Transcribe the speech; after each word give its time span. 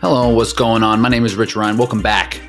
Hello, 0.00 0.30
what's 0.30 0.54
going 0.54 0.82
on? 0.82 0.98
My 0.98 1.10
name 1.10 1.26
is 1.26 1.34
Rich 1.34 1.56
Ryan. 1.56 1.76
Welcome 1.76 2.00
back 2.00 2.40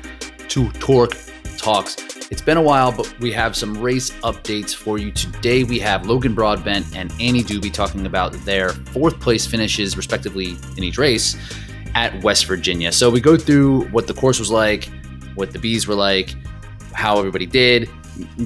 to 0.48 0.72
Torque 0.72 1.18
Talks. 1.58 1.96
It's 2.30 2.40
been 2.40 2.56
a 2.56 2.62
while, 2.62 2.92
but 2.92 3.14
we 3.20 3.30
have 3.32 3.54
some 3.54 3.76
race 3.76 4.10
updates 4.22 4.74
for 4.74 4.96
you 4.96 5.12
today. 5.12 5.62
We 5.62 5.78
have 5.80 6.06
Logan 6.06 6.32
Broadbent 6.32 6.96
and 6.96 7.12
Annie 7.20 7.42
Doobie 7.42 7.70
talking 7.70 8.06
about 8.06 8.32
their 8.46 8.70
fourth 8.70 9.20
place 9.20 9.46
finishes, 9.46 9.98
respectively, 9.98 10.56
in 10.78 10.82
each 10.82 10.96
race 10.96 11.36
at 11.94 12.22
West 12.22 12.46
Virginia. 12.46 12.90
So 12.90 13.10
we 13.10 13.20
go 13.20 13.36
through 13.36 13.82
what 13.88 14.06
the 14.06 14.14
course 14.14 14.38
was 14.38 14.50
like, 14.50 14.88
what 15.34 15.52
the 15.52 15.58
bees 15.58 15.86
were 15.86 15.94
like, 15.94 16.34
how 16.94 17.18
everybody 17.18 17.44
did, 17.44 17.90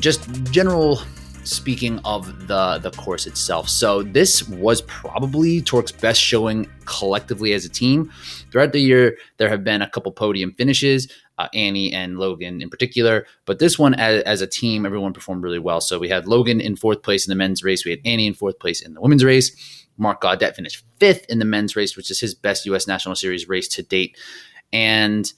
just 0.01 0.29
general 0.51 1.01
speaking 1.47 1.99
of 2.05 2.49
the 2.49 2.79
the 2.79 2.91
course 2.91 3.27
itself. 3.27 3.69
So 3.69 4.03
this 4.03 4.49
was 4.49 4.83
probably 4.83 5.63
Torque's 5.63 5.93
best 5.93 6.21
showing 6.21 6.69
collectively 6.85 7.53
as 7.53 7.65
a 7.65 7.69
team. 7.69 8.13
Throughout 8.51 8.73
the 8.73 8.81
year, 8.81 9.17
there 9.39 9.49
have 9.49 9.65
been 9.65 9.83
a 9.83 9.91
couple 9.91 10.13
podium 10.13 10.53
finishes, 10.53 11.09
uh, 11.39 11.49
Annie 11.55 11.93
and 11.93 12.19
Logan 12.19 12.63
in 12.63 12.71
particular, 12.71 13.27
but 13.45 13.59
this 13.59 13.79
one 13.79 13.95
as, 13.95 14.23
as, 14.23 14.41
a 14.41 14.47
team, 14.47 14.87
everyone 14.87 15.13
performed 15.13 15.43
really 15.43 15.59
well. 15.59 15.81
So 15.81 15.99
we 15.99 16.09
had 16.09 16.27
Logan 16.27 16.61
in 16.61 16.77
fourth 16.77 17.03
place 17.03 17.27
in 17.27 17.31
the 17.31 17.37
men's 17.37 17.63
race, 17.63 17.85
we 17.85 17.91
had 17.91 18.01
Annie 18.05 18.27
in 18.27 18.35
fourth 18.35 18.59
place 18.59 18.81
in 18.81 18.95
the 18.95 19.01
women's 19.01 19.25
race. 19.25 19.85
Mark 19.99 20.21
Gaudet 20.21 20.55
finished 20.55 20.85
fifth 20.99 21.25
in 21.29 21.39
the 21.39 21.45
men's 21.45 21.75
race, 21.75 21.97
which 21.97 22.11
is 22.11 22.21
his 22.21 22.35
best 22.35 22.67
U.S. 22.67 22.87
National 22.87 23.15
Series 23.15 23.49
race 23.49 23.69
to 23.69 23.83
date, 23.83 24.17
and 24.73 25.33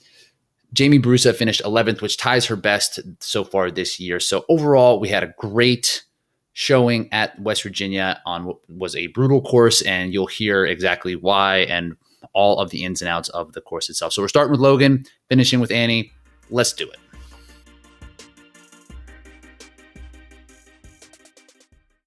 Jamie 0.73 0.99
Barusa 0.99 1.35
finished 1.35 1.63
11th, 1.65 2.03
which 2.03 2.17
ties 2.17 2.47
her 2.47 2.57
best 2.57 3.01
so 3.21 3.43
far 3.43 3.71
this 3.71 3.99
year. 3.99 4.21
So 4.21 4.45
overall, 4.49 5.01
we 5.01 5.09
had 5.09 5.23
a 5.23 5.35
great 5.39 6.05
showing 6.53 7.09
at 7.13 7.39
West 7.41 7.63
Virginia 7.63 8.21
on 8.27 8.45
what 8.45 8.59
was 8.69 8.95
a 8.95 9.07
brutal 9.09 9.41
course, 9.41 9.81
and 9.83 10.13
you'll 10.13 10.27
hear 10.27 10.67
exactly 10.67 11.17
why 11.17 11.59
and 11.59 11.97
all 12.35 12.59
of 12.59 12.71
the 12.71 12.85
ins 12.85 13.01
and 13.01 13.09
outs 13.09 13.29
of 13.31 13.53
the 13.53 13.61
course 13.61 13.89
itself. 13.89 14.13
So 14.13 14.23
we're 14.23 14.29
starting 14.29 14.51
with 14.51 14.61
Logan, 14.61 15.05
finishing 15.29 15.61
with 15.61 15.71
Annie. 15.71 16.13
Let's 16.51 16.73
do 16.73 16.91
it. 16.91 16.99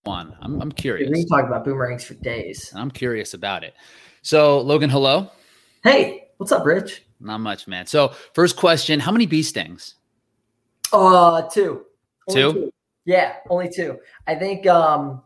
One, 0.03 0.35
I'm, 0.41 0.61
I'm 0.61 0.71
curious. 0.71 1.09
We 1.09 1.25
can 1.25 1.27
talk 1.27 1.47
about 1.47 1.63
boomerangs 1.63 2.03
for 2.03 2.15
days. 2.15 2.71
I'm 2.75 2.91
curious 2.91 3.33
about 3.33 3.63
it. 3.63 3.73
So, 4.23 4.59
Logan, 4.59 4.89
hello. 4.89 5.31
Hey, 5.83 6.27
what's 6.37 6.51
up, 6.51 6.65
Rich? 6.65 7.03
Not 7.21 7.39
much, 7.39 7.67
man. 7.67 7.85
So, 7.85 8.13
first 8.33 8.55
question: 8.55 8.99
How 8.99 9.11
many 9.11 9.25
bee 9.25 9.43
stings? 9.43 9.95
Uh, 10.91 11.43
two. 11.43 11.85
Two? 12.29 12.53
two. 12.53 12.73
Yeah, 13.05 13.35
only 13.49 13.69
two. 13.69 13.99
I 14.27 14.35
think. 14.35 14.67
Um, 14.67 15.21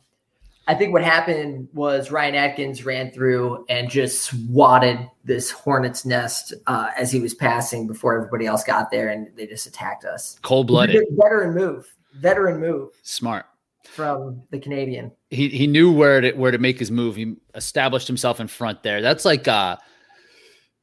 I 0.67 0.73
think 0.73 0.93
what 0.93 1.03
happened 1.03 1.67
was 1.73 2.09
Ryan 2.09 2.33
Atkins 2.33 2.83
ran 2.83 3.11
through 3.11 3.65
and 3.69 3.87
just 3.87 4.23
swatted 4.23 4.97
this 5.23 5.52
hornet's 5.52 6.05
nest 6.05 6.55
uh, 6.65 6.89
as 6.97 7.11
he 7.11 7.19
was 7.19 7.35
passing 7.35 7.85
before 7.85 8.17
everybody 8.17 8.47
else 8.47 8.63
got 8.63 8.89
there, 8.89 9.09
and 9.09 9.30
they 9.35 9.45
just 9.45 9.67
attacked 9.67 10.05
us. 10.05 10.39
Cold 10.41 10.67
blooded. 10.67 11.05
Veteran 11.11 11.53
move. 11.53 11.93
Veteran 12.15 12.59
move. 12.59 12.89
Smart 13.03 13.45
from 13.83 14.41
the 14.49 14.59
Canadian. 14.59 15.11
He 15.30 15.49
he 15.49 15.67
knew 15.67 15.91
where 15.91 16.21
to 16.21 16.31
where 16.33 16.52
to 16.52 16.57
make 16.57 16.80
his 16.80 16.89
move. 16.89 17.15
He 17.15 17.35
established 17.53 18.07
himself 18.07 18.39
in 18.39 18.47
front 18.47 18.81
there. 18.83 19.02
That's 19.02 19.25
like 19.25 19.47
uh 19.47 19.77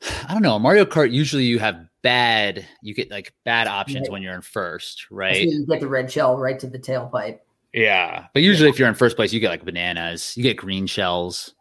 I 0.29 0.33
don't 0.33 0.43
know. 0.43 0.59
Mario 0.59 0.85
Kart 0.85 1.13
usually 1.13 1.45
you 1.45 1.59
have 1.59 1.87
bad 2.03 2.67
you 2.83 2.95
get 2.95 3.11
like 3.11 3.33
bad 3.45 3.69
options 3.69 4.09
right. 4.09 4.13
when 4.13 4.23
you're 4.23 4.35
in 4.35 4.43
first, 4.43 5.11
right? 5.11 5.49
You 5.49 5.67
get 5.67 5.81
the 5.81 5.89
red 5.89 6.11
shell 6.11 6.37
right 6.37 6.59
to 6.59 6.67
the 6.67 6.79
tailpipe. 6.79 7.39
Yeah. 7.73 8.27
But 8.35 8.43
usually 8.43 8.69
yeah. 8.69 8.73
if 8.73 8.79
you're 8.79 8.89
in 8.89 8.95
first 8.95 9.17
place, 9.17 9.33
you 9.33 9.41
get 9.41 9.51
like 9.51 9.65
bananas, 9.65 10.37
you 10.37 10.43
get 10.43 10.57
green 10.57 10.87
shells. 10.87 11.55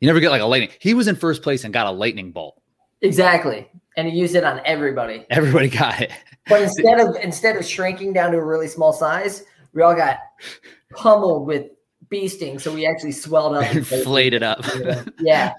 You 0.00 0.06
never 0.06 0.20
get 0.20 0.30
like 0.30 0.42
a 0.42 0.46
lightning. 0.46 0.70
He 0.80 0.94
was 0.94 1.06
in 1.06 1.14
first 1.14 1.42
place 1.42 1.64
and 1.64 1.72
got 1.72 1.86
a 1.86 1.90
lightning 1.90 2.32
bolt. 2.32 2.60
Exactly. 3.02 3.70
And 3.96 4.08
he 4.08 4.18
used 4.18 4.34
it 4.34 4.44
on 4.44 4.60
everybody. 4.64 5.26
Everybody 5.30 5.68
got 5.68 6.00
it. 6.00 6.12
But 6.48 6.62
instead 6.62 7.00
of 7.00 7.16
instead 7.16 7.56
of 7.56 7.64
shrinking 7.64 8.12
down 8.12 8.32
to 8.32 8.38
a 8.38 8.44
really 8.44 8.68
small 8.68 8.92
size, 8.92 9.44
we 9.74 9.82
all 9.82 9.94
got 9.94 10.18
pummeled 10.94 11.46
with 11.46 11.66
bee 12.12 12.28
sting, 12.28 12.58
so 12.58 12.72
we 12.72 12.86
actually 12.86 13.10
swelled 13.10 13.56
up, 13.56 13.64
and 13.64 13.78
inflated 13.90 14.44
up. 14.44 14.64
Yeah. 15.18 15.54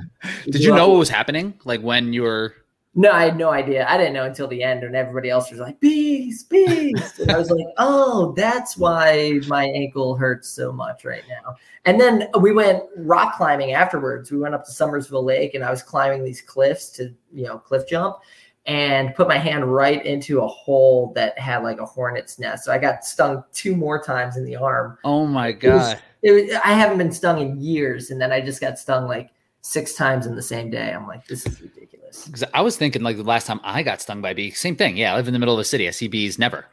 Did 0.46 0.62
you 0.62 0.74
know 0.74 0.90
what 0.90 1.00
was 1.00 1.10
happening? 1.10 1.60
Like 1.66 1.82
when 1.82 2.14
you 2.14 2.24
were? 2.24 2.54
No, 2.96 3.12
I 3.12 3.24
had 3.24 3.38
no 3.38 3.50
idea. 3.50 3.88
I 3.90 3.98
didn't 3.98 4.14
know 4.14 4.26
until 4.26 4.48
the 4.48 4.62
end, 4.62 4.84
and 4.84 4.96
everybody 4.96 5.30
else 5.30 5.50
was 5.50 5.60
like, 5.60 5.80
"Bees, 5.80 6.44
bees!" 6.44 7.20
and 7.20 7.32
I 7.32 7.38
was 7.38 7.50
like, 7.50 7.66
"Oh, 7.78 8.34
that's 8.38 8.78
why 8.78 9.40
my 9.48 9.66
ankle 9.66 10.16
hurts 10.16 10.50
so 10.50 10.72
much 10.72 11.04
right 11.04 11.24
now." 11.28 11.56
And 11.86 12.00
then 12.00 12.28
we 12.40 12.52
went 12.52 12.84
rock 12.98 13.36
climbing 13.36 13.74
afterwards. 13.74 14.32
We 14.32 14.38
went 14.38 14.54
up 14.54 14.66
to 14.66 14.72
Summersville 14.72 15.24
Lake, 15.24 15.56
and 15.56 15.64
I 15.64 15.72
was 15.72 15.82
climbing 15.82 16.24
these 16.24 16.42
cliffs 16.42 16.90
to, 16.92 17.14
you 17.34 17.46
know, 17.46 17.58
cliff 17.58 17.88
jump 17.88 18.18
and 18.66 19.14
put 19.16 19.28
my 19.28 19.38
hand 19.38 19.74
right 19.74 20.06
into 20.06 20.42
a 20.42 20.48
hole 20.48 21.12
that 21.16 21.38
had 21.38 21.64
like 21.64 21.80
a 21.80 21.86
hornet's 21.86 22.40
nest. 22.40 22.64
So 22.64 22.72
I 22.72 22.78
got 22.78 23.04
stung 23.04 23.44
two 23.54 23.76
more 23.76 24.02
times 24.02 24.38
in 24.38 24.46
the 24.46 24.56
arm. 24.56 24.98
Oh 25.04 25.26
my 25.26 25.52
god! 25.52 26.00
It 26.22 26.32
was, 26.32 26.46
it 26.48 26.52
was, 26.52 26.62
I 26.64 26.74
haven't 26.74 26.98
been 26.98 27.12
stung 27.12 27.42
in 27.42 27.60
years, 27.60 28.10
and 28.10 28.22
then 28.22 28.32
I 28.32 28.42
just 28.42 28.62
got 28.62 28.80
stung 28.80 29.08
like 29.08 29.32
six 29.62 29.94
times 29.94 30.26
in 30.26 30.36
the 30.36 30.42
same 30.42 30.70
day. 30.70 30.94
I'm 30.94 31.08
like, 31.08 31.28
this 31.28 31.46
is 31.46 31.62
ridiculous. 31.62 32.44
I 32.54 32.62
was 32.62 32.78
thinking 32.78 33.02
like 33.02 33.18
the 33.18 33.24
last 33.24 33.48
time 33.48 33.60
I 33.64 33.84
got 33.84 34.02
stung 34.02 34.22
by 34.22 34.34
bees, 34.34 34.60
same 34.60 34.76
thing. 34.76 34.98
Yeah, 34.98 35.14
I 35.14 35.18
live 35.18 35.28
in 35.28 35.34
the 35.34 35.40
middle 35.40 35.56
of 35.56 35.60
the 35.60 35.66
city. 35.66 35.88
I 35.88 35.92
see 35.92 36.08
bees 36.08 36.40
never. 36.40 36.66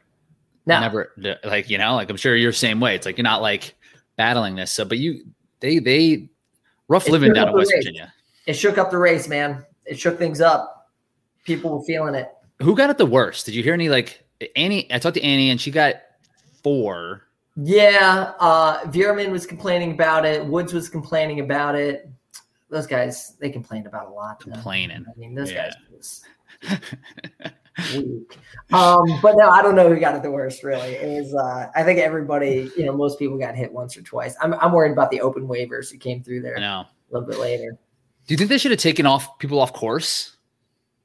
No. 0.67 0.79
Never 0.81 1.13
like 1.45 1.71
you 1.71 1.79
know, 1.79 1.95
like 1.95 2.11
I'm 2.11 2.17
sure 2.17 2.37
you're 2.37 2.53
the 2.53 2.57
same 2.57 2.79
way. 2.81 2.95
It's 2.95 3.07
like 3.07 3.17
you're 3.17 3.25
not 3.25 3.43
like 3.43 3.75
battling 4.17 4.55
this. 4.55 4.71
So 4.71 4.85
but 4.85 4.99
you 4.99 5.25
they 5.61 5.79
they 5.79 6.29
rough 6.87 7.09
it 7.09 7.13
living 7.13 7.33
down 7.33 7.49
in 7.49 7.55
West 7.55 7.73
race. 7.73 7.85
Virginia. 7.85 8.13
It 8.47 8.55
shook 8.55 8.79
up 8.79 8.91
the 8.91 8.99
race, 8.99 9.27
man. 9.27 9.65
It 9.87 9.99
shook 9.99 10.19
things 10.19 10.41
up 10.41 10.80
people 11.57 11.79
were 11.79 11.85
feeling 11.85 12.15
it. 12.15 12.31
Who 12.63 12.77
got 12.77 12.91
it 12.91 12.99
the 12.99 13.07
worst? 13.07 13.47
Did 13.47 13.55
you 13.55 13.63
hear 13.63 13.75
any 13.75 13.89
like 13.89 14.25
Annie? 14.57 14.93
I 14.93 14.99
talked 14.99 15.15
to 15.15 15.23
Annie 15.23 15.51
and 15.51 15.61
she 15.61 15.71
got 15.71 15.97
four. 16.63 17.23
Yeah, 17.57 18.33
uh 18.39 18.85
Veerman 18.85 19.31
was 19.31 19.47
complaining 19.47 19.93
about 19.93 20.25
it. 20.25 20.45
Woods 20.45 20.73
was 20.73 20.89
complaining 20.89 21.41
about 21.41 21.75
it. 21.75 22.09
Those 22.69 22.87
guys, 22.87 23.37
they 23.41 23.51
complained 23.51 23.87
about 23.87 24.09
a 24.09 24.11
lot. 24.11 24.41
Complaining. 24.41 25.05
I 25.09 25.19
mean, 25.19 25.35
those 25.35 25.51
yeah. 25.51 25.71
guys 25.91 26.23
weak. 27.95 28.39
Um, 28.73 29.03
but 29.21 29.37
no, 29.37 29.49
I 29.49 29.63
don't 29.63 29.75
know 29.75 29.89
who 29.89 29.99
got 29.99 30.15
it 30.15 30.23
the 30.23 30.31
worst. 30.31 30.63
Really, 30.63 30.91
it 30.93 31.25
was. 31.25 31.35
Uh, 31.35 31.71
I 31.75 31.83
think 31.83 31.99
everybody, 31.99 32.71
you 32.77 32.85
know, 32.85 32.93
most 32.93 33.19
people 33.19 33.37
got 33.39 33.57
hit 33.57 33.73
once 33.73 33.97
or 33.97 34.03
twice. 34.03 34.37
I'm, 34.41 34.55
I'm 34.55 34.73
worried 34.73 34.93
about 34.93 35.11
the 35.11 35.21
open 35.21 35.49
waivers 35.49 35.91
who 35.91 35.99
came 35.99 36.23
through 36.23 36.43
there. 36.43 36.57
I 36.57 36.61
know. 36.61 36.87
a 36.87 37.13
little 37.13 37.29
bit 37.29 37.39
later. 37.39 37.77
Do 38.27 38.35
you 38.35 38.39
think 38.39 38.51
they 38.51 38.59
should 38.59 38.71
have 38.71 38.81
taken 38.81 39.07
off 39.07 39.39
people 39.41 39.59
off 39.59 39.73
course? 39.73 40.37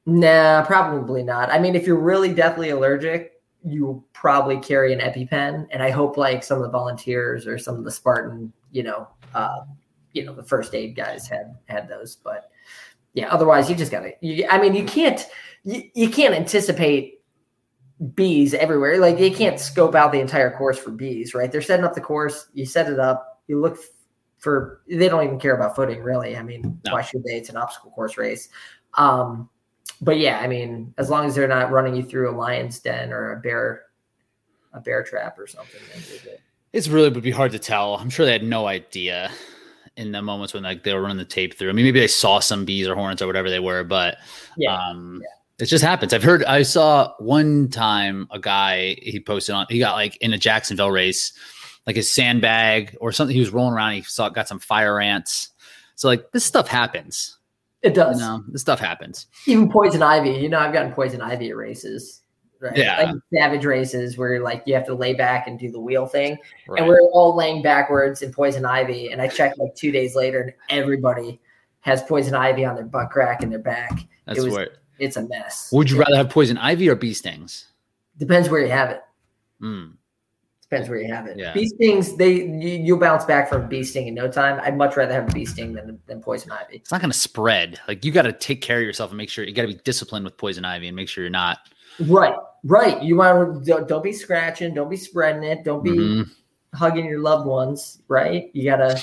Nah, 0.06 0.64
probably 0.66 1.24
not. 1.24 1.50
I 1.50 1.60
mean, 1.60 1.76
if 1.76 1.88
you're 1.88 2.00
really 2.00 2.34
deathly 2.34 2.70
allergic, 2.70 3.42
you 3.64 4.04
probably 4.14 4.58
carry 4.58 4.94
an 4.94 5.00
EpiPen, 5.00 5.68
and 5.72 5.82
I 5.82 5.90
hope 5.90 6.18
like 6.18 6.44
some 6.44 6.58
of 6.58 6.64
the 6.64 6.70
volunteers 6.70 7.48
or 7.48 7.58
some 7.58 7.76
of 7.76 7.84
the 7.84 7.92
Spartan, 7.92 8.54
you 8.72 8.84
know, 8.84 9.08
uh, 9.34 9.62
you 10.14 10.24
know, 10.24 10.34
the 10.34 10.44
first 10.44 10.76
aid 10.76 10.96
guys 10.96 11.28
had 11.28 11.56
had 11.68 11.90
those. 11.90 12.16
But 12.16 12.52
yeah, 13.14 13.30
otherwise 13.30 13.70
you 13.70 13.76
just 13.76 13.92
gotta. 13.92 14.12
You, 14.22 14.48
I 14.50 14.60
mean, 14.60 14.76
you 14.76 14.86
can't 14.86 15.26
you, 15.64 15.84
you 15.96 16.10
can't 16.10 16.36
anticipate 16.36 17.22
bees 18.14 18.54
everywhere. 18.54 19.00
Like 19.00 19.20
you 19.20 19.32
can't 19.32 19.60
scope 19.60 19.96
out 19.96 20.12
the 20.12 20.20
entire 20.20 20.56
course 20.56 20.78
for 20.78 20.92
bees, 20.92 21.34
right? 21.34 21.52
They're 21.52 21.62
setting 21.62 21.86
up 21.86 21.96
the 21.96 22.02
course. 22.02 22.48
You 22.54 22.66
set 22.66 22.90
it 22.90 23.00
up. 23.00 23.42
You 23.48 23.60
look 23.60 23.80
for. 24.38 24.82
They 24.88 25.10
don't 25.10 25.24
even 25.24 25.40
care 25.40 25.56
about 25.56 25.76
footing, 25.76 26.02
really. 26.02 26.38
I 26.38 26.44
mean, 26.44 26.80
no. 26.86 26.94
why 26.94 27.02
should 27.02 27.24
they? 27.24 27.38
It's 27.38 27.50
an 27.50 27.58
obstacle 27.58 27.92
course 27.92 28.18
race. 28.18 28.50
Um, 28.94 29.50
but 30.02 30.18
yeah, 30.18 30.40
I 30.40 30.48
mean, 30.48 30.94
as 30.98 31.10
long 31.10 31.26
as 31.26 31.36
they're 31.36 31.48
not 31.48 31.72
running 31.72 31.96
you 31.96 32.04
through 32.04 32.30
a 32.30 32.36
lion's 32.36 32.80
den 32.80 33.14
or 33.14 33.32
a 33.32 33.40
bear, 33.40 33.84
a 34.74 34.80
bear 34.80 35.04
trap 35.04 35.38
or 35.40 35.48
something, 35.48 35.82
it's 36.74 36.88
really 36.88 37.10
would 37.10 37.24
be 37.24 37.32
hard 37.32 37.52
to 37.54 37.60
tell. 37.60 37.96
I'm 37.96 38.10
sure 38.10 38.26
they 38.26 38.34
had 38.34 38.44
no 38.44 38.68
idea 38.68 39.32
in 39.98 40.12
the 40.12 40.22
moments 40.22 40.54
when 40.54 40.64
like 40.64 40.84
they 40.84 40.94
were 40.94 41.02
running 41.02 41.18
the 41.18 41.26
tape 41.26 41.58
through. 41.58 41.70
I 41.70 41.74
mean, 41.74 41.86
maybe 41.86 42.00
they 42.00 42.08
saw 42.08 42.40
some 42.40 42.66
bees 42.66 42.88
or 42.88 42.96
hornets 42.96 43.22
or 43.22 43.28
whatever 43.28 43.50
they 43.50 43.60
were, 43.60 43.84
but 43.84 44.18
yeah, 44.58 44.76
um, 44.76 45.22
yeah. 45.24 45.64
it 45.64 45.68
just 45.68 45.84
happens. 45.84 46.14
I've 46.14 46.24
heard. 46.24 46.44
I 46.44 46.64
saw 46.64 47.14
one 47.20 47.70
time 47.70 48.28
a 48.32 48.40
guy 48.40 48.96
he 49.02 49.20
posted 49.20 49.56
on. 49.56 49.66
He 49.70 49.80
got 49.80 49.96
like 49.96 50.18
in 50.18 50.34
a 50.34 50.38
Jacksonville 50.38 50.92
race, 50.92 51.32
like 51.88 51.96
his 51.96 52.12
sandbag 52.12 52.98
or 53.00 53.12
something. 53.12 53.34
He 53.34 53.40
was 53.40 53.52
rolling 53.52 53.74
around. 53.74 53.94
He 53.94 54.02
saw 54.02 54.30
got 54.30 54.48
some 54.48 54.60
fire 54.60 55.00
ants. 55.00 55.50
So 55.96 56.10
like 56.10 56.32
this 56.32 56.44
stuff 56.44 56.68
happens. 56.68 57.38
It 57.86 57.94
does. 57.94 58.20
You 58.20 58.26
know, 58.26 58.44
this 58.48 58.62
stuff 58.62 58.80
happens. 58.80 59.28
Even 59.46 59.72
poison 59.72 60.02
ivy. 60.02 60.32
You 60.32 60.50
know, 60.50 60.58
I've 60.58 60.74
gotten 60.74 60.92
poison 60.92 61.22
ivy 61.22 61.52
at 61.52 61.56
races. 61.56 62.22
Right? 62.60 62.76
Yeah. 62.76 63.12
Like 63.12 63.16
savage 63.32 63.64
races 63.64 64.18
where 64.18 64.42
like 64.42 64.64
you 64.66 64.74
have 64.74 64.88
to 64.88 64.96
lay 64.96 65.14
back 65.14 65.48
and 65.48 65.60
do 65.60 65.72
the 65.72 65.80
wheel 65.80 66.08
thing. 66.08 66.40
Right. 66.68 66.80
And 66.80 66.88
we're 66.88 67.02
all 67.12 67.36
laying 67.36 67.62
backwards 67.62 68.24
in 68.24 68.34
poison 68.34 68.66
ivy. 68.66 69.12
And 69.12 69.22
I 69.22 69.28
checked 69.28 69.60
like 69.60 69.76
two 69.76 69.92
days 69.92 70.16
later 70.16 70.42
and 70.42 70.54
everybody 70.70 71.40
has 71.82 72.02
poison 72.02 72.34
ivy 72.34 72.66
on 72.66 72.74
their 72.76 72.86
butt 72.86 73.12
crack 73.12 73.44
and 73.44 73.52
their 73.52 73.60
back. 73.60 73.92
That's 74.26 74.40
it 74.40 74.50
was, 74.50 74.68
it's 74.98 75.18
a 75.18 75.28
mess. 75.28 75.70
Would 75.72 75.92
you 75.92 75.98
yeah. 75.98 76.04
rather 76.04 76.18
have 76.18 76.30
poison 76.30 76.58
ivy 76.58 76.90
or 76.90 76.96
bee 76.96 77.14
stings? 77.14 77.68
Depends 78.18 78.50
where 78.50 78.62
you 78.62 78.72
have 78.72 78.90
it. 78.90 79.02
Mm. 79.62 79.95
Depends 80.76 80.90
where 80.90 81.00
you 81.02 81.14
have 81.14 81.26
it. 81.28 81.38
Yeah. 81.38 81.54
Bee 81.54 81.68
stings, 81.68 82.18
they 82.18 82.34
you, 82.34 82.70
you'll 82.84 83.00
bounce 83.00 83.24
back 83.24 83.48
from 83.48 83.70
bee 83.70 83.84
sting 83.84 84.08
in 84.08 84.14
no 84.14 84.30
time. 84.30 84.60
I'd 84.62 84.78
much 84.78 84.98
rather 84.98 85.14
have 85.14 85.30
a 85.30 85.32
bee 85.32 85.46
sting 85.46 85.74
than 85.74 85.98
than 86.06 86.22
poison 86.22 86.52
ivy. 86.52 86.76
It's 86.76 86.92
not 86.92 87.00
going 87.00 87.12
to 87.12 87.18
spread. 87.18 87.80
Like 87.88 88.04
you 88.04 88.12
got 88.12 88.24
to 88.24 88.34
take 88.34 88.62
care 88.62 88.80
of 88.80 88.84
yourself 88.84 89.12
and 89.12 89.18
make 89.18 89.30
sure 89.30 89.46
you 89.46 89.54
got 89.54 89.62
to 89.62 89.70
be 89.70 89.80
disciplined 89.86 90.26
with 90.26 90.36
poison 90.38 90.66
ivy 90.66 90.88
and 90.88 90.96
make 90.96 91.08
sure 91.08 91.24
you're 91.24 91.32
not. 91.32 91.60
Right, 92.08 92.36
right. 92.66 93.02
You 93.02 93.16
want 93.16 93.64
to 93.64 93.72
don't, 93.72 93.88
don't 93.88 94.04
be 94.04 94.12
scratching, 94.12 94.74
don't 94.74 94.90
be 94.90 94.98
spreading 94.98 95.44
it, 95.44 95.64
don't 95.64 95.82
be 95.84 95.92
Mhm. 95.92 96.30
hugging 96.74 97.06
your 97.06 97.20
loved 97.20 97.46
ones. 97.48 98.02
Right, 98.10 98.50
you 98.54 98.66
gotta 98.70 99.00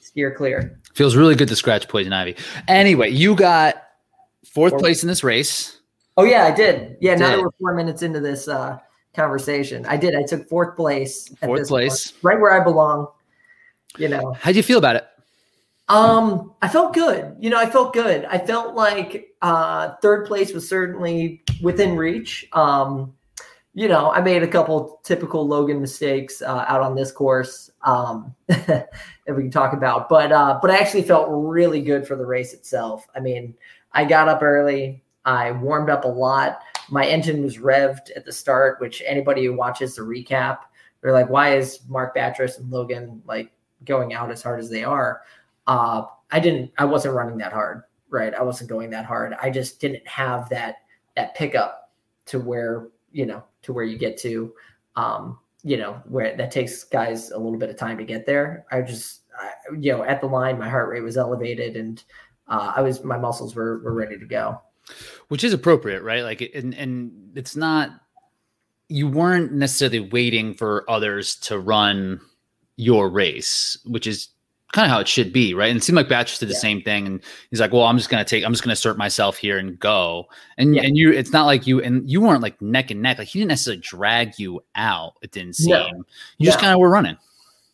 steer 0.00 0.34
clear. 0.34 0.78
Feels 0.94 1.14
really 1.14 1.34
good 1.34 1.48
to 1.48 1.56
scratch 1.56 1.88
poison 1.88 2.12
ivy. 2.14 2.36
Anyway, 2.68 3.10
you 3.10 3.34
got 3.34 3.74
fourth 4.46 4.70
Fourth. 4.72 4.82
place 4.82 5.02
in 5.02 5.08
this 5.08 5.22
race. 5.22 5.78
Oh 6.16 6.24
yeah, 6.24 6.44
I 6.44 6.50
did. 6.52 6.96
Yeah, 7.00 7.16
now 7.16 7.28
Did. 7.30 7.38
that 7.38 7.42
we're 7.42 7.50
four 7.60 7.74
minutes 7.74 8.02
into 8.02 8.20
this 8.20 8.48
uh, 8.48 8.78
conversation, 9.14 9.84
I 9.86 9.96
did. 9.96 10.14
I 10.14 10.22
took 10.22 10.48
fourth 10.48 10.76
place. 10.76 11.30
at 11.42 11.46
Fourth 11.48 11.68
place. 11.68 12.12
right 12.22 12.40
where 12.40 12.52
I 12.58 12.62
belong. 12.64 13.08
You 13.98 14.08
know, 14.08 14.32
How'd 14.40 14.56
you 14.56 14.62
feel 14.62 14.78
about 14.78 14.96
it? 14.96 15.06
um, 15.88 16.54
I 16.62 16.68
felt 16.68 16.94
good. 16.94 17.36
You 17.38 17.50
know, 17.50 17.58
I 17.58 17.68
felt 17.68 17.92
good. 17.92 18.24
I 18.24 18.38
felt 18.38 18.74
like 18.74 19.34
uh, 19.42 19.96
third 20.00 20.26
place 20.26 20.52
was 20.54 20.66
certainly 20.68 21.42
within 21.60 21.96
reach. 21.96 22.48
Um, 22.52 23.12
you 23.74 23.88
know, 23.88 24.10
I 24.10 24.20
made 24.20 24.42
a 24.42 24.48
couple 24.48 25.00
typical 25.02 25.46
Logan 25.46 25.80
mistakes 25.80 26.40
uh, 26.42 26.64
out 26.68 26.80
on 26.82 26.94
this 26.94 27.10
course 27.12 27.70
um, 27.82 28.34
that 28.46 28.88
we 29.28 29.42
can 29.42 29.50
talk 29.50 29.72
about, 29.74 30.08
but 30.08 30.30
uh, 30.32 30.58
but 30.62 30.70
I 30.70 30.78
actually 30.78 31.02
felt 31.02 31.26
really 31.30 31.82
good 31.82 32.06
for 32.06 32.16
the 32.16 32.24
race 32.24 32.52
itself. 32.54 33.06
I 33.14 33.20
mean, 33.20 33.54
I 33.92 34.04
got 34.04 34.28
up 34.28 34.42
early. 34.42 35.02
I 35.24 35.52
warmed 35.52 35.90
up 35.90 36.04
a 36.04 36.08
lot. 36.08 36.60
My 36.92 37.06
engine 37.06 37.42
was 37.42 37.56
revved 37.56 38.10
at 38.14 38.26
the 38.26 38.32
start, 38.32 38.78
which 38.78 39.02
anybody 39.06 39.46
who 39.46 39.54
watches 39.54 39.96
the 39.96 40.02
recap, 40.02 40.58
they're 41.00 41.12
like, 41.12 41.30
"Why 41.30 41.56
is 41.56 41.80
Mark 41.88 42.14
Batres 42.14 42.58
and 42.58 42.70
Logan 42.70 43.22
like 43.26 43.50
going 43.86 44.12
out 44.12 44.30
as 44.30 44.42
hard 44.42 44.60
as 44.60 44.68
they 44.68 44.84
are?" 44.84 45.22
Uh, 45.66 46.04
I 46.30 46.38
didn't. 46.38 46.70
I 46.76 46.84
wasn't 46.84 47.14
running 47.14 47.38
that 47.38 47.54
hard, 47.54 47.84
right? 48.10 48.34
I 48.34 48.42
wasn't 48.42 48.68
going 48.68 48.90
that 48.90 49.06
hard. 49.06 49.34
I 49.40 49.48
just 49.48 49.80
didn't 49.80 50.06
have 50.06 50.50
that 50.50 50.76
that 51.16 51.34
pickup 51.34 51.90
to 52.26 52.38
where 52.38 52.88
you 53.10 53.24
know 53.24 53.42
to 53.62 53.72
where 53.72 53.84
you 53.84 53.96
get 53.96 54.18
to, 54.18 54.52
um, 54.96 55.38
you 55.62 55.78
know, 55.78 55.94
where 56.08 56.36
that 56.36 56.50
takes 56.50 56.84
guys 56.84 57.30
a 57.30 57.38
little 57.38 57.58
bit 57.58 57.70
of 57.70 57.76
time 57.76 57.96
to 57.96 58.04
get 58.04 58.26
there. 58.26 58.66
I 58.70 58.82
just, 58.82 59.22
I, 59.40 59.52
you 59.78 59.92
know, 59.92 60.02
at 60.04 60.20
the 60.20 60.26
line, 60.26 60.58
my 60.58 60.68
heart 60.68 60.90
rate 60.90 61.02
was 61.02 61.16
elevated 61.16 61.74
and 61.74 62.02
uh, 62.48 62.74
I 62.76 62.82
was 62.82 63.02
my 63.02 63.16
muscles 63.16 63.54
were 63.54 63.78
were 63.78 63.94
ready 63.94 64.18
to 64.18 64.26
go. 64.26 64.60
Which 65.28 65.44
is 65.44 65.52
appropriate, 65.52 66.02
right? 66.02 66.22
Like, 66.22 66.40
and 66.54 66.74
and 66.74 67.32
it's 67.34 67.56
not. 67.56 67.90
You 68.88 69.08
weren't 69.08 69.52
necessarily 69.52 70.00
waiting 70.00 70.52
for 70.54 70.84
others 70.90 71.36
to 71.36 71.58
run 71.58 72.20
your 72.76 73.08
race, 73.08 73.78
which 73.86 74.06
is 74.06 74.28
kind 74.72 74.84
of 74.86 74.90
how 74.90 75.00
it 75.00 75.08
should 75.08 75.32
be, 75.32 75.54
right? 75.54 75.68
And 75.70 75.76
it 75.78 75.82
seemed 75.82 75.96
like 75.96 76.08
Batch 76.08 76.38
did 76.38 76.48
the 76.48 76.54
Yeah. 76.54 76.58
same 76.58 76.82
thing, 76.82 77.06
and 77.06 77.20
he's 77.50 77.60
like, 77.60 77.72
"Well, 77.72 77.84
I'm 77.84 77.96
just 77.96 78.10
gonna 78.10 78.24
take, 78.24 78.44
I'm 78.44 78.52
just 78.52 78.62
gonna 78.62 78.72
assert 78.72 78.98
myself 78.98 79.36
here 79.38 79.58
and 79.58 79.78
go." 79.78 80.28
And 80.58 80.74
Yeah. 80.74 80.82
and 80.82 80.96
you, 80.96 81.12
it's 81.12 81.30
not 81.32 81.46
like 81.46 81.66
you 81.66 81.80
and 81.82 82.08
you 82.10 82.20
weren't 82.20 82.42
like 82.42 82.60
neck 82.60 82.90
and 82.90 83.00
neck. 83.00 83.18
Like 83.18 83.28
he 83.28 83.38
didn't 83.38 83.50
necessarily 83.50 83.80
drag 83.80 84.38
you 84.38 84.62
out. 84.74 85.14
It 85.22 85.30
didn't 85.30 85.54
seem. 85.56 85.70
No. 85.70 85.86
You 86.38 86.46
just 86.46 86.58
kind 86.58 86.72
of 86.72 86.78
were 86.80 86.90
running. 86.90 87.16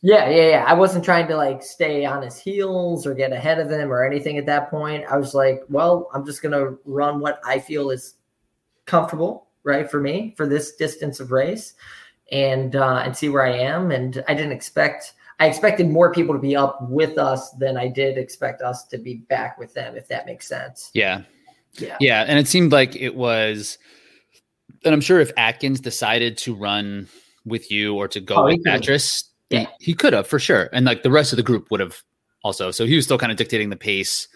Yeah, 0.01 0.29
yeah, 0.31 0.49
yeah. 0.51 0.65
I 0.67 0.75
wasn't 0.75 1.05
trying 1.05 1.27
to 1.29 1.37
like 1.37 1.63
stay 1.63 2.05
on 2.05 2.23
his 2.23 2.39
heels 2.39 3.07
or 3.07 3.15
get 3.15 3.33
ahead 3.33 3.59
of 3.59 3.71
him 3.71 3.91
or 3.93 4.05
anything 4.05 4.39
at 4.39 4.47
that 4.47 4.71
point. 4.71 5.05
I 5.11 5.17
was 5.17 5.35
like, 5.35 5.63
well, 5.69 6.09
I'm 6.15 6.25
just 6.25 6.41
gonna 6.41 6.77
run 6.85 7.19
what 7.19 7.41
I 7.45 7.59
feel 7.59 7.91
is 7.91 8.15
comfortable, 8.87 9.49
right, 9.65 9.91
for 9.91 10.01
me 10.01 10.35
for 10.37 10.47
this 10.47 10.77
distance 10.77 11.19
of 11.19 11.33
race, 11.33 11.75
and 12.31 12.77
uh, 12.77 13.03
and 13.05 13.17
see 13.17 13.29
where 13.29 13.45
I 13.45 13.57
am. 13.59 13.91
And 13.91 14.23
I 14.29 14.35
didn't 14.35 14.53
expect. 14.53 15.15
I 15.41 15.47
expected 15.47 15.89
more 15.89 16.13
people 16.13 16.35
to 16.35 16.41
be 16.41 16.57
up 16.57 16.81
with 16.89 17.17
us 17.17 17.51
than 17.53 17.77
I 17.77 17.87
did 17.89 18.19
expect 18.19 18.61
us 18.61 18.85
to 18.89 18.99
be 18.99 19.15
back 19.15 19.57
with 19.59 19.73
them, 19.73 19.97
if 19.97 20.09
that 20.09 20.27
makes 20.27 20.49
sense. 20.49 20.91
Yeah. 20.95 21.23
Yeah. 21.75 21.97
Yeah, 22.01 22.25
and 22.27 22.39
it 22.39 22.49
seemed 22.49 22.73
like 22.73 22.97
it 22.97 23.15
was, 23.15 23.79
and 24.85 24.93
I'm 24.93 25.01
sure 25.01 25.21
if 25.21 25.31
Atkins 25.37 25.81
decided 25.81 26.39
to 26.39 26.55
run 26.55 27.09
with 27.45 27.71
you 27.71 27.95
or 27.95 28.09
to 28.09 28.21
go 28.21 28.37
Oh, 28.37 28.45
with 28.47 28.65
could've. 28.65 29.31
Yeah. 29.51 29.67
he, 29.79 29.87
he 29.87 29.95
could 29.95 30.13
have 30.13 30.27
for 30.27 30.39
sure, 30.39 30.69
and 30.73 30.85
like 30.87 31.03
the 31.03 31.11
rest 31.11 31.33
of 31.33 31.37
the 31.37 31.43
group 31.43 31.71
would 31.71 31.81
have 31.81 32.03
also. 32.43 32.71
So 32.71 32.87
he 32.87 32.97
was 32.97 33.05
still 33.05 33.19
kind 33.19 33.33
of 33.33 33.39
dictating 33.39 33.71
the 33.71 33.77
pace 33.77 34.29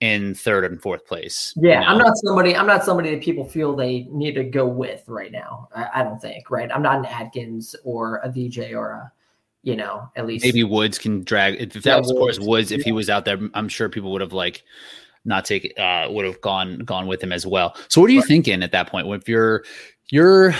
in 0.00 0.34
third 0.34 0.64
and 0.64 0.80
fourth 0.80 1.06
place. 1.06 1.52
you 1.56 1.68
Yeah, 1.68 1.82
I'm 1.82 1.98
not 1.98 2.16
somebody. 2.18 2.54
I'm 2.54 2.66
not 2.66 2.84
somebody 2.84 3.10
that 3.10 3.22
people 3.22 3.44
feel 3.48 3.74
they 3.74 4.06
need 4.10 4.34
to 4.34 4.44
go 4.44 4.66
with 4.66 5.02
right 5.06 5.32
now. 5.32 5.68
I, 5.74 5.88
I 5.96 6.02
don't 6.02 6.20
think. 6.20 6.50
Right, 6.50 6.70
I'm 6.72 6.82
not 6.82 6.98
an 6.98 7.06
Atkins 7.06 7.74
or 7.84 8.16
a 8.16 8.30
VJ 8.30 8.72
or 8.74 8.90
a, 8.90 9.12
you 9.62 9.74
know, 9.76 10.10
at 10.16 10.26
least 10.26 10.44
Maybe 10.44 10.64
Woods 10.64 10.98
can 10.98 11.24
drag. 11.24 11.54
If, 11.54 11.76
if 11.76 11.82
that 11.82 11.90
Yeah, 11.90 11.96
was, 11.98 12.10
of 12.10 12.16
course, 12.16 12.38
Woods. 12.38 12.70
If 12.70 12.82
he 12.82 12.92
was 12.92 13.10
out 13.10 13.24
there, 13.24 13.38
I'm 13.54 13.68
sure 13.68 13.88
people 13.88 14.12
would 14.12 14.20
have 14.20 14.32
like 14.32 14.62
not 15.24 15.44
take 15.44 15.74
uh 15.78 16.06
would 16.10 16.24
have 16.24 16.40
gone 16.40 16.78
gone 16.80 17.06
with 17.06 17.22
him 17.22 17.32
as 17.32 17.46
well. 17.46 17.76
So 17.88 18.00
what 18.00 18.08
are 18.08 18.12
you 18.12 18.20
Right. 18.20 18.28
thinking 18.28 18.62
at 18.62 18.72
that 18.72 18.88
point? 18.88 19.08
If 19.12 19.28
you're 19.28 19.64
you're 20.10 20.54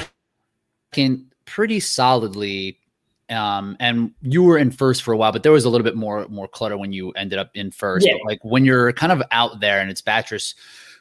can 0.92 1.26
pretty 1.44 1.80
solidly 1.80 2.78
um 3.30 3.76
and 3.80 4.12
you 4.22 4.42
were 4.42 4.56
in 4.56 4.70
first 4.70 5.02
for 5.02 5.12
a 5.12 5.16
while 5.16 5.32
but 5.32 5.42
there 5.42 5.52
was 5.52 5.64
a 5.64 5.68
little 5.68 5.84
bit 5.84 5.96
more 5.96 6.26
more 6.28 6.48
clutter 6.48 6.78
when 6.78 6.92
you 6.92 7.10
ended 7.12 7.38
up 7.38 7.50
in 7.54 7.70
first. 7.70 8.06
Yeah. 8.06 8.14
But, 8.14 8.26
like 8.26 8.44
when 8.44 8.64
you're 8.64 8.92
kind 8.92 9.12
of 9.12 9.22
out 9.30 9.60
there 9.60 9.80
and 9.80 9.90
it's 9.90 10.02
Batres 10.02 10.54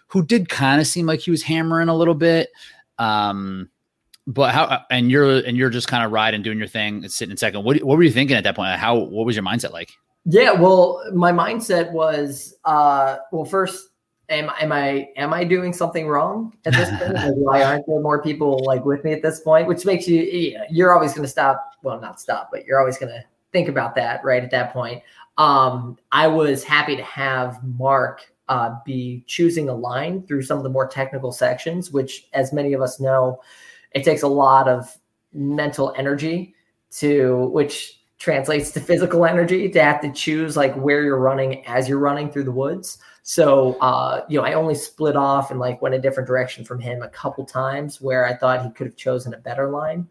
who 0.08 0.26
did 0.26 0.50
kind 0.50 0.82
of 0.82 0.88
seem 0.88 1.06
like 1.06 1.20
he 1.22 1.32
was 1.32 1.44
hammering 1.44 1.90
a 1.90 1.96
little 1.96 2.16
bit 2.16 2.50
um 3.00 3.70
but 4.28 4.54
how 4.54 4.82
and 4.92 5.10
you're 5.10 5.40
and 5.40 5.56
you're 5.56 5.70
just 5.70 5.88
kind 5.88 6.04
of 6.04 6.12
riding 6.12 6.42
doing 6.42 6.58
your 6.58 6.68
thing 6.68 7.04
and 7.04 7.12
sitting 7.12 7.32
in 7.32 7.38
second. 7.38 7.64
What, 7.64 7.82
what 7.82 7.98
were 7.98 8.04
you 8.04 8.12
thinking 8.12 8.36
at 8.36 8.44
that 8.44 8.58
point? 8.58 8.78
How 8.78 8.96
what 8.98 9.26
was 9.26 9.38
your 9.38 9.46
mindset 9.46 9.72
like? 9.72 9.90
Yeah, 10.30 10.52
well, 10.52 11.02
my 11.14 11.32
mindset 11.32 11.90
was, 11.94 12.54
uh, 12.66 13.16
well, 13.32 13.46
first, 13.46 13.88
am 14.30 14.52
am 14.60 14.72
I 14.72 15.10
am 15.16 15.34
I 15.34 15.44
doing 15.44 15.74
something 15.74 16.08
wrong 16.08 16.54
at 16.66 16.74
this 16.74 16.90
point? 17.00 17.14
Like, 17.14 17.34
why 17.36 17.64
aren't 17.64 17.86
there 17.88 18.00
more 18.00 18.22
people 18.22 18.64
like 18.66 18.86
with 18.86 19.04
me 19.04 19.14
at 19.14 19.22
this 19.22 19.40
point? 19.40 19.68
Which 19.68 19.86
makes 19.86 20.08
you, 20.08 20.60
you're 20.70 20.94
always 20.94 21.14
going 21.14 21.24
to 21.24 21.30
stop. 21.30 21.74
Well, 21.84 22.00
not 22.00 22.20
stop, 22.20 22.50
but 22.52 22.66
you're 22.66 22.80
always 22.80 22.98
going 22.98 23.12
to 23.12 23.24
think 23.52 23.70
about 23.70 23.96
that, 23.96 24.24
right? 24.24 24.44
At 24.44 24.52
that 24.52 24.74
point, 24.74 25.02
um, 25.38 25.98
I 26.12 26.28
was 26.28 26.64
happy 26.64 26.96
to 26.96 27.04
have 27.04 27.64
Mark 27.64 28.32
uh, 28.50 28.76
be 28.86 29.24
choosing 29.28 29.70
a 29.70 29.74
line 29.74 30.26
through 30.26 30.42
some 30.42 30.58
of 30.58 30.64
the 30.64 30.70
more 30.70 30.88
technical 30.88 31.32
sections, 31.32 31.92
which, 31.92 32.28
as 32.34 32.54
many 32.54 32.74
of 32.74 32.82
us 32.82 33.00
know, 33.00 33.42
it 33.92 34.04
takes 34.04 34.24
a 34.24 34.28
lot 34.28 34.68
of 34.68 34.98
mental 35.34 35.94
energy 35.98 36.56
to 36.90 37.50
which 37.54 38.02
translates 38.20 38.72
to 38.72 38.80
physical 38.80 39.26
energy 39.26 39.70
to 39.70 39.84
have 39.84 40.02
to 40.02 40.12
choose 40.12 40.58
like 40.58 40.74
where 40.76 41.04
you're 41.04 41.20
running 41.20 41.66
as 41.68 41.88
you're 41.88 42.00
running 42.00 42.32
through 42.32 42.44
the 42.44 42.52
woods. 42.52 42.98
So 43.30 43.74
uh, 43.82 44.24
you 44.30 44.40
know, 44.40 44.46
I 44.46 44.54
only 44.54 44.74
split 44.74 45.18
off 45.18 45.52
and 45.52 45.60
like 45.60 45.82
went 45.82 45.94
a 45.94 46.00
different 46.00 46.28
direction 46.28 46.64
from 46.64 46.80
him 46.80 47.02
a 47.02 47.10
couple 47.10 47.44
times 47.44 48.00
where 48.00 48.26
I 48.26 48.34
thought 48.34 48.64
he 48.64 48.72
could 48.72 48.88
have 48.88 48.96
chosen 48.96 49.34
a 49.34 49.38
better 49.38 49.70
line. 49.70 50.08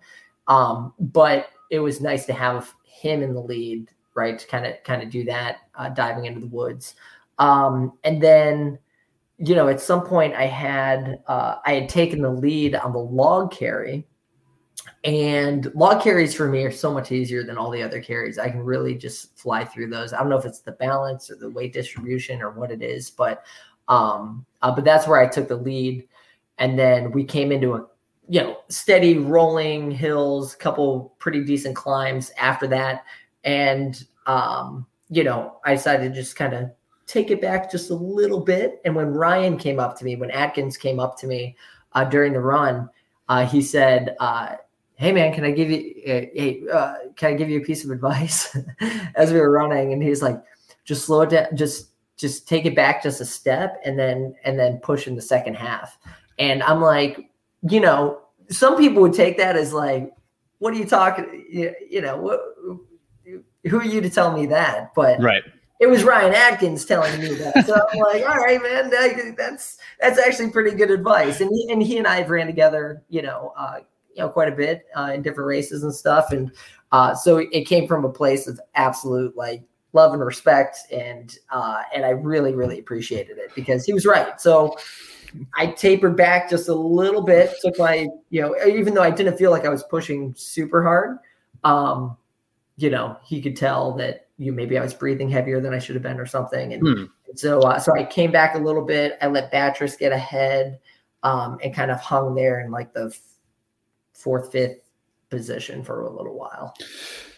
Um, 0.49 0.93
but 1.01 1.49
it 1.71 1.79
was 1.79 2.03
nice 2.03 2.27
to 2.27 2.35
have 2.35 2.75
him 2.85 3.23
in 3.23 3.33
the 3.33 3.41
lead, 3.41 3.89
right? 4.15 4.39
To 4.39 4.47
kind 4.47 4.67
of 4.67 4.75
kind 4.85 5.03
of 5.03 5.09
do 5.09 5.25
that, 5.25 5.61
uh, 5.77 5.89
diving 5.89 6.27
into 6.27 6.41
the 6.41 6.47
woods. 6.47 6.95
Um, 7.39 7.95
and 8.05 8.23
then 8.23 8.79
you 9.39 9.55
know, 9.55 9.69
at 9.69 9.81
some 9.81 10.03
point 10.03 10.35
I 10.35 10.45
had 10.45 11.23
uh, 11.27 11.57
I 11.65 11.73
had 11.73 11.89
taken 11.89 12.21
the 12.21 12.31
lead 12.31 12.75
on 12.75 12.93
the 12.93 12.99
log 12.99 13.51
carry, 13.51 14.07
and 15.07 15.73
log 15.77 16.03
carries 16.03 16.35
for 16.35 16.49
me 16.49 16.65
are 16.65 16.73
so 16.73 16.93
much 16.93 17.13
easier 17.13 17.45
than 17.45 17.57
all 17.57 17.71
the 17.71 17.83
other 17.83 18.01
carries. 18.01 18.41
I 18.41 18.51
can 18.51 18.59
really 18.59 18.97
just 18.97 19.39
fly 19.39 19.65
through 19.65 19.89
those. 19.89 20.13
I 20.13 20.19
don't 20.19 20.29
know 20.29 20.37
if 20.37 20.45
it's 20.45 20.63
the 20.63 20.73
balance 20.73 21.31
or 21.31 21.37
the 21.37 21.49
weight 21.49 21.73
distribution 21.73 22.43
or 22.43 22.51
what 22.51 22.73
it 22.73 22.83
is, 22.83 23.09
but 23.09 23.45
um, 23.87 24.45
uh, 24.63 24.75
but 24.75 24.85
that's 24.85 25.07
where 25.07 25.21
I 25.21 25.29
took 25.29 25.47
the 25.47 25.57
lead, 25.57 26.09
and 26.59 26.77
then 26.77 27.13
we 27.13 27.23
came 27.23 27.53
into 27.53 27.75
a 27.75 27.87
you 28.29 28.41
know 28.41 28.57
steady 28.69 29.19
rolling 29.19 29.93
hills, 29.93 30.57
couple 30.57 31.15
pretty 31.21 31.45
decent 31.45 31.77
climbs 31.77 32.33
after 32.37 32.67
that, 32.67 33.05
and 33.45 34.05
um, 34.27 34.87
you 35.09 35.23
know 35.23 35.61
I 35.65 35.75
decided 35.75 36.15
to 36.15 36.21
just 36.21 36.35
kind 36.35 36.53
of 36.53 36.69
take 37.07 37.31
it 37.31 37.41
back 37.41 37.71
just 37.71 37.91
a 37.91 37.95
little 37.95 38.41
bit. 38.41 38.81
And 38.85 38.97
when 38.97 39.13
Ryan 39.13 39.57
came 39.57 39.79
up 39.79 39.97
to 39.99 40.05
me, 40.05 40.17
when 40.17 40.33
Atkins 40.33 40.77
came 40.77 40.99
up 40.99 41.17
to 41.19 41.29
me 41.29 41.57
uh, 41.93 42.03
during 42.03 42.33
the 42.33 42.41
run, 42.41 42.91
uh, 43.29 43.47
he 43.47 43.63
said, 43.63 44.17
uh, 44.19 44.57
"Hey 44.97 45.13
man, 45.13 45.33
can 45.33 45.45
I 45.45 45.51
give 45.51 45.71
you? 45.71 45.95
Uh, 46.07 46.27
hey, 46.35 46.63
uh, 46.73 46.95
can 47.17 47.33
I 47.33 47.37
give 47.37 47.49
you 47.49 47.61
a 47.61 47.65
piece 47.65 47.85
of 47.85 47.91
advice?" 47.91 48.57
As 49.15 49.33
we 49.33 49.41
were 49.41 49.51
running, 49.51 49.93
and 49.93 50.03
he's 50.03 50.23
like, 50.23 50.43
"Just 50.85 51.05
slow 51.07 51.23
it 51.23 51.31
down. 51.31 51.57
Just 51.57 51.91
just 52.17 52.49
take 52.49 52.65
it 52.65 52.75
back 52.75 53.03
just 53.03 53.21
a 53.21 53.25
step, 53.25 53.81
and 53.85 53.99
then 53.99 54.35
and 54.45 54.59
then 54.59 54.79
push 54.79 55.07
in 55.07 55.15
the 55.17 55.23
second 55.23 55.55
half." 55.55 55.99
And 56.39 56.63
I'm 56.63 56.81
like, 56.83 57.31
you 57.69 57.81
know, 57.81 58.21
some 58.51 58.77
people 58.77 59.03
would 59.03 59.15
take 59.15 59.37
that 59.39 59.57
as 59.57 59.73
like, 59.73 60.13
"What 60.59 60.75
are 60.75 60.77
you 60.77 60.87
talking? 60.87 61.47
You, 61.51 61.75
you 61.91 62.01
know, 62.01 62.17
what? 62.17 62.41
Who 63.71 63.81
are 63.81 63.85
you 63.85 64.01
to 64.01 64.11
tell 64.11 64.33
me 64.37 64.47
that?" 64.47 64.95
But 64.95 65.21
right 65.21 65.43
it 65.79 65.87
was 65.89 66.05
Ryan 66.05 66.33
Atkins 66.33 66.87
telling 66.87 67.21
me 67.21 67.35
that. 67.35 67.67
So 67.67 67.75
I'm 67.75 67.99
like, 68.01 68.27
all 68.27 68.37
right, 68.37 68.61
man, 68.63 68.89
that- 68.91 69.35
that's 69.37 69.77
that's 70.01 70.19
actually 70.19 70.51
pretty 70.51 70.75
good 70.75 70.91
advice. 70.91 71.41
And 71.41 71.51
he 71.51 71.71
and 71.71 71.83
he 71.83 71.99
and 71.99 72.07
I 72.07 72.17
have 72.17 72.31
ran 72.31 72.47
together, 72.47 73.03
you 73.11 73.21
know, 73.23 73.53
uh, 73.59 73.81
you 74.17 74.23
know 74.23 74.29
quite 74.29 74.49
a 74.53 74.57
bit 74.57 74.87
uh, 74.97 75.13
in 75.15 75.23
different 75.23 75.47
races 75.47 75.83
and 75.83 75.95
stuff, 75.95 76.33
and 76.33 76.51
uh, 76.93 77.15
so 77.15 77.39
it 77.39 77.67
came 77.67 77.87
from 77.87 78.05
a 78.05 78.11
place 78.11 78.47
of 78.47 78.61
absolute 78.75 79.37
like 79.37 79.63
love 79.93 80.13
and 80.13 80.25
respect, 80.25 80.79
and 80.93 81.39
uh, 81.51 81.83
and 81.95 82.05
I 82.05 82.11
really 82.11 82.55
really 82.55 82.79
appreciated 82.79 83.39
it 83.39 83.55
because 83.55 83.85
he 83.85 83.93
was 83.93 84.07
right. 84.07 84.41
So 84.41 84.77
I 85.55 85.67
tapered 85.67 86.17
back 86.17 86.49
just 86.49 86.69
a 86.69 86.75
little 86.75 87.23
bit, 87.23 87.55
took 87.61 87.79
my 87.79 88.07
you 88.31 88.41
know 88.41 88.57
even 88.67 88.95
though 88.95 89.03
I 89.03 89.11
didn't 89.11 89.37
feel 89.37 89.51
like 89.51 89.65
I 89.65 89.69
was 89.69 89.83
pushing 89.85 90.35
super 90.37 90.83
hard, 90.83 91.19
um, 91.65 92.17
you 92.77 92.91
know 92.91 93.17
he 93.25 93.43
could 93.43 93.57
tell 93.57 93.93
that 93.95 94.29
you 94.39 94.53
maybe 94.53 94.79
I 94.79 94.83
was 94.83 94.95
breathing 94.95 95.29
heavier 95.29 95.61
than 95.61 95.75
I 95.75 95.79
should 95.79 95.97
have 95.97 96.03
been 96.03 96.21
or 96.21 96.27
something, 96.27 96.73
and, 96.75 96.83
Hmm. 96.83 97.05
so 97.35 97.61
uh, 97.61 97.79
so 97.79 97.95
I 97.95 98.05
came 98.05 98.33
back 98.33 98.55
a 98.55 98.59
little 98.59 98.85
bit. 98.85 99.19
I 99.21 99.27
let 99.27 99.53
Batres 99.53 99.99
get 99.99 100.13
ahead, 100.13 100.79
um, 101.23 101.59
and 101.63 101.75
kind 101.75 101.91
of 101.91 101.99
hung 102.01 102.35
there 102.35 102.61
in 102.61 102.71
like 102.71 102.93
the 102.93 103.17
fourth 104.17 104.53
fifth 104.53 104.79
position 105.31 105.83
for 105.83 106.03
a 106.03 106.11
little 106.11 106.35
while. 106.39 106.75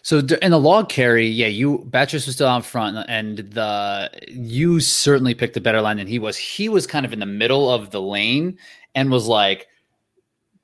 So 0.01 0.19
in 0.41 0.51
the 0.51 0.59
log 0.59 0.89
carry, 0.89 1.27
yeah, 1.27 1.47
you 1.47 1.79
Batres 1.89 2.25
was 2.25 2.35
still 2.35 2.47
out 2.47 2.65
front, 2.65 2.97
and 3.09 3.37
the 3.39 4.09
you 4.29 4.79
certainly 4.79 5.33
picked 5.35 5.57
a 5.57 5.61
better 5.61 5.81
line 5.81 5.97
than 5.97 6.07
he 6.07 6.19
was. 6.19 6.37
He 6.37 6.69
was 6.69 6.87
kind 6.87 7.05
of 7.05 7.13
in 7.13 7.19
the 7.19 7.25
middle 7.25 7.69
of 7.69 7.91
the 7.91 8.01
lane 8.01 8.57
and 8.95 9.11
was 9.11 9.27
like, 9.27 9.67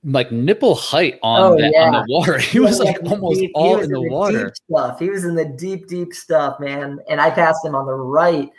like 0.03 0.31
nipple 0.31 0.75
height 0.75 1.19
on, 1.23 1.41
Oh, 1.41 1.55
the, 1.57 1.63
on 1.77 1.91
the 1.93 2.05
water. 2.13 2.37
He 2.39 2.59
was 2.59 2.79
Yeah, 2.79 2.85
like 2.91 3.01
he- 3.01 3.07
almost 3.09 3.39
he- 3.39 3.47
he 3.47 3.51
all 3.53 3.77
was 3.77 3.85
in 3.87 3.91
the 3.91 4.09
water. 4.09 4.45
Deep 4.45 4.53
stuff. 4.69 4.99
He 4.99 5.09
was 5.09 5.25
in 5.25 5.35
the 5.35 5.45
deep, 5.45 5.87
deep 5.87 6.13
stuff, 6.13 6.59
man. 6.59 6.99
And 7.09 7.19
I 7.19 7.29
passed 7.31 7.65
him 7.65 7.75
on 7.75 7.85
the 7.87 7.93
right. 7.93 8.49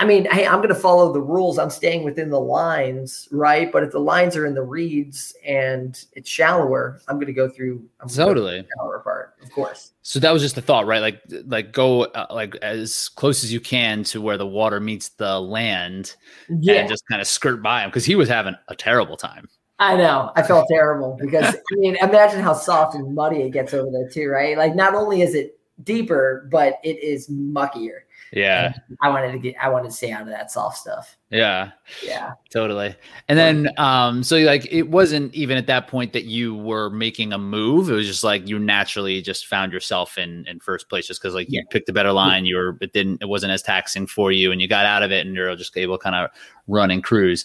I 0.00 0.04
mean, 0.04 0.26
hey, 0.30 0.46
I'm 0.46 0.58
going 0.58 0.68
to 0.68 0.76
follow 0.76 1.12
the 1.12 1.20
rules. 1.20 1.58
I'm 1.58 1.70
staying 1.70 2.04
within 2.04 2.30
the 2.30 2.40
lines, 2.40 3.28
right? 3.32 3.70
But 3.70 3.82
if 3.82 3.90
the 3.90 3.98
lines 3.98 4.36
are 4.36 4.46
in 4.46 4.54
the 4.54 4.62
reeds 4.62 5.34
and 5.44 6.02
it's 6.12 6.30
shallower, 6.30 7.00
I'm 7.08 7.16
going 7.16 7.26
to 7.26 7.32
go 7.32 7.48
through 7.48 7.84
I'm 8.00 8.06
gonna 8.06 8.08
go 8.08 8.14
through 8.14 8.24
Totally. 8.26 8.60
the 8.62 8.68
shallower 8.76 9.00
part, 9.00 9.34
of 9.42 9.50
course. 9.50 9.90
So 10.02 10.20
that 10.20 10.30
was 10.30 10.40
just 10.40 10.54
the 10.54 10.62
thought, 10.62 10.86
right? 10.86 11.00
Like, 11.00 11.20
like 11.46 11.72
go 11.72 12.04
uh, 12.04 12.26
like 12.30 12.54
as 12.56 13.08
close 13.08 13.42
as 13.42 13.52
you 13.52 13.58
can 13.58 14.04
to 14.04 14.20
where 14.20 14.38
the 14.38 14.46
water 14.46 14.78
meets 14.78 15.08
the 15.10 15.40
land, 15.40 16.14
Yeah, 16.48 16.74
and 16.74 16.88
just 16.88 17.02
kind 17.08 17.20
of 17.20 17.26
skirt 17.26 17.60
by 17.60 17.82
him 17.82 17.90
because 17.90 18.04
he 18.04 18.14
was 18.14 18.28
having 18.28 18.54
a 18.68 18.76
terrible 18.76 19.16
time. 19.16 19.48
I 19.80 19.96
know. 19.96 20.32
I 20.36 20.42
felt 20.44 20.68
terrible 20.68 21.16
because 21.20 21.54
I 21.56 21.74
mean, 21.76 21.96
imagine 21.96 22.40
how 22.40 22.52
soft 22.54 22.94
and 22.94 23.14
muddy 23.14 23.42
it 23.42 23.50
gets 23.50 23.74
over 23.74 23.90
there 23.90 24.08
too, 24.08 24.28
right? 24.28 24.56
Like, 24.56 24.76
not 24.76 24.94
only 24.94 25.22
is 25.22 25.34
it 25.34 25.58
deeper, 25.82 26.48
but 26.50 26.78
it 26.82 27.02
is 27.02 27.28
muckier. 27.28 28.00
Yeah, 28.32 28.72
I 29.00 29.08
wanted 29.08 29.32
to 29.32 29.38
get, 29.38 29.56
I 29.60 29.68
wanted 29.68 29.88
to 29.88 29.94
stay 29.94 30.12
out 30.12 30.22
of 30.22 30.28
that 30.28 30.50
soft 30.50 30.78
stuff. 30.78 31.16
yeah. 31.30 31.70
Yeah. 32.04 32.32
Totally. 32.50 32.94
And 33.28 33.38
then 33.38 33.68
um 33.78 34.22
so 34.22 34.36
like 34.38 34.66
it 34.70 34.88
wasn't 34.90 35.34
even 35.34 35.56
at 35.56 35.66
that 35.68 35.88
point 35.88 36.12
that 36.12 36.24
you 36.24 36.54
were 36.54 36.90
making 36.90 37.32
a 37.32 37.38
move. 37.38 37.90
It 37.90 37.94
was 37.94 38.06
just 38.06 38.24
like 38.24 38.46
you 38.46 38.58
naturally 38.58 39.22
just 39.22 39.46
found 39.46 39.72
yourself 39.72 40.18
in 40.18 40.46
in 40.46 40.60
first 40.60 40.88
place 40.90 41.06
just 41.06 41.22
because 41.22 41.34
like 41.34 41.48
you 41.48 41.60
Yeah. 41.60 41.68
picked 41.70 41.88
a 41.88 41.92
better 41.92 42.12
line. 42.12 42.44
You 42.44 42.56
were 42.56 42.78
it 42.80 42.92
didn't 42.92 43.22
it 43.22 43.28
wasn't 43.28 43.52
as 43.52 43.62
taxing 43.62 44.06
for 44.06 44.30
you 44.32 44.52
and 44.52 44.60
you 44.60 44.68
got 44.68 44.84
out 44.86 45.02
of 45.02 45.10
it 45.10 45.26
and 45.26 45.34
you're 45.34 45.54
just 45.56 45.76
able 45.76 45.96
to 45.96 46.02
kind 46.02 46.16
of 46.16 46.30
run 46.66 46.90
and 46.90 47.02
cruise. 47.02 47.44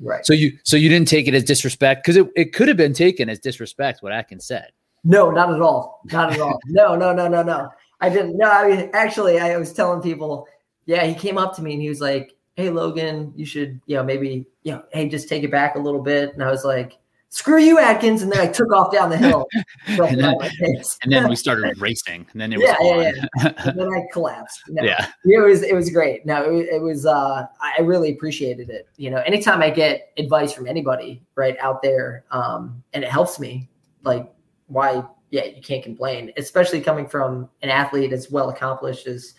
Right. 0.00 0.24
So 0.24 0.32
you 0.32 0.58
so 0.62 0.76
you 0.76 0.88
didn't 0.88 1.08
take 1.08 1.28
it 1.28 1.34
as 1.34 1.44
disrespect 1.44 2.02
because 2.04 2.16
it, 2.16 2.26
it 2.36 2.52
could 2.54 2.68
have 2.68 2.76
been 2.78 2.94
taken 2.94 3.28
as 3.28 3.38
disrespect 3.38 4.02
what 4.02 4.12
Atkins 4.12 4.46
said. 4.46 4.70
No, 5.04 5.30
not 5.30 5.52
at 5.52 5.60
all. 5.60 6.00
Not 6.12 6.32
at 6.32 6.40
all. 6.40 6.58
No, 6.66 6.94
no, 6.94 7.12
no, 7.12 7.26
no, 7.28 7.42
no. 7.42 7.68
I 8.02 8.08
didn't. 8.10 8.36
No, 8.36 8.50
I 8.50 8.68
mean, 8.68 8.90
actually, 8.92 9.38
I 9.40 9.56
was 9.56 9.72
telling 9.72 10.02
people, 10.02 10.46
yeah, 10.84 11.04
he 11.06 11.14
came 11.14 11.38
up 11.38 11.56
to 11.56 11.62
me 11.62 11.72
and 11.72 11.80
he 11.80 11.88
was 11.88 12.00
like, 12.02 12.34
hey, 12.56 12.68
Logan, 12.68 13.32
you 13.34 13.46
should, 13.46 13.80
you 13.86 13.96
know, 13.96 14.02
maybe, 14.04 14.44
you 14.64 14.72
know, 14.72 14.82
hey, 14.92 15.08
just 15.08 15.28
take 15.28 15.42
it 15.44 15.50
back 15.50 15.76
a 15.76 15.78
little 15.78 16.02
bit. 16.02 16.34
And 16.34 16.42
I 16.42 16.50
was 16.50 16.64
like, 16.64 16.98
screw 17.30 17.58
you, 17.60 17.78
Atkins. 17.78 18.20
And 18.20 18.30
then 18.30 18.40
I 18.40 18.46
took 18.46 18.70
off 18.72 18.92
down 18.92 19.08
the 19.08 19.16
hill. 19.16 19.46
And 19.86 20.20
then- 20.20 20.38
face. 20.58 20.98
And 21.02 21.12
then 21.12 21.28
we 21.28 21.36
started 21.36 21.78
racing 21.80 22.26
and 22.32 22.40
then 22.40 22.52
it 22.52 22.58
was 22.58 22.68
Yeah, 22.68 22.76
yeah, 22.82 23.24
on. 23.46 23.54
and 23.68 23.78
then 23.80 23.88
I 23.88 24.02
collapsed. 24.12 24.60
No, 24.68 24.82
yeah. 24.84 25.06
it 25.24 25.38
was 25.40 25.62
it 25.62 25.74
was 25.74 25.88
great. 25.90 26.26
No, 26.26 26.44
it, 26.44 26.50
was- 26.52 26.66
it 26.66 26.82
was. 26.82 27.06
Uh, 27.06 27.46
I 27.60 27.80
really 27.82 28.10
appreciated 28.12 28.68
it. 28.68 28.86
You 28.96 29.10
know, 29.10 29.18
anytime 29.18 29.62
I 29.62 29.70
get 29.70 30.10
advice 30.18 30.52
from 30.52 30.66
anybody 30.66 31.22
right 31.36 31.56
out 31.60 31.82
there, 31.82 32.24
um, 32.32 32.82
and 32.92 33.02
it 33.04 33.10
helps 33.10 33.38
me, 33.40 33.68
like 34.04 34.30
why? 34.66 35.02
Yeah, 35.32 35.46
you 35.46 35.62
can't 35.62 35.82
complain, 35.82 36.30
especially 36.36 36.82
coming 36.82 37.08
from 37.08 37.48
an 37.62 37.70
athlete 37.70 38.12
as 38.12 38.30
well 38.30 38.50
accomplished 38.50 39.06
as 39.06 39.34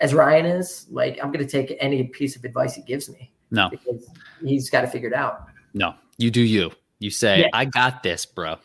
as 0.00 0.12
Ryan 0.12 0.44
is. 0.44 0.86
Like, 0.90 1.18
I'm 1.22 1.32
going 1.32 1.46
to 1.46 1.50
take 1.50 1.74
any 1.80 2.02
piece 2.04 2.36
of 2.36 2.44
advice 2.44 2.74
he 2.74 2.82
gives 2.82 3.08
me 3.08 3.32
No. 3.50 3.70
because 3.70 4.10
he's 4.44 4.68
got 4.68 4.82
to 4.82 4.88
figure 4.88 5.08
it 5.08 5.14
out. 5.14 5.46
No. 5.72 5.94
You 6.18 6.30
do 6.30 6.42
you. 6.42 6.72
You 6.98 7.10
say, 7.10 7.42
Yeah. 7.42 7.48
I 7.54 7.64
got 7.64 8.02
this, 8.02 8.26
bro. 8.26 8.56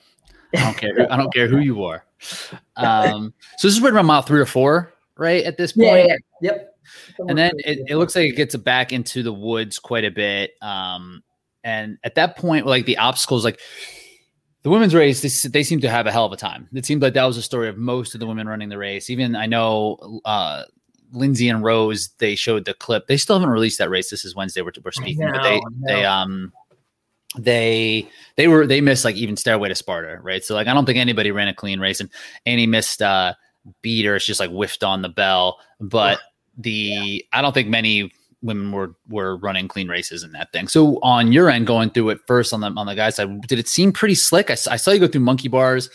I 0.56 0.60
don't 0.60 0.76
care. 0.76 1.08
I 1.12 1.16
don't 1.16 1.34
care 1.34 1.48
who 1.48 1.60
you 1.60 1.84
are. 1.86 2.04
Um, 2.76 3.34
so 3.58 3.68
this 3.68 3.76
is 3.78 3.82
right 3.82 3.94
around 3.94 4.08
mile 4.08 4.24
three 4.24 4.42
or 4.42 4.46
four, 4.46 4.92
right? 5.18 5.44
At 5.46 5.58
this 5.58 5.74
point. 5.74 6.08
Yeah, 6.08 6.18
yeah, 6.42 6.52
yep. 6.52 6.76
And 7.20 7.38
then 7.38 7.52
it, 7.60 7.80
it 7.88 7.96
looks 7.98 8.16
like 8.16 8.26
it 8.26 8.36
gets 8.36 8.56
back 8.56 8.92
into 8.92 9.22
the 9.24 9.32
woods 9.32 9.78
quite 9.80 10.04
a 10.04 10.12
bit. 10.12 10.52
Um, 10.62 11.24
and 11.64 12.00
at 12.04 12.16
that 12.16 12.38
point, 12.38 12.66
like 12.66 12.86
the 12.86 12.98
obstacles, 12.98 13.46
like 13.46 13.60
the 14.64 14.70
women's 14.70 14.94
race, 14.94 15.22
they, 15.22 15.50
they 15.50 15.64
seem 15.64 15.82
to 15.82 15.90
have 15.90 16.08
a 16.08 16.12
hell 16.12 16.26
of 16.26 16.32
a 16.32 16.38
time. 16.38 16.68
It 16.74 16.86
seemed 16.86 17.02
like 17.02 17.14
that 17.14 17.26
was 17.26 17.36
the 17.36 17.42
story 17.42 17.68
of 17.68 17.78
most 17.78 18.14
of 18.14 18.20
the 18.20 18.28
women 18.28 18.48
running 18.48 18.70
the 18.70 18.78
race. 18.78 19.10
Even 19.10 19.36
I 19.36 19.46
know 19.46 20.22
uh, 20.26 20.64
Lindsay 21.12 21.50
and 21.50 21.64
Rose, 21.64 22.10
they 22.20 22.36
showed 22.36 22.66
the 22.66 22.74
clip. 22.74 23.08
They 23.08 23.18
still 23.18 23.38
haven't 23.38 23.54
released 23.54 23.80
that 23.80 23.90
race. 23.90 24.10
This 24.10 24.24
is 24.24 24.36
Wednesday. 24.36 24.62
We're, 24.62 24.72
we're 24.84 24.92
speaking, 24.92 25.30
but 25.32 25.44
they 25.44 25.62
they 25.88 26.06
um 26.06 26.54
they 27.38 28.08
they 28.36 28.48
were 28.48 28.68
they 28.68 28.82
missed 28.82 29.06
like 29.06 29.16
even 29.16 29.36
Stairway 29.36 29.70
to 29.70 29.76
Sparta, 29.76 30.20
right? 30.22 30.44
So 30.44 30.54
like 30.54 30.68
I 30.68 30.74
don't 30.74 30.86
think 30.86 30.98
anybody 30.98 31.32
ran 31.32 31.48
a 31.48 31.54
clean 31.54 31.80
race, 31.80 32.00
and 32.00 32.10
Annie 32.46 32.68
missed 32.68 33.02
uh 33.02 33.34
beater. 33.82 34.16
It's 34.16 34.26
just 34.26 34.40
like 34.40 34.52
whiffed 34.52 34.84
on 34.84 35.02
the 35.02 35.10
bell, 35.10 35.60
but 35.80 36.20
the 36.58 37.26
I 37.34 37.42
don't 37.42 37.54
think 37.54 37.70
many 37.70 38.12
women 38.42 38.72
were 38.72 38.96
were 39.10 39.38
running 39.38 39.68
clean 39.68 39.88
races 39.88 40.24
in 40.24 40.32
that 40.32 40.52
thing. 40.52 40.68
So 40.68 41.00
on 41.02 41.32
your 41.32 41.50
end, 41.50 41.68
going 41.68 41.90
through 41.92 42.10
it 42.10 42.20
first 42.28 42.54
on 42.54 42.62
the 42.62 42.74
on 42.76 42.86
the 42.86 42.96
guys 42.96 43.16
side, 43.16 43.42
did 43.42 43.60
it 43.60 43.68
seem 43.68 43.92
pretty 43.92 44.16
slick? 44.16 44.50
I 44.50 44.56
saw 44.56 44.92
you 44.92 45.00
go 45.00 45.08
through 45.08 45.22
monkey 45.22 45.48
bars, 45.48 45.90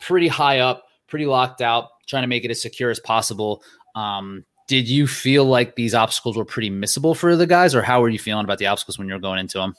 pretty 0.00 0.28
high 0.28 0.60
up, 0.60 0.84
pretty 1.06 1.26
locked 1.26 1.60
out, 1.60 1.88
trying 2.06 2.22
to 2.22 2.28
make 2.28 2.44
it 2.44 2.50
as 2.50 2.60
secure 2.60 2.90
as 2.90 3.00
possible. 3.00 3.62
Um, 3.94 4.44
did 4.68 4.88
you 4.88 5.06
feel 5.06 5.44
like 5.44 5.76
these 5.76 5.94
obstacles 5.94 6.36
were 6.36 6.44
pretty 6.44 6.70
missable 6.70 7.16
for 7.16 7.36
the 7.36 7.46
guys, 7.46 7.74
or 7.74 7.82
how 7.82 8.00
were 8.00 8.08
you 8.08 8.18
feeling 8.18 8.44
about 8.44 8.58
the 8.58 8.66
obstacles 8.66 8.98
when 8.98 9.06
you 9.08 9.14
were 9.14 9.20
going 9.20 9.38
into 9.38 9.58
them? 9.58 9.74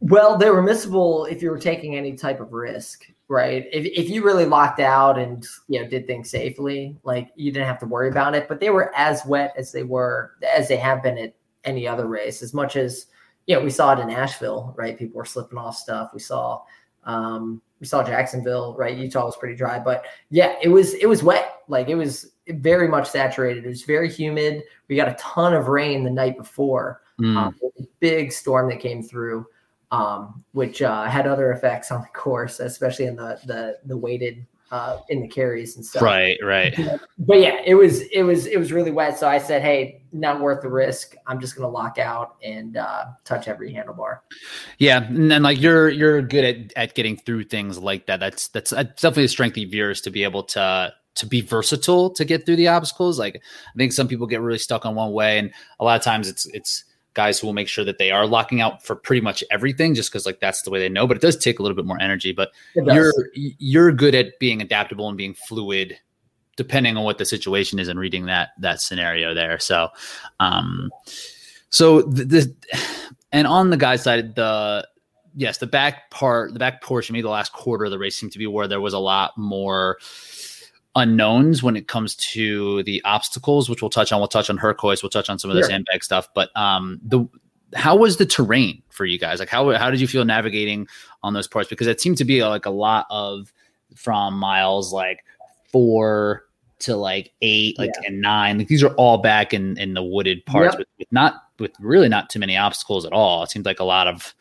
Well, 0.00 0.38
they 0.38 0.50
were 0.50 0.62
missable 0.62 1.30
if 1.30 1.42
you 1.42 1.50
were 1.50 1.58
taking 1.58 1.96
any 1.96 2.14
type 2.14 2.40
of 2.40 2.52
risk, 2.52 3.06
right? 3.32 3.66
If, 3.72 3.86
if 3.86 4.10
you 4.10 4.22
really 4.22 4.44
locked 4.44 4.78
out 4.78 5.18
and 5.18 5.44
you 5.66 5.80
know 5.80 5.88
did 5.88 6.06
things 6.06 6.30
safely, 6.30 6.96
like 7.02 7.30
you 7.34 7.50
didn't 7.50 7.66
have 7.66 7.78
to 7.80 7.86
worry 7.86 8.10
about 8.10 8.34
it. 8.34 8.46
But 8.46 8.60
they 8.60 8.70
were 8.70 8.94
as 8.94 9.24
wet 9.24 9.54
as 9.56 9.72
they 9.72 9.82
were 9.82 10.32
as 10.54 10.68
they 10.68 10.76
have 10.76 11.02
been 11.02 11.16
at 11.16 11.34
any 11.64 11.88
other 11.88 12.06
race. 12.06 12.42
As 12.42 12.52
much 12.52 12.76
as 12.76 13.06
you 13.46 13.56
know, 13.56 13.62
we 13.62 13.70
saw 13.70 13.92
it 13.94 14.02
in 14.02 14.10
Asheville, 14.10 14.74
right? 14.76 14.98
People 14.98 15.16
were 15.16 15.24
slipping 15.24 15.58
off 15.58 15.76
stuff. 15.76 16.10
We 16.12 16.20
saw 16.20 16.60
um, 17.04 17.62
we 17.80 17.86
saw 17.86 18.04
Jacksonville, 18.04 18.76
right? 18.78 18.96
Utah 18.96 19.24
was 19.24 19.36
pretty 19.36 19.56
dry, 19.56 19.78
but 19.78 20.04
yeah, 20.30 20.56
it 20.62 20.68
was 20.68 20.94
it 20.94 21.06
was 21.06 21.22
wet. 21.22 21.62
Like 21.68 21.88
it 21.88 21.94
was 21.94 22.32
very 22.48 22.86
much 22.86 23.08
saturated. 23.08 23.64
It 23.64 23.68
was 23.68 23.82
very 23.82 24.10
humid. 24.10 24.62
We 24.88 24.96
got 24.96 25.08
a 25.08 25.14
ton 25.14 25.54
of 25.54 25.68
rain 25.68 26.04
the 26.04 26.10
night 26.10 26.36
before 26.36 27.02
Mm, 27.20 27.36
um, 27.36 27.54
big 28.00 28.32
storm 28.32 28.68
that 28.70 28.80
came 28.80 29.02
through, 29.02 29.46
um, 29.92 30.42
which 30.52 30.82
uh, 30.82 31.04
had 31.04 31.26
other 31.26 31.52
effects 31.52 31.92
on 31.92 32.00
the 32.00 32.08
course, 32.08 32.58
especially 32.58 33.06
in 33.06 33.14
the 33.14 33.38
the 33.44 33.78
the 33.84 33.96
weighted 33.96 34.44
uh, 34.72 35.00
in 35.10 35.20
the 35.20 35.28
carries 35.28 35.76
and 35.76 35.84
stuff. 35.84 36.02
right, 36.02 36.38
right. 36.42 36.74
But 37.18 37.40
yeah, 37.40 37.60
it 37.64 37.74
was 37.74 38.00
it 38.00 38.22
was 38.22 38.46
it 38.46 38.56
was 38.56 38.72
really 38.72 38.90
wet. 38.90 39.18
So 39.18 39.28
I 39.28 39.38
said, 39.38 39.62
hey, 39.62 40.02
not 40.12 40.40
worth 40.40 40.62
the 40.62 40.70
risk. 40.70 41.14
I'm 41.26 41.38
just 41.40 41.54
gonna 41.54 41.68
lock 41.68 41.98
out 41.98 42.36
and 42.42 42.78
uh, 42.78 43.04
touch 43.24 43.46
every 43.46 43.72
handlebar. 43.72 44.20
Yeah, 44.78 45.04
and 45.04 45.30
then 45.30 45.42
like 45.42 45.60
you're 45.60 45.90
you're 45.90 46.22
good 46.22 46.44
at 46.44 46.72
at 46.74 46.94
getting 46.94 47.18
through 47.18 47.44
things 47.44 47.78
like 47.78 48.06
that. 48.06 48.18
That's 48.18 48.48
that's, 48.48 48.70
that's 48.70 49.02
definitely 49.02 49.24
a 49.24 49.28
strength 49.28 49.58
of 49.58 49.74
yours 49.74 50.00
to 50.00 50.10
be 50.10 50.24
able 50.24 50.42
to 50.44 50.92
to 51.14 51.26
be 51.26 51.42
versatile 51.42 52.08
to 52.08 52.24
get 52.24 52.46
through 52.46 52.56
the 52.56 52.68
obstacles. 52.68 53.18
Like 53.18 53.36
I 53.36 53.76
think 53.76 53.92
some 53.92 54.08
people 54.08 54.26
get 54.26 54.40
really 54.40 54.58
stuck 54.58 54.86
on 54.86 54.94
one 54.94 55.12
way, 55.12 55.38
and 55.38 55.52
a 55.80 55.84
lot 55.84 55.96
of 55.96 56.02
times 56.02 56.30
it's 56.30 56.46
it's 56.46 56.84
guys 57.14 57.38
who 57.38 57.46
will 57.46 57.54
make 57.54 57.68
sure 57.68 57.84
that 57.84 57.98
they 57.98 58.10
are 58.10 58.26
locking 58.26 58.60
out 58.60 58.84
for 58.84 58.96
pretty 58.96 59.20
much 59.20 59.44
everything, 59.50 59.94
just 59.94 60.10
because 60.10 60.26
like 60.26 60.40
that's 60.40 60.62
the 60.62 60.70
way 60.70 60.78
they 60.78 60.88
know. 60.88 61.06
But 61.06 61.16
it 61.16 61.20
does 61.20 61.36
take 61.36 61.58
a 61.58 61.62
little 61.62 61.76
bit 61.76 61.84
more 61.84 62.00
energy. 62.00 62.32
But 62.32 62.50
you're 62.74 63.12
you're 63.34 63.92
good 63.92 64.14
at 64.14 64.38
being 64.38 64.62
adaptable 64.62 65.08
and 65.08 65.16
being 65.16 65.34
fluid 65.34 65.98
depending 66.56 66.96
on 66.96 67.04
what 67.04 67.18
the 67.18 67.24
situation 67.24 67.78
is 67.78 67.88
and 67.88 67.98
reading 67.98 68.26
that 68.26 68.50
that 68.58 68.80
scenario 68.80 69.32
there 69.32 69.58
so 69.58 69.88
um 70.40 70.90
so 71.70 72.02
the, 72.02 72.24
the 72.24 72.54
and 73.32 73.46
on 73.46 73.70
the 73.70 73.76
guy's 73.76 74.02
side 74.02 74.34
the 74.34 74.86
yes 75.34 75.58
the 75.58 75.66
back 75.66 76.10
part 76.10 76.52
the 76.52 76.58
back 76.58 76.82
portion 76.82 77.14
maybe 77.14 77.22
the 77.22 77.28
last 77.28 77.52
quarter 77.52 77.84
of 77.84 77.90
the 77.90 77.98
race 77.98 78.16
seemed 78.16 78.32
to 78.32 78.38
be 78.38 78.46
where 78.46 78.68
there 78.68 78.80
was 78.80 78.92
a 78.92 78.98
lot 78.98 79.36
more 79.38 79.98
unknowns 80.94 81.62
when 81.62 81.76
it 81.76 81.88
comes 81.88 82.14
to 82.16 82.82
the 82.82 83.00
obstacles 83.04 83.70
which 83.70 83.80
we'll 83.80 83.88
touch 83.88 84.12
on 84.12 84.20
we'll 84.20 84.28
touch 84.28 84.50
on 84.50 84.58
Herc 84.58 84.78
hoist 84.78 85.02
we'll 85.02 85.10
touch 85.10 85.30
on 85.30 85.38
some 85.38 85.50
of 85.50 85.56
the 85.56 85.62
Sure. 85.62 85.70
sandbag 85.70 86.04
stuff 86.04 86.28
but 86.34 86.54
um 86.54 87.00
the 87.02 87.26
how 87.74 87.96
was 87.96 88.16
the 88.16 88.26
terrain 88.26 88.82
for 88.90 89.04
you 89.04 89.18
guys? 89.18 89.38
Like 89.38 89.48
how 89.48 89.70
how 89.72 89.90
did 89.90 90.00
you 90.00 90.06
feel 90.06 90.24
navigating 90.24 90.86
on 91.22 91.34
those 91.34 91.48
parts? 91.48 91.68
Because 91.68 91.86
it 91.86 92.00
seemed 92.00 92.18
to 92.18 92.24
be 92.24 92.44
like 92.44 92.66
a 92.66 92.70
lot 92.70 93.06
of 93.10 93.52
from 93.94 94.34
miles 94.34 94.92
like 94.92 95.24
four 95.70 96.44
to 96.80 96.96
like 96.96 97.32
eight, 97.42 97.78
like 97.78 97.90
yeah. 98.00 98.08
and 98.08 98.20
nine. 98.20 98.58
Like 98.58 98.68
these 98.68 98.82
are 98.82 98.94
all 98.94 99.18
back 99.18 99.54
in 99.54 99.78
in 99.78 99.94
the 99.94 100.02
wooded 100.02 100.44
parts 100.46 100.72
yep. 100.72 100.78
with, 100.80 100.88
with, 100.98 101.12
not 101.12 101.42
with 101.62 101.72
really 101.80 102.08
not 102.08 102.28
too 102.28 102.38
many 102.38 102.56
obstacles 102.56 103.06
at 103.06 103.12
all. 103.12 103.42
It 103.42 103.50
seems 103.50 103.64
like 103.64 103.80
a 103.80 103.84
lot 103.84 104.06
of 104.06 104.34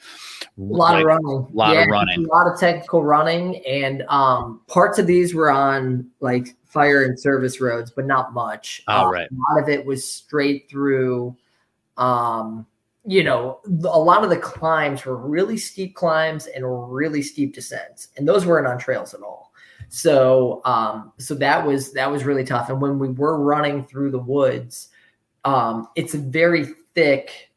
a 0.43 0.61
lot 0.61 0.93
like, 0.93 1.01
of 1.01 1.05
running, 1.05 1.25
a 1.27 1.55
lot 1.55 1.73
yeah, 1.73 1.83
of 1.83 1.89
running, 1.89 2.25
a 2.25 2.27
lot 2.27 2.51
of 2.51 2.59
technical 2.59 3.03
running, 3.03 3.65
and 3.65 4.03
um 4.09 4.59
parts 4.67 4.99
of 4.99 5.07
these 5.07 5.33
were 5.33 5.49
on 5.49 6.09
like 6.19 6.57
fire 6.65 7.05
and 7.05 7.17
service 7.17 7.61
roads, 7.61 7.91
but 7.91 8.05
not 8.05 8.33
much. 8.33 8.83
Oh, 8.89 9.05
um, 9.05 9.13
right. 9.13 9.29
A 9.31 9.53
lot 9.53 9.63
of 9.63 9.69
it 9.69 9.85
was 9.85 10.05
straight 10.05 10.69
through 10.69 11.37
um 11.95 12.65
you 13.05 13.23
know, 13.23 13.59
a 13.65 13.99
lot 13.99 14.23
of 14.23 14.29
the 14.29 14.37
climbs 14.37 15.05
were 15.05 15.17
really 15.17 15.57
steep 15.57 15.95
climbs 15.95 16.45
and 16.45 16.63
really 16.93 17.21
steep 17.21 17.55
descents, 17.55 18.09
and 18.17 18.27
those 18.27 18.45
weren't 18.45 18.67
on 18.67 18.77
trails 18.77 19.13
at 19.13 19.21
all. 19.21 19.51
So, 19.89 20.61
um, 20.63 21.11
so 21.17 21.35
that 21.35 21.65
was 21.65 21.91
that 21.93 22.09
was 22.09 22.23
really 22.23 22.45
tough. 22.45 22.69
And 22.69 22.79
when 22.81 22.99
we 22.99 23.09
were 23.09 23.39
running 23.39 23.85
through 23.85 24.11
the 24.11 24.19
woods, 24.19 24.89
um, 25.43 25.87
it's 25.95 26.13
a 26.13 26.17
very 26.17 26.67
thick 26.95 27.51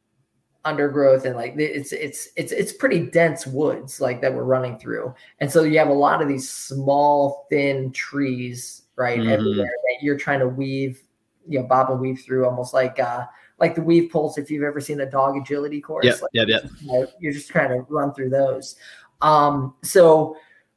undergrowth 0.65 1.27
and 1.27 1.37
like 1.37 1.55
it's 1.59 1.93
it's 1.93 2.29
it's 2.37 2.53
it's 2.53 2.73
pretty 2.73 3.07
dense 3.07 3.47
woods 3.47 4.01
like 4.01 4.21
that 4.23 4.33
we're 4.33 4.45
running 4.45 4.79
through. 4.79 5.15
And 5.41 5.51
so 5.51 5.63
you 5.63 5.79
have 5.79 5.89
a 5.89 5.93
lot 5.93 6.23
of 6.23 6.29
these 6.29 6.49
small, 6.49 7.47
thin 7.51 7.93
trees 7.93 8.83
right 8.97 9.19
mm-hmm. 9.19 9.29
everywhere 9.29 9.67
that 9.67 10.03
you're 10.03 10.19
trying 10.19 10.41
to 10.41 10.49
weave, 10.49 11.03
you 11.47 11.61
know, 11.61 11.67
bob 11.67 11.91
and 11.91 12.01
weave 12.01 12.23
through, 12.25 12.47
almost 12.47 12.73
like 12.73 12.99
uh, 12.99 13.25
like 13.59 13.75
the 13.75 13.83
weave 13.83 14.11
poles 14.11 14.39
if 14.39 14.51
you've 14.51 14.63
ever 14.63 14.81
seen 14.81 15.01
a 15.01 15.07
dog 15.07 15.37
agility 15.37 15.81
course. 15.81 16.07
Yeah, 16.07 16.13
like, 16.13 16.31
yeah, 16.33 16.45
yeah. 16.47 16.59
You 16.81 16.87
know, 16.87 17.07
you're 17.21 17.33
just 17.33 17.51
trying 17.51 17.71
to 17.71 17.81
run 17.89 18.15
through 18.15 18.31
those. 18.31 18.77
Um, 19.21 19.75
so 19.83 20.37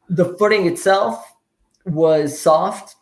the 0.09 0.35
footing 0.37 0.67
itself 0.67 1.33
was 1.85 2.39
soft. 2.39 2.95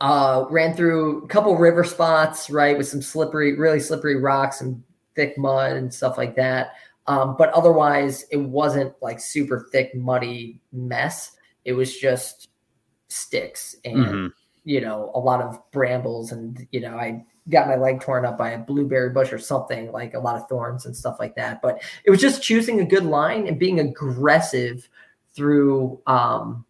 Uh, 0.00 0.46
ran 0.48 0.74
through 0.74 1.24
a 1.24 1.26
couple 1.28 1.56
river 1.56 1.84
spots, 1.84 2.48
right, 2.48 2.78
with 2.78 2.88
some 2.88 3.02
slippery, 3.02 3.58
really 3.58 3.80
slippery 3.80 4.16
rocks 4.16 4.62
and 4.62 4.82
thick 5.14 5.36
mud 5.36 5.76
and 5.76 5.92
stuff 5.92 6.16
like 6.16 6.34
that. 6.36 6.72
Um, 7.06 7.34
but 7.36 7.50
otherwise, 7.50 8.24
it 8.30 8.38
wasn't 8.38 8.94
like 9.02 9.20
super 9.20 9.68
thick, 9.72 9.94
muddy 9.94 10.60
mess. 10.72 11.32
It 11.64 11.72
was 11.72 11.96
just 11.96 12.48
sticks 13.08 13.74
and 13.84 13.96
mm-hmm. 13.96 14.26
you 14.64 14.80
know 14.80 15.10
a 15.14 15.18
lot 15.18 15.40
of 15.40 15.60
brambles 15.72 16.30
and 16.30 16.66
you 16.70 16.80
know 16.80 16.94
I 16.94 17.24
got 17.48 17.66
my 17.66 17.74
leg 17.74 18.00
torn 18.00 18.24
up 18.24 18.38
by 18.38 18.50
a 18.50 18.58
blueberry 18.58 19.10
bush 19.10 19.32
or 19.32 19.38
something 19.38 19.90
like 19.90 20.14
a 20.14 20.20
lot 20.20 20.36
of 20.36 20.48
thorns 20.48 20.86
and 20.86 20.96
stuff 20.96 21.16
like 21.18 21.34
that. 21.34 21.60
But 21.60 21.82
it 22.04 22.10
was 22.10 22.20
just 22.20 22.42
choosing 22.42 22.80
a 22.80 22.84
good 22.84 23.04
line 23.04 23.48
and 23.48 23.58
being 23.58 23.80
aggressive 23.80 24.88
through 25.34 26.00
um, 26.06 26.64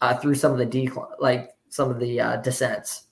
uh, 0.00 0.16
through 0.16 0.34
some 0.34 0.52
of 0.52 0.58
the 0.58 0.66
decline, 0.66 1.06
like 1.20 1.50
some 1.76 1.90
of 1.90 2.00
the 2.00 2.20
uh, 2.20 2.36
descents. 2.38 3.04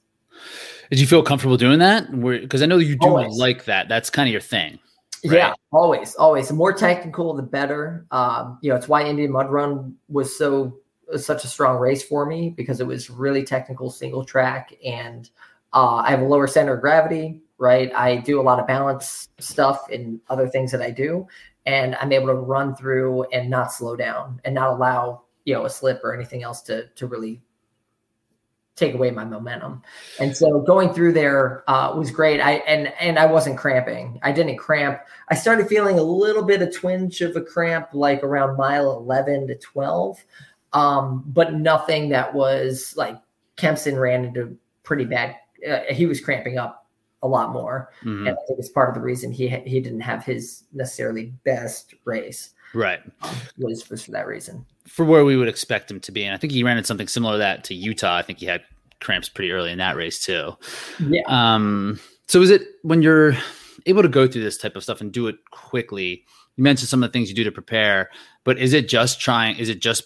Did 0.90 0.99
you 0.99 1.06
feel 1.06 1.23
comfortable 1.23 1.56
doing 1.56 1.78
that? 1.78 2.11
Because 2.21 2.62
I 2.62 2.66
know 2.66 2.78
you 2.78 2.97
do 2.97 3.09
always. 3.09 3.37
like 3.37 3.66
that. 3.66 3.88
That's 3.88 4.11
kind 4.11 4.28
of 4.28 4.33
your 4.33 4.40
thing. 4.40 4.78
Right? 5.25 5.37
Yeah, 5.38 5.54
always, 5.71 6.14
always. 6.16 6.49
The 6.49 6.54
more 6.54 6.73
technical, 6.73 7.33
the 7.35 7.42
better. 7.42 8.06
Um, 8.11 8.59
you 8.62 8.71
know, 8.71 8.76
it's 8.76 8.88
why 8.88 9.04
Indian 9.04 9.33
Mud 9.33 9.50
Run 9.50 9.94
was 10.09 10.37
so 10.37 10.78
was 11.11 11.25
such 11.25 11.44
a 11.44 11.47
strong 11.47 11.78
race 11.78 12.02
for 12.02 12.26
me 12.26 12.50
because 12.50 12.80
it 12.80 12.87
was 12.87 13.11
really 13.11 13.44
technical, 13.44 13.90
single 13.90 14.25
track, 14.25 14.75
and 14.85 15.30
uh, 15.73 15.97
I 15.97 16.11
have 16.11 16.21
a 16.21 16.25
lower 16.25 16.47
center 16.47 16.75
of 16.75 16.80
gravity, 16.80 17.40
right? 17.59 17.92
I 17.94 18.16
do 18.16 18.40
a 18.40 18.42
lot 18.42 18.61
of 18.61 18.66
balance 18.66 19.28
stuff 19.38 19.88
and 19.90 20.21
other 20.28 20.49
things 20.49 20.73
that 20.73 20.83
I 20.83 20.90
do, 20.90 21.26
and 21.66 21.94
I'm 21.97 22.12
able 22.12 22.26
to 22.28 22.35
run 22.35 22.75
through 22.75 23.25
and 23.25 23.49
not 23.49 23.73
slow 23.73 23.97
down 23.97 24.40
and 24.44 24.54
not 24.54 24.71
allow 24.71 25.23
you 25.44 25.54
know 25.54 25.64
a 25.64 25.71
slip 25.71 26.02
or 26.04 26.14
anything 26.14 26.42
else 26.42 26.62
to 26.62 26.88
to 26.88 27.06
really 27.06 27.40
take 28.76 28.95
away 28.95 29.11
my 29.11 29.25
momentum. 29.25 29.83
And 30.19 30.37
so 30.37 30.61
going 30.61 30.93
through 30.93 31.12
there 31.12 31.62
uh, 31.69 31.95
was 31.97 32.11
great. 32.11 32.40
I 32.40 32.54
and 32.66 32.93
and 33.00 33.19
I 33.19 33.26
wasn't 33.26 33.59
cramping. 33.59 34.19
I 34.23 34.33
didn't 34.33 34.57
cramp. 34.57 35.00
I 35.28 35.35
started 35.35 35.69
feeling 35.69 35.99
a 35.99 36.02
little 36.02 36.43
bit 36.43 36.62
of 36.62 36.75
twinge 36.75 37.21
of 37.21 37.37
a 37.37 37.43
cramp 37.43 37.88
like 37.93 38.23
around 38.23 38.56
mile 38.56 38.97
11 38.97 39.49
to 39.49 39.54
12, 39.56 40.25
um, 40.73 41.25
but 41.26 41.54
nothing 41.54 42.08
that 42.10 42.34
was 42.34 42.95
like 42.97 43.17
Kempson 43.56 43.97
ran 43.97 44.25
into 44.25 44.56
pretty 44.82 45.04
bad 45.04 45.37
uh, 45.69 45.80
he 45.91 46.06
was 46.06 46.21
cramping 46.21 46.58
up 46.58 46.87
a 47.23 47.28
lot 47.28 47.52
more, 47.52 47.91
mm-hmm. 48.02 48.26
and 48.26 48.37
I 48.37 48.41
think 48.47 48.58
it's 48.58 48.69
part 48.69 48.89
of 48.89 48.95
the 48.95 49.00
reason 49.00 49.32
he 49.32 49.49
he 49.49 49.80
didn't 49.80 50.00
have 50.00 50.25
his 50.25 50.65
necessarily 50.73 51.32
best 51.45 51.95
race. 52.04 52.50
Right, 52.75 53.00
um, 53.23 53.34
was 53.58 53.89
was 53.89 54.04
for 54.04 54.13
that 54.13 54.26
reason. 54.26 54.67
For 54.86 55.04
where 55.04 55.25
we 55.25 55.36
would 55.36 55.49
expect 55.49 55.90
him 55.90 56.00
to 56.00 56.12
be, 56.12 56.25
and 56.25 56.34
I 56.34 56.38
think 56.38 56.52
he 56.52 56.62
ran 56.62 56.76
into 56.76 56.86
something 56.86 57.08
similar 57.08 57.34
to 57.34 57.38
that 57.38 57.64
to 57.64 57.75
Utah. 57.75 58.16
I 58.16 58.23
think 58.23 58.38
he 58.38 58.47
had 58.47 58.62
cramps 59.00 59.28
pretty 59.28 59.50
early 59.50 59.70
in 59.70 59.78
that 59.78 59.97
race 59.97 60.25
too. 60.25 60.56
Yeah. 61.00 61.23
Um. 61.26 61.99
So 62.26 62.42
is 62.42 62.50
it 62.50 62.62
when 62.82 63.02
you're 63.02 63.34
able 63.86 64.02
to 64.02 64.08
go 64.08 64.26
through 64.26 64.42
this 64.42 64.58
type 64.58 64.76
of 64.76 64.82
stuff 64.82 65.00
and 65.00 65.12
do 65.12 65.26
it 65.26 65.36
quickly? 65.50 66.25
You 66.56 66.64
mentioned 66.64 66.88
some 66.88 67.02
of 67.02 67.10
the 67.10 67.12
things 67.12 67.28
you 67.28 67.34
do 67.34 67.44
to 67.44 67.52
prepare, 67.52 68.10
but 68.44 68.58
is 68.58 68.73
it 68.73 68.88
just 68.88 69.20
trying? 69.20 69.56
Is 69.56 69.68
it 69.68 69.80
just 69.80 70.04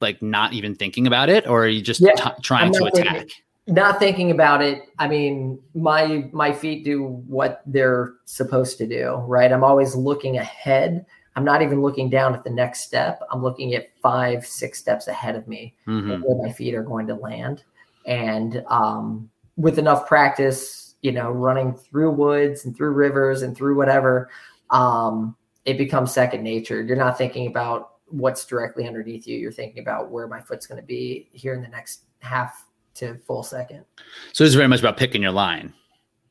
like 0.00 0.22
not 0.22 0.52
even 0.52 0.74
thinking 0.74 1.06
about 1.06 1.28
it, 1.28 1.46
or 1.46 1.64
are 1.64 1.68
you 1.68 1.82
just 1.82 2.00
yeah, 2.00 2.14
t- 2.14 2.30
trying 2.42 2.72
to 2.72 2.84
attack? 2.84 3.16
Thinking 3.16 3.30
not 3.66 3.98
thinking 3.98 4.30
about 4.30 4.62
it 4.62 4.82
i 4.98 5.08
mean 5.08 5.58
my 5.74 6.28
my 6.32 6.52
feet 6.52 6.84
do 6.84 7.04
what 7.26 7.62
they're 7.66 8.14
supposed 8.26 8.76
to 8.78 8.86
do 8.86 9.14
right 9.26 9.52
i'm 9.52 9.64
always 9.64 9.94
looking 9.94 10.36
ahead 10.36 11.04
i'm 11.36 11.44
not 11.44 11.62
even 11.62 11.82
looking 11.82 12.08
down 12.08 12.34
at 12.34 12.44
the 12.44 12.50
next 12.50 12.80
step 12.80 13.20
i'm 13.30 13.42
looking 13.42 13.74
at 13.74 13.90
five 14.02 14.46
six 14.46 14.78
steps 14.78 15.08
ahead 15.08 15.36
of 15.36 15.46
me 15.48 15.74
mm-hmm. 15.86 16.22
where 16.22 16.46
my 16.46 16.52
feet 16.52 16.74
are 16.74 16.82
going 16.82 17.06
to 17.06 17.14
land 17.14 17.64
and 18.06 18.62
um, 18.68 19.28
with 19.56 19.78
enough 19.78 20.06
practice 20.06 20.94
you 21.02 21.12
know 21.12 21.30
running 21.30 21.74
through 21.74 22.10
woods 22.10 22.64
and 22.64 22.76
through 22.76 22.92
rivers 22.92 23.42
and 23.42 23.56
through 23.56 23.76
whatever 23.76 24.30
um, 24.70 25.36
it 25.64 25.78
becomes 25.78 26.12
second 26.12 26.42
nature 26.42 26.82
you're 26.82 26.96
not 26.96 27.16
thinking 27.18 27.46
about 27.46 27.92
what's 28.08 28.44
directly 28.44 28.86
underneath 28.86 29.26
you 29.26 29.38
you're 29.38 29.52
thinking 29.52 29.82
about 29.82 30.10
where 30.10 30.28
my 30.28 30.40
foot's 30.40 30.66
going 30.66 30.80
to 30.80 30.86
be 30.86 31.28
here 31.32 31.54
in 31.54 31.62
the 31.62 31.68
next 31.68 32.02
half 32.20 32.66
to 32.94 33.16
full 33.26 33.42
second. 33.42 33.84
So 34.32 34.44
this 34.44 34.50
is 34.50 34.54
very 34.54 34.68
much 34.68 34.80
about 34.80 34.96
picking 34.96 35.22
your 35.22 35.32
line. 35.32 35.72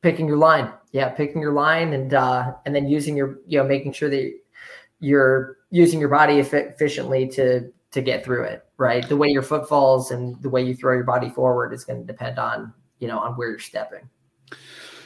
Picking 0.02 0.26
your 0.26 0.36
line, 0.36 0.70
yeah, 0.92 1.08
picking 1.08 1.40
your 1.40 1.52
line, 1.52 1.94
and 1.94 2.12
uh, 2.12 2.52
and 2.66 2.74
then 2.74 2.88
using 2.88 3.16
your, 3.16 3.38
you 3.46 3.58
know, 3.58 3.64
making 3.64 3.92
sure 3.92 4.10
that 4.10 4.34
you're 5.04 5.58
using 5.70 6.00
your 6.00 6.08
body 6.08 6.38
efficiently 6.38 7.28
to 7.28 7.70
to 7.92 8.02
get 8.02 8.24
through 8.24 8.44
it. 8.44 8.64
Right, 8.76 9.08
the 9.08 9.16
way 9.16 9.28
your 9.28 9.42
foot 9.42 9.68
falls 9.68 10.10
and 10.10 10.40
the 10.42 10.50
way 10.50 10.62
you 10.62 10.74
throw 10.74 10.94
your 10.94 11.04
body 11.04 11.30
forward 11.30 11.72
is 11.72 11.84
going 11.84 12.00
to 12.00 12.06
depend 12.06 12.38
on 12.38 12.72
you 12.98 13.06
know 13.06 13.18
on 13.18 13.34
where 13.34 13.50
you're 13.50 13.58
stepping. 13.58 14.08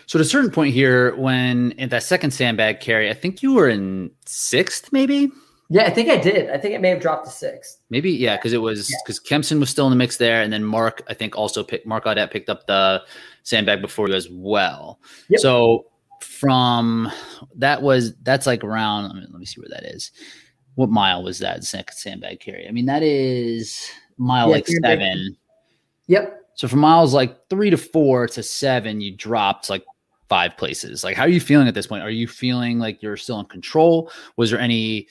So 0.07 0.19
at 0.19 0.25
a 0.25 0.29
certain 0.29 0.51
point 0.51 0.73
here, 0.73 1.15
when 1.17 1.73
in 1.73 1.91
that 1.91 2.03
second 2.03 2.31
sandbag 2.31 2.81
carry, 2.81 3.11
I 3.11 3.15
think 3.15 3.43
you 3.43 3.53
were 3.53 3.69
in 3.69 4.11
sixth, 4.25 4.91
maybe. 4.91 5.31
Yeah, 5.71 5.85
I 5.85 5.91
think 5.91 6.09
I 6.09 6.17
did. 6.17 6.49
I 6.49 6.57
think 6.57 6.75
it 6.75 6.81
may 6.81 6.89
have 6.89 7.01
dropped 7.01 7.27
to 7.27 7.31
six. 7.31 7.77
Maybe, 7.91 8.11
yeah, 8.11 8.37
because 8.37 8.55
it 8.55 8.63
was 8.63 8.91
because 9.05 9.21
yeah. 9.23 9.29
Kempson 9.29 9.61
was 9.61 9.69
still 9.69 9.87
in 9.87 9.91
the 9.91 9.97
mix 9.97 10.17
there, 10.17 10.41
and 10.41 10.51
then 10.51 10.65
Mark, 10.65 11.03
I 11.09 11.15
think, 11.15 11.37
also 11.37 11.63
picked 11.63 11.87
Mark 11.87 12.05
Gaudet 12.05 12.31
picked 12.31 12.49
up 12.49 12.67
the 12.67 13.03
sandbag 13.43 13.83
before 13.83 14.09
you 14.09 14.15
as 14.15 14.31
well. 14.31 14.99
Yep. 15.29 15.41
So 15.41 15.85
from 16.21 17.11
that 17.57 17.83
was 17.83 18.15
that's 18.23 18.47
like 18.47 18.65
around. 18.65 19.05
Let 19.05 19.15
me, 19.15 19.27
let 19.31 19.41
me 19.41 19.47
see 19.47 19.61
where 19.61 19.71
that 19.71 19.85
is. 19.85 20.11
What 20.75 20.91
mile 20.91 21.25
was 21.25 21.41
that 21.41 21.65
second 21.65 21.97
sandbag 21.97 22.41
carry? 22.41 22.69
I 22.69 22.71
mean, 22.71 22.87
that 22.87 23.03
is 23.03 23.91
mile 24.17 24.49
yeah, 24.49 24.55
like 24.55 24.67
seven. 24.67 25.37
Yep. 26.07 26.35
So 26.55 26.69
from 26.69 26.81
miles 26.81 27.15
like 27.15 27.49
three 27.49 27.71
to 27.71 27.77
four 27.77 28.27
to 28.29 28.43
seven, 28.43 29.01
you 29.01 29.17
dropped 29.17 29.71
like 29.71 29.85
five 30.29 30.57
places. 30.57 31.03
Like, 31.03 31.17
how 31.17 31.25
are 31.25 31.29
you 31.29 31.41
feeling 31.41 31.69
at 31.69 31.75
this 31.75 31.87
point? 31.87 32.03
Are 32.03 32.11
you 32.11 32.29
feeling 32.29 32.79
like 32.79 33.03
you're 33.03 33.17
still 33.17 33.41
in 33.41 33.47
control? 33.47 34.11
Was 34.37 34.51
there 34.51 34.61
any 34.61 35.09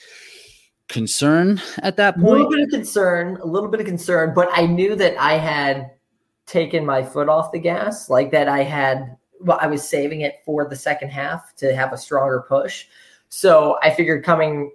concern 0.88 1.62
at 1.80 1.98
that 1.98 2.15
point? 2.15 2.28
A 2.28 2.32
little 2.32 2.50
bit 2.50 2.62
of 2.62 2.70
concern, 2.70 3.38
a 3.41 3.46
little 3.46 3.70
bit 3.70 3.80
of 3.80 3.86
concern, 3.86 4.34
but 4.34 4.50
I 4.54 4.65
knew 4.65 4.96
that 4.96 5.17
I 5.20 5.34
had 5.34 5.91
taken 6.46 6.86
my 6.86 7.04
foot 7.04 7.28
off 7.30 7.52
the 7.52 7.60
gas, 7.60 8.10
like 8.10 8.32
that 8.32 8.48
I 8.48 8.63
had 8.63 9.17
well, 9.41 9.60
I 9.62 9.67
was 9.67 9.88
saving 9.88 10.21
it 10.21 10.41
for 10.45 10.67
the 10.67 10.76
second 10.76 11.10
half 11.10 11.56
to 11.58 11.76
have 11.76 11.93
a 11.93 11.97
stronger 11.97 12.45
push. 12.47 12.86
So 13.30 13.78
I 13.84 13.93
figured 13.93 14.23
coming 14.23 14.71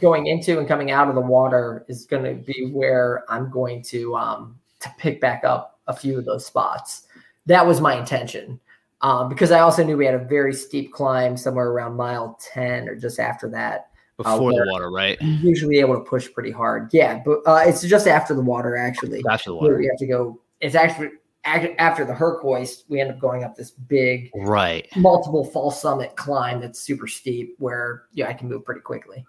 going 0.00 0.26
into 0.26 0.58
and 0.58 0.68
coming 0.68 0.90
out 0.90 1.08
of 1.08 1.14
the 1.14 1.20
water 1.20 1.84
is 1.88 2.04
going 2.04 2.22
to 2.24 2.34
be 2.34 2.70
where 2.70 3.24
I'm 3.30 3.50
going 3.50 3.82
to 3.84 4.14
um 4.16 4.58
to 4.80 4.90
pick 4.98 5.20
back 5.20 5.44
up 5.44 5.80
a 5.86 5.94
few 5.94 6.18
of 6.18 6.24
those 6.24 6.44
spots. 6.44 7.06
That 7.46 7.66
was 7.66 7.80
my 7.80 7.94
intention. 7.94 8.60
Um, 9.02 9.28
because 9.28 9.52
I 9.52 9.60
also 9.60 9.84
knew 9.84 9.96
we 9.96 10.06
had 10.06 10.14
a 10.14 10.24
very 10.24 10.54
steep 10.54 10.92
climb 10.92 11.36
somewhere 11.36 11.68
around 11.68 11.96
mile 11.96 12.38
10 12.52 12.88
or 12.88 12.96
just 12.96 13.20
after 13.20 13.48
that 13.50 13.90
before 14.16 14.52
uh, 14.52 14.64
the 14.64 14.70
water, 14.70 14.90
right? 14.90 15.20
Usually 15.20 15.78
able 15.78 15.94
to 15.94 16.00
push 16.00 16.32
pretty 16.32 16.50
hard. 16.50 16.88
Yeah, 16.92 17.20
but 17.24 17.40
uh, 17.46 17.62
it's 17.66 17.82
just 17.82 18.06
after 18.06 18.34
the 18.34 18.40
water 18.40 18.76
actually. 18.76 19.22
After 19.28 19.50
the 19.50 19.56
water, 19.56 19.80
you 19.80 19.90
have 19.90 19.98
to 19.98 20.06
go. 20.06 20.40
It's 20.60 20.74
actually 20.74 21.10
after 21.46 22.04
the 22.04 22.14
Herc 22.14 22.42
hoist, 22.42 22.84
we 22.88 23.00
end 23.00 23.10
up 23.10 23.18
going 23.18 23.44
up 23.44 23.56
this 23.56 23.70
big, 23.70 24.30
right, 24.34 24.88
multiple 24.96 25.44
false 25.44 25.80
summit 25.80 26.16
climb 26.16 26.60
that's 26.60 26.80
super 26.80 27.06
steep 27.06 27.54
where 27.58 28.04
yeah, 28.12 28.28
I 28.28 28.32
can 28.32 28.48
move 28.48 28.64
pretty 28.64 28.80
quickly. 28.80 29.24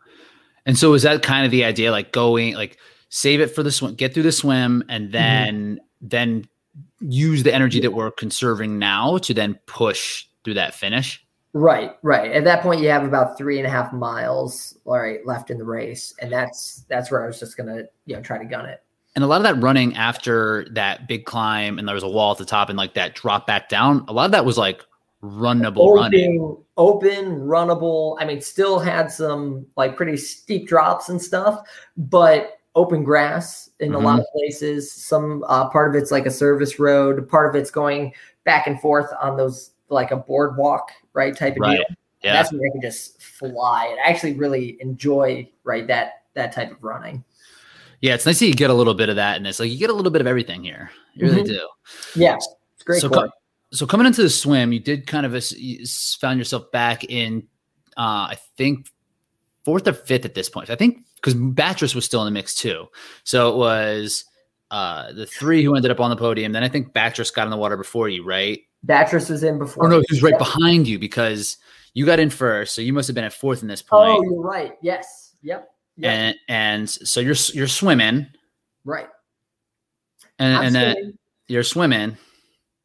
And 0.65 0.77
so 0.77 0.93
is 0.93 1.03
that 1.03 1.23
kind 1.23 1.45
of 1.45 1.51
the 1.51 1.63
idea, 1.63 1.91
like 1.91 2.11
going 2.11 2.55
like 2.55 2.77
save 3.09 3.39
it 3.39 3.47
for 3.47 3.63
the 3.63 3.71
swim, 3.71 3.95
get 3.95 4.13
through 4.13 4.23
the 4.23 4.31
swim, 4.31 4.83
and 4.89 5.05
mm-hmm. 5.05 5.11
then 5.11 5.75
mm-hmm. 5.75 6.07
then 6.07 6.45
use 6.99 7.43
the 7.43 7.53
energy 7.53 7.79
that 7.79 7.91
we're 7.91 8.11
conserving 8.11 8.79
now 8.79 9.17
to 9.19 9.33
then 9.33 9.59
push 9.65 10.25
through 10.43 10.55
that 10.55 10.73
finish? 10.73 11.23
Right, 11.53 11.95
right. 12.03 12.31
At 12.31 12.43
that 12.43 12.61
point, 12.61 12.81
you 12.81 12.89
have 12.89 13.03
about 13.03 13.37
three 13.37 13.57
and 13.57 13.65
a 13.65 13.69
half 13.69 13.91
miles, 13.93 14.77
all 14.85 14.99
right, 14.99 15.25
left 15.25 15.49
in 15.49 15.57
the 15.57 15.63
race, 15.63 16.13
and 16.21 16.31
that's 16.31 16.85
that's 16.89 17.09
where 17.09 17.23
I 17.23 17.27
was 17.27 17.39
just 17.39 17.57
gonna, 17.57 17.83
you 18.05 18.15
know, 18.15 18.21
try 18.21 18.37
to 18.37 18.45
gun 18.45 18.65
it. 18.65 18.83
And 19.17 19.23
a 19.23 19.27
lot 19.27 19.37
of 19.37 19.43
that 19.45 19.59
running 19.63 19.95
after 19.95 20.67
that 20.73 21.07
big 21.07 21.25
climb, 21.25 21.79
and 21.79 21.87
there 21.87 21.95
was 21.95 22.03
a 22.03 22.07
wall 22.07 22.33
at 22.33 22.37
the 22.37 22.45
top, 22.45 22.69
and 22.69 22.77
like 22.77 22.93
that 22.93 23.15
drop 23.15 23.47
back 23.47 23.67
down. 23.67 24.05
A 24.07 24.13
lot 24.13 24.25
of 24.25 24.31
that 24.33 24.45
was 24.45 24.59
like 24.59 24.85
runnable 25.23 25.79
open, 25.79 25.95
running. 25.95 26.57
open, 26.77 27.25
runnable. 27.39 28.17
I 28.19 28.25
mean, 28.25 28.41
still 28.41 28.77
had 28.77 29.11
some 29.11 29.65
like 29.75 29.97
pretty 29.97 30.17
steep 30.17 30.67
drops 30.67 31.09
and 31.09 31.19
stuff, 31.19 31.67
but 31.97 32.59
open 32.75 33.03
grass 33.03 33.71
in 33.79 33.89
mm-hmm. 33.89 33.95
a 33.95 34.07
lot 34.07 34.19
of 34.19 34.25
places. 34.35 34.91
Some 34.91 35.43
uh, 35.47 35.67
part 35.71 35.89
of 35.89 35.99
it's 35.99 36.11
like 36.11 36.27
a 36.27 36.31
service 36.31 36.77
road. 36.77 37.27
Part 37.27 37.49
of 37.49 37.59
it's 37.59 37.71
going 37.71 38.13
back 38.43 38.67
and 38.67 38.79
forth 38.79 39.09
on 39.19 39.35
those 39.35 39.71
like 39.89 40.11
a 40.11 40.17
boardwalk, 40.17 40.91
right? 41.13 41.35
Type 41.35 41.55
of 41.55 41.61
right. 41.61 41.77
deal. 41.77 41.85
Yeah. 42.21 42.33
that's 42.33 42.53
where 42.53 42.61
I 42.67 42.71
can 42.71 42.81
just 42.81 43.19
fly. 43.19 43.87
And 43.89 43.99
I 43.99 44.11
actually 44.11 44.33
really 44.33 44.77
enjoy 44.79 45.49
right 45.63 45.87
that 45.87 46.21
that 46.35 46.51
type 46.51 46.69
of 46.69 46.83
running. 46.83 47.23
Yeah, 48.01 48.13
it's 48.13 48.25
nice 48.25 48.39
that 48.39 48.47
you 48.47 48.53
get 48.53 48.69
a 48.69 48.73
little 48.73 48.93
bit 48.93 49.09
of 49.09 49.15
that, 49.15 49.37
and 49.37 49.47
it's 49.47 49.59
like 49.59 49.71
you 49.71 49.77
get 49.77 49.89
a 49.89 49.93
little 49.93 50.11
bit 50.11 50.21
of 50.21 50.27
everything 50.27 50.63
here. 50.63 50.91
You 51.15 51.27
really 51.27 51.43
mm-hmm. 51.43 51.53
do. 51.53 51.67
Yeah, 52.15 52.35
it's 52.35 52.83
great. 52.85 53.01
So, 53.01 53.29
so 53.71 53.87
coming 53.87 54.07
into 54.07 54.21
the 54.21 54.29
swim, 54.29 54.71
you 54.71 54.79
did 54.79 55.07
kind 55.07 55.25
of 55.25 55.33
a, 55.33 55.41
you 55.57 55.85
found 56.19 56.39
yourself 56.39 56.71
back 56.71 57.03
in, 57.05 57.47
uh, 57.97 58.29
I 58.31 58.37
think, 58.55 58.87
fourth 59.65 59.87
or 59.87 59.93
fifth 59.93 60.25
at 60.25 60.35
this 60.35 60.49
point. 60.49 60.69
I 60.69 60.75
think 60.75 61.05
because 61.15 61.33
Batres 61.33 61.95
was 61.95 62.05
still 62.05 62.21
in 62.21 62.25
the 62.25 62.31
mix 62.31 62.55
too. 62.55 62.85
So 63.23 63.49
it 63.49 63.57
was 63.57 64.23
uh, 64.71 65.11
the 65.13 65.25
three 65.25 65.63
who 65.63 65.75
ended 65.75 65.91
up 65.91 65.99
on 65.99 66.09
the 66.09 66.15
podium. 66.15 66.51
Then 66.51 66.63
I 66.63 66.69
think 66.69 66.93
Batres 66.93 67.33
got 67.33 67.45
in 67.45 67.51
the 67.51 67.57
water 67.57 67.77
before 67.77 68.09
you, 68.09 68.23
right? 68.23 68.59
Batres 68.85 69.29
was 69.29 69.43
in 69.43 69.57
before. 69.57 69.85
Oh 69.85 69.89
no, 69.89 69.99
he 69.99 70.05
was 70.09 70.23
right 70.23 70.37
behind 70.37 70.87
you 70.87 70.99
because 70.99 71.57
you 71.93 72.05
got 72.05 72.19
in 72.19 72.29
first, 72.29 72.75
so 72.75 72.81
you 72.81 72.93
must 72.93 73.07
have 73.07 73.15
been 73.15 73.23
at 73.23 73.33
fourth 73.33 73.61
in 73.63 73.67
this 73.67 73.81
point. 73.81 74.09
Oh, 74.09 74.23
you're 74.23 74.41
right. 74.41 74.73
Yes. 74.81 75.35
Yep. 75.41 75.67
Yep. 75.97 76.13
And 76.13 76.35
and 76.47 76.89
so 76.89 77.19
you're 77.19 77.35
you're 77.53 77.67
swimming. 77.67 78.27
Right. 78.85 79.07
And 80.39 80.65
and 80.65 80.75
then 80.75 81.17
you're 81.47 81.63
swimming. 81.63 82.17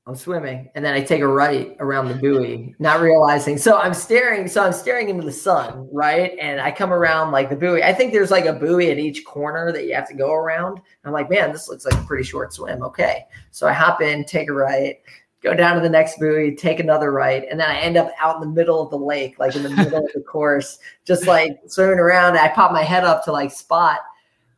I'm 0.04 0.16
swimming, 0.16 0.68
and 0.74 0.84
then 0.84 0.94
I 0.94 1.00
take 1.00 1.20
a 1.20 1.28
right 1.28 1.76
around 1.78 2.08
the 2.08 2.16
buoy, 2.16 2.74
not 2.80 3.00
realizing. 3.00 3.56
So 3.56 3.78
I'm 3.78 3.94
staring. 3.94 4.48
So 4.48 4.60
I'm 4.60 4.72
staring 4.72 5.08
into 5.08 5.24
the 5.24 5.30
sun, 5.30 5.88
right? 5.92 6.36
And 6.40 6.60
I 6.60 6.72
come 6.72 6.92
around 6.92 7.30
like 7.30 7.50
the 7.50 7.54
buoy. 7.54 7.84
I 7.84 7.92
think 7.92 8.12
there's 8.12 8.32
like 8.32 8.46
a 8.46 8.52
buoy 8.52 8.90
at 8.90 8.98
each 8.98 9.24
corner 9.24 9.70
that 9.70 9.86
you 9.86 9.94
have 9.94 10.08
to 10.08 10.14
go 10.14 10.32
around. 10.32 10.80
I'm 11.04 11.12
like, 11.12 11.30
man, 11.30 11.52
this 11.52 11.68
looks 11.68 11.84
like 11.84 11.94
a 11.94 12.04
pretty 12.04 12.24
short 12.24 12.52
swim. 12.52 12.82
Okay, 12.82 13.26
so 13.52 13.68
I 13.68 13.72
hop 13.72 14.02
in, 14.02 14.24
take 14.24 14.48
a 14.50 14.52
right, 14.52 14.96
go 15.42 15.54
down 15.54 15.76
to 15.76 15.82
the 15.82 15.88
next 15.88 16.18
buoy, 16.18 16.54
take 16.54 16.80
another 16.80 17.12
right, 17.12 17.44
and 17.50 17.58
then 17.58 17.68
I 17.68 17.78
end 17.78 17.96
up 17.96 18.10
out 18.20 18.36
in 18.36 18.40
the 18.40 18.54
middle 18.54 18.82
of 18.82 18.90
the 18.90 18.98
lake, 18.98 19.38
like 19.38 19.56
in 19.56 19.62
the 19.62 19.70
middle 19.70 20.04
of 20.04 20.12
the 20.14 20.20
course, 20.28 20.78
just 21.04 21.26
like 21.26 21.60
swimming 21.66 21.98
around. 21.98 22.36
I 22.36 22.48
pop 22.48 22.72
my 22.72 22.82
head 22.82 23.04
up 23.04 23.24
to 23.24 23.32
like 23.32 23.50
spot, 23.50 24.00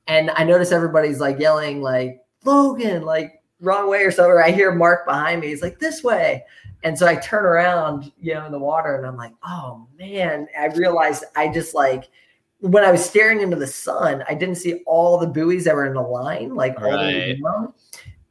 and 0.07 0.31
I 0.31 0.45
notice 0.45 0.73
everybody's 0.73 1.21
like 1.21 1.39
yelling, 1.39 1.83
like 1.83 2.21
Logan, 2.45 3.03
like 3.03 3.43
wrong 3.61 3.89
way 3.89 4.03
or 4.03 4.11
so. 4.11 4.27
Or 4.27 4.43
I 4.43 4.51
hear 4.51 4.73
Mark 4.73 5.07
behind 5.07 5.41
me. 5.41 5.49
He's 5.49 5.63
like, 5.63 5.79
this 5.79 6.03
way. 6.03 6.45
And 6.83 6.99
so 6.99 7.07
I 7.07 7.17
turn 7.17 7.45
around, 7.45 8.13
you 8.21 8.35
know, 8.35 8.45
in 8.45 8.53
the 8.53 8.59
water 8.59 8.97
and 8.97 9.07
I'm 9.07 9.17
like, 9.17 9.33
oh 9.43 9.87
man. 9.99 10.47
I 10.59 10.67
realized 10.67 11.25
I 11.35 11.49
just 11.49 11.75
like, 11.75 12.11
when 12.61 12.85
I 12.85 12.93
was 12.93 13.05
staring 13.05 13.41
into 13.41 13.57
the 13.57 13.67
sun, 13.67 14.23
I 14.29 14.35
didn't 14.35 14.57
see 14.57 14.83
all 14.87 15.19
the 15.19 15.27
buoys 15.27 15.65
that 15.65 15.75
were 15.75 15.87
in 15.87 15.95
the 15.95 16.03
line, 16.03 16.55
like 16.55 16.79
all 16.79 16.91
right. 16.91 16.97
the 16.97 17.03
way 17.07 17.41
down. 17.43 17.73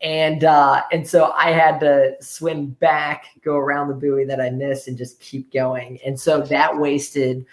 And 0.03 0.43
uh, 0.43 0.81
and 0.91 1.07
so 1.07 1.31
I 1.31 1.51
had 1.51 1.79
to 1.79 2.15
swim 2.19 2.67
back, 2.67 3.27
go 3.41 3.55
around 3.55 3.87
the 3.87 3.93
buoy 3.93 4.25
that 4.25 4.41
I 4.41 4.49
missed, 4.49 4.89
and 4.89 4.97
just 4.97 5.19
keep 5.21 5.51
going. 5.53 5.97
And 6.05 6.19
so 6.19 6.41
that 6.41 6.77
wasted 6.77 7.45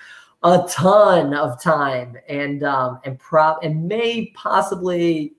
a 0.42 0.66
ton 0.68 1.32
of 1.32 1.62
time, 1.62 2.16
and 2.28 2.64
um, 2.64 2.98
and 3.04 3.18
prop 3.20 3.62
and 3.62 3.86
may 3.86 4.32
possibly 4.34 5.32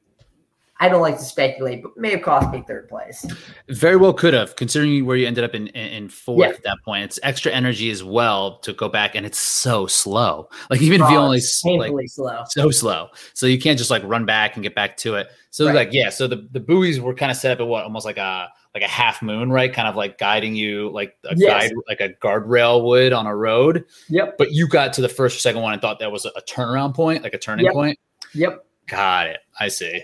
I 0.82 0.90
don't 0.90 1.02
like 1.02 1.20
to 1.20 1.24
speculate, 1.24 1.84
but 1.84 1.96
may 1.96 2.10
have 2.10 2.24
cost 2.24 2.52
me 2.52 2.64
third 2.68 2.90
place. 2.90 3.24
Very 3.70 3.98
well 3.98 4.14
could 4.14 4.34
have, 4.34 4.56
considering 4.56 5.06
where 5.06 5.16
you 5.16 5.28
ended 5.28 5.44
up 5.44 5.54
in 5.54 5.68
in, 5.68 6.10
fourth 6.10 6.40
yeah. 6.40 6.48
at 6.48 6.64
that 6.64 6.78
point. 6.84 7.04
It's 7.04 7.20
extra 7.22 7.52
energy 7.52 7.92
as 7.92 8.04
well 8.04 8.58
to 8.60 8.74
go 8.74 8.90
back, 8.90 9.14
and 9.14 9.24
it's 9.24 9.38
so 9.38 9.86
slow. 9.86 10.50
Like 10.72 10.82
even 10.82 11.00
oh, 11.04 11.06
if 11.06 11.12
you 11.12 11.18
oh, 11.18 11.22
only 11.22 11.38
like, 11.38 12.10
slow, 12.10 12.44
so 12.50 12.72
slow. 12.72 13.10
So 13.36 13.46
you 13.46 13.60
can't 13.60 13.78
just 13.78 13.92
like 13.92 14.02
run 14.04 14.26
back 14.26 14.56
and 14.56 14.64
get 14.64 14.74
back 14.74 14.98
to 14.98 15.16
it. 15.16 15.28
So 15.52 15.68
right. 15.68 15.76
like 15.76 15.90
yeah, 15.94 16.10
so 16.10 16.28
the 16.28 16.48
the 16.52 16.60
buoys 16.60 17.00
were 17.00 17.14
kind 17.14 17.30
of 17.30 17.38
set 17.38 17.52
up 17.52 17.60
at 17.60 17.68
what 17.68 17.84
almost 17.84 18.06
like 18.06 18.18
a 18.18 18.50
like 18.74 18.84
a 18.84 18.88
half 18.88 19.22
moon, 19.22 19.52
right? 19.52 19.72
Kind 19.72 19.88
of 19.88 19.96
like 19.96 20.18
guiding 20.18 20.56
you 20.56 20.90
like 20.90 21.16
a 21.26 21.36
yes. 21.36 21.70
guide, 21.70 21.72
like 21.88 22.02
a 22.02 22.10
guardrail 22.10 22.84
would 22.84 23.14
on 23.14 23.28
a 23.28 23.36
road. 23.36 23.86
Yep. 24.10 24.40
But 24.40 24.52
you 24.52 24.68
got 24.68 24.94
to 24.94 25.02
the 25.02 25.10
first 25.10 25.36
or 25.36 25.40
second 25.42 25.62
one 25.62 25.74
and 25.74 25.82
thought 25.82 26.00
that 26.00 26.12
was 26.12 26.26
a, 26.26 26.30
a 26.30 26.42
turnaround 26.42 26.96
point, 26.96 27.22
like 27.22 27.36
a 27.36 27.38
turning 27.38 27.66
yep. 27.66 27.74
point. 27.74 28.00
Yep. 28.34 28.66
Got 28.88 29.28
it. 29.28 29.40
I 29.60 29.68
see. 29.68 30.04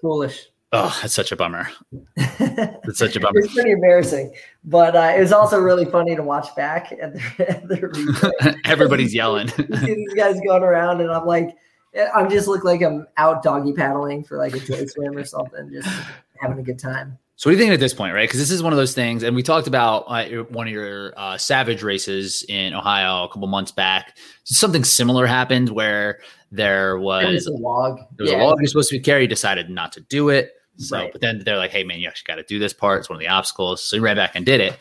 Foolish. 0.00 0.48
Oh, 0.72 0.96
that's 1.00 1.14
such 1.14 1.32
a 1.32 1.36
bummer. 1.36 1.68
It's 2.88 2.98
such 2.98 3.16
a 3.16 3.20
bummer. 3.20 3.38
it's 3.40 3.52
pretty 3.52 3.72
embarrassing, 3.72 4.32
but 4.64 4.94
uh, 4.94 5.12
it 5.16 5.20
was 5.20 5.32
also 5.32 5.58
really 5.58 5.84
funny 5.84 6.14
to 6.14 6.22
watch 6.22 6.54
back 6.54 6.92
at 6.92 7.14
the, 7.14 7.48
at 7.50 7.66
the 7.66 8.60
Everybody's 8.64 9.12
yelling. 9.12 9.48
these 9.56 10.14
guys 10.14 10.38
going 10.46 10.62
around, 10.62 11.00
and 11.00 11.10
I'm 11.10 11.26
like, 11.26 11.56
I'm 12.14 12.30
just 12.30 12.46
look 12.46 12.62
like 12.62 12.82
I'm 12.82 13.06
out 13.16 13.42
doggy 13.42 13.72
paddling 13.72 14.22
for 14.22 14.38
like 14.38 14.54
a 14.54 14.60
day 14.60 14.86
swim 14.86 15.16
or 15.16 15.24
something, 15.24 15.70
just 15.72 15.88
having 16.40 16.58
a 16.58 16.62
good 16.62 16.78
time. 16.78 17.18
So 17.36 17.50
what 17.50 17.52
do 17.52 17.58
you 17.58 17.64
think 17.64 17.74
at 17.74 17.80
this 17.80 17.92
point, 17.92 18.14
right? 18.14 18.28
Because 18.28 18.40
this 18.40 18.50
is 18.50 18.62
one 18.62 18.72
of 18.72 18.76
those 18.78 18.94
things, 18.94 19.22
and 19.22 19.34
we 19.34 19.42
talked 19.42 19.66
about 19.66 20.04
uh, 20.08 20.44
one 20.44 20.68
of 20.68 20.72
your 20.72 21.12
uh, 21.16 21.36
Savage 21.36 21.82
races 21.82 22.44
in 22.48 22.72
Ohio 22.72 23.24
a 23.24 23.28
couple 23.28 23.48
months 23.48 23.72
back. 23.72 24.16
Something 24.44 24.84
similar 24.84 25.26
happened 25.26 25.70
where 25.70 26.20
there 26.50 26.98
was, 26.98 27.46
a 27.46 27.52
log. 27.52 27.98
There 28.16 28.24
was 28.24 28.30
yeah. 28.30 28.42
a 28.42 28.44
log 28.44 28.58
you're 28.60 28.68
supposed 28.68 28.90
to 28.90 28.96
be 28.96 29.00
carried. 29.00 29.28
Decided 29.28 29.70
not 29.70 29.92
to 29.92 30.00
do 30.00 30.28
it. 30.28 30.52
So, 30.78 30.98
right. 30.98 31.12
but 31.12 31.20
then 31.20 31.42
they're 31.44 31.56
like, 31.56 31.70
"Hey, 31.70 31.84
man, 31.84 32.00
you 32.00 32.08
actually 32.08 32.26
got 32.26 32.36
to 32.36 32.42
do 32.44 32.58
this 32.58 32.72
part. 32.72 33.00
It's 33.00 33.08
one 33.08 33.16
of 33.16 33.20
the 33.20 33.28
obstacles." 33.28 33.82
So 33.82 33.96
you 33.96 34.02
ran 34.02 34.16
back 34.16 34.32
and 34.34 34.44
did 34.44 34.60
it. 34.60 34.78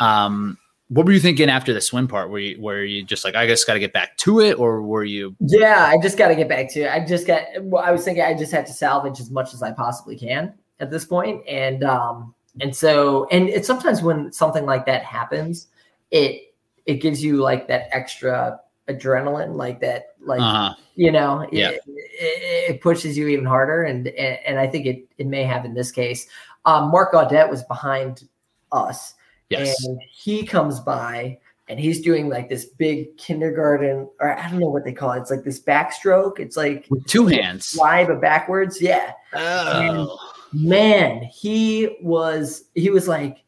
Um, 0.00 0.58
what 0.88 1.06
were 1.06 1.12
you 1.12 1.20
thinking 1.20 1.48
after 1.48 1.72
the 1.72 1.80
swim 1.80 2.06
part? 2.06 2.30
Were 2.30 2.38
you 2.38 2.60
were 2.60 2.84
you 2.84 3.02
just 3.02 3.24
like, 3.24 3.34
"I 3.34 3.46
just 3.46 3.66
got 3.66 3.74
to 3.74 3.80
get 3.80 3.92
back 3.92 4.16
to 4.18 4.40
it," 4.40 4.58
or 4.58 4.82
were 4.82 5.04
you? 5.04 5.34
Yeah, 5.40 5.86
I 5.86 5.98
just 6.00 6.18
got 6.18 6.28
to 6.28 6.34
get 6.34 6.48
back 6.48 6.70
to 6.72 6.82
it. 6.82 6.92
I 6.92 7.04
just 7.04 7.26
got. 7.26 7.44
Well, 7.60 7.82
I 7.82 7.90
was 7.90 8.04
thinking 8.04 8.22
I 8.22 8.34
just 8.34 8.52
had 8.52 8.66
to 8.66 8.72
salvage 8.72 9.18
as 9.18 9.30
much 9.30 9.54
as 9.54 9.62
I 9.62 9.72
possibly 9.72 10.16
can 10.16 10.54
at 10.80 10.90
this 10.90 11.04
point, 11.04 11.46
and 11.48 11.82
um, 11.82 12.34
and 12.60 12.76
so 12.76 13.26
and 13.30 13.48
it's 13.48 13.66
sometimes 13.66 14.02
when 14.02 14.32
something 14.32 14.66
like 14.66 14.86
that 14.86 15.02
happens, 15.02 15.68
it 16.10 16.54
it 16.84 16.96
gives 16.96 17.24
you 17.24 17.36
like 17.36 17.68
that 17.68 17.88
extra 17.92 18.60
adrenaline 18.88 19.54
like 19.54 19.80
that 19.80 20.14
like 20.20 20.40
uh-huh. 20.40 20.74
you 20.96 21.12
know 21.12 21.46
yeah. 21.52 21.70
it, 21.70 21.80
it, 21.86 22.80
pushes 22.80 23.16
you 23.16 23.28
even 23.28 23.44
harder 23.44 23.84
and, 23.84 24.08
and, 24.08 24.38
and 24.44 24.58
i 24.58 24.66
think 24.66 24.86
it 24.86 25.06
it 25.18 25.26
may 25.26 25.44
have 25.44 25.64
in 25.64 25.72
this 25.72 25.92
case 25.92 26.26
um, 26.64 26.90
mark 26.90 27.12
gaudet 27.12 27.48
was 27.48 27.62
behind 27.64 28.24
us 28.72 29.14
yes. 29.50 29.84
and 29.84 30.00
he 30.10 30.44
comes 30.44 30.80
by 30.80 31.38
and 31.68 31.78
he's 31.78 32.00
doing 32.00 32.28
like 32.28 32.48
this 32.48 32.64
big 32.64 33.16
kindergarten 33.18 34.08
or 34.18 34.36
i 34.38 34.50
don't 34.50 34.58
know 34.58 34.68
what 34.68 34.84
they 34.84 34.92
call 34.92 35.12
it 35.12 35.20
it's 35.20 35.30
like 35.30 35.44
this 35.44 35.62
backstroke 35.62 36.40
it's 36.40 36.56
like 36.56 36.86
with 36.90 37.06
two 37.06 37.26
hands 37.26 37.70
fly 37.70 38.04
but 38.04 38.20
backwards 38.20 38.82
yeah 38.82 39.12
oh. 39.34 40.18
And 40.52 40.60
man 40.68 41.22
he 41.22 41.96
was 42.02 42.64
he 42.74 42.90
was 42.90 43.06
like 43.06 43.41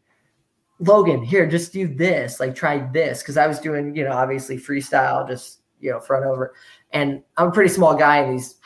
Logan, 0.84 1.22
here, 1.22 1.46
just 1.46 1.72
do 1.72 1.86
this. 1.88 2.40
Like, 2.40 2.54
try 2.54 2.78
this. 2.92 3.22
Cause 3.22 3.36
I 3.36 3.46
was 3.46 3.58
doing, 3.58 3.94
you 3.96 4.04
know, 4.04 4.12
obviously 4.12 4.58
freestyle, 4.58 5.26
just, 5.28 5.60
you 5.80 5.90
know, 5.90 6.00
front 6.00 6.24
over. 6.24 6.54
And 6.92 7.22
I'm 7.36 7.48
a 7.48 7.52
pretty 7.52 7.70
small 7.70 7.96
guy, 7.96 8.18
and 8.18 8.34
these 8.34 8.56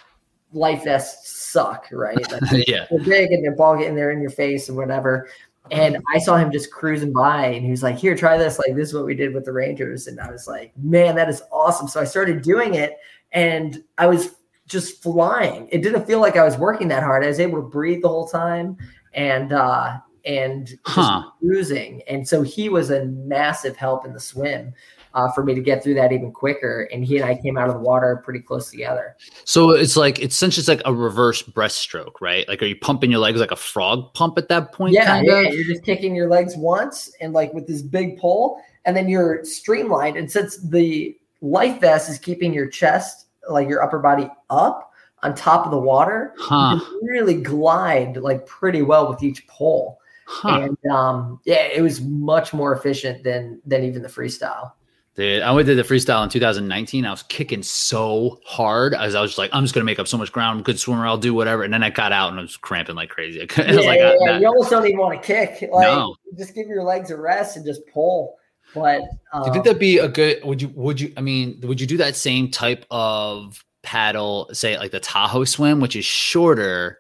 life 0.53 0.85
vests 0.85 1.31
suck, 1.31 1.87
right? 1.93 2.17
Like, 2.31 2.43
yeah. 2.69 2.87
They're 2.91 3.01
big 3.01 3.33
and 3.33 3.45
they're 3.45 3.57
ball 3.57 3.77
getting 3.77 3.95
there 3.95 4.11
in 4.11 4.21
your 4.21 4.31
face 4.31 4.69
and 4.69 4.77
whatever. 4.77 5.29
And 5.71 5.99
I 6.15 6.19
saw 6.19 6.37
him 6.37 6.51
just 6.51 6.73
cruising 6.73 7.13
by, 7.13 7.47
and 7.47 7.65
he 7.65 7.71
was 7.71 7.83
like, 7.83 7.97
Here, 7.97 8.17
try 8.17 8.39
this. 8.39 8.59
Like, 8.59 8.75
this 8.75 8.89
is 8.89 8.95
what 8.95 9.05
we 9.05 9.15
did 9.15 9.35
with 9.35 9.45
the 9.45 9.53
Rangers. 9.53 10.07
And 10.07 10.19
I 10.21 10.31
was 10.31 10.47
like, 10.47 10.73
Man, 10.77 11.15
that 11.17 11.29
is 11.29 11.43
awesome. 11.53 11.89
So 11.89 12.01
I 12.01 12.05
started 12.05 12.43
doing 12.43 12.75
it, 12.75 12.97
and 13.33 13.83
I 13.99 14.07
was 14.07 14.37
just 14.67 15.03
flying. 15.03 15.69
It 15.71 15.83
didn't 15.83 16.07
feel 16.07 16.21
like 16.21 16.37
I 16.37 16.45
was 16.45 16.57
working 16.57 16.89
that 16.89 17.03
hard. 17.03 17.25
I 17.25 17.29
was 17.29 17.41
able 17.41 17.63
to 17.63 17.69
breathe 17.69 18.03
the 18.03 18.09
whole 18.09 18.29
time. 18.29 18.77
And, 19.15 19.53
uh, 19.53 19.99
and 20.29 20.67
just 20.67 20.81
huh. 20.85 21.25
cruising. 21.41 22.03
And 22.07 22.29
so 22.29 22.43
he 22.43 22.69
was 22.69 22.91
a 22.91 23.07
massive 23.07 23.77
help 23.77 24.07
in 24.07 24.13
the 24.13 24.21
swim. 24.21 24.75
uh, 25.15 25.31
for 25.33 25.43
me 25.43 25.55
to 25.55 25.61
get 25.61 25.83
through 25.83 25.95
that 25.95 26.13
even 26.13 26.33
quicker. 26.33 26.89
And 26.93 27.05
he 27.05 27.17
and 27.17 27.25
I 27.25 27.35
came 27.37 27.57
out 27.59 27.69
of 27.69 27.75
the 27.75 27.81
water 27.81 28.21
pretty 28.25 28.41
close 28.41 28.71
together. 28.71 29.17
So 29.45 29.71
it's 29.71 29.97
like 29.97 30.19
it's 30.21 30.35
essentially 30.35 30.65
like 30.67 30.83
a 30.85 30.95
reverse 30.95 31.43
breaststroke, 31.43 32.21
right? 32.21 32.47
Like, 32.49 32.63
are 32.63 32.67
you 32.67 32.77
pumping 32.77 33.11
your 33.11 33.21
legs 33.21 33.41
like 33.41 33.51
a 33.51 33.57
frog 33.57 34.13
pump 34.15 34.39
at 34.39 34.49
that 34.49 34.73
point? 34.73 34.95
Yeah, 34.95 35.21
yeah. 35.23 35.41
You're 35.41 35.65
just 35.65 35.85
kicking 35.85 36.15
your 36.15 36.29
legs 36.29 36.57
once, 36.57 37.11
and 37.21 37.33
like 37.33 37.53
with 37.53 37.67
this 37.67 37.83
big 37.83 38.19
pull, 38.19 38.63
and 38.85 38.97
then 38.97 39.09
you're 39.09 39.45
streamlined. 39.45 40.17
And 40.17 40.31
since 40.31 40.57
the 40.59 41.17
life 41.41 41.81
vest 41.81 42.09
is 42.09 42.19
keeping 42.19 42.53
your 42.53 42.69
chest, 42.69 43.27
like 43.49 43.69
your 43.69 43.83
upper 43.83 43.99
body, 43.99 44.29
up 44.51 44.93
on 45.23 45.35
top 45.35 45.65
of 45.65 45.73
the 45.73 45.79
water, 45.79 46.33
huh. 46.39 46.79
you 46.81 47.09
really 47.11 47.41
glide 47.41 48.17
like 48.19 48.47
pretty 48.47 48.83
well 48.83 49.09
with 49.09 49.23
each 49.23 49.47
pull. 49.49 49.98
Huh. 50.31 50.61
And 50.61 50.93
um, 50.93 51.41
yeah, 51.47 51.63
it 51.75 51.81
was 51.81 52.03
much 52.03 52.53
more 52.53 52.75
efficient 52.75 53.25
than 53.25 53.63
than 53.65 53.83
even 53.83 54.03
the 54.03 54.09
freestyle. 54.09 54.73
Dude, 55.15 55.43
I 55.43 55.51
went 55.53 55.67
to 55.67 55.75
the 55.75 55.83
freestyle 55.83 56.23
in 56.23 56.29
2019. 56.29 57.07
I 57.07 57.11
was 57.11 57.23
kicking 57.25 57.63
so 57.63 58.39
hard 58.45 58.93
as 58.95 59.15
I 59.15 59.23
was 59.23 59.31
just 59.31 59.39
like, 59.39 59.51
I'm 59.55 59.65
just 59.65 59.75
gonna 59.75 59.85
make 59.85 59.99
up 59.99 60.07
so 60.07 60.19
much 60.19 60.31
ground. 60.31 60.57
I'm 60.57 60.61
a 60.61 60.63
good 60.63 60.79
swimmer. 60.79 61.07
I'll 61.07 61.17
do 61.17 61.33
whatever. 61.33 61.63
And 61.63 61.73
then 61.73 61.83
I 61.83 61.89
got 61.89 62.13
out 62.13 62.29
and 62.29 62.39
I 62.39 62.43
was 62.43 62.59
cramping 62.59 62.95
like 62.95 63.09
crazy. 63.09 63.39
yeah, 63.57 63.65
like, 63.65 63.99
yeah, 63.99 64.15
yeah. 64.21 64.39
you 64.39 64.47
almost 64.47 64.69
don't 64.69 64.87
even 64.87 64.99
want 64.99 65.21
to 65.21 65.27
kick. 65.27 65.71
Like, 65.73 65.89
no. 65.89 66.15
just 66.37 66.55
give 66.55 66.69
your 66.69 66.83
legs 66.83 67.11
a 67.11 67.17
rest 67.17 67.57
and 67.57 67.65
just 67.65 67.81
pull. 67.87 68.37
But 68.75 69.01
um, 69.33 69.45
do 69.45 69.47
you 69.47 69.53
think 69.55 69.65
that'd 69.65 69.81
be 69.81 69.97
a 69.97 70.09
good? 70.09 70.45
Would 70.45 70.61
you? 70.61 70.69
Would 70.75 71.01
you? 71.01 71.11
I 71.17 71.23
mean, 71.23 71.59
would 71.63 71.81
you 71.81 71.87
do 71.87 71.97
that 71.97 72.17
same 72.17 72.51
type 72.51 72.85
of 72.91 73.65
paddle, 73.83 74.51
say 74.53 74.77
like 74.77 74.91
the 74.91 75.01
Tahoe 75.01 75.45
swim, 75.45 75.81
which 75.81 75.97
is 75.97 76.05
shorter? 76.05 76.98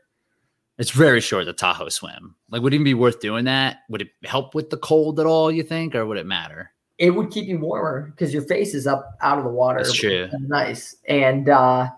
It's 0.78 0.90
very 0.90 1.20
short. 1.20 1.46
The 1.46 1.52
Tahoe 1.52 1.88
swim. 1.88 2.36
Like, 2.50 2.62
would 2.62 2.72
it 2.72 2.76
even 2.76 2.84
be 2.84 2.94
worth 2.94 3.20
doing 3.20 3.44
that? 3.44 3.78
Would 3.88 4.02
it 4.02 4.08
help 4.24 4.54
with 4.54 4.70
the 4.70 4.76
cold 4.76 5.18
at 5.18 5.26
all? 5.26 5.50
You 5.50 5.62
think, 5.64 5.94
or 5.94 6.06
would 6.06 6.18
it 6.18 6.26
matter? 6.26 6.72
it 6.98 7.10
would 7.10 7.30
keep 7.30 7.46
you 7.46 7.58
warmer 7.58 8.10
because 8.10 8.34
your 8.34 8.42
face 8.42 8.74
is 8.74 8.86
up 8.86 9.16
out 9.22 9.38
of 9.38 9.44
the 9.44 9.50
water. 9.50 9.78
That's 9.78 9.92
true. 9.92 10.28
Nice. 10.40 10.96
And 11.08 11.48
uh, 11.48 11.88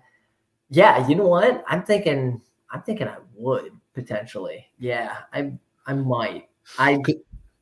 yeah, 0.69 1.09
you 1.09 1.15
know 1.17 1.27
what? 1.27 1.65
I'm 1.67 1.83
thinking. 1.83 2.41
I'm 2.71 2.83
thinking 2.83 3.09
I 3.09 3.17
would 3.35 3.73
potentially. 3.95 4.67
Yeah, 4.79 5.17
I 5.33 5.53
I 5.87 5.95
might. 5.95 6.49
I 6.79 6.99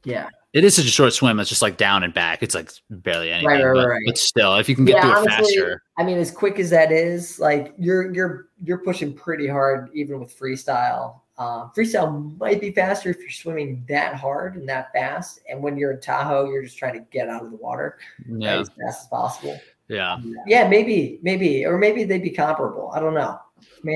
yeah. 0.04 0.28
It 0.54 0.64
is 0.64 0.74
such 0.74 0.86
a 0.86 0.90
short 0.90 1.12
swim. 1.12 1.38
It's 1.40 1.48
just 1.48 1.60
like 1.60 1.76
down 1.76 2.02
and 2.02 2.14
back. 2.14 2.42
It's 2.42 2.54
like 2.54 2.70
barely 2.88 3.30
anything. 3.30 3.48
Right, 3.48 3.62
right, 3.62 3.74
but, 3.74 3.86
right. 3.86 4.02
but 4.06 4.16
still, 4.16 4.56
if 4.56 4.68
you 4.68 4.74
can 4.74 4.86
get 4.86 4.96
yeah, 4.96 5.02
through 5.02 5.32
honestly, 5.32 5.54
it 5.54 5.60
faster. 5.60 5.82
I 5.98 6.04
mean, 6.04 6.18
as 6.18 6.30
quick 6.30 6.58
as 6.58 6.70
that 6.70 6.90
is, 6.90 7.38
like 7.38 7.74
you're 7.78 8.14
you're 8.14 8.48
you're 8.64 8.78
pushing 8.78 9.12
pretty 9.12 9.46
hard 9.46 9.90
even 9.94 10.20
with 10.20 10.38
freestyle. 10.38 11.20
Um, 11.36 11.70
freestyle 11.76 12.36
might 12.38 12.60
be 12.60 12.72
faster 12.72 13.10
if 13.10 13.18
you're 13.18 13.30
swimming 13.30 13.84
that 13.88 14.14
hard 14.14 14.56
and 14.56 14.68
that 14.68 14.92
fast. 14.92 15.40
And 15.48 15.62
when 15.62 15.76
you're 15.76 15.92
in 15.92 16.00
Tahoe, 16.00 16.50
you're 16.50 16.64
just 16.64 16.78
trying 16.78 16.94
to 16.94 17.06
get 17.12 17.28
out 17.28 17.44
of 17.44 17.50
the 17.50 17.56
water 17.58 17.98
yeah. 18.26 18.58
as 18.58 18.68
fast 18.70 19.02
as 19.02 19.06
possible. 19.06 19.60
Yeah. 19.86 20.18
Yeah, 20.46 20.68
maybe, 20.68 21.20
maybe, 21.22 21.64
or 21.64 21.78
maybe 21.78 22.02
they'd 22.02 22.24
be 22.24 22.30
comparable. 22.30 22.90
I 22.92 22.98
don't 22.98 23.14
know. 23.14 23.38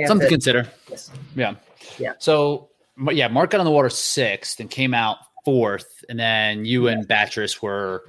Something 0.06 0.20
to, 0.20 0.24
to 0.24 0.28
consider. 0.28 0.68
Listen. 0.88 1.18
Yeah. 1.34 1.54
Yeah. 1.98 2.12
So, 2.18 2.68
yeah, 3.10 3.26
Mark 3.26 3.50
got 3.50 3.58
on 3.58 3.66
the 3.66 3.72
water 3.72 3.90
sixth 3.90 4.60
and 4.60 4.70
came 4.70 4.94
out 4.94 5.18
fourth. 5.44 6.04
And 6.08 6.18
then 6.18 6.64
you 6.64 6.86
yeah. 6.86 6.92
and 6.92 7.08
Batres 7.08 7.62
were 7.62 8.04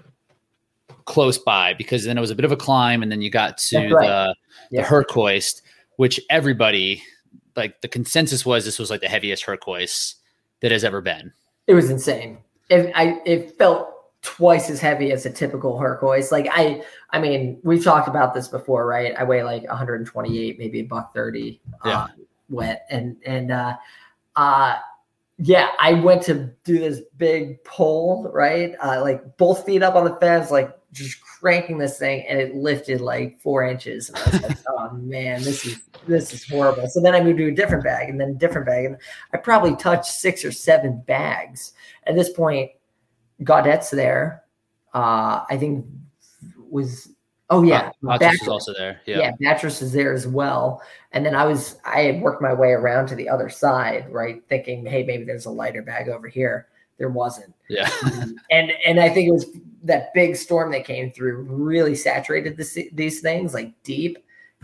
close 1.05 1.37
by 1.37 1.73
because 1.73 2.05
then 2.05 2.17
it 2.17 2.21
was 2.21 2.31
a 2.31 2.35
bit 2.35 2.45
of 2.45 2.51
a 2.51 2.57
climb. 2.57 3.03
And 3.03 3.11
then 3.11 3.21
you 3.21 3.29
got 3.29 3.57
to 3.57 3.89
the, 3.89 4.35
the 4.71 4.83
Herc 4.83 5.09
hoist, 5.11 5.61
which 5.97 6.19
everybody 6.29 7.03
like 7.55 7.81
the 7.81 7.87
consensus 7.87 8.45
was 8.45 8.65
this 8.65 8.79
was 8.79 8.89
like 8.89 9.01
the 9.01 9.07
heaviest 9.07 9.43
Herc 9.43 9.63
hoist 9.63 10.17
that 10.61 10.71
has 10.71 10.83
ever 10.83 11.01
been. 11.01 11.31
It 11.67 11.73
was 11.73 11.89
insane. 11.89 12.39
It, 12.69 12.91
I 12.95 13.21
it 13.25 13.57
felt 13.57 13.89
twice 14.21 14.69
as 14.69 14.79
heavy 14.79 15.11
as 15.11 15.25
a 15.25 15.29
typical 15.29 15.77
Herc 15.77 15.99
hoist. 15.99 16.31
Like 16.31 16.47
I, 16.51 16.81
I 17.11 17.19
mean, 17.19 17.59
we've 17.63 17.83
talked 17.83 18.07
about 18.07 18.33
this 18.33 18.47
before, 18.47 18.87
right? 18.87 19.13
I 19.17 19.23
weigh 19.23 19.43
like 19.43 19.67
128, 19.67 20.57
maybe 20.57 20.79
a 20.79 20.83
buck 20.83 21.13
30, 21.13 21.61
uh, 21.85 21.89
yeah. 21.89 21.97
Uh, 21.99 22.07
wet, 22.49 22.87
and 22.89 23.17
and 23.25 23.51
uh, 23.51 23.75
uh, 24.35 24.75
yeah, 25.37 25.69
I 25.79 25.93
went 25.93 26.21
to 26.23 26.51
do 26.63 26.77
this 26.77 27.01
big 27.17 27.63
pull, 27.63 28.29
right? 28.31 28.75
Uh, 28.83 29.01
like 29.01 29.37
both 29.37 29.65
feet 29.65 29.81
up 29.81 29.95
on 29.95 30.05
the 30.05 30.15
fence, 30.17 30.51
like 30.51 30.77
just 30.91 31.19
cranking 31.21 31.77
this 31.79 31.97
thing, 31.97 32.23
and 32.27 32.39
it 32.39 32.55
lifted 32.55 33.01
like 33.01 33.39
four 33.41 33.65
inches. 33.65 34.09
And 34.09 34.17
I 34.17 34.29
was 34.29 34.41
like, 34.43 34.57
oh 34.69 34.91
man, 34.93 35.41
this 35.43 35.65
is 35.65 35.81
this 36.07 36.33
is 36.33 36.47
horrible. 36.47 36.87
So 36.87 37.01
then 37.01 37.15
I 37.15 37.21
moved 37.23 37.39
to 37.39 37.47
a 37.47 37.51
different 37.51 37.83
bag, 37.83 38.09
and 38.09 38.21
then 38.21 38.29
a 38.29 38.33
different 38.35 38.67
bag, 38.67 38.85
and 38.85 38.97
I 39.33 39.37
probably 39.37 39.75
touched 39.75 40.11
six 40.11 40.45
or 40.45 40.51
seven 40.51 41.01
bags. 41.07 41.73
At 42.05 42.15
this 42.15 42.31
point, 42.31 42.71
Gaudette's 43.41 43.89
there. 43.89 44.43
Uh, 44.93 45.43
I 45.49 45.57
think 45.57 45.85
was 46.69 47.09
Oh 47.53 47.61
yeah, 47.61 47.91
uh, 48.07 48.17
is 48.19 48.47
also 48.47 48.73
there. 48.73 48.99
Yeah, 49.05 49.19
yeah, 49.39 49.53
Batres 49.53 49.83
is 49.83 49.91
there 49.91 50.11
as 50.11 50.25
well. 50.25 50.81
And 51.11 51.23
then 51.23 51.35
I 51.35 51.45
was 51.45 51.77
I 51.85 52.01
had 52.01 52.21
worked 52.21 52.41
my 52.41 52.51
way 52.51 52.71
around 52.71 53.07
to 53.07 53.15
the 53.15 53.29
other 53.29 53.47
side, 53.47 54.11
right, 54.11 54.41
thinking, 54.49 54.83
hey, 54.87 55.03
maybe 55.03 55.23
there's 55.23 55.45
a 55.45 55.51
lighter 55.51 55.83
bag 55.83 56.09
over 56.09 56.27
here. 56.27 56.67
There 56.97 57.09
wasn't. 57.09 57.53
Yeah. 57.69 57.89
um, 58.05 58.35
and 58.49 58.71
and 58.87 58.99
I 58.99 59.09
think 59.09 59.27
it 59.27 59.31
was 59.31 59.45
that 59.83 60.15
big 60.15 60.35
storm 60.35 60.71
that 60.71 60.83
came 60.83 61.11
through 61.11 61.43
really 61.43 61.93
saturated 61.93 62.57
this, 62.57 62.75
these 62.91 63.21
things 63.21 63.53
like 63.53 63.71
deep, 63.83 64.17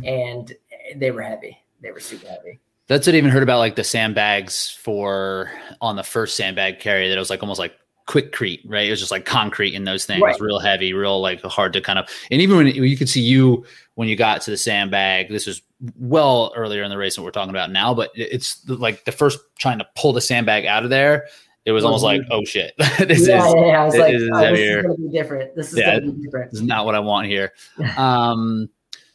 and 0.04 0.52
they 0.96 1.12
were 1.12 1.22
heavy. 1.22 1.60
They 1.82 1.92
were 1.92 2.00
super 2.00 2.28
heavy. 2.28 2.60
That's 2.88 3.06
what 3.06 3.14
I 3.14 3.20
even 3.20 3.30
heard 3.30 3.44
about 3.44 3.60
like 3.60 3.76
the 3.76 3.84
sandbags 3.84 4.72
for 4.72 5.52
on 5.80 5.96
the 5.96 6.04
first 6.04 6.36
sandbag 6.36 6.80
carry 6.80 7.08
that 7.08 7.16
it 7.16 7.20
was 7.20 7.30
like 7.30 7.44
almost 7.44 7.60
like 7.60 7.76
quickcrete, 8.10 8.62
right? 8.66 8.88
It 8.88 8.90
was 8.90 9.00
just 9.00 9.12
like 9.12 9.26
concrete 9.26 9.76
in 9.76 9.84
those 9.84 10.04
things, 10.06 10.22
right. 10.22 10.40
real 10.40 10.58
heavy, 10.58 10.94
real 10.94 11.22
like 11.22 11.42
hard 11.44 11.74
to 11.74 11.82
kind 11.82 12.00
of. 12.00 12.10
And 12.32 12.42
even 12.42 12.58
when 12.58 12.68
you 12.68 12.98
could 12.98 13.08
see 13.08 13.22
you 13.22 13.64
when 13.94 14.08
you 14.08 14.16
got 14.16 14.42
to 14.42 14.52
the 14.52 14.58
sandbag, 14.58 15.30
this 15.30 15.46
was 15.46 15.62
well 16.00 16.52
earlier 16.56 16.82
in 16.82 16.90
the 16.90 16.98
race 16.98 17.16
than 17.16 17.24
we're 17.24 17.32
talking 17.32 17.52
about 17.52 17.72
now, 17.72 17.94
but 17.94 18.10
it's 18.16 18.68
like 18.68 19.06
the 19.06 19.12
first 19.12 19.40
trying 19.60 19.78
to 19.78 19.88
pull 19.96 20.12
the 20.12 20.22
sandbag 20.22 20.66
out 20.66 20.84
of 20.84 20.90
there. 20.90 21.28
It 21.66 21.72
was 21.72 21.86
almost 21.86 22.04
like, 22.04 22.22
oh 22.32 22.44
shit, 22.46 22.74
this 22.78 23.28
yeah, 23.28 23.46
is, 23.46 23.54
yeah, 23.54 23.66
yeah. 23.66 23.82
I 23.82 23.86
was 23.86 23.96
like, 23.96 24.14
is, 24.14 24.30
oh, 24.34 24.40
this 24.40 24.60
is 24.60 24.82
gonna 24.82 24.96
be 24.96 25.10
different. 25.10 25.56
This 25.56 25.72
is 25.72 25.78
yeah, 25.78 26.00
gonna 26.00 26.12
be 26.14 26.24
different. 26.24 26.52
This 26.52 26.62
is 26.62 26.66
not 26.66 26.86
what 26.86 26.96
I 26.96 27.00
want 27.00 27.28
here. 27.28 27.54
um, 27.98 28.70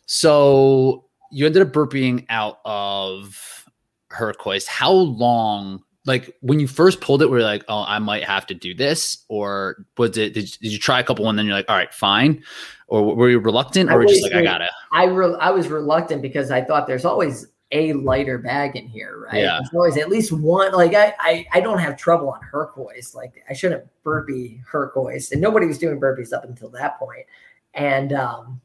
so 0.06 1.06
you 1.32 1.46
ended 1.46 1.62
up 1.62 1.72
burping 1.72 2.26
out 2.28 2.60
of 2.64 3.64
Herc 4.10 4.40
hoist. 4.40 4.68
How 4.68 4.92
long 4.92 5.82
like 6.06 6.36
when 6.40 6.60
you 6.60 6.68
first 6.68 7.00
pulled 7.00 7.22
it, 7.22 7.30
were 7.30 7.38
you 7.38 7.44
like, 7.44 7.64
oh, 7.68 7.84
I 7.86 7.98
might 7.98 8.24
have 8.24 8.46
to 8.46 8.54
do 8.54 8.74
this, 8.74 9.24
or 9.28 9.84
was 9.96 10.16
it? 10.18 10.34
Did, 10.34 10.46
did 10.60 10.72
you 10.72 10.78
try 10.78 11.00
a 11.00 11.04
couple 11.04 11.28
and 11.28 11.38
then 11.38 11.46
you're 11.46 11.54
like, 11.54 11.68
all 11.68 11.76
right, 11.76 11.92
fine, 11.92 12.42
or 12.88 13.14
were 13.14 13.30
you 13.30 13.38
reluctant, 13.38 13.90
or 13.90 14.04
just 14.04 14.22
like, 14.22 14.34
I 14.34 14.42
gotta? 14.42 14.68
I 14.92 15.04
re- 15.04 15.36
I 15.40 15.50
was 15.50 15.68
reluctant 15.68 16.22
because 16.22 16.50
I 16.50 16.62
thought 16.62 16.86
there's 16.86 17.04
always 17.04 17.46
a 17.72 17.92
lighter 17.94 18.38
bag 18.38 18.76
in 18.76 18.86
here, 18.86 19.18
right? 19.18 19.42
Yeah. 19.42 19.58
There's 19.58 19.74
always 19.74 19.96
at 19.96 20.08
least 20.08 20.30
one. 20.30 20.72
Like 20.72 20.94
I, 20.94 21.14
I, 21.18 21.46
I 21.54 21.60
don't 21.60 21.78
have 21.78 21.96
trouble 21.96 22.30
on 22.30 22.40
Herc 22.40 22.72
hoist. 22.74 23.14
Like 23.14 23.42
I 23.48 23.52
shouldn't 23.52 23.84
burpee 24.02 24.60
Herc 24.66 24.94
hoist, 24.94 25.32
and 25.32 25.40
nobody 25.40 25.66
was 25.66 25.78
doing 25.78 25.98
burpees 25.98 26.32
up 26.32 26.44
until 26.44 26.68
that 26.70 26.98
point. 26.98 27.26
And 27.72 28.12
um, 28.12 28.60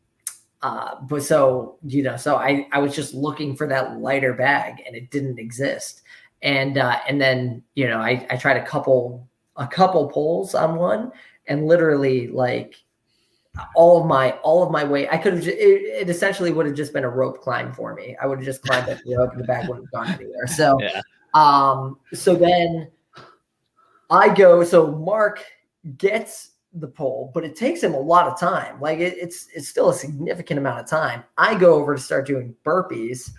uh, 0.62 0.96
but 1.02 1.24
so 1.24 1.78
you 1.86 2.04
know, 2.04 2.18
so 2.18 2.36
I, 2.36 2.68
I 2.72 2.80
was 2.80 2.94
just 2.94 3.14
looking 3.14 3.56
for 3.56 3.66
that 3.68 3.98
lighter 3.98 4.34
bag, 4.34 4.84
and 4.86 4.96
it 4.96 5.10
didn't 5.10 5.40
exist 5.40 6.02
and 6.42 6.78
uh, 6.78 7.00
and 7.08 7.20
then 7.20 7.64
you 7.76 7.88
know 7.88 8.00
I, 8.00 8.26
I 8.30 8.38
tried 8.38 8.58
a 8.58 8.66
couple 8.66 9.28
a 9.58 9.68
couple 9.68 10.08
pulls 10.08 10.56
on 10.56 10.76
one 10.76 11.12
and 11.48 11.68
literally 11.68 12.28
like 12.28 12.76
all 13.76 14.00
of 14.00 14.08
my 14.08 14.32
all 14.44 14.64
of 14.64 14.72
my 14.72 14.84
weight 14.84 15.10
i 15.12 15.18
could 15.18 15.34
have 15.34 15.46
it, 15.46 15.58
it, 15.58 16.10
essentially 16.10 16.52
would 16.52 16.66
have 16.66 16.76
just 16.76 16.94
been 16.94 17.04
a 17.04 17.10
rope 17.10 17.42
climb 17.42 17.74
for 17.74 17.94
me. 17.94 18.16
I 18.22 18.28
would 18.28 18.38
have 18.38 18.46
just 18.46 18.62
climbed 18.62 18.88
up 18.90 19.00
the 19.04 19.18
rope 19.18 19.32
and 19.32 19.42
the 19.42 19.48
bag 19.48 19.68
wouldn't 19.68 19.88
have 19.94 20.06
gone 20.06 20.14
anywhere. 20.16 20.48
So 20.48 20.80
yeah. 20.82 21.02
um 21.34 21.98
so 22.14 22.36
then 22.36 22.90
i 24.10 24.34
go 24.34 24.64
so 24.64 24.92
mark 24.92 25.44
gets 25.98 26.52
the 26.74 26.88
pole 26.88 27.32
but 27.34 27.44
it 27.44 27.56
takes 27.56 27.84
him 27.84 27.94
a 27.94 28.00
lot 28.00 28.28
of 28.28 28.40
time. 28.40 28.80
Like 28.80 29.00
it, 29.00 29.18
it's 29.18 29.48
it's 29.54 29.68
still 29.68 29.90
a 29.90 29.94
significant 29.94 30.60
amount 30.60 30.80
of 30.80 30.88
time. 30.88 31.24
I 31.38 31.56
go 31.56 31.74
over 31.74 31.96
to 31.96 32.02
start 32.02 32.28
doing 32.28 32.56
burpees. 32.64 33.32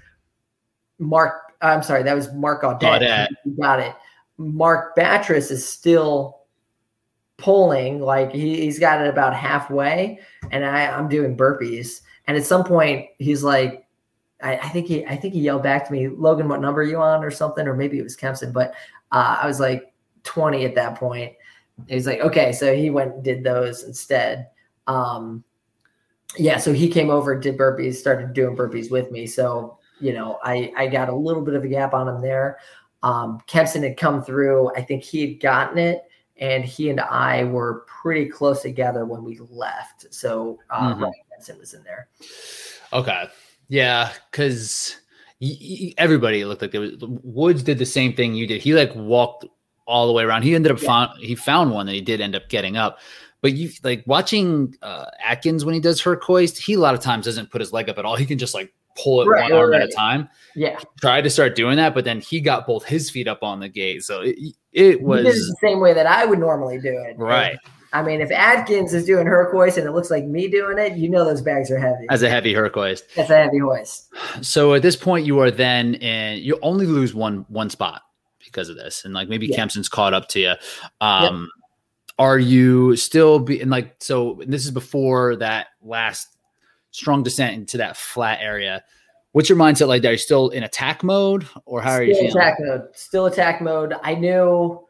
Mark 0.98 1.49
I'm 1.60 1.82
sorry, 1.82 2.02
that 2.02 2.14
was 2.14 2.32
Mark. 2.32 2.62
You 3.44 3.56
got 3.60 3.80
it. 3.80 3.94
Mark 4.38 4.96
Batres 4.96 5.50
is 5.50 5.66
still 5.66 6.40
pulling, 7.36 8.00
like 8.00 8.32
he, 8.32 8.62
he's 8.62 8.78
got 8.78 9.04
it 9.04 9.08
about 9.08 9.34
halfway, 9.34 10.20
and 10.50 10.64
I, 10.64 10.86
I'm 10.86 11.08
doing 11.08 11.36
burpees. 11.36 12.00
And 12.26 12.36
at 12.36 12.46
some 12.46 12.64
point, 12.64 13.06
he's 13.18 13.42
like, 13.42 13.86
I, 14.42 14.56
I, 14.56 14.68
think 14.68 14.86
he, 14.86 15.04
I 15.04 15.16
think 15.16 15.34
he 15.34 15.40
yelled 15.40 15.62
back 15.62 15.86
to 15.86 15.92
me, 15.92 16.08
Logan, 16.08 16.48
what 16.48 16.60
number 16.60 16.80
are 16.80 16.84
you 16.84 16.98
on, 16.98 17.24
or 17.24 17.30
something, 17.30 17.66
or 17.66 17.74
maybe 17.74 17.98
it 17.98 18.02
was 18.02 18.16
Kempson, 18.16 18.52
but 18.52 18.72
uh, 19.12 19.38
I 19.42 19.46
was 19.46 19.60
like 19.60 19.92
20 20.24 20.64
at 20.64 20.74
that 20.76 20.96
point. 20.96 21.34
He's 21.88 22.06
like, 22.06 22.20
okay, 22.20 22.52
so 22.52 22.74
he 22.74 22.90
went 22.90 23.14
and 23.14 23.24
did 23.24 23.42
those 23.42 23.84
instead. 23.84 24.48
Um, 24.86 25.44
yeah, 26.36 26.58
so 26.58 26.72
he 26.72 26.88
came 26.88 27.10
over, 27.10 27.38
did 27.38 27.58
burpees, 27.58 27.96
started 27.96 28.32
doing 28.32 28.56
burpees 28.56 28.90
with 28.90 29.10
me. 29.10 29.26
So 29.26 29.78
you 30.00 30.12
know, 30.12 30.38
I 30.42 30.72
I 30.76 30.86
got 30.86 31.08
a 31.08 31.14
little 31.14 31.42
bit 31.42 31.54
of 31.54 31.64
a 31.64 31.68
gap 31.68 31.94
on 31.94 32.08
him 32.08 32.20
there. 32.20 32.58
Um, 33.02 33.40
Kempson 33.46 33.82
had 33.82 33.96
come 33.96 34.22
through. 34.22 34.74
I 34.74 34.82
think 34.82 35.02
he 35.02 35.20
had 35.20 35.40
gotten 35.40 35.78
it, 35.78 36.04
and 36.38 36.64
he 36.64 36.90
and 36.90 37.00
I 37.00 37.44
were 37.44 37.84
pretty 37.86 38.26
close 38.26 38.62
together 38.62 39.04
when 39.06 39.24
we 39.24 39.38
left. 39.50 40.06
So 40.12 40.58
uh, 40.70 40.94
Mhm. 40.94 41.00
Ryan 41.02 41.12
Benson 41.30 41.58
was 41.58 41.74
in 41.74 41.82
there. 41.84 42.08
Okay. 42.92 43.24
Yeah, 43.68 44.12
because 44.30 44.96
everybody 45.96 46.44
looked 46.44 46.60
like 46.62 46.72
there 46.72 46.80
was 46.80 46.96
Woods 47.00 47.62
did 47.62 47.78
the 47.78 47.86
same 47.86 48.12
thing 48.12 48.34
you 48.34 48.46
did. 48.46 48.60
He 48.60 48.74
like 48.74 48.94
walked 48.94 49.46
all 49.86 50.06
the 50.06 50.12
way 50.12 50.22
around. 50.22 50.42
He 50.42 50.54
ended 50.54 50.72
up 50.72 50.80
Yeah. 50.82 50.88
found 50.88 51.18
he 51.20 51.34
found 51.34 51.70
one 51.72 51.86
that 51.86 51.94
he 51.94 52.00
did 52.00 52.20
end 52.20 52.34
up 52.34 52.48
getting 52.48 52.76
up. 52.76 52.98
But 53.42 53.54
you 53.54 53.70
like 53.82 54.02
watching 54.06 54.74
uh, 54.82 55.06
Atkins 55.24 55.64
when 55.64 55.72
he 55.74 55.80
does 55.80 56.00
Herc 56.02 56.22
hoist, 56.22 56.58
he 56.58 56.74
a 56.74 56.78
lot 56.78 56.94
of 56.94 57.00
times 57.00 57.24
doesn't 57.24 57.50
put 57.50 57.60
his 57.62 57.72
leg 57.72 57.88
up 57.88 57.96
at 57.96 58.04
all. 58.04 58.16
He 58.16 58.26
can 58.26 58.38
just 58.38 58.52
like 58.54 58.72
pull 59.02 59.22
it 59.22 59.26
Right, 59.26 59.50
one 59.50 59.52
arm 59.52 59.70
right, 59.70 59.82
at 59.82 59.88
a 59.88 59.92
time. 59.92 60.28
Yeah, 60.54 60.78
Tried 61.00 61.22
to 61.22 61.30
start 61.30 61.54
doing 61.54 61.76
that, 61.76 61.94
but 61.94 62.04
then 62.04 62.20
he 62.20 62.40
got 62.40 62.66
both 62.66 62.84
his 62.84 63.10
feet 63.10 63.28
up 63.28 63.42
on 63.42 63.60
the 63.60 63.68
gate. 63.68 64.04
So 64.04 64.20
it, 64.22 64.36
it 64.38 64.54
did 64.72 64.94
it 64.94 65.02
was 65.02 65.24
the 65.24 65.56
same 65.60 65.80
way 65.80 65.94
that 65.94 66.06
I 66.06 66.24
would 66.24 66.38
normally 66.38 66.78
do 66.80 66.88
it. 66.88 67.16
right 67.18 67.58
I 67.92 68.02
mean, 68.02 68.20
if 68.20 68.30
Atkins 68.30 68.94
is 68.94 69.04
doing 69.04 69.26
her 69.26 69.50
hoist 69.50 69.76
and 69.76 69.84
it 69.86 69.90
looks 69.90 70.10
like 70.10 70.24
me 70.24 70.46
doing 70.48 70.78
it, 70.78 70.96
you 70.96 71.08
know 71.08 71.24
those 71.24 71.42
bags 71.42 71.72
are 71.72 71.78
heavy. 71.78 72.06
as 72.08 72.22
a 72.22 72.28
heavy 72.30 72.54
Herc 72.54 72.74
hoist. 72.74 73.04
That's 73.16 73.30
a 73.30 73.36
heavy 73.36 73.58
hoist. 73.58 74.08
So 74.42 74.74
at 74.74 74.82
this 74.82 74.94
point, 74.94 75.26
you 75.26 75.40
are 75.40 75.50
then 75.50 75.94
in. 75.94 76.38
You 76.38 76.58
only 76.62 76.86
lose 76.86 77.14
one 77.14 77.44
one 77.48 77.68
spot 77.68 78.02
because 78.44 78.68
of 78.68 78.76
this, 78.76 79.04
and 79.04 79.12
like 79.12 79.28
maybe 79.28 79.48
Yeah. 79.48 79.56
Kempson's 79.56 79.88
caught 79.88 80.14
up 80.14 80.28
to 80.28 80.40
you. 80.40 80.52
Um, 81.00 81.50
Are 82.16 82.38
you 82.38 82.94
still 82.94 83.40
be 83.40 83.60
and 83.60 83.72
like 83.72 83.96
so? 83.98 84.40
This 84.46 84.64
is 84.64 84.70
before 84.70 85.34
that 85.36 85.68
last 85.82 86.28
strong 86.90 87.22
descent 87.22 87.54
into 87.54 87.76
that 87.78 87.96
flat 87.96 88.38
area. 88.40 88.82
What's 89.32 89.48
your 89.48 89.58
mindset 89.58 89.86
like? 89.88 90.04
Are 90.04 90.12
you 90.12 90.18
still 90.18 90.48
in 90.50 90.64
attack 90.64 91.04
mode, 91.04 91.46
or 91.64 91.80
how 91.80 91.92
are 91.92 92.02
you 92.02 92.14
Still 92.14 92.26
feeling? 92.30 92.38
attack 92.42 92.54
mode. 92.60 92.82
Still 92.94 93.26
attack 93.26 93.60
mode. 93.62 93.94
I 94.02 94.14
knew 94.16 94.84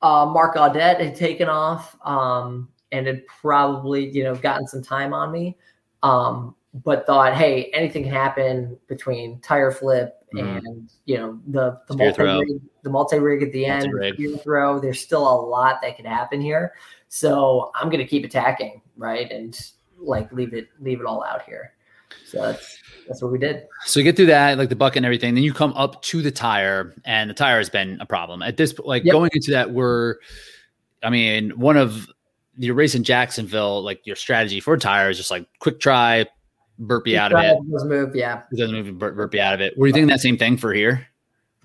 uh, 0.00 0.26
Mark 0.26 0.54
Gaudet 0.54 0.98
had 1.00 1.14
taken 1.14 1.48
off 1.48 1.94
um, 2.04 2.68
and 2.90 3.06
had 3.06 3.26
probably 3.26 4.08
you 4.08 4.24
know 4.24 4.34
gotten 4.34 4.66
some 4.66 4.82
time 4.82 5.12
on 5.12 5.30
me, 5.30 5.58
um, 6.02 6.54
but 6.84 7.06
thought, 7.06 7.34
hey, 7.34 7.70
anything 7.74 8.04
can 8.04 8.12
happen 8.12 8.78
between 8.88 9.40
tire 9.40 9.70
flip 9.70 10.18
Mhm. 10.34 10.58
and 10.64 10.90
you 11.04 11.18
know 11.18 11.38
the 11.48 11.78
the 11.88 11.94
multi 11.94 12.58
the 12.82 12.88
multi 12.90 13.18
rig 13.18 13.42
at 13.42 13.52
the 13.52 13.66
end, 13.66 13.92
Multi-rig. 13.92 14.14
spear 14.14 14.36
throw. 14.38 14.78
There's 14.80 14.98
still 15.02 15.28
a 15.28 15.38
lot 15.46 15.82
that 15.82 15.96
could 15.98 16.06
happen 16.06 16.40
here, 16.40 16.72
so 17.08 17.70
I'm 17.74 17.90
gonna 17.90 18.06
keep 18.06 18.24
attacking 18.24 18.80
right 18.96 19.30
and 19.30 19.54
like 20.02 20.32
leave 20.32 20.54
it 20.54 20.68
leave 20.80 21.00
it 21.00 21.06
all 21.06 21.24
out 21.24 21.42
here. 21.42 21.72
So 22.24 22.42
that's 22.42 22.78
that's 23.08 23.22
what 23.22 23.32
we 23.32 23.38
did. 23.38 23.66
So 23.84 24.00
you 24.00 24.04
get 24.04 24.16
through 24.16 24.26
that, 24.26 24.58
like 24.58 24.68
the 24.68 24.76
bucket 24.76 24.98
and 24.98 25.06
everything. 25.06 25.34
Then 25.34 25.44
you 25.44 25.52
come 25.52 25.72
up 25.74 26.02
to 26.02 26.22
the 26.22 26.30
tire, 26.30 26.94
and 27.04 27.28
the 27.28 27.34
tire 27.34 27.58
has 27.58 27.70
been 27.70 28.00
a 28.00 28.06
problem 28.06 28.42
at 28.42 28.56
this. 28.56 28.78
Like 28.78 29.04
Yep. 29.04 29.12
going 29.12 29.30
into 29.34 29.50
that, 29.52 29.70
we're, 29.70 30.16
I 31.02 31.10
mean, 31.10 31.50
one 31.50 31.76
of 31.76 32.08
your 32.56 32.74
race 32.74 32.94
in 32.94 33.02
Jacksonville, 33.02 33.82
like 33.82 34.06
your 34.06 34.16
strategy 34.16 34.60
for 34.60 34.76
tire 34.76 35.10
is 35.10 35.16
just 35.16 35.30
like 35.30 35.46
quick 35.58 35.80
try, 35.80 36.26
burpee 36.78 37.16
out 37.16 37.32
of 37.32 37.42
it. 37.42 37.56
Doesn't 37.70 37.88
move, 37.88 38.14
yeah. 38.14 38.42
It 38.52 38.56
doesn't 38.56 38.74
move, 38.74 38.98
bur- 38.98 39.12
burpee 39.12 39.40
out 39.40 39.54
of 39.54 39.60
it. 39.60 39.76
Were 39.76 39.86
you 39.86 39.92
thinking 39.92 40.08
that 40.08 40.20
same 40.20 40.36
thing 40.36 40.56
for 40.56 40.72
here? 40.72 41.06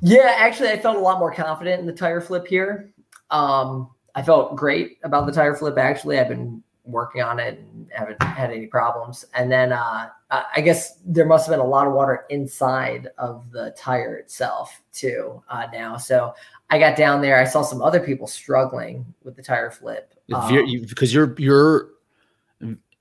Yeah, 0.02 0.36
actually, 0.38 0.70
I 0.70 0.80
felt 0.80 0.96
a 0.96 1.00
lot 1.00 1.20
more 1.20 1.34
confident 1.34 1.80
in 1.80 1.86
the 1.86 1.94
tire 1.94 2.22
flip 2.22 2.48
here. 2.48 2.92
Um, 3.32 3.90
I 4.16 4.22
felt 4.22 4.56
great 4.56 4.98
about 5.04 5.26
the 5.26 5.32
tire 5.32 5.56
flip. 5.56 5.78
Actually, 5.78 6.20
I've 6.20 6.30
been 6.30 6.64
working 6.88 7.22
on 7.22 7.40
it 7.40 7.60
and 7.60 7.88
haven't 7.92 8.22
had 8.24 8.52
any 8.52 8.66
problems. 8.68 9.26
And 9.34 9.52
then 9.52 9.72
uh, 9.72 10.10
I 10.32 10.62
guess 10.62 11.00
there 11.06 11.26
must 11.26 11.46
have 11.48 11.54
been 11.54 11.60
a 11.66 11.70
lot 11.70 11.86
of 11.88 11.94
water 11.94 12.26
inside 12.30 13.10
of 13.18 13.52
the 13.52 13.76
tire 13.78 14.16
itself 14.18 14.82
too 14.94 15.42
uh, 15.50 15.68
now. 15.72 15.98
So 15.98 16.34
I 16.70 16.80
got 16.80 16.98
down 16.98 17.22
there. 17.22 17.40
I 17.40 17.44
saw 17.46 17.62
some 17.62 17.82
other 17.82 18.00
people 18.00 18.28
struggling 18.28 19.06
with 19.24 19.36
the 19.36 19.44
tire 19.44 19.70
flip. 19.72 20.14
Um, 20.34 20.54
you- 20.54 20.86
Because 20.88 21.14
you're 21.14 21.36
you're 21.38 21.90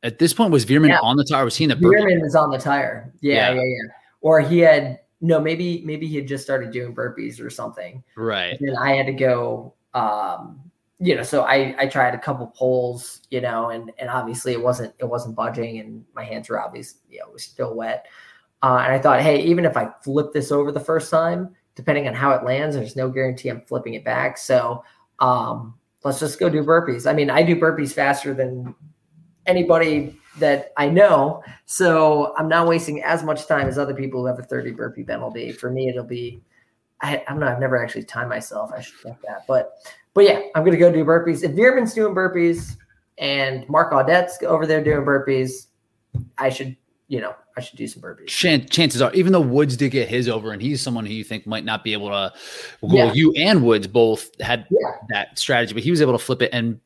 at 0.03 0.18
this 0.18 0.33
point 0.35 0.53
was 0.53 0.64
Veerman 0.66 0.88
Yeah. 0.88 1.01
on 1.01 1.16
the 1.16 1.25
tire? 1.25 1.44
Was 1.44 1.57
he 1.57 1.64
in 1.64 1.70
the 1.70 1.77
burpee? 1.77 1.96
Veerman 2.03 2.22
was 2.22 2.37
on 2.37 2.51
the 2.51 2.59
tire. 2.59 3.12
Yeah, 3.20 3.35
Yeah. 3.35 3.55
yeah, 3.55 3.62
yeah. 3.62 3.92
Or 4.20 4.40
he 4.40 4.59
had 4.59 5.01
no, 5.20 5.40
maybe 5.40 5.83
maybe 5.85 6.07
he 6.07 6.16
had 6.16 6.29
just 6.29 6.44
started 6.44 6.70
doing 6.70 6.94
burpees 6.94 7.40
or 7.40 7.51
something. 7.51 8.03
Right. 8.16 8.59
and 8.61 8.68
then 8.68 8.77
I 8.77 8.94
had 8.94 9.07
to 9.07 9.12
go 9.12 9.75
um 9.94 10.61
you 10.99 11.15
know 11.15 11.23
so 11.23 11.43
I 11.43 11.75
I 11.79 11.87
tried 11.87 12.15
a 12.15 12.19
couple 12.19 12.47
polls 12.49 13.21
you 13.31 13.41
know 13.41 13.71
and 13.71 13.93
and 13.99 14.09
obviously 14.09 14.53
it 14.53 14.63
wasn't 14.63 14.95
it 14.99 15.05
wasn't 15.05 15.37
budging 15.37 15.79
and 15.79 16.05
my 16.15 16.25
hands 16.25 16.49
were 16.49 16.61
obviously 16.61 17.01
you 17.11 17.21
know 17.21 17.31
was 17.33 17.43
still 17.43 17.75
wet. 17.75 18.07
Uh, 18.63 18.81
and 18.83 18.93
I 18.93 18.99
thought 18.99 19.21
hey 19.21 19.43
even 19.43 19.65
if 19.65 19.77
I 19.77 19.91
flip 20.03 20.33
this 20.33 20.51
over 20.51 20.73
the 20.73 20.81
first 20.81 21.11
time 21.11 21.55
depending 21.75 22.09
on 22.09 22.15
how 22.15 22.31
it 22.33 22.45
lands 22.45 22.77
there's 22.77 22.97
no 22.97 23.11
guarantee 23.11 23.51
I'm 23.51 23.61
flipping 23.63 23.95
it 23.95 24.05
back. 24.05 24.39
So 24.39 24.83
um 25.19 25.75
let's 26.03 26.21
just 26.21 26.39
go 26.39 26.49
do 26.49 26.65
burpees. 26.65 27.09
I 27.09 27.13
mean 27.13 27.29
I 27.29 27.43
do 27.43 27.57
burpees 27.57 27.93
faster 27.93 28.33
than 28.33 28.75
anybody 29.45 30.19
that 30.39 30.73
I 30.77 30.89
know. 30.89 31.43
So 31.67 32.35
I'm 32.37 32.49
not 32.49 32.67
wasting 32.67 33.03
as 33.03 33.23
much 33.23 33.47
time 33.47 33.69
as 33.69 33.79
other 33.79 33.95
people 33.95 34.21
who 34.21 34.27
have 34.27 34.39
a 34.39 34.43
30 34.43 34.73
burpee 34.73 35.05
penalty. 35.05 35.53
For 35.53 35.71
me 35.71 35.91
it'll 35.91 36.05
be 36.05 36.41
I, 37.03 37.19
I 37.27 37.31
don't 37.31 37.41
know. 37.41 37.47
I've 37.49 37.61
never 37.61 37.83
actually 37.83 38.05
timed 38.05 38.31
myself. 38.31 38.71
I 38.75 38.81
should 38.81 38.95
check 39.03 39.21
that. 39.27 39.45
But 39.47 39.73
but 40.15 40.25
yeah, 40.25 40.41
I'm 40.55 40.65
gonna 40.65 40.77
go 40.77 40.91
do 40.93 41.05
burpees. 41.05 41.43
If 41.45 41.53
Veerman's 41.53 41.93
doing 41.95 42.15
burpees 42.15 42.77
and 43.19 43.69
Mark 43.69 43.93
Gaudet's 43.93 44.39
over 44.43 44.67
there 44.67 44.83
doing 44.83 45.05
burpees, 45.05 45.67
I 46.39 46.49
should 46.49 46.77
you 47.09 47.21
know 47.21 47.35
I 47.57 47.61
should 47.61 47.79
do 47.79 47.87
some 47.87 48.03
burpees. 48.03 48.27
Chan- 48.29 48.69
chances 48.69 49.01
are, 49.03 49.13
even 49.15 49.33
though 49.33 49.41
Woods 49.41 49.77
did 49.77 49.91
get 49.91 50.09
his 50.09 50.29
over, 50.29 50.53
and 50.53 50.61
he's 50.61 50.81
someone 50.83 51.07
who 51.07 51.13
you 51.13 51.25
think 51.25 51.47
might 51.47 51.65
not 51.65 51.85
be 51.85 51.93
able 51.93 52.09
to. 52.09 52.33
Well, 52.81 52.95
Yeah. 53.09 53.13
you 53.13 53.33
and 53.33 53.65
Woods 53.65 53.87
both 53.87 54.29
had 54.41 54.67
Yeah. 54.71 54.91
that 55.11 55.39
strategy, 55.39 55.73
but 55.75 55.83
he 55.83 55.91
was 55.91 56.01
able 56.03 56.13
to 56.13 56.19
flip 56.19 56.43
it, 56.43 56.51
and 56.53 56.81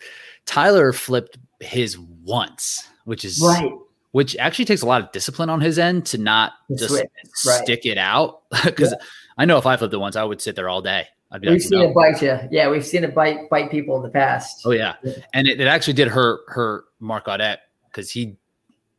Tyler 0.46 0.92
flipped 0.92 1.38
his 1.60 1.98
once, 1.98 2.86
which 3.04 3.24
is 3.24 3.40
Right. 3.44 3.72
which 4.12 4.36
actually 4.38 4.64
takes 4.64 4.82
a 4.82 4.86
lot 4.86 5.02
of 5.02 5.10
discipline 5.12 5.48
on 5.50 5.60
his 5.60 5.78
end 5.78 6.06
to 6.06 6.18
not 6.18 6.52
just 6.76 6.94
right. 6.94 7.62
stick 7.62 7.86
it 7.86 7.98
out. 7.98 8.42
Because 8.64 8.94
I 9.38 9.44
know 9.44 9.58
if 9.58 9.66
I 9.66 9.76
flipped 9.76 9.94
it 9.94 9.98
once, 9.98 10.16
I 10.16 10.24
would 10.24 10.40
sit 10.40 10.56
there 10.56 10.68
all 10.68 10.82
day. 10.82 11.06
I'd 11.32 11.40
be 11.40 11.48
We've 11.48 11.54
like, 11.54 11.62
seen 11.62 11.78
"No." 11.78 11.88
it 11.90 11.94
bite 11.94 12.22
you. 12.22 12.38
Yeah, 12.50 12.68
we've 12.70 12.84
seen 12.84 13.04
it 13.04 13.14
bite 13.14 13.48
bite 13.50 13.70
people 13.70 13.96
in 13.96 14.02
the 14.02 14.08
past. 14.08 14.62
Oh 14.64 14.72
yeah, 14.72 14.94
and 15.32 15.46
it, 15.46 15.60
it 15.60 15.66
actually 15.68 15.92
did 15.94 16.08
hurt 16.08 16.40
hurt 16.48 16.84
Mark 16.98 17.26
Gaudet 17.26 17.60
because 17.86 18.10
he 18.10 18.36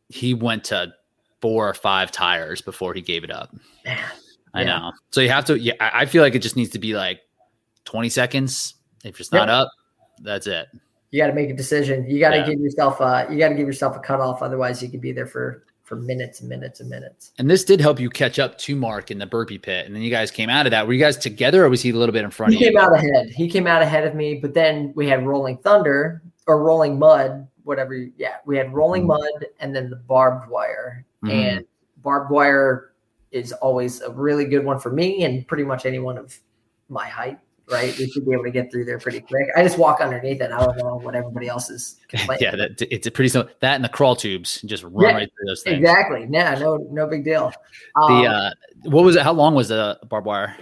he 0.09 0.33
went 0.33 0.63
to 0.65 0.93
four 1.41 1.67
or 1.67 1.73
five 1.73 2.11
tires 2.11 2.61
before 2.61 2.93
he 2.93 3.01
gave 3.01 3.23
it 3.23 3.31
up. 3.31 3.53
Man. 3.85 3.97
I 4.53 4.61
Yeah. 4.61 4.79
know. 4.79 4.91
So 5.11 5.21
you 5.21 5.29
have 5.29 5.45
to. 5.45 5.59
Yeah, 5.59 5.73
I 5.79 6.01
I 6.01 6.05
feel 6.05 6.23
like 6.23 6.35
it 6.35 6.39
just 6.41 6.55
needs 6.55 6.69
to 6.71 6.79
be 6.79 6.93
like 6.95 7.19
twenty 7.83 8.09
seconds. 8.09 8.75
If 9.03 9.19
it's 9.19 9.31
not 9.31 9.47
Yep. 9.47 9.55
up, 9.55 9.71
that's 10.21 10.47
it. 10.47 10.67
You 11.09 11.19
got 11.21 11.27
to 11.27 11.33
make 11.33 11.49
a 11.49 11.53
decision. 11.55 12.05
You 12.09 12.19
got 12.21 12.29
to 12.29 12.37
Yeah. 12.37 12.45
give 12.45 12.59
yourself 12.59 13.01
a. 13.01 13.27
you 13.29 13.37
got 13.39 13.49
to 13.49 13.55
give 13.55 13.67
yourself 13.67 13.97
a 13.97 13.99
cutoff. 13.99 14.41
Otherwise, 14.41 14.81
you 14.81 14.87
could 14.89 15.01
be 15.01 15.11
there 15.11 15.25
for 15.27 15.65
for 15.91 15.97
minutes 15.97 16.39
and 16.39 16.47
minutes 16.47 16.79
and 16.79 16.89
minutes. 16.89 17.33
And 17.37 17.49
this 17.49 17.65
did 17.65 17.81
help 17.81 17.99
you 17.99 18.09
catch 18.09 18.39
up 18.39 18.57
to 18.59 18.77
Mark 18.77 19.11
in 19.11 19.17
the 19.17 19.25
burpee 19.25 19.57
pit, 19.57 19.85
and 19.85 19.93
then 19.93 20.01
you 20.01 20.09
guys 20.09 20.31
came 20.31 20.49
out 20.49 20.65
of 20.65 20.71
that. 20.71 20.87
Were 20.87 20.93
you 20.93 20.99
guys 21.01 21.17
together, 21.17 21.65
or 21.65 21.69
was 21.69 21.81
he 21.81 21.89
a 21.89 21.93
little 21.93 22.13
bit 22.13 22.23
in 22.23 22.31
front 22.31 22.53
He 22.53 22.55
of 22.55 22.61
you? 22.61 22.67
He 22.67 22.73
came 22.73 22.81
out 22.81 22.95
ahead. 22.95 23.29
He 23.29 23.49
came 23.49 23.67
out 23.67 23.81
ahead 23.81 24.07
of 24.07 24.15
me, 24.15 24.35
but 24.35 24.53
then 24.53 24.93
we 24.95 25.05
had 25.09 25.25
Rolling 25.27 25.57
Thunder 25.57 26.21
or 26.47 26.63
Rolling 26.63 26.97
Mud, 26.97 27.45
whatever. 27.65 27.93
you- 27.93 28.13
Yeah, 28.15 28.35
we 28.45 28.55
had 28.55 28.73
Rolling 28.73 29.03
Mhm. 29.03 29.07
Mud 29.07 29.45
and 29.59 29.75
then 29.75 29.89
the 29.89 29.97
barbed 29.97 30.49
wire. 30.49 31.03
Mhm. 31.25 31.29
And 31.29 31.65
barbed 31.97 32.31
wire 32.31 32.93
is 33.33 33.51
always 33.51 33.99
a 33.99 34.11
really 34.11 34.45
good 34.45 34.63
one 34.63 34.79
for 34.79 34.91
me 34.91 35.25
and 35.25 35.45
pretty 35.45 35.63
much 35.65 35.85
anyone 35.85 36.17
of 36.17 36.39
my 36.87 37.05
height. 37.05 37.37
Right, 37.71 37.97
we 37.97 38.09
should 38.09 38.25
be 38.25 38.33
able 38.33 38.43
to 38.43 38.51
get 38.51 38.69
through 38.71 38.83
there 38.85 38.99
pretty 38.99 39.21
quick. 39.21 39.47
I 39.55 39.63
just 39.63 39.77
walk 39.77 40.01
underneath 40.01 40.41
it. 40.41 40.51
I 40.51 40.59
don't 40.65 40.77
know 40.77 40.99
what 41.01 41.15
everybody 41.15 41.47
else 41.47 41.69
is. 41.69 41.95
complaining. 42.09 42.43
yeah, 42.43 42.55
that, 42.57 42.81
it's 42.93 43.07
a 43.07 43.11
pretty 43.11 43.29
simple. 43.29 43.53
That 43.61 43.75
and 43.75 43.83
the 43.83 43.89
crawl 43.89 44.15
tubes, 44.15 44.61
just 44.63 44.83
run 44.83 44.93
Yeah, 45.09 45.11
right 45.15 45.29
through 45.29 45.47
those 45.47 45.63
things. 45.63 45.77
exactly. 45.77 46.27
Yeah, 46.29 46.55
no, 46.55 46.77
no 46.91 47.07
big 47.07 47.23
deal. 47.23 47.51
The 47.95 48.01
Um, 48.01 48.25
uh, 48.25 48.49
what 48.83 49.03
was 49.05 49.15
it? 49.15 49.21
How 49.21 49.31
long 49.31 49.55
was 49.55 49.69
the 49.69 49.97
barbed 50.09 50.27
wire? 50.27 50.55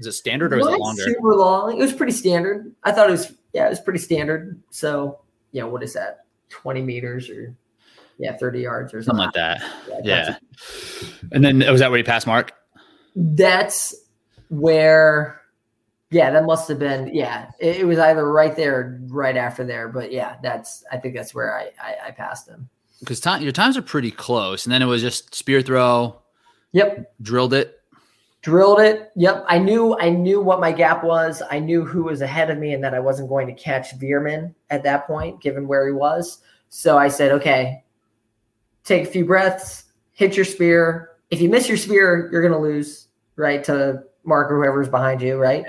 Is 0.00 0.06
it 0.06 0.12
standard 0.12 0.52
or 0.52 0.58
is 0.58 0.66
it 0.66 0.78
longer? 0.78 1.02
Super 1.02 1.34
long. 1.36 1.76
It 1.78 1.82
was 1.82 1.92
pretty 1.92 2.12
standard. 2.12 2.74
I 2.84 2.90
thought 2.92 3.08
it 3.08 3.12
was 3.12 3.32
yeah, 3.52 3.66
it 3.66 3.70
was 3.70 3.80
pretty 3.80 3.98
standard. 4.00 4.60
So 4.70 5.20
yeah, 5.52 5.64
what 5.64 5.82
is 5.82 5.92
that? 5.94 6.24
Twenty 6.48 6.80
meters 6.82 7.28
or 7.30 7.54
yeah, 8.18 8.36
thirty 8.38 8.60
yards 8.60 8.92
or 8.94 9.02
Something 9.02 9.24
something. 9.24 9.40
like 9.42 9.60
that. 9.60 10.04
Yeah, 10.04 10.28
Yeah. 10.30 10.36
And 11.32 11.44
then 11.44 11.58
was 11.70 11.80
that 11.80 11.90
where 11.90 11.98
you 11.98 12.04
passed 12.04 12.26
Mark? 12.26 12.52
That's 13.14 13.94
where. 14.48 15.39
Yeah, 16.10 16.30
that 16.32 16.44
must 16.44 16.68
have 16.68 16.78
been. 16.78 17.14
Yeah, 17.14 17.50
it, 17.60 17.78
it 17.78 17.84
was 17.84 17.98
either 17.98 18.30
right 18.30 18.56
there, 18.56 18.80
or 18.80 19.00
right 19.06 19.36
after 19.36 19.64
there. 19.64 19.88
But 19.88 20.10
yeah, 20.10 20.36
that's. 20.42 20.82
I 20.90 20.96
think 20.96 21.14
that's 21.14 21.34
where 21.34 21.56
I 21.56 21.70
I, 21.80 22.08
I 22.08 22.10
passed 22.10 22.48
him. 22.48 22.68
Because 22.98 23.20
time, 23.20 23.42
your 23.42 23.52
times 23.52 23.76
are 23.76 23.82
pretty 23.82 24.10
close, 24.10 24.66
and 24.66 24.72
then 24.72 24.82
it 24.82 24.86
was 24.86 25.00
just 25.02 25.34
spear 25.34 25.62
throw, 25.62 26.20
Yep, 26.72 27.14
drilled 27.22 27.54
it. 27.54 27.80
drilled 28.42 28.80
it. 28.80 29.10
Yep, 29.16 29.44
I 29.48 29.58
knew 29.58 29.96
I 29.98 30.10
knew 30.10 30.40
what 30.40 30.60
my 30.60 30.72
gap 30.72 31.04
was. 31.04 31.42
I 31.50 31.60
knew 31.60 31.84
who 31.84 32.02
was 32.02 32.20
ahead 32.20 32.50
of 32.50 32.58
me, 32.58 32.74
and 32.74 32.82
that 32.84 32.92
I 32.92 33.00
wasn't 33.00 33.28
going 33.28 33.46
to 33.46 33.54
catch 33.54 33.98
Veerman 33.98 34.52
at 34.70 34.82
that 34.82 35.06
point, 35.06 35.40
given 35.40 35.66
where 35.68 35.86
he 35.86 35.92
was. 35.92 36.40
So 36.70 36.98
I 36.98 37.08
said, 37.08 37.32
okay, 37.32 37.84
take 38.84 39.06
a 39.06 39.10
few 39.10 39.24
breaths, 39.24 39.84
hit 40.12 40.36
your 40.36 40.44
spear. 40.44 41.10
If 41.30 41.40
you 41.40 41.48
miss 41.48 41.68
your 41.68 41.76
spear, 41.78 42.28
you're 42.32 42.42
going 42.42 42.52
to 42.52 42.58
lose, 42.58 43.08
right? 43.36 43.62
To 43.64 44.02
Mark 44.24 44.50
or 44.52 44.62
whoever's 44.62 44.88
behind 44.88 45.22
you, 45.22 45.36
right? 45.36 45.64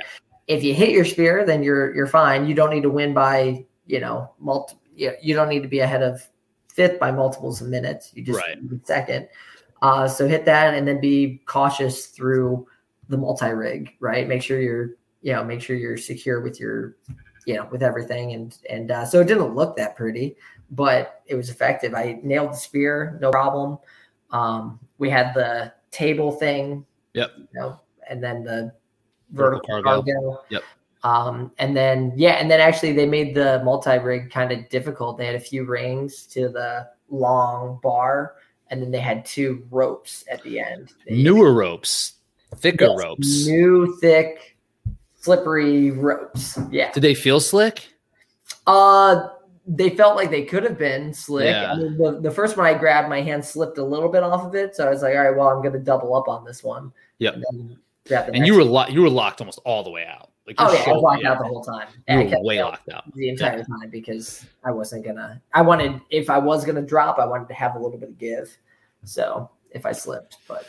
If 0.51 0.63
you 0.63 0.73
hit 0.73 0.89
your 0.89 1.05
spear, 1.05 1.45
then 1.45 1.63
you're 1.63 1.95
you're 1.95 2.07
fine. 2.07 2.45
You 2.45 2.53
don't 2.53 2.71
need 2.71 2.83
to 2.83 2.89
win 2.89 3.13
by 3.13 3.65
you 3.85 3.99
know 3.99 4.31
multi. 4.39 4.75
You 4.95 5.33
don't 5.33 5.49
need 5.49 5.63
to 5.63 5.69
be 5.69 5.79
ahead 5.79 6.03
of 6.03 6.21
fifth 6.67 6.99
by 6.99 7.11
multiples 7.11 7.61
of 7.61 7.69
minutes. 7.69 8.11
You 8.13 8.23
just 8.23 8.39
Right. 8.39 8.57
second. 8.83 9.29
Uh, 9.81 10.07
so 10.07 10.27
hit 10.27 10.45
that 10.45 10.73
and 10.73 10.87
then 10.87 10.99
be 10.99 11.41
cautious 11.45 12.07
through 12.07 12.67
the 13.09 13.17
multi 13.17 13.49
rig. 13.51 13.95
Right. 13.99 14.27
Make 14.27 14.43
sure 14.43 14.59
you're 14.59 14.91
you 15.21 15.33
know 15.33 15.43
make 15.43 15.61
sure 15.61 15.75
you're 15.75 15.97
secure 15.97 16.41
with 16.41 16.59
your 16.59 16.97
you 17.45 17.55
know 17.55 17.67
with 17.71 17.81
everything 17.81 18.33
and 18.33 18.57
and 18.69 18.91
uh, 18.91 19.05
so 19.05 19.21
it 19.21 19.27
didn't 19.27 19.55
look 19.55 19.77
that 19.77 19.95
pretty, 19.95 20.35
but 20.69 21.21
it 21.27 21.35
was 21.35 21.49
effective. 21.49 21.93
I 21.93 22.19
nailed 22.23 22.51
the 22.51 22.57
spear, 22.57 23.17
no 23.21 23.31
problem. 23.31 23.79
Um, 24.31 24.79
we 24.97 25.09
had 25.09 25.33
the 25.33 25.73
table 25.91 26.31
thing. 26.33 26.85
Yep. 27.13 27.31
You 27.37 27.47
know, 27.53 27.79
and 28.09 28.23
then 28.23 28.43
the 28.43 28.73
Vertical 29.31 29.81
cargo. 29.81 30.01
cargo. 30.03 30.41
Yep. 30.49 30.63
Um, 31.03 31.51
and 31.57 31.75
then 31.75 32.13
yeah, 32.15 32.33
and 32.33 32.49
then 32.49 32.59
actually 32.59 32.93
they 32.93 33.07
made 33.07 33.33
the 33.33 33.61
multi 33.63 33.97
rig 33.97 34.29
kind 34.31 34.51
of 34.51 34.69
difficult. 34.69 35.17
They 35.17 35.25
had 35.25 35.35
a 35.35 35.39
few 35.39 35.65
rings 35.65 36.25
to 36.27 36.49
the 36.49 36.87
long 37.09 37.79
bar, 37.81 38.35
and 38.69 38.81
then 38.81 38.91
they 38.91 38.99
had 38.99 39.25
two 39.25 39.65
ropes 39.71 40.23
at 40.29 40.43
the 40.43 40.59
end. 40.59 40.93
They- 41.07 41.23
Newer 41.23 41.53
ropes, 41.53 42.13
thicker 42.57 42.85
Yes, 42.85 42.99
ropes. 43.03 43.47
new 43.47 43.97
thick, 43.99 44.57
slippery 45.15 45.91
ropes. 45.91 46.59
Yeah. 46.69 46.91
Did 46.91 47.01
they 47.01 47.15
feel 47.15 47.39
slick? 47.39 47.87
Uh 48.67 49.29
they 49.67 49.91
felt 49.91 50.15
like 50.15 50.31
they 50.31 50.43
could 50.43 50.63
have 50.63 50.77
been 50.77 51.13
slick. 51.13 51.45
Yeah. 51.45 51.71
I 51.73 51.75
mean, 51.77 51.97
the, 51.97 52.19
the 52.19 52.31
first 52.31 52.57
one 52.57 52.65
I 52.65 52.73
grabbed, 52.73 53.09
my 53.09 53.21
hand 53.21 53.45
slipped 53.45 53.77
a 53.77 53.83
little 53.83 54.09
bit 54.09 54.23
off 54.23 54.43
of 54.43 54.55
it, 54.55 54.75
so 54.75 54.87
I 54.87 54.89
was 54.89 55.03
like, 55.03 55.15
"All 55.15 55.21
right, 55.21 55.35
well, 55.35 55.47
I'm 55.49 55.61
going 55.61 55.73
to 55.73 55.79
double 55.79 56.15
up 56.15 56.27
on 56.27 56.43
this 56.43 56.63
one." 56.63 56.91
Yep. 57.19 57.35
And, 58.11 58.27
the 58.33 58.37
And 58.37 58.45
you 58.47 58.53
were 58.53 58.59
one. 58.63 58.71
lo- 58.71 58.87
you 58.89 59.01
were 59.01 59.09
locked 59.09 59.41
almost 59.41 59.59
all 59.65 59.83
the 59.83 59.89
way 59.89 60.05
out. 60.05 60.29
Like 60.47 60.55
Oh 60.59 60.71
yeah, 60.73 60.83
I 60.89 60.93
was 60.93 61.01
locked 61.03 61.23
out 61.25 61.37
the 61.39 61.45
whole 61.45 61.63
time. 61.63 61.87
You 62.07 62.29
were 62.37 62.43
way 62.43 62.61
locked 62.63 62.89
out. 62.89 63.03
the 63.15 63.29
entire 63.29 63.57
time 63.63 63.89
because 63.91 64.45
I 64.63 64.71
wasn't 64.71 65.05
gonna. 65.05 65.41
I 65.53 65.61
wanted 65.61 66.01
if 66.09 66.29
I 66.29 66.37
was 66.37 66.65
gonna 66.65 66.81
drop, 66.81 67.19
I 67.19 67.25
wanted 67.25 67.47
to 67.49 67.53
have 67.53 67.75
a 67.75 67.79
little 67.79 67.97
bit 67.99 68.09
of 68.09 68.17
give. 68.17 68.55
So 69.03 69.49
if 69.71 69.85
I 69.85 69.91
slipped, 69.91 70.37
but 70.47 70.65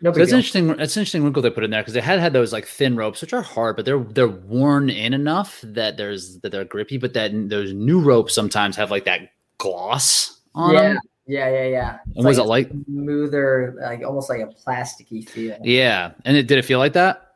no 0.00 0.12
So 0.12 0.18
that's 0.18 0.30
deal. 0.30 0.36
interesting. 0.38 0.66
That's 0.68 0.94
an 0.96 1.00
interesting 1.00 1.24
wrinkle 1.24 1.42
they 1.42 1.50
put 1.50 1.64
in 1.64 1.70
there 1.70 1.80
because 1.82 1.94
they 1.94 2.00
had 2.00 2.20
had 2.20 2.32
those 2.32 2.52
like 2.52 2.66
thin 2.66 2.96
ropes, 2.96 3.20
which 3.20 3.32
are 3.32 3.42
hard, 3.42 3.76
but 3.76 3.84
they're 3.84 3.98
they're 4.04 4.28
worn 4.28 4.90
in 4.90 5.14
enough 5.14 5.58
that 5.64 5.96
there's 5.96 6.38
that 6.40 6.52
they're 6.52 6.64
grippy. 6.64 6.98
But 6.98 7.14
that 7.14 7.32
those 7.48 7.72
new 7.72 8.00
ropes 8.00 8.34
sometimes 8.34 8.76
have 8.76 8.90
like 8.90 9.06
that 9.06 9.30
gloss 9.56 10.38
on 10.54 10.74
Yeah, 10.74 10.80
them. 10.90 10.98
Yeah, 11.28 11.48
yeah, 11.50 11.64
yeah. 11.66 11.98
It's 12.08 12.16
And 12.16 12.26
was 12.26 12.38
it 12.38 12.42
like? 12.44 12.70
smoother, 12.86 13.76
like 13.80 14.02
almost 14.02 14.28
like 14.28 14.40
a 14.40 14.46
plasticky 14.46 15.28
feel? 15.28 15.56
Yeah, 15.62 16.12
and 16.24 16.36
it 16.36 16.48
did 16.48 16.58
it 16.58 16.64
feel 16.64 16.78
like 16.80 16.94
that? 16.94 17.34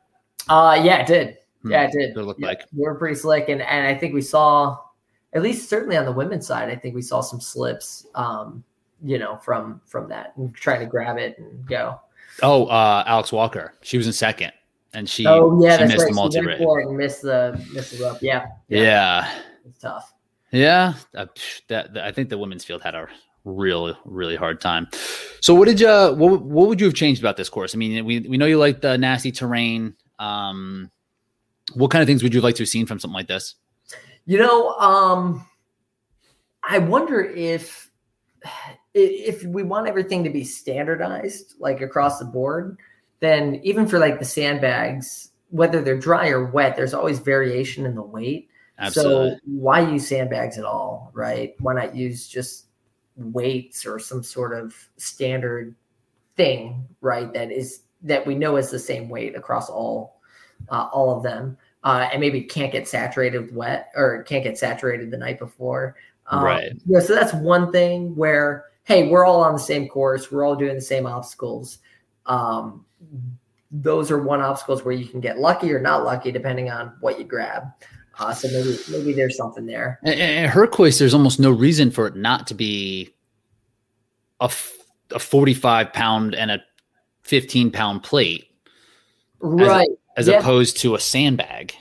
Uh 0.49 0.81
yeah, 0.83 0.99
it 1.03 1.07
did. 1.07 1.39
Hmm, 1.63 1.71
Yeah, 1.71 1.85
it 1.85 1.93
did. 1.93 2.17
It 2.17 2.23
looked 2.23 2.41
Yeah, 2.41 2.49
like. 2.49 2.61
they 2.73 2.83
were 2.83 2.97
pretty 2.97 3.15
slick, 3.15 3.49
and 3.49 3.63
and 3.63 3.87
I 3.87 3.95
think 3.95 4.15
we 4.15 4.23
saw, 4.23 4.79
at 5.33 5.43
least 5.43 5.69
certainly 5.71 5.97
on 5.97 6.05
the 6.05 6.13
women's 6.13 6.47
side, 6.49 6.69
I 6.69 6.75
think 6.75 6.95
we 6.97 7.03
saw 7.03 7.21
some 7.21 7.41
slips. 7.41 8.07
Um, 8.17 8.65
you 9.05 9.19
know, 9.19 9.37
from 9.39 9.81
from 9.87 10.09
that 10.09 10.33
and 10.37 10.55
trying 10.55 10.79
to 10.81 10.87
grab 10.87 11.19
it 11.19 11.37
and 11.39 11.67
go. 11.67 12.01
Oh, 12.43 12.67
uh, 12.67 13.03
Alex 13.07 13.33
Walker. 13.33 13.75
She 13.83 13.97
was 13.99 14.07
in 14.07 14.13
second, 14.13 14.53
and 14.95 15.09
she 15.09 15.27
oh 15.27 15.61
yeah, 15.63 15.77
she 15.79 15.85
missed 15.85 15.99
right. 15.99 16.09
the 16.09 16.15
multi 16.15 16.41
She 16.41 16.47
went 16.47 16.59
for 16.59 16.81
it 16.81 16.87
and 16.89 16.97
missed 16.97 17.23
the 17.23 17.61
missed 17.75 17.99
the 17.99 18.05
rope. 18.05 18.19
Yeah, 18.23 18.47
Yeah, 18.69 19.29
it's 19.67 19.79
tough. 19.81 20.13
yeah. 20.53 20.95
Uh, 21.17 21.27
that, 21.69 21.93
that- 21.95 22.05
I 22.05 22.13
think 22.13 22.29
the 22.31 22.39
women's 22.39 22.65
field 22.65 22.83
had 22.83 22.95
a 22.95 23.09
really 23.45 23.97
really 24.05 24.37
hard 24.37 24.61
time. 24.61 24.89
So, 25.41 25.55
what 25.55 25.67
did 25.67 25.81
you 25.81 25.89
what 25.89 26.43
what 26.43 26.69
would 26.69 26.81
you 26.81 26.87
have 26.87 26.95
changed 26.95 27.21
about 27.21 27.37
this 27.37 27.49
course? 27.49 27.75
I 27.75 27.79
mean, 27.79 28.05
we 28.05 28.21
we 28.21 28.37
know 28.37 28.47
you 28.47 28.59
like 28.59 28.81
the 28.81 28.97
nasty 28.97 29.33
terrain. 29.33 29.95
Um, 30.19 30.91
what 31.75 31.91
kind 31.91 32.03
of 32.03 32.07
things 32.07 32.23
would 32.23 32.35
you 32.35 32.41
like 32.41 32.55
to 32.57 32.63
have 32.63 32.69
seen 32.69 32.87
from 32.87 32.99
something 32.99 33.15
like 33.15 33.29
this? 33.29 33.55
You 34.27 34.39
know, 34.39 34.71
um, 34.75 35.47
I 36.63 36.79
wonder 36.79 37.23
if 37.23 37.91
if 38.95 39.43
we 39.45 39.63
want 39.63 39.89
everything 39.89 40.23
to 40.25 40.31
be 40.31 40.45
standardized, 40.45 41.55
like 41.59 41.81
across 41.81 42.19
the 42.19 42.25
board, 42.25 42.79
then 43.21 43.61
even 43.63 43.87
for 43.87 43.99
like 43.99 44.19
the 44.19 44.25
sandbags, 44.25 45.31
whether 45.51 45.81
they're 45.81 45.99
dry 45.99 46.29
or 46.29 46.45
wet, 46.45 46.77
there's 46.77 46.95
always 46.95 47.19
variation 47.19 47.87
in 47.87 47.95
the 47.95 48.03
weight. 48.03 48.49
Absolutely. 48.79 49.31
So 49.31 49.39
why 49.47 49.81
use 49.81 50.09
sandbags 50.09 50.59
at 50.59 50.65
all, 50.65 51.11
right? 51.15 51.55
Why 51.61 51.75
not 51.75 51.97
use 51.97 52.29
just 52.29 52.67
weights 53.17 53.87
or 53.87 53.99
some 53.99 54.23
sort 54.23 54.53
of 54.53 54.75
standard 54.97 55.75
thing, 56.37 56.87
right? 57.01 57.33
That 57.33 57.51
is 57.51 57.83
that 58.03 58.27
we 58.27 58.35
know 58.35 58.57
is 58.57 58.71
the 58.71 58.79
same 58.79 59.09
weight 59.09 59.37
across 59.37 59.69
all 59.69 60.21
uh, 60.69 60.89
all 60.93 61.17
of 61.17 61.23
them, 61.23 61.57
uh, 61.85 62.09
and 62.13 62.21
maybe 62.21 62.43
can't 62.43 62.73
get 62.73 62.89
saturated 62.89 63.55
wet 63.55 63.91
or 63.95 64.23
can't 64.25 64.45
get 64.45 64.59
saturated 64.59 65.11
the 65.11 65.19
night 65.19 65.39
before. 65.39 65.97
Um, 66.29 66.45
Right. 66.45 66.73
So 67.01 67.15
that's 67.15 67.35
one 67.35 67.73
thing 67.73 68.15
where 68.15 68.67
hey, 68.85 69.09
we're 69.09 69.25
all 69.25 69.43
on 69.43 69.53
the 69.53 69.61
same 69.61 69.89
course, 69.89 70.31
we're 70.31 70.45
all 70.45 70.57
doing 70.57 70.75
the 70.75 70.81
same 70.81 71.07
obstacles. 71.07 71.79
Um, 72.27 72.85
those 73.71 74.11
are 74.11 74.23
one 74.23 74.41
obstacles 74.41 74.85
where 74.85 74.95
you 74.95 75.07
can 75.07 75.21
get 75.21 75.39
lucky 75.39 75.73
or 75.73 75.81
not 75.81 76.05
lucky 76.05 76.31
depending 76.31 76.71
on 76.71 76.95
what 77.01 77.19
you 77.19 77.25
grab. 77.25 77.65
Uh, 78.19 78.33
so 78.35 78.49
maybe 78.49 78.79
maybe 78.91 79.13
there's 79.13 79.37
something 79.37 79.67
there. 79.67 79.99
And, 80.05 80.19
and 80.21 80.51
Herc 80.51 80.75
hoist, 80.75 80.99
there's 80.99 81.15
almost 81.15 81.41
no 81.41 81.51
reason 81.51 81.91
for 81.91 82.07
it 82.07 82.17
not 82.17 82.47
to 82.49 82.55
be 82.55 83.15
a, 84.41 84.45
f- 84.45 84.77
a 85.13 85.19
45 85.19 85.93
pound 85.93 86.35
and 86.35 86.51
a 86.51 86.63
15 87.23 87.71
pound 87.71 88.03
plate 88.03 88.49
Right. 89.41 89.89
as 90.17 90.29
Yeah. 90.29 90.39
opposed 90.39 90.77
to 90.79 90.95
a 90.95 91.01
sandbag. 91.01 91.75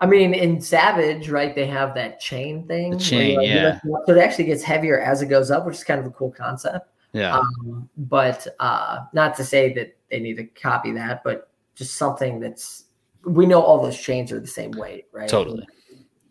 I 0.00 0.06
mean, 0.06 0.34
in 0.34 0.60
Savage, 0.60 1.30
right, 1.30 1.54
they 1.54 1.66
have 1.66 1.94
that 1.94 2.20
chain 2.20 2.66
thing. 2.66 2.90
The 2.90 2.98
chain, 2.98 3.38
like, 3.38 3.46
yeah. 3.48 3.64
lift 3.64 3.84
it 3.86 3.92
up, 3.94 4.02
So 4.06 4.14
it 4.14 4.18
actually 4.18 4.44
gets 4.44 4.62
heavier 4.62 5.00
as 5.00 5.22
it 5.22 5.26
goes 5.26 5.50
up, 5.50 5.64
which 5.64 5.76
is 5.76 5.84
kind 5.84 5.98
of 6.00 6.06
a 6.06 6.10
cool 6.10 6.30
concept. 6.30 6.88
Yeah. 7.14 7.38
Um, 7.38 7.88
but 7.96 8.46
uh, 8.60 9.04
not 9.14 9.34
to 9.36 9.44
say 9.44 9.72
that 9.74 9.96
they 10.10 10.20
need 10.20 10.36
to 10.36 10.44
copy 10.44 10.92
that, 10.92 11.24
but 11.24 11.48
just 11.74 11.94
something 11.96 12.40
that's 12.40 12.84
we 13.24 13.46
know 13.46 13.60
all 13.62 13.82
those 13.82 13.98
chains 13.98 14.30
are 14.32 14.38
the 14.38 14.46
same 14.46 14.70
weight, 14.72 15.06
right? 15.12 15.28
Totally. 15.28 15.66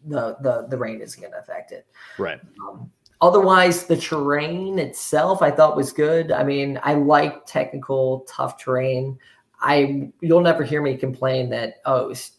The 0.06 0.38
the 0.42 0.68
the 0.70 0.78
rain 0.78 1.02
isn't 1.02 1.20
going 1.20 1.34
to 1.34 1.40
affect 1.40 1.72
it. 1.72 1.86
right. 2.18 2.40
Um, 2.68 2.92
otherwise, 3.22 3.86
the 3.86 3.98
terrain 3.98 4.78
itself 4.80 5.42
I 5.42 5.52
thought 5.52 5.76
was 5.76 5.92
good. 5.92 6.32
I 6.32 6.44
mean, 6.44 6.80
I 6.84 6.94
like 6.94 7.46
technical, 7.46 8.22
tough 8.30 8.58
terrain. 8.58 9.18
I 9.62 10.12
you'll 10.22 10.42
never 10.42 10.64
hear 10.64 10.82
me 10.82 10.96
complain 10.96 11.50
that 11.52 11.76
oh 11.86 12.10
it's 12.10 12.34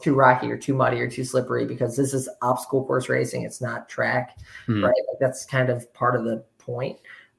too 0.00 0.14
rocky 0.14 0.50
or 0.50 0.56
too 0.56 0.72
muddy 0.72 0.98
or 0.98 1.10
too 1.10 1.24
slippery 1.24 1.66
because 1.66 1.94
this 1.94 2.14
is 2.14 2.26
obstacle 2.40 2.84
course 2.86 3.08
racing. 3.10 3.42
It's 3.42 3.60
not 3.60 3.88
track, 3.88 4.38
Hmm. 4.66 4.82
right? 4.84 4.94
Like 5.08 5.18
that's 5.20 5.44
kind 5.44 5.68
of 5.68 5.92
part 5.92 6.16
of 6.16 6.24
the 6.24 6.42
point. 6.58 6.98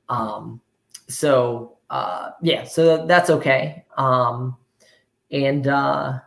Um, 0.10 0.62
so 1.08 1.78
uh, 1.90 2.32
yeah, 2.42 2.64
so 2.66 3.06
that's 3.08 3.30
okay. 3.32 3.84
Um, 3.98 4.56
and 5.32 5.68
uh, 5.68 6.20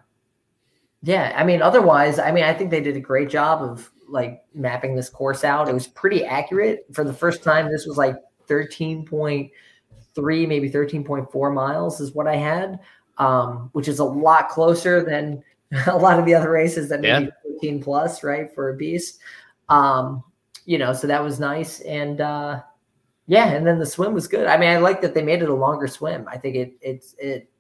yeah, 1.05 1.35
I 1.37 1.45
mean, 1.45 1.61
otherwise, 1.61 2.19
I 2.19 2.33
mean, 2.33 2.45
I 2.45 2.55
think 2.55 2.71
they 2.71 2.81
did 2.81 2.97
a 2.97 3.01
great 3.01 3.29
job 3.29 3.63
of 3.63 3.91
like 4.09 4.43
mapping 4.55 4.97
this 4.97 5.11
course 5.11 5.45
out. 5.45 5.69
It 5.69 5.75
was 5.75 5.87
pretty 5.87 6.25
accurate 6.25 6.87
for 6.93 7.05
the 7.05 7.13
first 7.13 7.43
time. 7.43 7.71
This 7.71 7.85
was 7.85 7.99
like 7.99 8.17
13.3, 8.49 9.51
maybe 10.49 10.71
13.4 10.71 11.55
miles 11.55 12.01
is 12.01 12.13
what 12.13 12.27
I 12.27 12.37
had, 12.37 12.81
um, 13.19 13.69
which 13.73 13.87
is 13.87 13.99
a 13.99 14.05
lot 14.05 14.49
closer 14.49 15.05
than 15.05 15.45
a 15.87 15.97
lot 15.97 16.19
of 16.19 16.25
the 16.25 16.35
other 16.35 16.51
races 16.51 16.89
that 16.89 17.03
maybe 17.03 17.31
13 17.61 17.83
plus, 17.83 18.23
right, 18.23 18.55
for 18.55 18.71
a 18.71 18.77
beast. 18.77 19.19
Um, 19.69 20.25
you 20.65 20.79
know, 20.79 20.95
so 20.95 21.07
that 21.07 21.23
was 21.23 21.39
nice. 21.39 21.81
And 21.81 22.23
uh, 22.23 22.63
yeah, 23.27 23.51
and 23.51 23.67
then 23.67 23.79
the 23.79 23.85
swim 23.85 24.15
was 24.15 24.27
good. 24.27 24.47
I 24.47 24.57
mean, 24.57 24.71
I 24.71 24.79
like 24.79 25.03
that 25.03 25.13
they 25.13 25.23
made 25.23 25.43
it 25.43 25.51
a 25.51 25.55
longer 25.55 25.87
swim. 25.87 26.27
I 26.29 26.39
think 26.39 26.57
it 26.57 26.73
it's 26.81 27.15
it, 27.19 27.51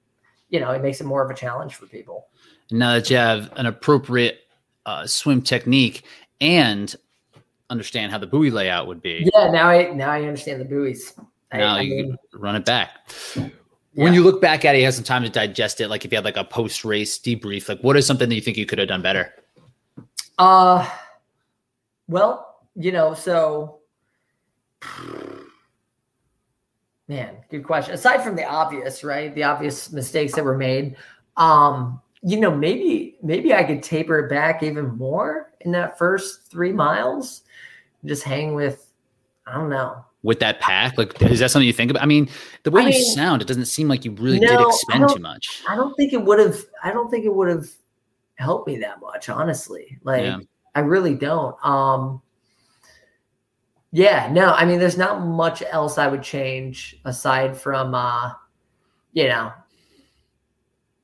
you 0.48 0.60
know, 0.60 0.70
it 0.70 0.80
makes 0.80 1.02
it 1.02 1.04
more 1.04 1.22
of 1.22 1.30
a 1.30 1.34
challenge 1.34 1.74
for 1.74 1.84
people. 1.84 2.28
Now 2.70 2.94
that 2.94 3.10
you 3.10 3.16
have 3.16 3.52
an 3.56 3.66
appropriate 3.66 4.40
uh, 4.86 5.06
swim 5.06 5.42
technique 5.42 6.04
and 6.40 6.94
understand 7.70 8.12
how 8.12 8.18
the 8.18 8.26
buoy 8.26 8.50
layout 8.50 8.86
would 8.86 9.02
be, 9.02 9.30
Yeah, 9.34 9.50
now 9.50 9.68
I 9.68 9.92
now 9.92 10.10
I 10.10 10.22
understand 10.22 10.60
the 10.60 10.64
buoys. 10.64 11.14
I, 11.52 11.58
now 11.58 11.76
I 11.76 11.80
you 11.82 12.04
mean, 12.04 12.16
run 12.34 12.56
it 12.56 12.64
back. 12.64 12.90
Yeah. 13.36 14.04
When 14.04 14.14
you 14.14 14.24
look 14.24 14.40
back 14.40 14.64
at 14.64 14.74
it, 14.74 14.78
you 14.78 14.84
have 14.86 14.94
some 14.94 15.04
time 15.04 15.22
to 15.22 15.28
digest 15.28 15.80
it. 15.80 15.88
Like 15.88 16.04
if 16.04 16.10
you 16.10 16.16
had 16.16 16.24
like 16.24 16.36
a 16.36 16.44
post 16.44 16.84
race 16.84 17.16
debrief, 17.18 17.68
like 17.68 17.80
what 17.80 17.96
is 17.96 18.06
something 18.06 18.28
that 18.28 18.34
you 18.34 18.40
think 18.40 18.56
you 18.56 18.66
could 18.66 18.78
have 18.78 18.88
done 18.88 19.02
better? 19.02 19.32
uh, 20.38 20.88
well, 22.08 22.60
you 22.74 22.92
know, 22.92 23.14
so 23.14 23.78
man, 27.08 27.36
good 27.50 27.64
question. 27.64 27.94
Aside 27.94 28.22
from 28.22 28.36
the 28.36 28.44
obvious, 28.44 29.04
right, 29.04 29.34
the 29.34 29.44
obvious 29.44 29.92
mistakes 29.92 30.34
that 30.34 30.44
were 30.44 30.58
made, 30.58 30.96
um, 31.36 32.00
you 32.24 32.40
know, 32.40 32.54
maybe 32.54 33.16
maybe 33.22 33.52
I 33.54 33.64
could 33.64 33.82
taper 33.82 34.18
it 34.20 34.30
back 34.30 34.62
even 34.62 34.96
more 34.96 35.52
in 35.60 35.72
that 35.72 35.98
first 35.98 36.50
three 36.50 36.72
miles, 36.72 37.42
just 38.04 38.24
hang 38.24 38.54
with, 38.54 38.90
I 39.46 39.54
don't 39.54 39.68
know, 39.68 40.04
with 40.24 40.40
that 40.40 40.58
pack? 40.58 40.96
Like, 40.96 41.20
is 41.22 41.38
that 41.40 41.50
something 41.50 41.66
you 41.66 41.72
think 41.72 41.90
about? 41.90 42.02
I 42.02 42.06
mean, 42.06 42.28
the 42.62 42.70
way 42.70 42.82
I 42.82 42.86
you 42.86 42.92
mean, 42.92 43.14
sound, 43.14 43.42
it 43.42 43.48
doesn't 43.48 43.66
seem 43.66 43.88
like 43.88 44.06
you 44.06 44.12
really 44.12 44.40
no, 44.40 44.48
did 44.48 44.66
expend 44.66 45.08
too 45.10 45.20
much. 45.20 45.62
I 45.68 45.76
don't 45.76 45.94
think 45.96 46.14
it 46.14 46.22
would 46.22 46.38
have. 46.38 46.58
I 46.82 46.92
don't 46.92 47.10
think 47.10 47.26
it 47.26 47.34
would 47.34 47.48
have 47.48 47.68
help 48.36 48.66
me 48.66 48.78
that 48.78 49.00
much, 49.00 49.28
honestly. 49.28 49.98
Like 50.02 50.22
yeah. 50.22 50.38
I 50.74 50.80
really 50.80 51.14
don't. 51.14 51.54
Um 51.64 52.22
yeah, 53.92 54.28
no, 54.32 54.52
I 54.54 54.64
mean 54.64 54.78
there's 54.80 54.98
not 54.98 55.20
much 55.20 55.62
else 55.70 55.98
I 55.98 56.08
would 56.08 56.22
change 56.22 56.98
aside 57.04 57.56
from 57.56 57.94
uh 57.94 58.32
you 59.12 59.28
know 59.28 59.52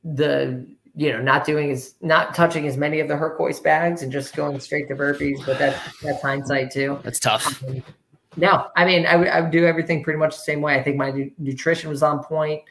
the 0.02 0.66
you 0.95 1.12
know 1.12 1.20
not 1.20 1.45
doing 1.45 1.70
as 1.70 1.95
not 2.01 2.34
touching 2.34 2.66
as 2.66 2.76
many 2.76 3.01
of 3.01 3.09
the 3.09 3.16
Herc 3.16 3.36
hoist 3.36 3.62
bags 3.62 4.03
and 4.03 4.11
just 4.11 4.34
going 4.34 4.59
straight 4.61 4.88
to 4.88 4.95
burpees, 4.95 5.45
but 5.47 5.59
that 5.59 5.80
that's 6.03 6.22
hindsight 6.22 6.70
too. 6.70 6.99
That's 7.03 7.20
tough. 7.20 7.62
Um, 7.64 7.82
no, 8.36 8.68
I 8.76 8.84
mean 8.84 9.07
I 9.07 9.16
would 9.16 9.28
I 9.28 9.41
would 9.41 9.51
do 9.51 9.66
everything 9.66 10.03
pretty 10.03 10.18
much 10.18 10.36
the 10.36 10.43
same 10.43 10.61
way. 10.61 10.74
I 10.74 10.82
think 10.82 10.97
my 10.97 11.11
nu- 11.11 11.30
nutrition 11.38 11.91
was 11.91 12.03
on 12.03 12.22
point, 12.22 12.62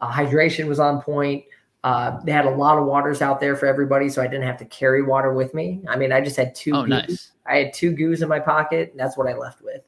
uh, 0.00 0.10
hydration 0.10 0.66
was 0.66 0.80
on 0.80 1.00
point. 1.00 1.44
Uh, 1.84 2.20
they 2.24 2.30
had 2.30 2.46
a 2.46 2.50
lot 2.50 2.78
of 2.78 2.84
waters 2.84 3.22
out 3.22 3.40
there 3.40 3.56
for 3.56 3.66
everybody, 3.66 4.08
so 4.08 4.22
I 4.22 4.26
didn't 4.26 4.46
have 4.46 4.58
to 4.58 4.64
carry 4.66 5.02
water 5.02 5.32
with 5.32 5.52
me. 5.52 5.82
I 5.88 5.96
mean, 5.96 6.12
I 6.12 6.20
just 6.20 6.36
had 6.36 6.54
two. 6.54 6.72
Oh, 6.74 6.82
goos. 6.82 6.88
nice. 6.88 7.32
I 7.44 7.56
had 7.56 7.74
two 7.74 7.92
goos 7.92 8.22
in 8.22 8.28
my 8.28 8.38
pocket. 8.38 8.90
And 8.92 9.00
that's 9.00 9.16
what 9.16 9.26
I 9.26 9.36
left 9.36 9.62
with, 9.62 9.82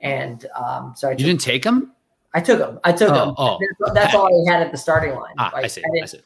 and 0.00 0.46
um, 0.54 0.94
so 0.96 1.08
I. 1.08 1.12
You 1.12 1.16
didn't 1.18 1.40
take 1.40 1.64
them. 1.64 1.92
I 2.34 2.40
took 2.40 2.58
them. 2.58 2.78
I 2.84 2.92
took 2.92 3.10
oh, 3.10 3.14
them. 3.14 3.34
Oh, 3.36 3.58
that's, 3.80 3.94
that's 3.94 4.14
all 4.14 4.26
I 4.26 4.52
had 4.52 4.62
at 4.62 4.72
the 4.72 4.78
starting 4.78 5.14
line. 5.14 5.34
Ah, 5.38 5.50
like, 5.52 5.64
I 5.64 5.68
see. 5.68 5.82
I, 5.82 6.02
I 6.02 6.06
see. 6.06 6.20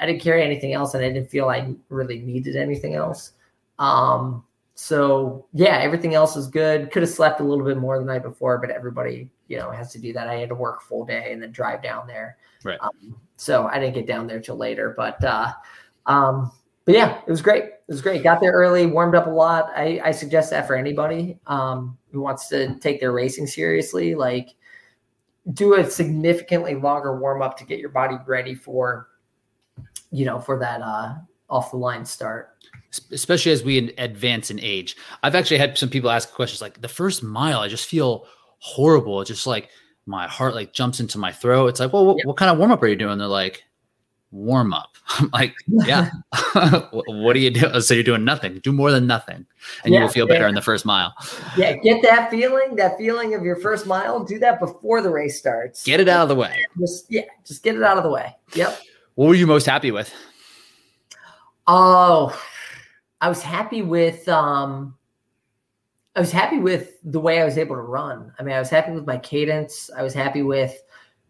I 0.00 0.06
didn't 0.06 0.22
carry 0.22 0.42
anything 0.42 0.72
else, 0.72 0.94
and 0.94 1.04
I 1.04 1.08
didn't 1.08 1.30
feel 1.30 1.48
I 1.48 1.74
really 1.88 2.20
needed 2.20 2.56
anything 2.56 2.94
else. 2.94 3.32
Um, 3.78 4.44
so 4.74 5.46
yeah, 5.52 5.78
everything 5.78 6.14
else 6.14 6.34
was 6.34 6.48
good. 6.48 6.90
Could 6.90 7.02
have 7.02 7.10
slept 7.10 7.40
a 7.40 7.44
little 7.44 7.64
bit 7.64 7.76
more 7.76 7.98
the 7.98 8.04
night 8.04 8.22
before, 8.22 8.58
but 8.58 8.70
everybody, 8.70 9.28
you 9.48 9.58
know, 9.58 9.70
has 9.70 9.92
to 9.92 9.98
do 9.98 10.12
that. 10.14 10.26
I 10.26 10.36
had 10.36 10.48
to 10.48 10.54
work 10.54 10.80
full 10.80 11.04
day 11.04 11.32
and 11.32 11.42
then 11.42 11.52
drive 11.52 11.82
down 11.82 12.06
there. 12.06 12.38
Right. 12.64 12.78
Um, 12.80 13.14
so 13.36 13.66
I 13.66 13.78
didn't 13.78 13.94
get 13.94 14.06
down 14.06 14.26
there 14.26 14.40
till 14.40 14.56
later, 14.56 14.94
but 14.96 15.22
uh, 15.22 15.52
um, 16.06 16.50
but 16.86 16.94
yeah, 16.94 17.20
it 17.26 17.30
was 17.30 17.42
great. 17.42 17.64
It 17.64 17.88
was 17.88 18.00
great. 18.00 18.22
Got 18.22 18.40
there 18.40 18.52
early, 18.52 18.86
warmed 18.86 19.14
up 19.14 19.26
a 19.26 19.30
lot. 19.30 19.70
I, 19.76 20.00
I 20.02 20.10
suggest 20.12 20.50
that 20.50 20.66
for 20.66 20.76
anybody 20.76 21.38
um, 21.46 21.98
who 22.10 22.20
wants 22.20 22.48
to 22.48 22.78
take 22.78 23.00
their 23.00 23.12
racing 23.12 23.46
seriously. 23.46 24.14
Like, 24.14 24.54
do 25.52 25.74
a 25.74 25.90
significantly 25.90 26.74
longer 26.74 27.18
warm 27.18 27.42
up 27.42 27.56
to 27.58 27.64
get 27.64 27.80
your 27.80 27.90
body 27.90 28.16
ready 28.26 28.54
for, 28.54 29.09
you 30.10 30.24
know, 30.24 30.40
for 30.40 30.58
that 30.58 30.82
uh, 30.82 31.14
off 31.48 31.70
the 31.70 31.76
line 31.76 32.04
start. 32.04 32.50
Especially 33.12 33.52
as 33.52 33.62
we 33.62 33.92
advance 33.98 34.50
in 34.50 34.58
age. 34.60 34.96
I've 35.22 35.34
actually 35.34 35.58
had 35.58 35.78
some 35.78 35.88
people 35.88 36.10
ask 36.10 36.32
questions 36.32 36.60
like 36.60 36.80
the 36.80 36.88
first 36.88 37.22
mile, 37.22 37.60
I 37.60 37.68
just 37.68 37.86
feel 37.86 38.26
horrible. 38.58 39.20
It's 39.20 39.28
just 39.28 39.46
like 39.46 39.68
my 40.06 40.26
heart 40.26 40.54
like 40.54 40.72
jumps 40.72 41.00
into 41.00 41.18
my 41.18 41.32
throat. 41.32 41.68
It's 41.68 41.80
like, 41.80 41.92
well, 41.92 42.04
what, 42.04 42.18
what 42.24 42.36
kind 42.36 42.50
of 42.50 42.58
warm 42.58 42.72
up 42.72 42.82
are 42.82 42.88
you 42.88 42.96
doing? 42.96 43.18
They're 43.18 43.28
like, 43.28 43.64
warm 44.32 44.72
up. 44.72 44.96
I'm 45.08 45.30
like, 45.32 45.54
yeah. 45.66 46.10
what 46.92 47.34
do 47.34 47.40
you 47.40 47.50
do? 47.50 47.80
So 47.80 47.94
you're 47.94 48.02
doing 48.02 48.24
nothing. 48.24 48.58
Do 48.58 48.72
more 48.72 48.90
than 48.90 49.06
nothing, 49.06 49.46
and 49.84 49.92
yeah, 49.92 50.00
you 50.00 50.04
will 50.04 50.12
feel 50.12 50.26
better 50.26 50.44
yeah. 50.44 50.50
in 50.50 50.54
the 50.54 50.62
first 50.62 50.84
mile. 50.84 51.14
Yeah, 51.56 51.76
get 51.76 52.02
that 52.02 52.30
feeling, 52.30 52.76
that 52.76 52.96
feeling 52.98 53.34
of 53.34 53.44
your 53.44 53.56
first 53.56 53.86
mile. 53.86 54.22
Do 54.24 54.38
that 54.38 54.60
before 54.60 55.02
the 55.02 55.10
race 55.10 55.38
starts. 55.38 55.84
Get 55.84 56.00
it 56.00 56.08
out 56.08 56.22
of 56.22 56.28
the 56.28 56.36
way. 56.36 56.64
Just 56.78 57.06
yeah, 57.10 57.22
just 57.44 57.62
get 57.62 57.74
it 57.74 57.82
out 57.82 57.96
of 57.96 58.04
the 58.04 58.10
way. 58.10 58.36
Yep. 58.54 58.80
What 59.20 59.28
were 59.28 59.34
you 59.34 59.46
most 59.46 59.66
happy 59.66 59.90
with? 59.90 60.14
Oh, 61.66 62.34
I 63.20 63.28
was 63.28 63.42
happy 63.42 63.82
with 63.82 64.26
um 64.30 64.96
I 66.16 66.20
was 66.20 66.32
happy 66.32 66.58
with 66.58 66.94
the 67.04 67.20
way 67.20 67.42
I 67.42 67.44
was 67.44 67.58
able 67.58 67.76
to 67.76 67.82
run. 67.82 68.32
I 68.38 68.42
mean, 68.42 68.54
I 68.54 68.58
was 68.58 68.70
happy 68.70 68.92
with 68.92 69.06
my 69.06 69.18
cadence. 69.18 69.90
I 69.94 70.02
was 70.02 70.14
happy 70.14 70.40
with 70.40 70.74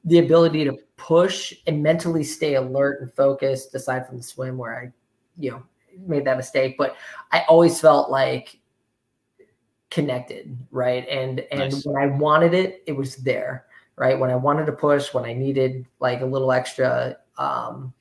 the 0.05 0.20
ability 0.20 0.62
to 0.66 0.78
push 0.99 1.53
and 1.66 1.82
mentally 1.82 2.22
stay 2.22 2.55
alert 2.55 3.01
and 3.01 3.12
focused, 3.12 3.74
aside 3.74 4.07
from 4.07 4.18
the 4.18 4.22
swim 4.22 4.57
where 4.57 4.78
I, 4.78 4.93
you 5.36 5.51
know, 5.51 5.62
made 6.07 6.24
that 6.26 6.36
mistake. 6.36 6.76
But 6.78 6.95
I 7.32 7.45
always 7.49 7.80
felt 7.80 8.09
like 8.09 8.61
connected, 9.91 10.57
right? 10.70 11.09
And 11.09 11.41
and 11.51 11.72
nice. 11.72 11.84
when 11.84 12.01
I 12.01 12.07
wanted 12.07 12.55
it, 12.55 12.84
it 12.86 12.93
was 12.93 13.16
there, 13.16 13.66
right? 13.97 14.16
When 14.16 14.30
I 14.30 14.36
wanted 14.36 14.66
to 14.66 14.72
push, 14.72 15.12
when 15.12 15.24
I 15.24 15.32
needed 15.32 15.86
like 15.99 16.20
a 16.20 16.26
little 16.26 16.53
extra 16.53 17.16
um, 17.41 17.93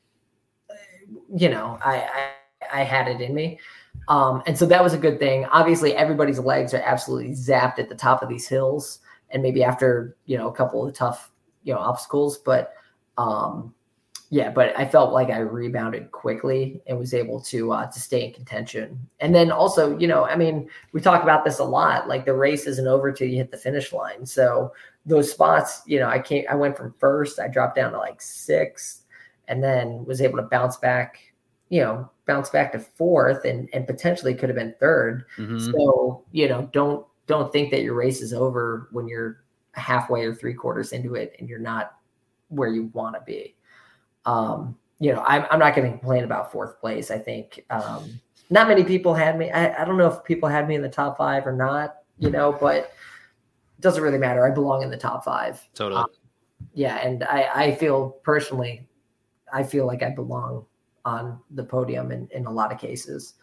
you 1.33 1.49
know, 1.49 1.79
I, 1.83 1.95
I 1.97 2.31
I 2.71 2.83
had 2.83 3.07
it 3.07 3.21
in 3.21 3.33
me. 3.33 3.59
Um, 4.07 4.43
and 4.45 4.57
so 4.57 4.65
that 4.65 4.83
was 4.83 4.93
a 4.93 4.97
good 4.97 5.19
thing. 5.19 5.45
Obviously, 5.45 5.95
everybody's 5.95 6.39
legs 6.39 6.73
are 6.73 6.83
absolutely 6.85 7.31
zapped 7.31 7.79
at 7.79 7.89
the 7.89 7.95
top 7.95 8.21
of 8.21 8.29
these 8.29 8.47
hills, 8.47 8.99
and 9.31 9.41
maybe 9.41 9.63
after 9.63 10.15
you 10.25 10.37
know 10.37 10.49
a 10.49 10.53
couple 10.53 10.85
of 10.85 10.93
tough 10.93 11.31
you 11.63 11.73
know 11.73 11.79
obstacles. 11.79 12.37
But 12.37 12.73
um, 13.17 13.73
yeah, 14.31 14.51
but 14.51 14.77
I 14.77 14.85
felt 14.85 15.11
like 15.11 15.29
I 15.29 15.39
rebounded 15.39 16.11
quickly 16.11 16.81
and 16.85 16.99
was 16.99 17.13
able 17.13 17.41
to 17.41 17.71
uh, 17.71 17.91
to 17.91 17.99
stay 17.99 18.25
in 18.25 18.33
contention. 18.33 18.99
And 19.19 19.33
then 19.33 19.51
also, 19.51 19.97
you 19.97 20.07
know, 20.07 20.25
I 20.25 20.35
mean, 20.35 20.69
we 20.93 21.01
talk 21.01 21.23
about 21.23 21.43
this 21.43 21.59
a 21.59 21.63
lot. 21.63 22.07
Like 22.07 22.25
the 22.25 22.35
race 22.35 22.67
isn't 22.67 22.87
over 22.87 23.11
till 23.11 23.27
you 23.27 23.37
hit 23.37 23.51
the 23.51 23.57
finish 23.57 23.91
line. 23.91 24.25
So 24.25 24.71
those 25.05 25.31
spots, 25.31 25.81
you 25.87 25.99
know, 25.99 26.07
I 26.07 26.19
came, 26.19 26.45
I 26.49 26.55
went 26.55 26.77
from 26.77 26.93
first, 26.99 27.39
I 27.39 27.47
dropped 27.47 27.75
down 27.75 27.93
to 27.93 27.97
like 27.97 28.21
sixth, 28.21 29.05
and 29.49 29.61
then 29.61 30.05
was 30.05 30.21
able 30.21 30.37
to 30.37 30.43
bounce 30.43 30.77
back 30.77 31.19
you 31.69 31.81
know, 31.81 32.09
bounce 32.25 32.49
back 32.49 32.71
to 32.71 32.79
fourth 32.79 33.45
and 33.45 33.69
and 33.73 33.87
potentially 33.87 34.33
could 34.33 34.49
have 34.49 34.55
been 34.55 34.75
3rd 34.81 35.23
mm-hmm. 35.37 35.71
So, 35.71 36.23
you 36.31 36.49
know, 36.49 36.69
don't 36.73 37.05
don't 37.27 37.51
think 37.53 37.71
that 37.71 37.83
your 37.83 37.93
race 37.93 38.21
is 38.21 38.33
over 38.33 38.89
when 38.91 39.07
you're 39.07 39.43
halfway 39.73 40.25
or 40.25 40.33
three 40.33 40.53
quarters 40.53 40.91
into 40.91 41.15
it 41.15 41.35
and 41.39 41.47
you're 41.47 41.59
not 41.59 41.95
where 42.49 42.69
you 42.69 42.89
want 42.93 43.15
to 43.15 43.21
be. 43.21 43.55
Um, 44.25 44.75
you 44.99 45.13
know, 45.13 45.23
I'm, 45.25 45.45
I'm 45.51 45.59
not 45.59 45.75
going 45.75 45.89
to 45.89 45.97
complain 45.97 46.23
about 46.23 46.51
fourth 46.51 46.79
place. 46.81 47.11
I 47.11 47.19
think 47.19 47.63
um, 47.69 48.19
not 48.49 48.67
many 48.67 48.83
people 48.83 49.13
had 49.13 49.37
me. 49.37 49.49
I, 49.51 49.81
I 49.81 49.85
don't 49.85 49.97
know 49.97 50.07
if 50.07 50.23
people 50.23 50.49
had 50.49 50.67
me 50.67 50.75
in 50.75 50.81
the 50.81 50.89
top 50.89 51.17
five 51.17 51.45
or 51.45 51.53
not, 51.53 51.97
you 52.17 52.31
know, 52.31 52.51
but 52.51 52.77
it 52.77 52.91
doesn't 53.81 54.01
really 54.01 54.17
matter. 54.17 54.45
I 54.45 54.49
belong 54.49 54.81
in 54.81 54.89
the 54.89 54.97
top 54.97 55.23
five. 55.23 55.61
Totally. 55.75 56.01
Um, 56.01 56.09
yeah. 56.73 56.97
And 56.97 57.23
I, 57.23 57.49
I 57.53 57.75
feel 57.75 58.09
personally, 58.23 58.88
I 59.53 59.63
feel 59.63 59.85
like 59.85 60.03
I 60.03 60.09
belong 60.09 60.65
on 61.05 61.39
the 61.51 61.63
podium 61.63 62.11
in, 62.11 62.27
in 62.31 62.45
a 62.45 62.51
lot 62.51 62.71
of 62.71 62.79
cases. 62.79 63.35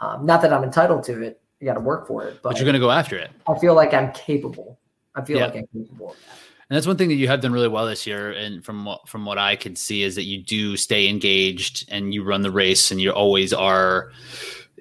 Um, 0.00 0.24
not 0.24 0.42
that 0.42 0.52
I'm 0.52 0.62
entitled 0.62 1.04
to 1.04 1.22
it. 1.22 1.40
You 1.60 1.66
got 1.66 1.74
to 1.74 1.80
work 1.80 2.06
for 2.06 2.24
it, 2.24 2.40
but, 2.42 2.50
but 2.50 2.56
you're 2.56 2.64
going 2.64 2.74
to 2.74 2.80
go 2.80 2.90
after 2.90 3.16
it. 3.16 3.30
I 3.48 3.58
feel 3.58 3.74
like 3.74 3.92
I'm 3.92 4.12
capable. 4.12 4.78
I 5.14 5.24
feel 5.24 5.38
yeah. 5.38 5.46
like 5.46 5.56
I'm 5.56 5.66
capable 5.72 6.10
of 6.10 6.16
that. 6.16 6.38
And 6.70 6.76
that's 6.76 6.86
one 6.86 6.96
thing 6.96 7.08
that 7.08 7.14
you 7.14 7.28
have 7.28 7.40
done 7.40 7.52
really 7.52 7.68
well 7.68 7.86
this 7.86 8.06
year. 8.06 8.30
And 8.30 8.64
from 8.64 8.84
what 8.84 9.08
from 9.08 9.24
what 9.24 9.38
I 9.38 9.56
could 9.56 9.78
see 9.78 10.02
is 10.02 10.14
that 10.16 10.24
you 10.24 10.42
do 10.42 10.76
stay 10.76 11.08
engaged 11.08 11.88
and 11.90 12.12
you 12.12 12.22
run 12.22 12.42
the 12.42 12.50
race 12.50 12.90
and 12.90 13.00
you 13.00 13.10
always 13.10 13.52
are 13.52 14.12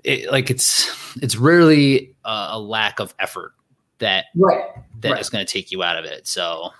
it, 0.03 0.30
like 0.32 0.51
it's 0.51 0.91
it's 1.21 1.38
rarely 1.38 2.13
a, 2.25 2.47
a 2.51 2.59
lack 2.59 2.99
of 2.99 3.15
effort 3.19 3.53
that 3.99 4.25
right. 4.36 4.65
that 4.99 5.11
right. 5.11 5.21
is 5.21 5.30
going 5.30 5.45
to 5.45 5.51
take 5.51 5.71
you 5.71 5.82
out 5.82 5.97
of 5.97 6.05
it. 6.05 6.28
So 6.28 6.71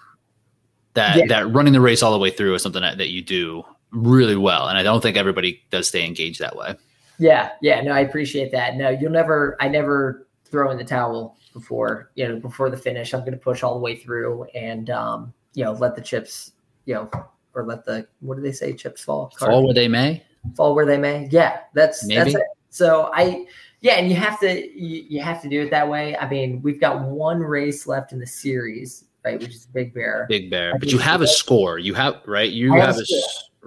that 0.93 1.17
yeah. 1.17 1.25
that 1.27 1.53
running 1.53 1.73
the 1.73 1.81
race 1.81 2.03
all 2.03 2.11
the 2.11 2.19
way 2.19 2.29
through 2.29 2.53
is 2.55 2.61
something 2.61 2.81
that, 2.81 2.97
that 2.97 3.09
you 3.09 3.21
do 3.21 3.63
really 3.91 4.35
well. 4.35 4.67
And 4.67 4.77
I 4.77 4.83
don't 4.83 5.01
think 5.01 5.17
everybody 5.17 5.63
does 5.69 5.88
stay 5.88 6.05
engaged 6.05 6.39
that 6.39 6.55
way. 6.55 6.75
Yeah. 7.19 7.51
Yeah. 7.61 7.81
No, 7.81 7.91
I 7.91 8.01
appreciate 8.01 8.51
that. 8.51 8.75
No, 8.75 8.89
you'll 8.89 9.11
never, 9.11 9.57
I 9.59 9.67
never 9.67 10.27
throw 10.45 10.71
in 10.71 10.77
the 10.77 10.83
towel 10.83 11.38
before, 11.53 12.11
you 12.15 12.27
know, 12.27 12.39
before 12.39 12.69
the 12.69 12.77
finish. 12.77 13.13
I'm 13.13 13.21
going 13.21 13.31
to 13.31 13.38
push 13.38 13.63
all 13.63 13.73
the 13.73 13.79
way 13.79 13.95
through 13.95 14.43
and, 14.53 14.89
um, 14.89 15.33
you 15.53 15.63
know, 15.63 15.73
let 15.73 15.95
the 15.95 16.01
chips, 16.01 16.51
you 16.85 16.93
know, 16.93 17.09
or 17.55 17.65
let 17.65 17.85
the, 17.85 18.07
what 18.19 18.35
do 18.35 18.43
they 18.43 18.51
say? 18.51 18.73
Chips 18.73 19.03
fall? 19.03 19.33
Fall 19.39 19.63
where 19.63 19.73
they 19.73 19.88
may. 19.88 20.23
Fall 20.55 20.75
where 20.75 20.85
they 20.85 20.97
may. 20.97 21.27
Yeah. 21.31 21.61
That's, 21.73 22.05
Maybe. 22.05 22.33
that's 22.33 22.35
it. 22.35 22.43
So 22.69 23.09
I, 23.13 23.47
yeah, 23.81 23.93
and 23.93 24.09
you 24.09 24.15
have 24.15 24.39
to 24.39 24.79
you, 24.79 25.05
you, 25.07 25.21
have 25.21 25.41
to 25.43 25.49
do 25.49 25.61
it 25.61 25.71
that 25.71 25.88
way. 25.88 26.17
I 26.17 26.27
mean, 26.27 26.61
we've 26.61 26.79
got 26.79 27.01
one 27.01 27.39
race 27.39 27.85
left 27.85 28.11
in 28.11 28.19
the 28.19 28.25
series, 28.25 29.05
right? 29.23 29.39
Which 29.39 29.55
is 29.55 29.65
Big 29.67 29.93
Bear. 29.93 30.25
Big 30.27 30.49
Bear, 30.49 30.77
but 30.79 30.91
you 30.91 30.97
have 30.97 31.21
a 31.21 31.27
score. 31.27 31.77
You 31.77 31.93
have 31.93 32.21
right. 32.25 32.51
You 32.51 32.73
have, 32.73 32.95
have 32.95 32.97
a, 32.97 33.01
a 33.01 33.05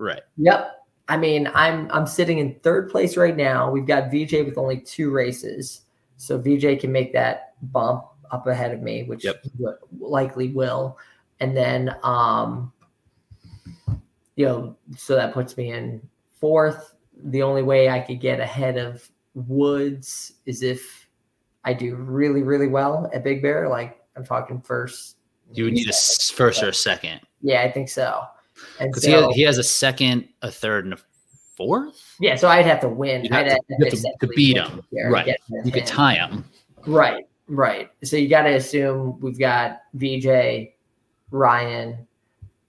Right. 0.01 0.22
Yep. 0.38 0.76
I 1.09 1.16
mean, 1.16 1.51
I'm 1.55 1.90
I'm 1.90 2.07
sitting 2.07 2.38
in 2.38 2.55
third 2.61 2.88
place 2.88 3.16
right 3.16 3.36
now. 3.36 3.70
We've 3.70 3.86
got 3.86 4.11
VJ 4.11 4.44
with 4.46 4.57
only 4.57 4.80
two 4.80 5.11
races, 5.11 5.82
so 6.16 6.38
VJ 6.38 6.80
can 6.80 6.90
make 6.90 7.12
that 7.12 7.55
bump 7.72 8.05
up 8.30 8.46
ahead 8.46 8.72
of 8.72 8.80
me, 8.80 9.03
which 9.03 9.24
yep. 9.24 9.44
likely 9.98 10.48
will. 10.48 10.96
And 11.40 11.57
then, 11.57 11.94
um, 12.03 12.72
you 14.36 14.46
know, 14.46 14.76
so 14.96 15.16
that 15.16 15.34
puts 15.34 15.57
me 15.57 15.72
in 15.72 16.01
fourth. 16.32 16.94
The 17.24 17.42
only 17.42 17.62
way 17.62 17.88
I 17.88 18.01
could 18.01 18.20
get 18.20 18.40
ahead 18.40 18.78
of 18.78 19.07
Woods 19.34 20.34
is 20.46 20.62
if 20.62 21.09
I 21.64 21.72
do 21.74 21.96
really, 21.96 22.42
really 22.42 22.68
well 22.68 23.11
at 23.12 23.24
Big 23.24 23.42
Bear. 23.42 23.68
Like 23.68 24.01
I'm 24.16 24.24
talking 24.24 24.61
first. 24.61 25.16
You 25.53 25.64
would 25.64 25.74
need 25.74 25.90
a 25.90 25.92
first 25.92 26.62
or 26.62 26.68
a 26.68 26.74
second. 26.74 27.20
Yeah, 27.42 27.62
I 27.62 27.72
think 27.72 27.88
so. 27.88 28.22
Because 28.78 29.02
so, 29.04 29.28
he, 29.28 29.36
he 29.36 29.42
has 29.42 29.58
a 29.58 29.64
second, 29.64 30.28
a 30.42 30.50
third, 30.50 30.84
and 30.84 30.94
a 30.94 30.98
fourth. 31.56 32.16
Yeah, 32.20 32.36
so 32.36 32.48
I'd 32.48 32.66
have 32.66 32.80
to 32.80 32.88
win. 32.88 33.26
Have 33.26 33.46
I'd 33.46 33.48
to, 33.48 33.50
have 33.50 33.90
to, 33.90 34.14
to, 34.20 34.26
beat 34.28 34.56
him. 34.56 34.82
Right. 34.92 35.36
You 35.64 35.72
could 35.72 35.86
tie 35.86 36.14
him. 36.14 36.44
Right. 36.86 37.26
Right. 37.48 37.90
So 38.04 38.16
you 38.16 38.28
got 38.28 38.42
to 38.42 38.54
assume 38.54 39.18
we've 39.20 39.38
got 39.38 39.80
VJ, 39.94 40.68
Ryan, 41.30 42.06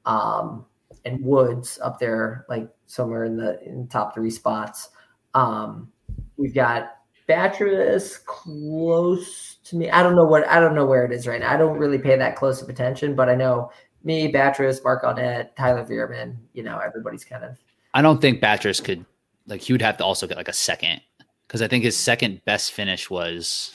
um, 0.05 0.65
and 1.05 1.23
Woods 1.23 1.79
up 1.81 1.99
there, 1.99 2.45
like 2.49 2.67
somewhere 2.87 3.23
in 3.23 3.37
the 3.37 3.63
in 3.63 3.83
the 3.83 3.87
top 3.87 4.13
three 4.13 4.31
spots. 4.31 4.89
Um, 5.33 5.91
we've 6.37 6.53
got 6.53 6.97
Batres 7.29 8.25
close 8.25 9.57
to 9.65 9.75
me. 9.75 9.89
I 9.89 10.03
don't 10.03 10.15
know 10.15 10.25
what 10.25 10.47
I 10.47 10.59
don't 10.59 10.75
know 10.75 10.85
where 10.85 11.05
it 11.05 11.11
is 11.11 11.27
right 11.27 11.39
now. 11.39 11.53
I 11.53 11.57
don't 11.57 11.77
really 11.77 11.99
pay 11.99 12.17
that 12.17 12.35
close 12.35 12.61
of 12.61 12.67
attention, 12.67 13.15
but 13.15 13.29
I 13.29 13.35
know 13.35 13.71
me, 14.03 14.31
Batres, 14.31 14.83
Mark 14.83 15.03
Gaudet, 15.03 15.55
Tyler 15.55 15.85
Veerman, 15.85 16.35
you 16.53 16.63
know, 16.63 16.79
everybody's 16.79 17.23
kind 17.23 17.43
of 17.43 17.57
I 17.93 18.01
don't 18.01 18.21
think 18.21 18.41
Batres 18.41 18.83
could 18.83 19.05
like 19.47 19.61
he 19.61 19.73
would 19.73 19.81
have 19.81 19.97
to 19.97 20.05
also 20.05 20.27
get 20.27 20.37
like 20.37 20.47
a 20.47 20.53
second 20.53 21.01
because 21.47 21.61
I 21.61 21.67
think 21.67 21.83
his 21.83 21.97
second 21.97 22.43
best 22.45 22.71
finish 22.71 23.09
was 23.09 23.73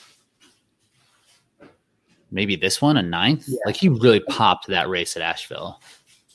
maybe 2.31 2.55
this 2.55 2.81
one 2.81 2.97
a 2.97 3.03
ninth. 3.03 3.45
Yeah. 3.47 3.59
Like 3.65 3.75
he 3.75 3.89
really 3.89 4.19
popped 4.21 4.67
that 4.67 4.89
race 4.89 5.15
at 5.15 5.21
Asheville. 5.21 5.81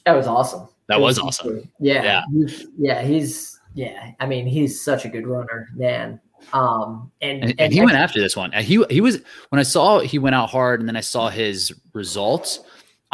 that 0.07 0.13
was 0.13 0.27
awesome. 0.27 0.69
That 0.89 0.99
It 0.99 1.03
was 1.03 1.19
awesome. 1.19 1.69
Yeah. 1.81 2.03
Yeah. 2.03 2.23
He's, 2.33 2.67
yeah, 2.79 3.03
he's 3.03 3.61
yeah. 3.75 4.13
I 4.21 4.27
mean, 4.27 4.47
he's 4.47 4.81
such 4.81 5.05
a 5.05 5.09
good 5.09 5.27
runner, 5.27 5.69
man. 5.75 6.21
Um 6.53 7.11
and, 7.21 7.45
And, 7.45 7.61
and 7.61 7.73
he 7.73 7.81
went 7.81 7.97
after 7.97 8.21
this 8.21 8.37
one. 8.37 8.53
He 8.53 8.85
he 8.91 9.01
was 9.01 9.21
when 9.49 9.59
I 9.59 9.63
saw 9.63 10.01
he 10.01 10.19
went 10.19 10.35
out 10.35 10.51
hard, 10.51 10.81
and 10.81 10.89
then 10.89 10.97
I 10.97 11.01
saw 11.01 11.29
his 11.29 11.73
results. 11.93 12.61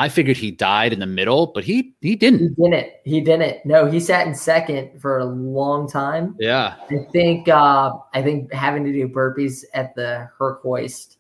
I 0.01 0.09
figured 0.09 0.37
he 0.37 0.53
died 0.53 0.93
in 0.93 1.01
the 1.01 1.07
middle, 1.07 1.49
but 1.49 1.65
he 1.65 1.93
he 2.01 2.15
didn't. 2.15 2.39
He 2.39 2.49
didn't. 2.71 2.93
He 3.05 3.21
didn't. 3.21 3.67
No, 3.67 3.87
he 3.91 3.99
sat 3.99 4.29
in 4.29 4.35
second 4.35 5.01
for 5.01 5.19
a 5.19 5.25
long 5.25 5.89
time. 5.89 6.37
Yeah, 6.39 6.77
I 6.89 6.99
think 7.11 7.49
uh, 7.49 7.93
I 8.15 8.23
think 8.23 8.53
having 8.53 8.85
to 8.85 8.93
do 8.93 9.09
burpees 9.09 9.65
at 9.75 9.95
the 9.97 10.31
Herc 10.39 10.63
hoist 10.63 11.19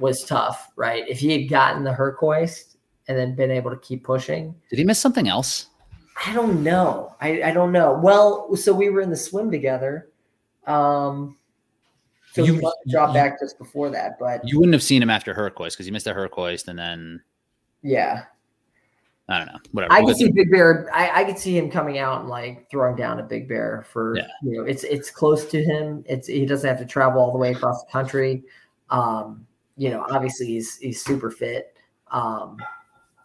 was 0.00 0.24
tough, 0.24 0.72
right? 0.74 1.08
If 1.08 1.20
he 1.20 1.30
had 1.40 1.48
gotten 1.48 1.84
the 1.84 1.92
Herc 1.92 2.18
hoist 2.18 2.78
and 3.06 3.16
then 3.16 3.36
been 3.36 3.52
able 3.52 3.70
to 3.70 3.76
keep 3.78 4.02
pushing, 4.02 4.54
did 4.70 4.78
he 4.80 4.84
miss 4.84 4.98
something 4.98 5.28
else? 5.28 5.66
I 6.26 6.32
don't 6.32 6.62
know. 6.64 7.14
I, 7.20 7.42
I 7.44 7.52
don't 7.52 7.72
know. 7.72 7.92
Well, 8.02 8.56
so 8.56 8.72
we 8.72 8.88
were 8.90 9.02
in 9.02 9.10
the 9.10 9.16
swim 9.16 9.50
together. 9.50 10.08
Um, 10.66 11.36
so 12.32 12.42
You- 12.42 12.54
he 12.54 12.90
dropped 12.90 13.14
back 13.14 13.38
just 13.38 13.56
before 13.58 13.90
that, 13.90 14.18
but 14.18 14.40
You 14.48 14.58
wouldn't 14.58 14.72
have 14.74 14.82
seen 14.82 15.00
him 15.02 15.10
after 15.10 15.32
Herc 15.32 15.56
hoist 15.56 15.76
because 15.76 15.86
he 15.86 15.92
missed 15.92 16.06
the 16.06 16.12
Herc 16.14 16.32
hoist, 16.32 16.68
and 16.68 16.78
then 16.78 17.22
yeah, 17.86 18.24
I 19.28 19.38
don't 19.38 19.46
know, 19.46 19.58
whatever. 19.72 19.92
I 19.92 20.04
could 20.04 20.16
see 20.16 20.30
Big 20.32 20.50
Bear. 20.50 20.88
I, 20.92 21.22
I 21.22 21.24
could 21.24 21.38
see 21.38 21.56
him 21.56 21.70
coming 21.70 21.98
out 21.98 22.20
and 22.20 22.28
like 22.28 22.68
throwing 22.70 22.96
down 22.96 23.18
a 23.20 23.22
Big 23.22 23.48
Bear 23.48 23.86
for 23.92 24.16
Yeah. 24.16 24.26
you 24.42 24.58
know 24.58 24.64
it's 24.64 24.84
it's 24.84 25.10
close 25.10 25.46
to 25.46 25.62
him. 25.62 26.04
It's 26.06 26.26
he 26.28 26.46
doesn't 26.46 26.68
have 26.68 26.78
to 26.78 26.84
travel 26.86 27.20
all 27.20 27.32
the 27.32 27.38
way 27.38 27.52
across 27.52 27.82
the 27.84 27.90
country. 27.90 28.42
Um, 28.90 29.46
you 29.76 29.90
know, 29.90 30.06
obviously 30.10 30.46
he's 30.46 30.76
he's 30.78 31.02
super 31.04 31.30
fit. 31.30 31.76
Um, 32.10 32.58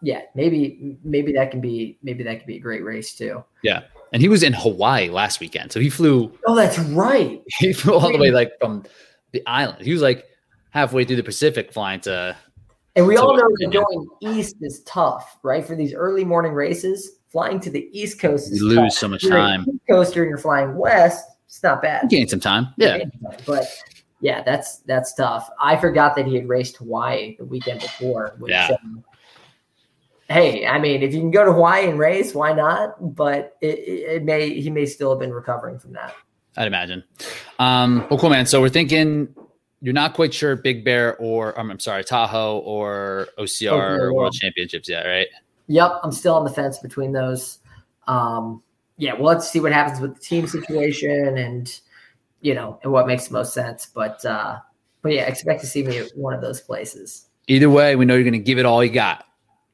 yeah, 0.02 0.22
maybe 0.34 0.98
maybe 1.04 1.32
that 1.32 1.50
can 1.50 1.60
be 1.60 1.98
maybe 2.02 2.22
that 2.24 2.38
could 2.38 2.46
be 2.46 2.56
a 2.56 2.60
great 2.60 2.84
race 2.84 3.14
too. 3.14 3.44
Yeah, 3.62 3.82
and 4.12 4.20
he 4.20 4.28
was 4.28 4.42
in 4.42 4.52
Hawaii 4.52 5.08
last 5.08 5.38
weekend, 5.40 5.70
so 5.72 5.78
he 5.80 5.88
flew 5.88 6.32
Oh, 6.46 6.56
that's 6.56 6.78
right. 6.78 7.42
he 7.58 7.72
flew 7.72 7.94
all 7.94 8.10
the 8.12 8.18
way 8.18 8.30
like 8.30 8.52
from 8.60 8.84
the 9.32 9.42
island. 9.46 9.84
He 9.84 9.92
was 9.92 10.02
like 10.02 10.26
halfway 10.70 11.04
through 11.04 11.16
the 11.16 11.22
Pacific 11.22 11.72
flying 11.72 12.00
to. 12.00 12.36
And 12.94 13.06
we 13.06 13.16
So 13.16 13.22
all 13.26 13.36
know 13.36 13.48
that 13.60 13.70
going 13.72 14.06
east 14.20 14.56
is 14.60 14.82
tough, 14.84 15.38
right? 15.42 15.64
For 15.64 15.74
these 15.74 15.94
early 15.94 16.24
morning 16.24 16.52
races, 16.52 17.12
flying 17.30 17.58
to 17.60 17.70
the 17.70 17.88
east 17.98 18.20
coast 18.20 18.52
is 18.52 18.60
You 18.60 18.66
lose 18.68 18.76
tough. 18.94 19.00
so 19.00 19.08
much 19.08 19.22
you're 19.22 19.32
time. 19.32 19.62
East 19.68 19.78
coaster 19.88 20.22
and 20.22 20.28
you're 20.28 20.38
flying 20.38 20.76
west, 20.76 21.26
it's 21.46 21.62
not 21.62 21.80
bad. 21.80 22.10
Gain 22.10 22.28
some 22.28 22.40
time. 22.40 22.68
Yeah, 22.76 22.98
but 23.46 23.66
yeah, 24.20 24.42
that's 24.42 24.78
that's 24.80 25.14
tough. 25.14 25.48
I 25.60 25.76
forgot 25.76 26.14
that 26.16 26.26
he 26.26 26.34
had 26.34 26.48
raced 26.48 26.76
Hawaii 26.76 27.36
the 27.38 27.44
weekend 27.46 27.80
before. 27.80 28.34
Which, 28.38 28.50
Yeah. 28.50 28.68
um, 28.82 29.02
hey, 30.28 30.66
I 30.66 30.78
mean, 30.78 31.02
if 31.02 31.14
you 31.14 31.20
can 31.20 31.30
go 31.30 31.44
to 31.44 31.52
Hawaii 31.52 31.88
and 31.88 31.98
race, 31.98 32.34
why 32.34 32.52
not? 32.52 33.14
But 33.16 33.56
it, 33.62 33.78
it, 33.78 33.90
it 34.16 34.24
may 34.24 34.60
he 34.60 34.68
may 34.70 34.84
still 34.86 35.10
have 35.10 35.18
been 35.18 35.32
recovering 35.32 35.78
from 35.78 35.92
that. 35.94 36.14
I'd 36.58 36.66
imagine. 36.66 37.02
Um, 37.58 38.06
well, 38.10 38.18
cool, 38.18 38.28
man. 38.30 38.44
So 38.44 38.60
we're 38.60 38.68
thinking 38.68 39.34
you're 39.82 39.92
not 39.92 40.14
quite 40.14 40.32
sure 40.32 40.54
Big 40.56 40.84
Bear 40.84 41.16
or 41.18 41.58
um, 41.58 41.70
I'm 41.70 41.80
sorry, 41.80 42.04
Tahoe 42.04 42.58
or 42.58 43.28
OCR 43.38 43.72
or 43.72 43.98
World. 43.98 44.14
World 44.16 44.32
Championships 44.34 44.88
yet, 44.88 45.04
right? 45.04 45.26
Yep, 45.66 46.00
I'm 46.02 46.12
still 46.12 46.34
on 46.34 46.44
the 46.44 46.50
fence 46.50 46.78
between 46.78 47.12
those. 47.12 47.58
Um, 48.06 48.62
yeah, 48.96 49.14
well, 49.14 49.24
let's 49.24 49.50
see 49.50 49.58
what 49.60 49.72
happens 49.72 50.00
with 50.00 50.14
the 50.14 50.20
team 50.20 50.46
situation 50.46 51.36
and 51.36 51.80
you 52.40 52.54
know 52.54 52.78
and 52.82 52.92
what 52.92 53.06
makes 53.06 53.26
the 53.26 53.34
most 53.34 53.52
sense. 53.52 53.86
But 53.92 54.24
uh, 54.24 54.58
but 55.02 55.12
yeah, 55.12 55.22
expect 55.22 55.60
to 55.62 55.66
see 55.66 55.82
me 55.82 55.98
at 55.98 56.10
one 56.16 56.32
of 56.32 56.40
those 56.40 56.60
places. 56.60 57.26
Either 57.48 57.68
way, 57.68 57.96
we 57.96 58.04
know 58.04 58.14
you're 58.14 58.22
going 58.22 58.32
to 58.34 58.38
give 58.38 58.58
it 58.58 58.64
all 58.64 58.84
you 58.84 58.90
got. 58.90 59.26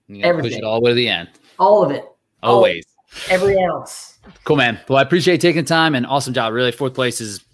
You're 0.09 0.41
push 0.41 0.55
it 0.55 0.65
all 0.65 0.81
the 0.81 0.85
way 0.85 0.91
to 0.93 0.95
the 0.95 1.09
end. 1.09 1.29
All 1.59 1.85
of 1.85 1.91
it, 1.91 2.05
Oh. 2.43 2.55
Always. 2.55 2.87
every 3.29 3.59
ounce. 3.63 4.19
Cool, 4.45 4.57
man. 4.57 4.81
Well, 4.89 4.99
I 4.99 5.03
appreciate 5.03 5.41
taking 5.43 5.67
time 5.67 5.95
and 5.95 6.07
awesome 6.07 6.33
job. 6.33 6.55
Really, 6.55 6.73
fourth 6.73 6.95
place 6.95 7.21
is 7.21 7.45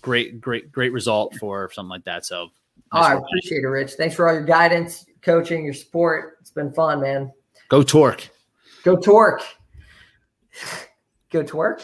great, 0.00 0.40
great, 0.40 0.70
great 0.72 0.92
result 0.92 1.34
for 1.36 1.70
something 1.72 1.90
like 1.90 2.04
that. 2.04 2.24
So, 2.26 2.48
Oh, 2.92 2.98
I 3.00 3.14
work, 3.14 3.22
man. 3.22 3.28
appreciate 3.28 3.64
it, 3.64 3.66
Rich. 3.66 3.92
Thanks 3.92 4.14
for 4.14 4.28
all 4.28 4.34
your 4.34 4.44
guidance, 4.44 5.06
coaching, 5.22 5.64
your 5.64 5.74
support. 5.74 6.36
It's 6.40 6.50
been 6.50 6.72
fun, 6.72 7.00
man. 7.00 7.32
go 7.68 7.82
torque. 7.82 8.28
Go 8.84 8.96
torque. 8.96 9.42
Go 11.30 11.42
twerk. 11.42 11.82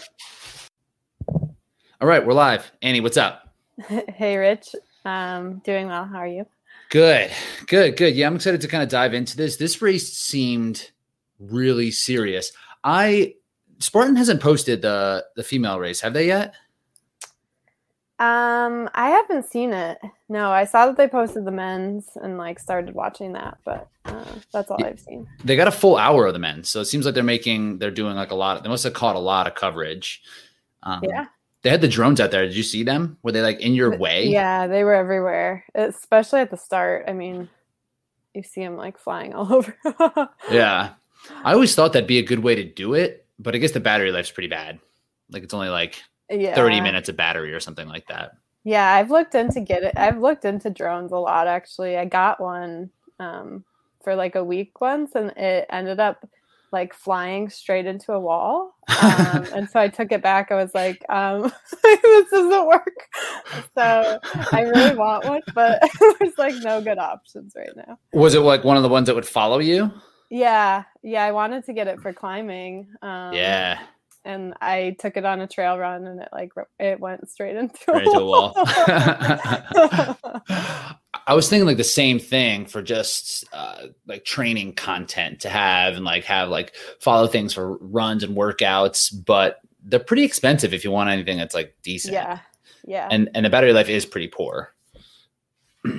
All 1.29 2.09
right, 2.09 2.25
we're 2.25 2.33
live. 2.33 2.71
Annie, 2.83 3.01
what's 3.01 3.17
up? 3.17 3.49
Hey, 4.09 4.37
Rich. 4.37 4.75
Um, 5.05 5.61
doing 5.65 5.89
well. 5.89 6.05
How 6.05 6.19
are 6.19 6.27
you? 6.29 6.47
Good, 6.91 7.31
good, 7.67 7.97
good. 7.97 8.15
Yeah, 8.15 8.27
I'm 8.27 8.37
excited 8.37 8.61
to 8.61 8.69
kind 8.69 8.83
of 8.83 8.89
dive 8.89 9.15
into 9.15 9.37
this. 9.37 9.57
This 9.57 9.81
race 9.83 10.13
seemed 10.13 10.91
really 11.41 11.91
serious. 11.91 12.53
I 12.85 13.35
Spartan 13.79 14.15
hasn't 14.15 14.41
posted 14.41 14.83
the 14.83 15.25
the 15.35 15.43
female 15.43 15.81
race, 15.81 16.01
have 16.03 16.13
they 16.13 16.27
yet? 16.27 16.55
Um, 18.23 18.89
I 18.95 19.09
haven't 19.11 19.47
seen 19.51 19.73
it. 19.73 19.99
No, 20.29 20.51
I 20.51 20.65
saw 20.65 20.87
that 20.87 20.97
they 20.97 21.09
posted 21.09 21.45
the 21.45 21.51
men's 21.51 22.09
and 22.23 22.39
like 22.39 22.61
started 22.61 22.95
watching 22.95 23.33
that, 23.33 23.59
but 23.65 23.89
uh, 24.05 24.25
that's 24.53 24.71
all. 24.71 24.83
I've 24.85 25.01
seen. 25.01 25.27
They 25.45 25.57
got 25.57 25.67
a 25.67 25.73
full 25.73 25.97
hour 25.97 26.27
of 26.27 26.33
the 26.33 26.39
men, 26.39 26.63
so 26.63 26.81
it 26.81 26.85
seems 26.85 27.05
like 27.05 27.15
they're 27.15 27.25
making 27.25 27.79
they're 27.79 27.91
doing 27.91 28.15
like 28.15 28.31
a 28.31 28.35
lot. 28.37 28.63
They 28.63 28.69
must 28.69 28.85
have 28.85 28.95
caught 28.95 29.17
a 29.17 29.21
lot 29.21 29.47
of 29.49 29.55
coverage. 29.57 30.23
Um, 30.85 31.01
Yeah. 31.03 31.27
they 31.63 31.71
had 31.71 31.81
the 31.81 31.89
drones 31.89 32.21
out 32.21 32.31
there. 32.31 32.45
Did 32.47 32.55
you 32.57 32.63
see 32.63 32.85
them? 32.85 33.19
Were 33.25 33.33
they 33.33 33.43
like 33.43 33.61
in 33.61 33.75
your 33.75 33.97
way? 33.97 34.27
Yeah, 34.27 34.67
they 34.69 34.85
were 34.85 34.95
everywhere, 34.95 35.65
especially 35.75 36.41
at 36.41 36.51
the 36.51 36.57
start. 36.57 37.07
I 37.09 37.13
mean, 37.15 37.49
you 38.35 38.43
see 38.45 38.61
them 38.63 38.77
like 38.77 38.99
flying 38.99 39.35
all 39.35 39.53
over. 39.53 39.77
Yeah. 40.51 40.91
I 41.45 41.53
always 41.55 41.75
thought 41.75 41.93
that'd 41.93 42.07
be 42.09 42.19
a 42.19 42.23
good 42.25 42.41
way 42.41 42.55
to 42.55 42.65
do 42.65 42.95
it, 42.95 43.27
but 43.39 43.55
I 43.55 43.59
guess 43.59 43.73
the 43.73 43.81
battery 43.81 44.13
life's 44.13 44.31
pretty 44.31 44.49
bad. 44.49 44.79
Like 45.31 45.43
it's 45.45 45.55
only 45.55 45.69
like 45.71 46.03
yeah. 46.33 46.55
30 46.55 46.81
minutes 46.81 47.09
of 47.09 47.17
battery 47.17 47.53
or 47.53 47.61
something 47.61 47.89
like 47.89 48.07
that. 48.09 48.37
Yeah, 48.65 48.95
I've 48.95 49.11
looked 49.11 49.35
into 49.35 49.61
get 49.61 49.83
it. 49.83 49.95
I've 49.97 50.19
looked 50.19 50.45
into 50.45 50.71
drones 50.71 51.13
a 51.13 51.19
lot 51.19 51.47
actually. 51.47 51.97
I 51.97 52.05
got 52.05 52.41
one 52.41 52.91
um, 53.19 53.65
for 54.03 54.15
like 54.15 54.35
a 54.35 54.45
week 54.45 54.81
once, 54.81 55.15
and 55.15 55.31
it 55.37 55.67
ended 55.71 55.99
up 55.99 56.29
like 56.71 56.95
flying 56.95 57.51
straight 57.51 57.87
into 57.87 58.13
a 58.13 58.21
wall. 58.21 58.75
Um, 59.03 59.47
and 59.55 59.69
so 59.69 59.81
I 59.81 59.89
took 59.89 60.13
it 60.13 60.23
back. 60.23 60.51
I 60.51 60.55
was 60.55 60.75
like, 60.75 61.05
um, 61.09 61.43
"This 61.83 62.31
doesn't 62.31 62.67
work." 62.67 63.09
So 63.75 64.19
I 64.53 64.61
really 64.63 64.97
want 64.97 65.25
one, 65.25 65.43
but 65.55 65.83
there's 66.19 66.39
like 66.39 66.55
no 66.63 66.81
good 66.81 66.99
options 66.99 67.55
right 67.57 67.77
now. 67.77 67.99
Was 68.13 68.35
it 68.35 68.41
like 68.41 68.65
one 68.65 68.77
of 68.77 68.83
the 68.83 68.89
ones 68.89 69.07
that 69.07 69.15
would 69.15 69.27
follow 69.27 69.59
you? 69.59 69.91
Yeah, 70.31 70.85
yeah. 71.03 71.25
I 71.25 71.33
wanted 71.33 71.67
to 71.67 71.73
get 71.73 71.89
it 71.89 72.01
for 72.01 72.13
climbing. 72.13 72.89
Um, 73.03 73.35
yeah. 73.35 73.81
And 74.25 74.55
I 74.61 74.97
took 74.99 75.17
it 75.17 75.25
on 75.25 75.41
a 75.41 75.47
trail 75.47 75.79
run, 75.79 76.07
and 76.07 76.21
it 76.21 76.29
like 76.33 76.53
it 76.79 77.01
went 77.01 77.29
straight 77.31 77.57
into 77.57 77.79
Right 77.89 78.07
a 78.07 78.25
wall. 78.25 78.53
wall. 78.55 78.65
I 81.27 81.35
was 81.35 81.49
thinking 81.49 81.67
like 81.67 81.77
the 81.77 81.85
same 81.85 82.19
thing 82.19 82.67
for 82.67 82.83
just 82.83 83.45
uh, 83.53 83.87
like 84.07 84.25
training 84.25 84.75
content 84.75 85.41
to 85.41 85.49
have 85.49 85.95
and 85.95 86.05
like 86.05 86.25
have 86.25 86.49
like 86.49 86.75
follow 87.01 87.27
things 87.27 87.55
for 87.55 87.77
runs 87.79 88.23
and 88.25 88.37
workouts, 88.37 89.13
but 89.25 89.61
they're 89.85 90.01
pretty 90.01 90.25
expensive 90.25 90.75
if 90.75 90.85
you 90.85 90.91
want 90.91 91.11
anything 91.11 91.39
that's 91.39 91.55
like 91.55 91.75
decent. 91.83 92.15
yeah, 92.15 92.41
yeah, 92.85 93.09
And 93.11 93.29
and 93.35 93.47
the 93.47 93.51
battery 93.51 93.73
life 93.73 93.89
is 93.89 94.05
pretty 94.07 94.29
poor. 94.29 94.75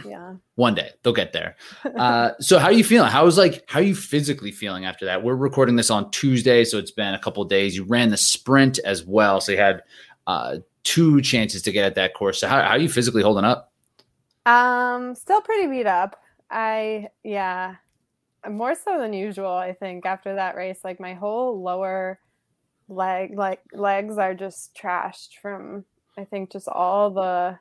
Yeah. 0.06 0.36
One 0.56 0.76
day 0.76 0.92
they'll 1.02 1.14
get 1.14 1.34
there. 1.34 1.56
Uh, 1.84 2.32
so 2.40 2.60
how 2.60 2.68
are 2.68 2.74
you 2.74 2.84
feeling? 2.84 3.10
How 3.10 3.26
is 3.28 3.38
like 3.38 3.64
how 3.68 3.80
are 3.80 3.84
you 3.84 3.96
physically 3.96 4.52
feeling 4.52 4.86
after 4.86 5.06
that? 5.06 5.24
We're 5.24 5.36
recording 5.36 5.76
this 5.76 5.90
on 5.90 6.12
Tuesday, 6.12 6.64
so 6.64 6.78
it's 6.78 6.92
been 6.92 7.14
a 7.14 7.20
couple 7.20 7.44
days. 7.46 7.76
You 7.76 7.84
ran 7.84 8.10
the 8.10 8.18
sprint 8.18 8.80
as 8.80 9.04
well, 9.06 9.42
so 9.42 9.52
you 9.52 9.58
had 9.58 9.84
uh, 10.28 10.58
two 10.84 11.22
chances 11.22 11.62
to 11.64 11.72
get 11.72 11.86
at 11.86 11.96
that 11.96 12.14
course. 12.14 12.40
So 12.40 12.48
how, 12.48 12.62
how 12.62 12.70
are 12.70 12.78
you 12.78 12.90
physically 12.90 13.24
holding 13.24 13.46
up? 13.46 13.72
Um, 14.46 15.16
still 15.16 15.42
pretty 15.42 15.68
beat 15.68 15.88
up. 15.88 16.22
I 16.50 17.08
yeah, 17.24 17.76
more 18.50 18.76
so 18.76 19.00
than 19.00 19.14
usual. 19.14 19.52
I 19.52 19.74
think 19.74 20.06
after 20.06 20.36
that 20.36 20.56
race, 20.56 20.80
like 20.84 21.00
my 21.00 21.14
whole 21.14 21.62
lower 21.62 22.20
leg, 22.88 23.38
like 23.38 23.62
legs 23.74 24.18
are 24.18 24.34
just 24.34 24.76
trashed 24.76 25.38
from. 25.42 25.86
I 26.18 26.26
think 26.26 26.52
just 26.52 26.68
all 26.68 27.10
the 27.10 27.58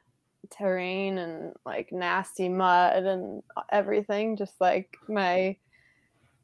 terrain 0.56 1.18
and 1.18 1.54
like 1.64 1.92
nasty 1.92 2.48
mud 2.48 3.04
and 3.04 3.42
everything. 3.70 4.36
Just 4.36 4.60
like 4.60 4.96
my 5.08 5.56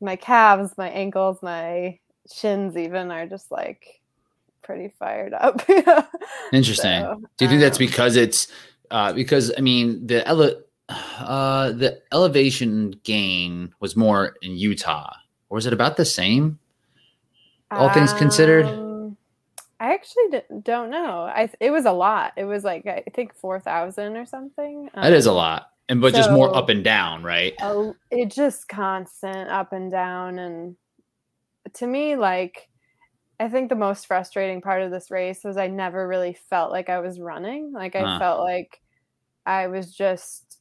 my 0.01 0.17
calves, 0.17 0.73
my 0.79 0.89
ankles, 0.89 1.43
my 1.43 1.99
shins 2.33 2.77
even 2.77 3.11
are 3.11 3.27
just 3.27 3.51
like 3.51 4.01
pretty 4.63 4.93
fired 4.99 5.33
up. 5.33 5.63
Interesting. 6.53 7.03
So, 7.03 7.23
Do 7.37 7.45
you 7.45 7.51
think 7.51 7.61
that's 7.61 7.79
um, 7.79 7.87
because 7.87 8.17
it's 8.17 8.49
uh, 8.91 9.13
because 9.13 9.53
I 9.57 9.61
mean 9.61 10.07
the 10.07 10.27
ele- 10.27 10.63
uh, 10.89 11.73
the 11.73 12.01
elevation 12.13 12.93
gain 13.05 13.75
was 13.81 13.97
more 13.97 14.37
in 14.43 14.57
Utah, 14.57 15.13
or 15.49 15.59
is 15.59 15.67
it 15.67 15.73
about 15.73 15.97
the 15.97 16.05
same? 16.05 16.59
All 17.71 17.93
things 17.93 18.13
considered? 18.15 18.88
Um, 19.81 19.89
I 19.89 19.95
actually 19.95 20.29
d- 20.33 20.61
don't 20.63 20.91
know. 20.91 21.23
I 21.23 21.51
it 21.61 21.71
was 21.71 21.85
a 21.87 21.93
lot. 21.93 22.33
It 22.37 22.45
was 22.45 22.65
like 22.65 22.87
I 22.87 23.05
think 23.15 23.35
four 23.37 23.61
thousand 23.61 24.17
or 24.17 24.27
something. 24.27 24.91
That 25.01 25.13
is 25.13 25.27
a 25.27 25.33
Um, 25.33 25.33
lot, 25.33 25.71
and 25.89 26.01
but 26.01 26.15
just 26.15 26.31
more 26.31 26.55
up 26.57 26.69
and 26.69 26.83
down, 26.85 27.23
right? 27.23 27.55
a, 27.61 27.93
it 28.11 28.31
just 28.31 28.69
constant 28.69 29.51
up 29.51 29.73
and 29.73 29.91
down 29.91 30.39
and 30.39 30.77
to 31.75 31.87
me 31.87 32.17
like 32.17 32.69
i 33.41 33.49
think 33.49 33.69
the 33.69 33.75
most 33.77 34.07
frustrating 34.07 34.61
part 34.63 34.83
of 34.83 34.91
this 34.91 35.11
race 35.11 35.45
was 35.45 35.57
i 35.57 35.67
never 35.69 36.09
really 36.09 36.37
felt 36.51 36.73
like 36.73 36.89
i 36.89 37.01
was 37.01 37.21
running 37.21 37.73
like 37.73 37.97
i 37.97 38.07
Huh. 38.07 38.19
felt 38.19 38.41
like 38.41 38.81
i 39.47 39.69
was 39.69 39.95
just 39.95 40.61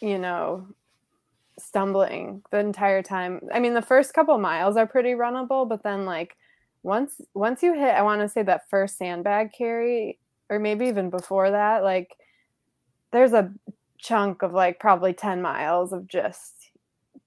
you 0.00 0.18
know 0.18 0.68
stumbling 1.58 2.42
the 2.52 2.58
entire 2.58 3.02
time 3.02 3.40
i 3.52 3.60
mean 3.60 3.74
the 3.74 3.82
first 3.82 4.14
couple 4.14 4.38
miles 4.38 4.76
are 4.76 4.86
pretty 4.86 5.10
runnable 5.12 5.68
but 5.68 5.82
then 5.82 6.04
like 6.06 6.36
once 6.82 7.20
once 7.34 7.62
you 7.62 7.74
hit 7.74 7.94
i 7.94 8.02
want 8.02 8.20
to 8.20 8.28
say 8.28 8.42
that 8.42 8.68
first 8.70 8.96
sandbag 8.96 9.52
carry 9.52 10.18
or 10.48 10.58
maybe 10.58 10.86
even 10.86 11.10
before 11.10 11.50
that 11.50 11.82
like 11.82 12.16
there's 13.12 13.32
a 13.32 13.52
chunk 13.98 14.42
of 14.42 14.52
like 14.52 14.78
probably 14.78 15.12
10 15.12 15.42
miles 15.42 15.92
of 15.92 16.06
just 16.06 16.70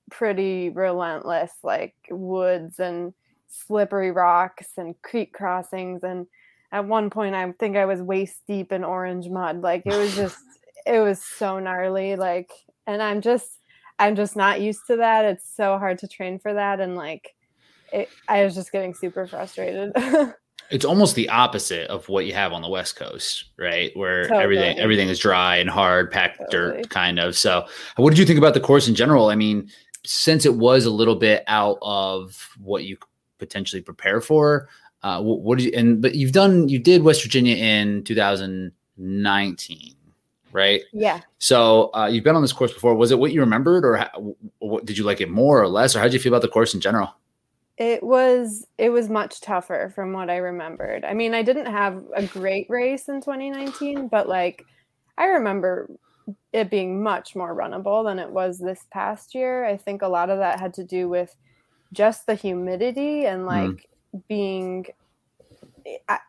pretty 0.09 0.69
relentless 0.69 1.51
like 1.63 1.95
woods 2.09 2.79
and 2.79 3.13
slippery 3.51 4.11
rocks 4.11 4.69
and 4.77 4.99
creek 5.01 5.33
crossings. 5.33 6.03
And 6.03 6.27
at 6.71 6.85
one 6.85 7.09
point 7.09 7.35
i 7.35 7.51
think 7.59 7.75
i 7.75 7.83
was 7.85 8.01
waist 8.01 8.37
deep 8.47 8.71
in 8.71 8.83
orange 8.83 9.27
mud. 9.29 9.61
Like 9.61 9.83
it 9.85 9.95
was 9.95 10.15
just 10.15 10.37
it 10.85 10.99
was 10.99 11.21
so 11.23 11.59
gnarly. 11.59 12.15
Like 12.15 12.51
and 12.87 13.01
i'm 13.01 13.21
just 13.21 13.59
i'm 13.99 14.15
just 14.15 14.35
not 14.35 14.61
used 14.61 14.87
to 14.87 14.97
that. 14.97 15.25
It's 15.25 15.55
so 15.55 15.77
hard 15.77 15.99
to 15.99 16.07
train 16.07 16.39
for 16.39 16.53
that. 16.53 16.79
And 16.79 16.95
like 16.95 17.35
it, 17.91 18.09
i 18.27 18.43
was 18.43 18.55
just 18.55 18.71
getting 18.71 18.93
super 18.93 19.27
frustrated 19.27 19.93
It's 20.71 20.85
almost 20.85 21.15
the 21.15 21.27
opposite 21.27 21.87
of 21.89 22.07
what 22.07 22.25
you 22.25 22.33
have 22.33 22.53
on 22.53 22.61
the 22.61 22.69
West 22.69 22.95
Coast, 22.95 23.45
right? 23.57 23.91
Where 23.93 24.23
Totally. 24.23 24.41
everything 24.41 24.79
everything 24.79 25.09
is 25.09 25.19
dry 25.19 25.57
and 25.57 25.69
hard, 25.69 26.09
packed 26.09 26.39
Totally. 26.49 26.77
dirt, 26.77 26.89
kind 26.89 27.19
of. 27.19 27.37
So, 27.37 27.65
what 27.97 28.11
did 28.11 28.17
you 28.17 28.25
think 28.25 28.37
about 28.37 28.53
the 28.53 28.61
course 28.61 28.87
in 28.87 28.95
general? 28.95 29.27
I 29.27 29.35
mean, 29.35 29.69
since 30.05 30.45
it 30.45 30.55
was 30.55 30.85
a 30.85 30.89
little 30.89 31.15
bit 31.15 31.43
out 31.47 31.77
of 31.81 32.55
what 32.57 32.85
you 32.85 32.97
potentially 33.37 33.81
prepare 33.81 34.21
for, 34.21 34.69
uh, 35.03 35.21
what, 35.21 35.41
what 35.41 35.57
did 35.57 35.65
you? 35.65 35.71
And 35.75 36.01
but 36.01 36.15
you've 36.15 36.31
done 36.31 36.69
you 36.69 36.79
did 36.79 37.03
West 37.03 37.21
Virginia 37.21 37.57
in 37.57 38.05
2019, 38.05 39.95
right? 40.53 40.81
yeah 40.93 41.19
So 41.39 41.89
uh, 41.93 42.07
you've 42.09 42.23
been 42.23 42.37
on 42.37 42.41
this 42.41 42.53
course 42.53 42.73
before. 42.73 42.95
Was 42.95 43.11
it 43.11 43.19
what 43.19 43.33
you 43.33 43.41
remembered, 43.41 43.83
or 43.83 43.97
how, 43.97 44.35
what, 44.59 44.85
did 44.85 44.97
you 44.97 45.03
like 45.03 45.19
it 45.19 45.29
more 45.29 45.61
or 45.61 45.67
less, 45.67 45.97
or 45.97 45.99
how 45.99 46.05
did 46.05 46.13
you 46.13 46.19
feel 46.19 46.31
about 46.33 46.43
the 46.43 46.47
course 46.47 46.73
in 46.73 46.79
general? 46.79 47.13
It 47.77 48.03
was 48.03 48.67
it 48.77 48.89
was 48.89 49.09
much 49.09 49.41
tougher 49.41 49.91
from 49.95 50.13
what 50.13 50.29
I 50.29 50.37
remembered. 50.37 51.05
I 51.05 51.13
mean, 51.13 51.33
I 51.33 51.41
didn't 51.41 51.67
have 51.67 52.03
a 52.15 52.25
great 52.25 52.67
race 52.69 53.09
in 53.09 53.21
2019, 53.21 54.07
but 54.07 54.27
like 54.27 54.65
I 55.17 55.25
remember 55.25 55.89
it 56.53 56.69
being 56.69 57.01
much 57.01 57.35
more 57.35 57.55
runnable 57.55 58.03
than 58.03 58.19
it 58.19 58.29
was 58.29 58.59
this 58.59 58.85
past 58.91 59.33
year. 59.33 59.65
I 59.65 59.77
think 59.77 60.01
a 60.01 60.07
lot 60.07 60.29
of 60.29 60.39
that 60.39 60.59
had 60.59 60.73
to 60.75 60.83
do 60.83 61.09
with 61.09 61.35
just 61.93 62.25
the 62.25 62.35
humidity 62.35 63.25
and 63.25 63.45
like 63.45 63.89
being 64.27 64.85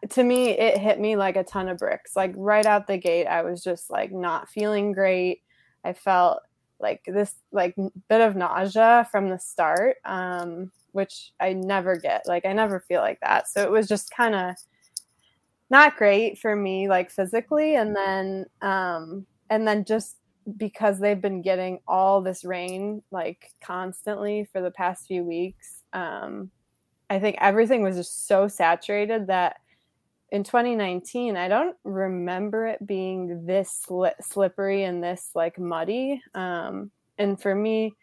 to 0.09 0.25
me 0.25 0.51
it 0.51 0.79
hit 0.79 0.99
me 0.99 1.17
like 1.17 1.37
a 1.37 1.45
ton 1.45 1.69
of 1.69 1.79
bricks. 1.79 2.17
Like 2.17 2.33
right 2.37 2.67
out 2.67 2.87
the 2.87 2.99
gate 2.99 3.27
I 3.27 3.43
was 3.43 3.63
just 3.63 3.91
like 3.91 4.13
not 4.13 4.49
feeling 4.49 4.93
great. 4.93 5.43
I 5.85 5.93
felt 5.93 6.41
like 6.81 7.03
this 7.07 7.35
like 7.53 7.77
bit 8.09 8.21
of 8.21 8.37
nausea 8.37 9.09
from 9.11 9.29
the 9.29 9.39
start 9.39 9.97
um 10.05 10.71
which 10.93 11.33
I 11.41 11.53
never 11.53 11.97
get. 11.97 12.23
Like 12.27 12.47
I 12.47 12.53
never 12.53 12.81
feel 12.81 13.01
like 13.01 13.19
that. 13.21 13.49
So 13.49 13.63
it 13.63 13.71
was 13.71 13.89
just 13.89 14.11
kind 14.11 14.35
of 14.35 14.55
not 15.73 15.97
great 15.97 16.39
for 16.39 16.55
me 16.55 16.87
like 16.87 17.11
physically 17.11 17.77
and 17.77 17.97
then 17.97 18.45
um 18.61 19.27
and 19.49 19.67
then 19.67 19.85
just 19.87 20.19
because 20.59 20.99
they've 20.99 21.23
been 21.23 21.41
getting 21.41 21.79
all 21.89 22.21
this 22.21 22.45
rain 22.45 23.03
like 23.11 23.51
constantly 23.63 24.47
for 24.53 24.61
the 24.61 24.71
past 24.71 25.07
few 25.07 25.25
weeks 25.25 25.83
um 25.95 26.51
I 27.09 27.19
think 27.19 27.37
everything 27.41 27.83
was 27.83 27.97
just 27.97 28.27
so 28.27 28.49
saturated 28.49 29.29
that 29.29 29.57
in 30.31 30.45
2019 30.45 31.37
I 31.37 31.49
don't 31.49 31.77
remember 31.85 32.67
it 32.67 32.87
being 32.87 33.47
this 33.47 33.85
sli- 33.89 34.13
slippery 34.21 34.85
and 34.85 35.03
this 35.03 35.31
like 35.35 35.59
muddy 35.59 36.21
um 36.35 36.91
and 37.17 37.41
for 37.41 37.55
me 37.55 37.95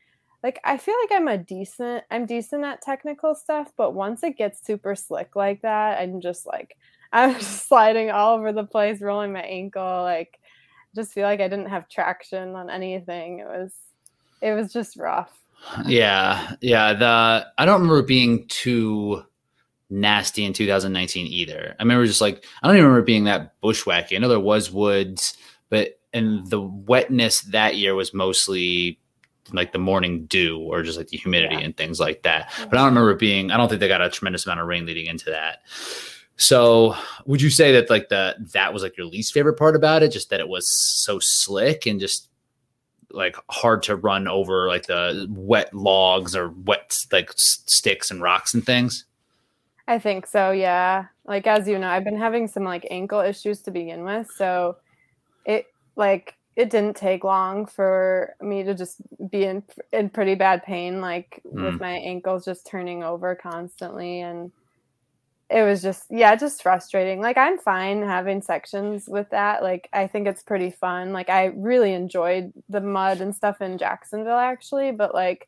like 0.44 0.60
I 0.64 0.78
feel 0.78 0.96
like 1.04 1.20
I'm 1.20 1.28
a 1.28 1.38
decent 1.38 2.04
I'm 2.10 2.26
decent 2.26 2.64
at 2.64 2.82
technical 2.82 3.36
stuff, 3.36 3.72
but 3.76 3.94
once 3.94 4.24
it 4.24 4.38
gets 4.38 4.66
super 4.66 4.96
slick 4.96 5.36
like 5.36 5.62
that, 5.62 6.00
I'm 6.00 6.22
just 6.22 6.46
like 6.46 6.78
I'm 7.12 7.40
sliding 7.42 8.12
all 8.12 8.38
over 8.38 8.54
the 8.54 8.64
place, 8.64 9.02
rolling 9.02 9.34
my 9.34 9.42
ankle, 9.42 10.04
like 10.04 10.40
just 10.96 11.12
feel 11.12 11.24
like 11.24 11.40
I 11.40 11.48
didn't 11.48 11.70
have 11.70 11.90
traction 11.90 12.56
on 12.56 12.70
anything. 12.70 13.40
It 13.40 13.48
was 13.48 13.74
it 14.42 14.54
was 14.54 14.72
just 14.72 14.98
rough. 14.98 15.36
Yeah, 15.86 16.54
yeah. 16.62 16.94
The 16.94 17.48
I 17.58 17.66
don't 17.66 17.82
remember 17.82 18.02
being 18.04 18.48
too 18.48 19.24
nasty 19.90 20.46
in 20.46 20.54
2019 20.54 21.28
either. 21.28 21.76
I 21.78 21.84
remember 21.84 22.06
just 22.06 22.22
like 22.22 22.46
I 22.62 22.68
don't 22.68 22.78
even 22.78 22.88
remember 22.88 23.06
being 23.06 23.26
that 23.26 23.60
bushwhacky. 23.62 24.16
I 24.16 24.20
know 24.20 24.30
there 24.30 24.40
was 24.40 24.72
woods, 24.72 25.36
but 25.70 26.00
and 26.14 26.48
the 26.50 26.62
wetness 26.62 27.42
that 27.42 27.76
year 27.76 27.94
was 27.94 28.14
mostly 28.14 29.00
like 29.54 29.72
the 29.72 29.80
morning 29.80 30.26
dew 30.26 30.60
or 30.60 30.84
just 30.84 30.98
like 30.98 31.08
the 31.08 31.18
humidity 31.18 31.56
Yeah. 31.56 31.62
and 31.62 31.76
things 31.78 32.00
like 32.00 32.24
that. 32.24 32.52
But 32.58 32.74
I 32.74 32.78
don't 32.78 32.88
remember 32.88 33.12
it 33.12 33.20
being. 33.20 33.52
I 33.52 33.58
don't 33.58 33.70
think 33.70 33.80
they 33.80 33.88
got 33.88 34.02
a 34.02 34.10
tremendous 34.10 34.46
amount 34.46 34.60
of 34.60 34.68
rain 34.68 34.86
leading 34.86 35.06
into 35.08 35.26
that. 35.32 35.60
So, 36.38 36.96
would 37.26 37.42
you 37.42 37.50
say 37.50 37.74
that 37.74 37.90
like 37.90 38.08
the 38.08 38.36
that 38.54 38.74
was 38.74 38.82
like 38.82 38.96
your 38.98 39.06
least 39.08 39.34
favorite 39.34 39.56
part 39.56 39.76
about 39.76 40.04
it, 40.04 40.12
just 40.12 40.30
that 40.30 40.40
it 40.40 40.48
was 40.48 40.66
so 41.04 41.20
slick 41.22 41.86
and 41.86 42.00
just 42.00 42.30
like 43.12 43.36
hard 43.50 43.84
to 43.84 43.96
run 43.96 44.28
over 44.28 44.68
like 44.68 44.86
the 44.86 45.28
wet 45.32 45.74
logs 45.74 46.36
or 46.36 46.54
wet 46.64 46.96
like 47.12 47.32
sticks 47.36 48.10
and 48.10 48.22
rocks 48.22 48.54
and 48.54 48.66
things? 48.66 49.04
I 49.88 50.00
think 50.00 50.28
so, 50.28 50.52
yeah. 50.52 51.08
Like 51.26 51.46
as 51.46 51.68
you 51.68 51.78
know, 51.78 51.90
I've 51.90 52.04
been 52.06 52.16
having 52.18 52.48
some 52.48 52.64
like 52.64 52.88
ankle 52.90 53.20
issues 53.20 53.62
to 53.64 53.72
begin 53.72 54.06
with, 54.06 54.30
so 54.34 54.78
it 55.46 55.66
like 55.98 56.36
it 56.60 56.70
didn't 56.70 56.98
take 56.98 57.24
long 57.24 57.66
for 57.66 58.36
me 58.42 58.64
to 58.64 58.74
just 58.76 58.98
be 59.32 59.46
in 59.46 59.64
in 59.94 60.10
pretty 60.10 60.36
bad 60.36 60.62
pain 60.64 61.00
like 61.00 61.42
Mm. 61.46 61.64
with 61.64 61.80
my 61.80 61.94
ankles 61.94 62.44
just 62.44 62.68
turning 62.68 63.02
over 63.02 63.34
constantly 63.36 64.20
and 64.20 64.52
it 65.50 65.64
was 65.64 65.82
just 65.82 66.04
yeah, 66.12 66.36
just 66.36 66.62
frustrating. 66.62 67.22
Like 67.22 67.38
I'm 67.38 67.58
fine 67.58 68.04
having 68.04 68.42
sections 68.42 69.08
with 69.08 69.30
that. 69.32 69.64
Like 69.64 69.90
I 69.94 70.06
think 70.06 70.28
it's 70.28 70.44
pretty 70.44 70.70
fun. 70.70 71.12
Like 71.14 71.30
I 71.30 71.46
really 71.46 71.94
enjoyed 71.94 72.54
the 72.70 72.82
mud 72.82 73.22
and 73.22 73.34
stuff 73.36 73.62
in 73.62 73.78
Jacksonville 73.80 74.38
actually, 74.38 74.92
but 74.92 75.16
like 75.16 75.48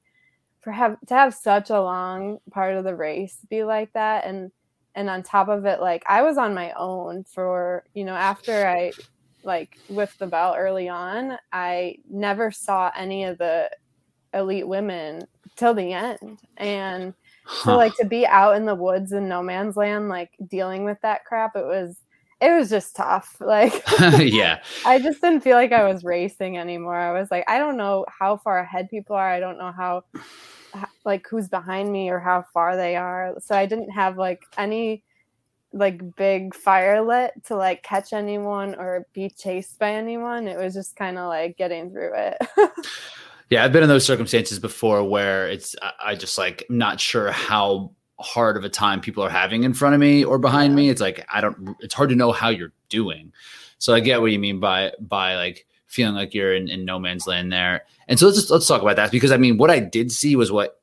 for 0.62 0.72
have 0.72 0.98
to 1.08 1.14
have 1.14 1.36
such 1.36 1.70
a 1.70 1.82
long 1.82 2.40
part 2.52 2.76
of 2.78 2.84
the 2.84 2.96
race 2.96 3.38
be 3.50 3.64
like 3.64 3.92
that 3.94 4.26
and 4.26 4.52
and 4.96 5.10
on 5.10 5.24
top 5.24 5.48
of 5.50 5.66
it 5.66 5.80
like 5.82 6.04
i 6.08 6.22
was 6.22 6.38
on 6.38 6.54
my 6.54 6.72
own 6.74 7.24
for 7.24 7.84
you 7.96 8.04
know 8.04 8.14
after 8.14 8.68
i 8.68 8.92
like 9.44 9.78
with 9.90 10.16
the 10.18 10.28
belt 10.28 10.56
early 10.58 10.88
on 10.88 11.38
i 11.52 11.96
never 12.10 12.52
saw 12.52 12.92
any 12.96 13.24
of 13.24 13.38
the 13.38 13.70
elite 14.34 14.68
women 14.68 15.22
till 15.56 15.74
the 15.74 15.94
end 15.94 16.40
and 16.58 17.14
so 17.64 17.76
like 17.76 17.94
to 17.96 18.06
be 18.06 18.26
out 18.26 18.56
in 18.56 18.66
the 18.66 18.76
woods 18.76 19.12
in 19.12 19.28
no 19.28 19.42
man's 19.42 19.76
land 19.76 20.08
like 20.10 20.32
dealing 20.48 20.86
with 20.86 20.98
that 21.02 21.26
crap 21.26 21.56
it 21.56 21.66
was 21.66 21.98
it 22.42 22.58
was 22.58 22.70
just 22.70 22.96
tough 22.96 23.38
like 23.40 23.84
yeah. 24.18 24.62
I 24.86 25.00
just 25.00 25.22
didn't 25.22 25.42
feel 25.42 25.56
like 25.56 25.72
I 25.72 25.88
was 25.88 26.04
racing 26.04 26.58
anymore. 26.58 26.98
I 26.98 27.18
was 27.18 27.30
like, 27.32 27.46
I 27.48 27.60
don't 27.60 27.78
know 27.78 28.06
how 28.10 28.38
far 28.38 28.60
ahead 28.60 28.90
people 28.90 29.16
are. 29.16 29.30
I 29.30 29.40
don't 29.40 29.58
know 29.58 29.72
how, 29.72 30.04
like, 31.06 31.28
who's 31.30 31.48
behind 31.48 31.92
me 31.92 32.10
or 32.10 32.20
how 32.20 32.44
far 32.54 32.76
they 32.76 32.96
are. 32.96 33.36
So 33.40 33.56
I 33.56 33.66
didn't 33.66 33.92
have 33.92 34.18
like 34.18 34.42
any, 34.58 35.04
like, 35.74 36.16
big 36.16 36.54
fire 36.56 37.02
lit 37.02 37.32
to 37.46 37.56
like 37.56 37.84
catch 37.84 38.14
anyone 38.14 38.76
or 38.76 39.06
be 39.14 39.30
chased 39.30 39.80
by 39.80 39.92
anyone. 39.94 40.48
It 40.48 40.58
was 40.58 40.74
just 40.74 40.96
kind 40.96 41.18
of 41.18 41.28
like 41.28 41.58
getting 41.58 41.92
through 41.92 42.14
it. 42.16 42.38
Yeah, 43.50 43.66
I've 43.66 43.74
been 43.74 43.84
in 43.84 43.90
those 43.90 44.06
circumstances 44.06 44.60
before 44.60 45.04
where 45.04 45.50
it's 45.50 45.76
I, 45.82 45.92
I 46.12 46.16
just 46.16 46.38
like 46.38 46.64
I'm 46.70 46.78
not 46.78 47.02
sure 47.02 47.32
how 47.34 47.92
hard 48.18 48.56
of 48.56 48.64
a 48.64 48.70
time 48.70 49.02
people 49.02 49.26
are 49.26 49.30
having 49.30 49.66
in 49.66 49.74
front 49.74 49.94
of 49.94 50.00
me 50.00 50.24
or 50.24 50.38
behind 50.38 50.72
Yeah. 50.72 50.78
me. 50.78 50.90
It's 50.90 51.02
like 51.02 51.26
I 51.28 51.42
don't 51.42 51.76
it's 51.82 51.94
hard 51.94 52.08
to 52.12 52.16
know 52.16 52.32
how 52.32 52.48
you're 52.48 52.72
doing. 52.88 53.34
So 53.78 53.94
I 53.94 54.00
get 54.00 54.22
what 54.22 54.32
you 54.32 54.40
mean 54.40 54.62
by 54.62 54.94
by 55.02 55.36
like 55.36 55.66
feeling 55.88 56.16
like 56.16 56.34
you're 56.34 56.56
in, 56.56 56.70
in 56.70 56.86
no 56.86 56.98
man's 56.98 57.28
land 57.28 57.52
there. 57.52 57.84
And 58.08 58.18
so 58.18 58.28
let's 58.28 58.38
just 58.38 58.52
let's 58.52 58.68
talk 58.68 58.82
about 58.82 58.96
that 58.96 59.12
because 59.12 59.34
I 59.34 59.38
mean 59.38 59.58
what 59.58 59.70
I 59.70 59.80
did 59.82 60.14
see 60.14 60.38
was 60.38 60.50
what 60.50 60.80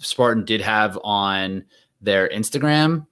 Spartan 0.00 0.44
did 0.44 0.62
have 0.62 0.98
on 1.04 1.66
their 2.00 2.28
Instagram 2.28 3.06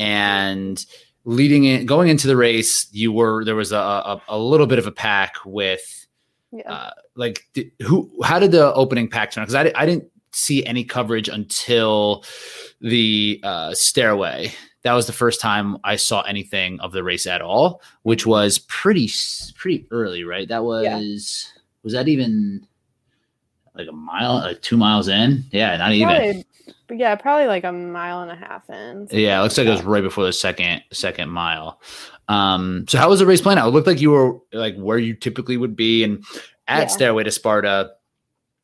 and 0.00 0.84
leading 1.24 1.64
in, 1.64 1.86
going 1.86 2.08
into 2.08 2.26
the 2.26 2.36
race, 2.36 2.88
you 2.92 3.12
were 3.12 3.44
there 3.44 3.54
was 3.54 3.70
a 3.72 3.76
a, 3.76 4.22
a 4.28 4.38
little 4.38 4.66
bit 4.66 4.78
of 4.78 4.86
a 4.86 4.92
pack 4.92 5.34
with, 5.44 6.06
Yeah. 6.50 6.72
uh, 6.72 6.90
like 7.14 7.46
did, 7.52 7.70
who? 7.82 8.10
How 8.24 8.38
did 8.38 8.50
the 8.52 8.72
opening 8.74 9.08
pack 9.08 9.30
turn? 9.30 9.42
out 9.42 9.48
Because 9.48 9.72
I 9.76 9.82
I 9.82 9.86
didn't 9.86 10.04
see 10.32 10.64
any 10.64 10.84
coverage 10.84 11.28
until 11.28 12.24
the 12.80 13.40
uh, 13.42 13.74
stairway. 13.74 14.52
That 14.82 14.94
was 14.94 15.06
the 15.06 15.12
first 15.12 15.40
time 15.42 15.76
I 15.84 15.96
saw 15.96 16.22
anything 16.22 16.80
of 16.80 16.92
the 16.92 17.02
race 17.04 17.26
at 17.26 17.42
all, 17.42 17.82
which 18.02 18.24
was 18.26 18.58
pretty 18.60 19.10
pretty 19.56 19.86
early, 19.90 20.24
right? 20.24 20.48
That 20.48 20.64
was 20.64 20.84
Yeah. 20.84 21.60
was 21.82 21.92
that 21.92 22.08
even 22.08 22.66
like 23.76 23.88
a 23.88 23.92
mile, 23.92 24.36
like 24.36 24.62
two 24.62 24.76
miles 24.78 25.08
in? 25.08 25.44
Yeah, 25.52 25.76
not 25.76 25.92
even. 25.92 26.44
Yeah, 26.90 27.14
probably 27.16 27.46
like 27.46 27.64
a 27.64 27.72
mile 27.72 28.22
and 28.22 28.30
a 28.30 28.36
half 28.36 28.68
in. 28.70 29.08
Yeah, 29.10 29.38
it 29.40 29.42
looks 29.42 29.58
like 29.58 29.66
it 29.66 29.70
was 29.70 29.82
right 29.82 30.02
before 30.02 30.24
the 30.24 30.32
second 30.32 30.82
second 30.92 31.30
mile. 31.30 31.80
Um, 32.28 32.84
so 32.88 32.98
how 32.98 33.08
was 33.08 33.18
the 33.20 33.26
race 33.26 33.40
playing 33.40 33.58
out? 33.58 33.68
It 33.68 33.70
looked 33.72 33.86
like 33.86 34.00
you 34.00 34.10
were 34.12 34.38
like 34.52 34.76
where 34.76 34.98
you 34.98 35.14
typically 35.14 35.56
would 35.56 35.74
be, 35.76 36.04
and 36.04 36.24
at 36.68 36.82
Yeah. 36.82 36.86
Stairway 36.86 37.24
to 37.24 37.30
Sparta, 37.30 37.90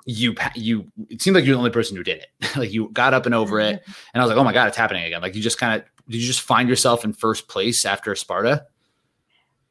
you 0.04 0.34
you 0.54 0.86
it 1.10 1.20
seemed 1.20 1.34
like 1.34 1.44
you're 1.44 1.54
the 1.54 1.58
only 1.58 1.70
person 1.70 1.96
who 1.96 2.02
did 2.04 2.18
it. 2.18 2.56
like 2.56 2.72
you 2.72 2.88
got 2.92 3.12
up 3.14 3.26
and 3.26 3.34
over 3.34 3.58
it, 3.60 3.82
and 4.14 4.22
I 4.22 4.24
was 4.24 4.28
like, 4.30 4.38
oh 4.38 4.44
my 4.44 4.52
god, 4.52 4.68
it's 4.68 4.76
happening 4.76 5.04
again. 5.04 5.20
Like 5.22 5.34
you 5.34 5.42
just 5.42 5.58
kind 5.58 5.80
of 5.80 5.88
did 6.08 6.18
you 6.20 6.26
just 6.26 6.42
find 6.42 6.68
yourself 6.68 7.04
in 7.04 7.12
first 7.12 7.48
place 7.48 7.84
after 7.84 8.14
Sparta? 8.14 8.66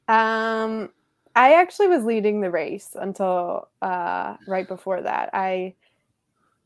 Um, 0.08 0.90
I 1.36 1.54
actually 1.54 1.88
was 1.88 2.04
leading 2.04 2.42
the 2.42 2.52
race 2.52 2.96
until 3.00 3.70
uh, 3.82 4.36
right 4.48 4.68
before 4.68 5.02
that. 5.02 5.30
I 5.34 5.76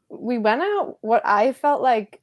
we 0.10 0.38
went 0.38 0.62
out 0.62 0.98
what 1.02 1.22
I 1.26 1.54
felt 1.54 1.82
like 1.82 2.22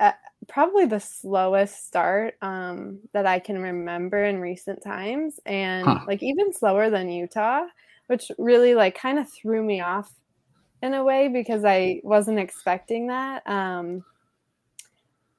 uh, 0.00 0.12
probably 0.48 0.86
the 0.86 0.98
slowest 1.00 1.86
start 1.86 2.34
um, 2.42 2.98
that 3.12 3.26
I 3.26 3.38
can 3.38 3.60
remember 3.62 4.24
in 4.24 4.40
recent 4.40 4.82
times, 4.82 5.38
and 5.46 5.84
Huh. 5.86 6.00
like 6.06 6.22
even 6.22 6.52
slower 6.52 6.90
than 6.90 7.08
Utah, 7.10 7.62
which 8.08 8.30
really 8.38 8.74
like 8.74 8.96
kind 8.98 9.18
of 9.18 9.30
threw 9.32 9.62
me 9.62 9.80
off 9.80 10.10
in 10.82 10.94
a 10.94 11.04
way 11.04 11.28
because 11.28 11.64
I 11.64 12.00
wasn't 12.02 12.40
expecting 12.40 13.06
that. 13.06 13.46
Um, 13.46 14.04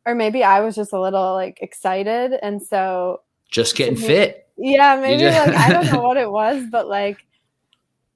or 0.06 0.16
maybe 0.16 0.44
I 0.44 0.62
was 0.62 0.76
just 0.76 0.94
a 0.94 1.00
little 1.02 1.34
like 1.34 1.60
excited, 1.62 2.34
and 2.42 2.62
so 2.62 3.22
Just 3.52 3.76
getting 3.76 3.96
Mhm. 3.96 4.06
fit. 4.08 4.48
yeah, 4.58 4.96
maybe 5.02 5.24
just- 5.24 5.38
like 5.48 5.58
I 5.58 5.74
don't 5.74 5.88
know 5.88 6.02
what 6.02 6.18
it 6.18 6.32
was, 6.32 6.64
but 6.72 6.88
like 6.88 7.26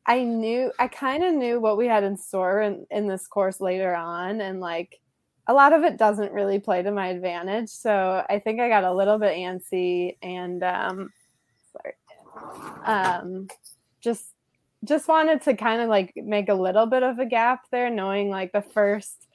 I 0.08 0.24
knew 0.24 0.72
I 0.80 0.88
kind 0.88 1.24
of 1.24 1.34
knew 1.34 1.60
what 1.60 1.78
we 1.78 1.88
had 1.88 2.04
in 2.04 2.18
store 2.18 2.62
in, 2.62 2.88
in 2.90 3.08
this 3.08 3.28
course 3.28 3.60
later 3.60 3.94
on, 3.94 4.40
and 4.40 4.62
like 4.62 5.00
a 5.48 5.54
lot 5.54 5.74
of 5.74 5.84
it 5.84 5.98
doesn't 5.98 6.32
really 6.32 6.60
play 6.60 6.82
to 6.82 6.92
my 6.92 7.08
advantage. 7.08 7.70
So 7.70 8.26
I 8.30 8.40
think 8.40 8.60
I 8.60 8.70
got 8.70 8.84
a 8.84 8.94
little 8.94 9.18
bit 9.18 9.36
antsy 9.36 10.18
and 10.22 10.64
um, 10.64 11.12
sorry, 11.72 11.94
um, 12.86 13.48
just 14.02 14.34
just 14.84 15.08
wanted 15.08 15.42
to 15.42 15.56
kind 15.56 15.82
of 15.82 15.90
like 15.90 16.14
make 16.16 16.50
a 16.50 16.54
little 16.54 16.86
bit 16.86 17.04
of 17.04 17.20
a 17.20 17.26
gap 17.26 17.66
there, 17.72 17.90
knowing 17.90 18.30
like 18.30 18.52
the 18.54 18.62
first 18.62 19.28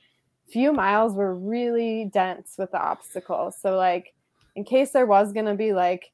few 0.50 0.72
miles 0.72 1.14
were 1.14 1.34
really 1.34 2.10
dense 2.12 2.54
with 2.56 2.70
the 2.70 2.80
obstacles. 2.80 3.56
So 3.60 3.76
like 3.76 4.14
in 4.54 4.64
case 4.64 4.92
there 4.92 5.06
was 5.06 5.32
gonna 5.32 5.54
be 5.54 5.72
like 5.72 6.12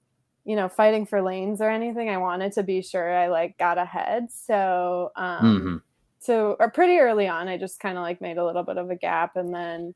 you 0.49 0.57
know 0.57 0.69
fighting 0.69 1.05
for 1.05 1.21
lanes 1.21 1.61
or 1.61 1.69
anything, 1.69 2.09
I 2.09 2.17
wanted 2.17 2.53
to 2.55 2.63
be 2.63 2.81
sure 2.81 3.15
I 3.15 3.29
like 3.29 3.59
got 3.59 3.77
ahead. 3.77 4.33
So 4.33 5.13
um, 5.15 5.45
Mhm. 5.45 5.83
so 6.21 6.57
or 6.59 6.71
pretty 6.71 6.97
early 6.99 7.29
on, 7.29 7.49
I 7.49 7.59
just 7.59 7.79
kind 7.81 7.99
of 7.99 8.03
like 8.03 8.21
made 8.23 8.39
a 8.39 8.45
little 8.47 8.63
bit 8.63 8.79
of 8.79 8.91
a 8.91 8.97
gap, 8.97 9.37
and 9.37 9.55
then 9.55 9.95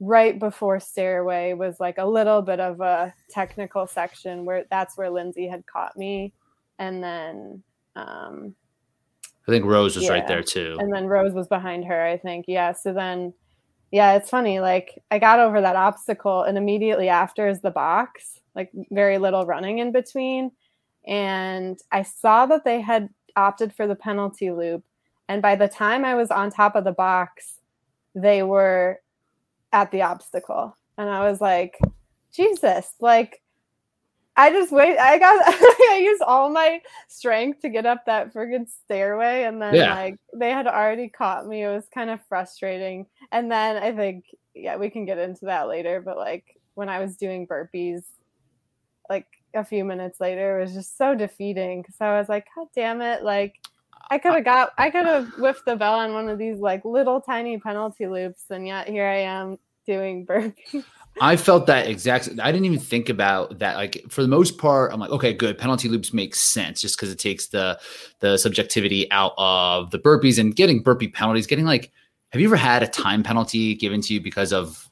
right 0.00 0.38
before 0.38 0.78
stairway 0.78 1.52
was 1.54 1.80
like 1.80 1.98
a 1.98 2.04
little 2.06 2.40
bit 2.42 2.60
of 2.60 2.80
a 2.80 3.12
technical 3.28 3.88
section 3.88 4.44
where 4.44 4.64
that's 4.70 4.96
where 4.96 5.10
Lindsay 5.10 5.48
had 5.48 5.66
caught 5.66 5.96
me, 5.96 6.32
and 6.78 7.02
then 7.02 7.62
um, 7.96 8.54
I 9.48 9.50
think 9.50 9.64
Rose 9.64 9.96
was 9.96 10.08
right 10.08 10.28
there 10.28 10.44
too. 10.44 10.76
and 10.78 10.92
then 10.92 11.06
Rose 11.06 11.32
was 11.32 11.48
behind 11.48 11.84
her, 11.86 12.06
I 12.06 12.18
think. 12.18 12.44
Yeah. 12.46 12.72
So 12.72 12.92
then, 12.92 13.34
yeah, 13.90 14.12
it's 14.14 14.30
funny. 14.30 14.60
Like 14.60 15.02
I 15.10 15.18
got 15.18 15.40
over 15.40 15.60
that 15.60 15.74
obstacle, 15.74 16.42
and 16.44 16.56
immediately 16.56 17.08
after 17.08 17.48
is 17.48 17.60
the 17.62 17.72
box, 17.72 18.37
like 18.58 18.70
very 18.90 19.18
little 19.18 19.46
running 19.46 19.78
in 19.78 19.92
between. 19.92 20.50
And 21.06 21.78
I 21.92 22.02
saw 22.02 22.44
that 22.46 22.64
they 22.64 22.80
had 22.80 23.08
opted 23.36 23.72
for 23.72 23.86
the 23.86 23.94
penalty 23.94 24.50
loop. 24.50 24.84
And 25.28 25.40
by 25.40 25.54
the 25.54 25.68
time 25.68 26.04
I 26.04 26.16
was 26.16 26.30
on 26.30 26.50
top 26.50 26.74
of 26.74 26.84
the 26.84 26.92
box, 26.92 27.60
they 28.14 28.42
were 28.42 29.00
at 29.72 29.90
the 29.92 30.02
obstacle. 30.02 30.76
And 30.98 31.08
I 31.08 31.30
was 31.30 31.40
like, 31.40 31.78
Jesus, 32.32 32.94
like, 33.00 33.40
I 34.36 34.50
just 34.50 34.72
wait. 34.72 34.98
I 34.98 35.18
got, 35.18 35.44
I 35.46 36.00
used 36.02 36.22
all 36.22 36.50
my 36.50 36.80
strength 37.06 37.60
to 37.60 37.68
get 37.68 37.86
up 37.86 38.04
that 38.06 38.34
friggin' 38.34 38.68
stairway. 38.84 39.44
And 39.44 39.62
then, 39.62 39.74
Yeah. 39.76 39.94
like, 39.94 40.16
they 40.34 40.50
had 40.50 40.66
already 40.66 41.08
caught 41.08 41.46
me. 41.46 41.62
It 41.62 41.68
was 41.68 41.86
kind 41.94 42.10
of 42.10 42.20
frustrating. 42.28 43.06
And 43.30 43.50
then 43.50 43.76
I 43.76 43.92
think, 43.92 44.24
yeah, 44.54 44.76
we 44.76 44.90
can 44.90 45.04
get 45.04 45.18
into 45.18 45.44
that 45.46 45.68
later. 45.68 46.00
But, 46.00 46.16
like, 46.16 46.44
when 46.74 46.88
I 46.88 46.98
was 47.00 47.16
doing 47.16 47.46
burpees, 47.46 48.02
like, 49.08 49.26
a 49.54 49.64
few 49.64 49.84
minutes 49.84 50.20
later, 50.20 50.58
it 50.58 50.62
was 50.62 50.74
just 50.74 50.98
so 50.98 51.14
defeating 51.14 51.82
because 51.82 51.96
I 52.00 52.18
was 52.18 52.28
like, 52.28 52.46
God 52.54 52.68
damn 52.74 53.00
it. 53.00 53.22
Like, 53.22 53.54
I 54.10 54.16
uh, 54.16 54.18
could 54.18 54.32
have 54.32 54.40
uh, 54.40 54.44
got, 54.44 54.72
I 54.78 54.90
could 54.90 55.06
have 55.06 55.28
whiffed 55.34 55.64
the 55.66 55.76
bell 55.76 55.94
on 55.94 56.12
one 56.12 56.28
of 56.28 56.38
these, 56.38 56.58
like, 56.58 56.84
little 56.84 57.20
tiny 57.20 57.58
penalty 57.58 58.06
loops. 58.06 58.44
And 58.50 58.66
yet 58.66 58.88
here 58.88 59.06
I 59.06 59.20
am 59.20 59.58
doing 59.86 60.26
burpees. 60.26 60.84
I 61.20 61.36
felt 61.36 61.66
that 61.66 61.88
exact. 61.88 62.28
I 62.40 62.52
didn't 62.52 62.66
even 62.66 62.78
think 62.78 63.08
about 63.08 63.58
that. 63.58 63.76
Like 63.76 64.04
for 64.08 64.22
the 64.22 64.28
most 64.28 64.58
part, 64.58 64.92
I'm 64.92 65.00
like, 65.00 65.10
okay, 65.10 65.32
good. 65.32 65.58
Penalty 65.58 65.88
loops 65.88 66.12
make 66.12 66.34
sense 66.34 66.80
just 66.80 66.96
because 66.96 67.10
it 67.10 67.18
takes 67.18 67.48
the 67.48 67.80
the 68.20 68.36
subjectivity 68.36 69.10
out 69.10 69.32
of 69.36 69.90
the 69.90 69.98
burpees 69.98 70.38
and 70.38 70.54
getting 70.54 70.80
burpee 70.80 71.08
penalties. 71.08 71.46
Getting 71.46 71.64
like, 71.64 71.90
have 72.30 72.40
you 72.40 72.46
ever 72.46 72.56
had 72.56 72.82
a 72.82 72.86
time 72.86 73.22
penalty 73.22 73.74
given 73.74 74.00
to 74.02 74.14
you 74.14 74.20
because 74.20 74.52
of 74.52 74.88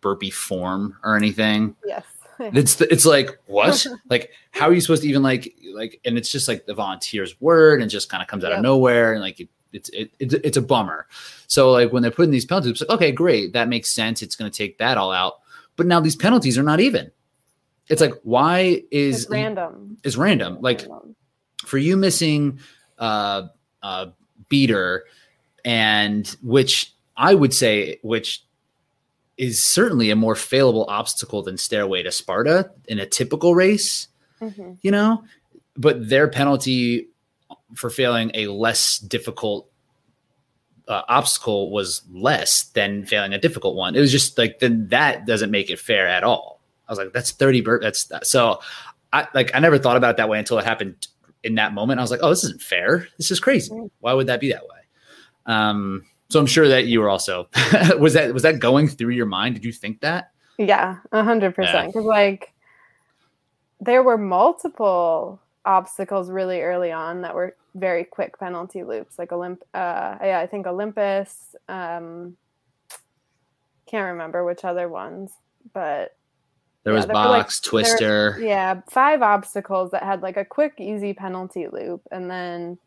burpee 0.00 0.30
form 0.30 0.96
or 1.02 1.16
anything? 1.16 1.74
yes. 1.84 2.04
It's 2.54 2.80
it's 2.80 3.06
like 3.06 3.38
what? 3.46 3.86
like 4.10 4.30
how 4.50 4.68
are 4.68 4.72
you 4.72 4.80
supposed 4.80 5.02
to 5.02 5.08
even 5.08 5.22
like 5.22 5.54
like? 5.72 6.00
And 6.04 6.18
it's 6.18 6.30
just 6.30 6.48
like 6.48 6.66
the 6.66 6.74
volunteer's 6.74 7.40
word 7.40 7.80
and 7.80 7.90
just 7.90 8.08
kind 8.10 8.22
of 8.22 8.28
comes 8.28 8.44
out 8.44 8.52
of 8.52 8.60
nowhere 8.60 9.12
and 9.12 9.22
like 9.22 9.40
it, 9.40 9.48
it's 9.72 9.88
it, 9.90 10.10
it's 10.18 10.34
it's 10.34 10.56
a 10.56 10.62
bummer. 10.62 11.06
So 11.46 11.70
like 11.72 11.92
when 11.92 12.02
they're 12.02 12.10
putting 12.10 12.30
these 12.30 12.44
penalties, 12.44 12.72
it's 12.72 12.80
like 12.82 12.90
okay, 12.90 13.12
great, 13.12 13.52
that 13.54 13.68
makes 13.68 13.90
sense. 13.90 14.22
It's 14.22 14.36
going 14.36 14.50
to 14.50 14.56
take 14.56 14.78
that 14.78 14.98
all 14.98 15.12
out. 15.12 15.40
But 15.76 15.86
now 15.86 16.00
these 16.00 16.16
penalties 16.16 16.58
are 16.58 16.62
not 16.62 16.80
even. 16.80 17.10
It's 17.88 18.00
like 18.00 18.14
why 18.22 18.82
is 18.90 19.22
it's 19.22 19.30
random. 19.30 19.96
is 20.02 20.16
random? 20.16 20.58
Like 20.60 20.80
Random. 20.80 21.16
for 21.64 21.78
you 21.78 21.96
missing 21.96 22.58
uh 22.98 23.48
uh 23.82 24.06
beater 24.48 25.04
and 25.64 26.36
which 26.42 26.92
I 27.16 27.34
would 27.34 27.54
say 27.54 27.98
which 28.02 28.42
is 29.38 29.64
certainly 29.64 30.10
a 30.10 30.16
more 30.16 30.34
failable 30.34 30.84
obstacle 30.88 31.42
than 31.42 31.56
stairway 31.58 32.02
to 32.02 32.10
Sparta 32.10 32.70
in 32.88 32.98
a 32.98 33.06
typical 33.06 33.54
race, 33.54 34.08
Mhm. 34.40 34.78
you 34.82 34.90
know, 34.90 35.22
but 35.76 36.08
their 36.08 36.26
penalty 36.28 37.08
for 37.74 37.90
failing 37.90 38.30
a 38.34 38.46
less 38.48 38.98
difficult 38.98 39.68
uh, 40.88 41.02
obstacle 41.08 41.72
was 41.72 42.02
less 42.12 42.62
than 42.62 43.04
failing 43.04 43.34
a 43.34 43.38
difficult 43.38 43.74
one. 43.74 43.96
It 43.96 44.00
was 44.00 44.12
just 44.12 44.38
like 44.38 44.60
then 44.60 44.86
that 44.90 45.26
doesn't 45.26 45.50
make 45.50 45.68
it 45.68 45.80
fair 45.80 46.06
at 46.06 46.22
all. 46.22 46.60
I 46.88 46.92
was 46.92 46.98
like, 47.00 47.12
that's 47.12 47.32
30 47.32 47.60
bur- 47.60 47.80
that's 47.80 48.04
that. 48.04 48.24
So 48.24 48.60
I 49.12 49.26
like 49.34 49.50
I 49.52 49.58
never 49.58 49.78
thought 49.78 49.96
about 49.96 50.10
it 50.10 50.16
that 50.18 50.28
way 50.28 50.38
until 50.38 50.58
it 50.60 50.64
happened 50.64 51.08
in 51.42 51.56
that 51.56 51.74
moment. 51.74 51.98
I 51.98 52.02
was 52.04 52.12
like, 52.12 52.20
oh, 52.22 52.28
this 52.30 52.44
isn't 52.44 52.62
fair. 52.62 53.08
This 53.18 53.32
is 53.32 53.40
crazy. 53.40 53.72
Mm. 53.72 53.90
Why 53.98 54.12
would 54.12 54.28
that 54.28 54.38
be 54.38 54.52
that 54.52 54.62
way? 54.62 54.78
Um, 55.46 56.04
so 56.28 56.40
I'm 56.40 56.46
sure 56.46 56.68
that 56.68 56.86
you 56.86 57.00
were 57.00 57.08
also 57.08 57.48
was 57.98 58.14
that 58.14 58.32
was 58.34 58.42
that 58.42 58.58
going 58.58 58.88
through 58.88 59.10
your 59.14 59.26
mind? 59.26 59.54
Did 59.54 59.64
you 59.64 59.72
think 59.72 60.00
that? 60.00 60.30
Yeah, 60.58 60.96
a 61.12 61.22
hundred 61.22 61.54
percent. 61.54 61.88
Because 61.88 62.04
like 62.04 62.52
there 63.80 64.02
were 64.02 64.16
multiple 64.18 65.40
obstacles 65.64 66.30
really 66.30 66.62
early 66.62 66.92
on 66.92 67.22
that 67.22 67.34
were 67.34 67.54
very 67.74 68.04
quick 68.04 68.38
penalty 68.38 68.82
loops, 68.82 69.18
like 69.18 69.30
Olymp. 69.30 69.58
Uh, 69.74 70.16
yeah, 70.22 70.38
I 70.42 70.46
think 70.46 70.66
Olympus. 70.66 71.54
Um, 71.68 72.36
can't 73.86 74.12
remember 74.12 74.44
which 74.44 74.64
other 74.64 74.88
ones, 74.88 75.30
but 75.72 76.16
There 76.84 76.92
Yeah, 76.92 76.96
was 76.98 77.06
there 77.06 77.14
were, 77.16 77.22
like- 77.28 77.42
box, 77.44 77.60
twister. 77.60 78.38
yeah, 78.40 78.80
five 78.88 79.22
obstacles 79.22 79.90
that 79.92 80.02
had 80.02 80.22
like 80.22 80.36
a 80.36 80.44
quick, 80.44 80.74
easy 80.78 81.12
penalty 81.12 81.68
loop, 81.68 82.00
and 82.10 82.30
then 82.30 82.78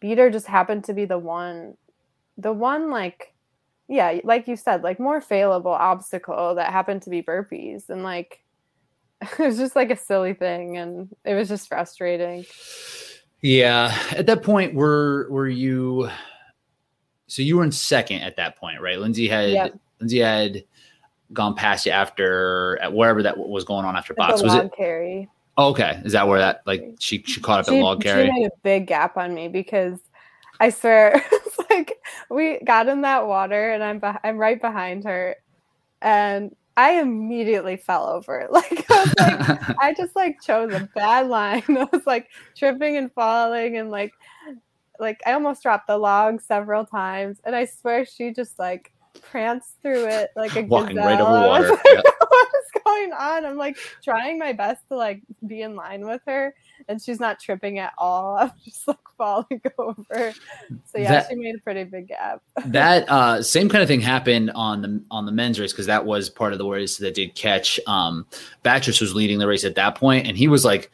beater 0.00 0.30
just 0.30 0.46
happened 0.46 0.84
to 0.84 0.92
be 0.92 1.04
the 1.04 1.18
one, 1.18 1.76
the 2.38 2.52
one 2.52 2.90
like, 2.90 3.34
yeah, 3.88 4.18
like 4.24 4.48
you 4.48 4.56
said, 4.56 4.82
like 4.82 4.98
more 4.98 5.20
failable 5.20 5.66
obstacle 5.66 6.54
that 6.56 6.72
happened 6.72 7.02
to 7.02 7.10
be 7.10 7.22
burpees, 7.22 7.88
and 7.88 8.02
like 8.02 8.42
it 9.22 9.38
was 9.38 9.56
just 9.56 9.76
like 9.76 9.90
a 9.90 9.96
silly 9.96 10.34
thing, 10.34 10.76
and 10.76 11.14
it 11.24 11.34
was 11.34 11.48
just 11.48 11.68
frustrating. 11.68 12.44
Yeah. 13.42 13.96
At 14.10 14.26
that 14.26 14.42
point, 14.42 14.74
were 14.74 15.28
were 15.30 15.48
you? 15.48 16.10
So 17.28 17.42
you 17.42 17.56
were 17.56 17.64
in 17.64 17.72
second 17.72 18.22
at 18.22 18.36
that 18.36 18.56
point, 18.56 18.80
right? 18.80 18.98
Lindsay 18.98 19.28
had 19.28 19.50
Yep. 19.50 19.78
Lindsay 20.00 20.18
had 20.18 20.64
gone 21.32 21.54
past 21.54 21.86
you 21.86 21.92
after 21.92 22.78
at 22.80 22.92
wherever 22.92 23.22
that 23.22 23.36
was 23.36 23.64
going 23.64 23.84
on 23.84 23.96
after 23.96 24.14
box. 24.14 24.42
Was 24.42 24.54
log 24.54 24.66
it 24.66 24.72
carry. 24.76 25.28
oh, 25.56 25.70
okay? 25.70 26.00
Is 26.04 26.12
that 26.12 26.28
where 26.28 26.38
that 26.38 26.62
like 26.66 26.96
she 27.00 27.22
she 27.22 27.40
caught 27.40 27.60
up 27.60 27.66
she, 27.66 27.78
at 27.78 27.82
log 27.82 28.02
she 28.02 28.08
carry? 28.08 28.30
made 28.30 28.46
a 28.46 28.50
big 28.62 28.86
gap 28.86 29.16
on 29.16 29.34
me 29.34 29.48
because 29.48 29.98
I 30.60 30.70
swear 30.70 31.22
it's 31.32 31.58
like 31.70 31.98
we 32.30 32.58
got 32.64 32.88
in 32.88 33.02
that 33.02 33.26
water 33.26 33.72
and 33.72 33.82
I'm 33.82 34.00
beh- 34.00 34.20
I'm 34.24 34.38
right 34.38 34.60
behind 34.60 35.04
her 35.04 35.36
and 36.02 36.54
I 36.76 37.00
immediately 37.00 37.76
fell 37.76 38.06
over. 38.08 38.46
Like 38.50 38.84
I 38.90 39.02
was 39.02 39.14
like 39.18 39.76
I 39.80 39.94
just 39.94 40.14
like 40.16 40.40
chose 40.42 40.72
a 40.72 40.88
bad 40.94 41.28
line. 41.28 41.62
I 41.68 41.88
was 41.92 42.06
like 42.06 42.28
tripping 42.56 42.96
and 42.96 43.12
falling 43.12 43.76
and 43.78 43.90
like 43.90 44.12
like 44.98 45.20
I 45.26 45.32
almost 45.32 45.62
dropped 45.62 45.86
the 45.88 45.98
log 45.98 46.40
several 46.40 46.84
times 46.86 47.38
and 47.44 47.54
I 47.54 47.64
swear 47.66 48.06
she 48.06 48.32
just 48.32 48.58
like 48.58 48.92
pranced 49.22 49.74
through 49.82 50.06
it 50.06 50.30
like 50.36 50.56
a 50.56 50.62
Walking 50.62 50.96
right 50.96 51.20
over 51.20 51.46
water. 51.46 51.68
like, 51.70 51.80
Yeah. 51.86 52.00
what 52.28 52.48
is 52.48 52.82
going 52.84 53.12
on? 53.12 53.44
I'm 53.46 53.56
like 53.56 53.76
trying 54.02 54.38
my 54.38 54.52
best 54.52 54.86
to 54.90 54.96
like 54.96 55.22
be 55.46 55.62
in 55.62 55.74
line 55.76 56.04
with 56.06 56.20
her 56.26 56.54
and 56.88 57.00
she's 57.00 57.20
not 57.20 57.40
tripping 57.40 57.78
at 57.78 57.92
all. 57.98 58.36
I'm 58.40 58.52
just 58.64 58.86
like 58.86 58.96
falling 59.16 59.60
over. 59.78 60.32
So 60.84 60.98
yeah, 60.98 61.10
That- 61.10 61.28
she 61.28 61.36
made 61.36 61.54
a 61.54 61.58
pretty 61.58 61.84
big 61.84 62.08
gap. 62.08 62.42
that 62.66 63.08
uh, 63.08 63.42
same 63.42 63.68
kind 63.68 63.82
of 63.82 63.88
thing 63.88 64.00
happened 64.00 64.50
on 64.54 64.82
the 64.82 65.02
on 65.10 65.26
the 65.26 65.32
men's 65.32 65.58
race 65.60 65.72
because 65.72 65.86
that 65.86 66.04
was 66.04 66.28
part 66.30 66.52
of 66.52 66.58
the 66.58 66.66
race 66.66 66.96
that 66.98 67.14
did 67.14 67.34
catch. 67.34 67.78
Um, 67.86 68.26
Batres 68.64 69.00
was 69.00 69.14
leading 69.14 69.38
the 69.38 69.46
race 69.46 69.64
at 69.64 69.74
that 69.76 69.94
point, 69.94 70.26
and 70.26 70.36
he 70.36 70.48
was 70.48 70.64
like 70.64 70.90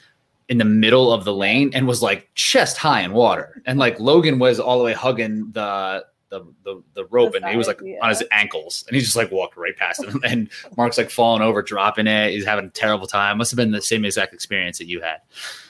in 0.48 0.58
the 0.58 0.64
middle 0.64 1.12
of 1.12 1.24
the 1.24 1.32
lane 1.32 1.70
and 1.72 1.86
was 1.86 2.02
like 2.02 2.28
chest 2.34 2.76
high 2.76 3.00
in 3.02 3.12
water, 3.12 3.62
and 3.66 3.78
like 3.78 3.98
Logan 4.00 4.38
was 4.38 4.58
all 4.60 4.78
the 4.78 4.84
way 4.84 4.92
hugging 4.92 5.50
the. 5.52 6.04
The, 6.32 6.46
the, 6.64 6.82
the 6.94 7.04
rope 7.10 7.34
and 7.34 7.44
he 7.44 7.58
was 7.58 7.66
like 7.66 7.82
on 8.00 8.08
his 8.08 8.24
ankles 8.32 8.84
and 8.88 8.96
he 8.96 9.02
just 9.02 9.16
like 9.16 9.30
walked 9.30 9.54
right 9.58 9.76
past 9.76 10.02
him 10.02 10.18
and 10.24 10.48
Mark's 10.78 10.96
like 10.96 11.10
falling 11.10 11.42
over 11.42 11.60
dropping 11.60 12.06
it 12.06 12.30
he's 12.30 12.46
having 12.46 12.64
a 12.64 12.70
terrible 12.70 13.06
time 13.06 13.36
must 13.36 13.50
have 13.50 13.58
been 13.58 13.70
the 13.70 13.82
same 13.82 14.02
exact 14.06 14.32
experience 14.32 14.78
that 14.78 14.86
you 14.86 15.02
had 15.02 15.18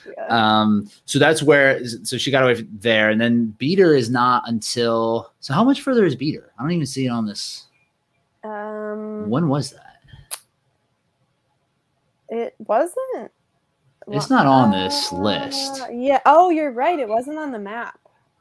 Yeah. 0.07 0.25
um, 0.29 0.89
so 1.03 1.19
that's 1.19 1.43
where 1.43 1.85
so 1.85 2.17
she 2.17 2.31
got 2.31 2.43
away 2.43 2.55
from 2.55 2.69
there, 2.79 3.09
and 3.09 3.19
then 3.19 3.47
Beater 3.57 3.93
is 3.93 4.09
not 4.09 4.43
until 4.47 5.33
so 5.41 5.53
how 5.53 5.65
much 5.65 5.81
further 5.81 6.05
is 6.05 6.15
Beater? 6.15 6.53
I 6.57 6.61
don't 6.63 6.71
even 6.71 6.85
see 6.85 7.07
it 7.07 7.09
on 7.09 7.25
this. 7.27 7.65
Um 8.45 9.29
When 9.29 9.49
was 9.49 9.71
that? 9.71 9.97
it 12.29 12.55
wasn't 12.59 13.31
It's 14.07 14.29
not 14.29 14.45
on 14.45 14.71
this 14.71 15.11
list. 15.11 15.81
Uh, 15.81 15.87
Yeah. 15.91 16.21
Oh, 16.25 16.49
you're 16.51 16.71
right. 16.71 16.97
It 16.99 17.09
wasn't 17.09 17.37
on 17.37 17.51
the 17.51 17.59
map. 17.59 17.99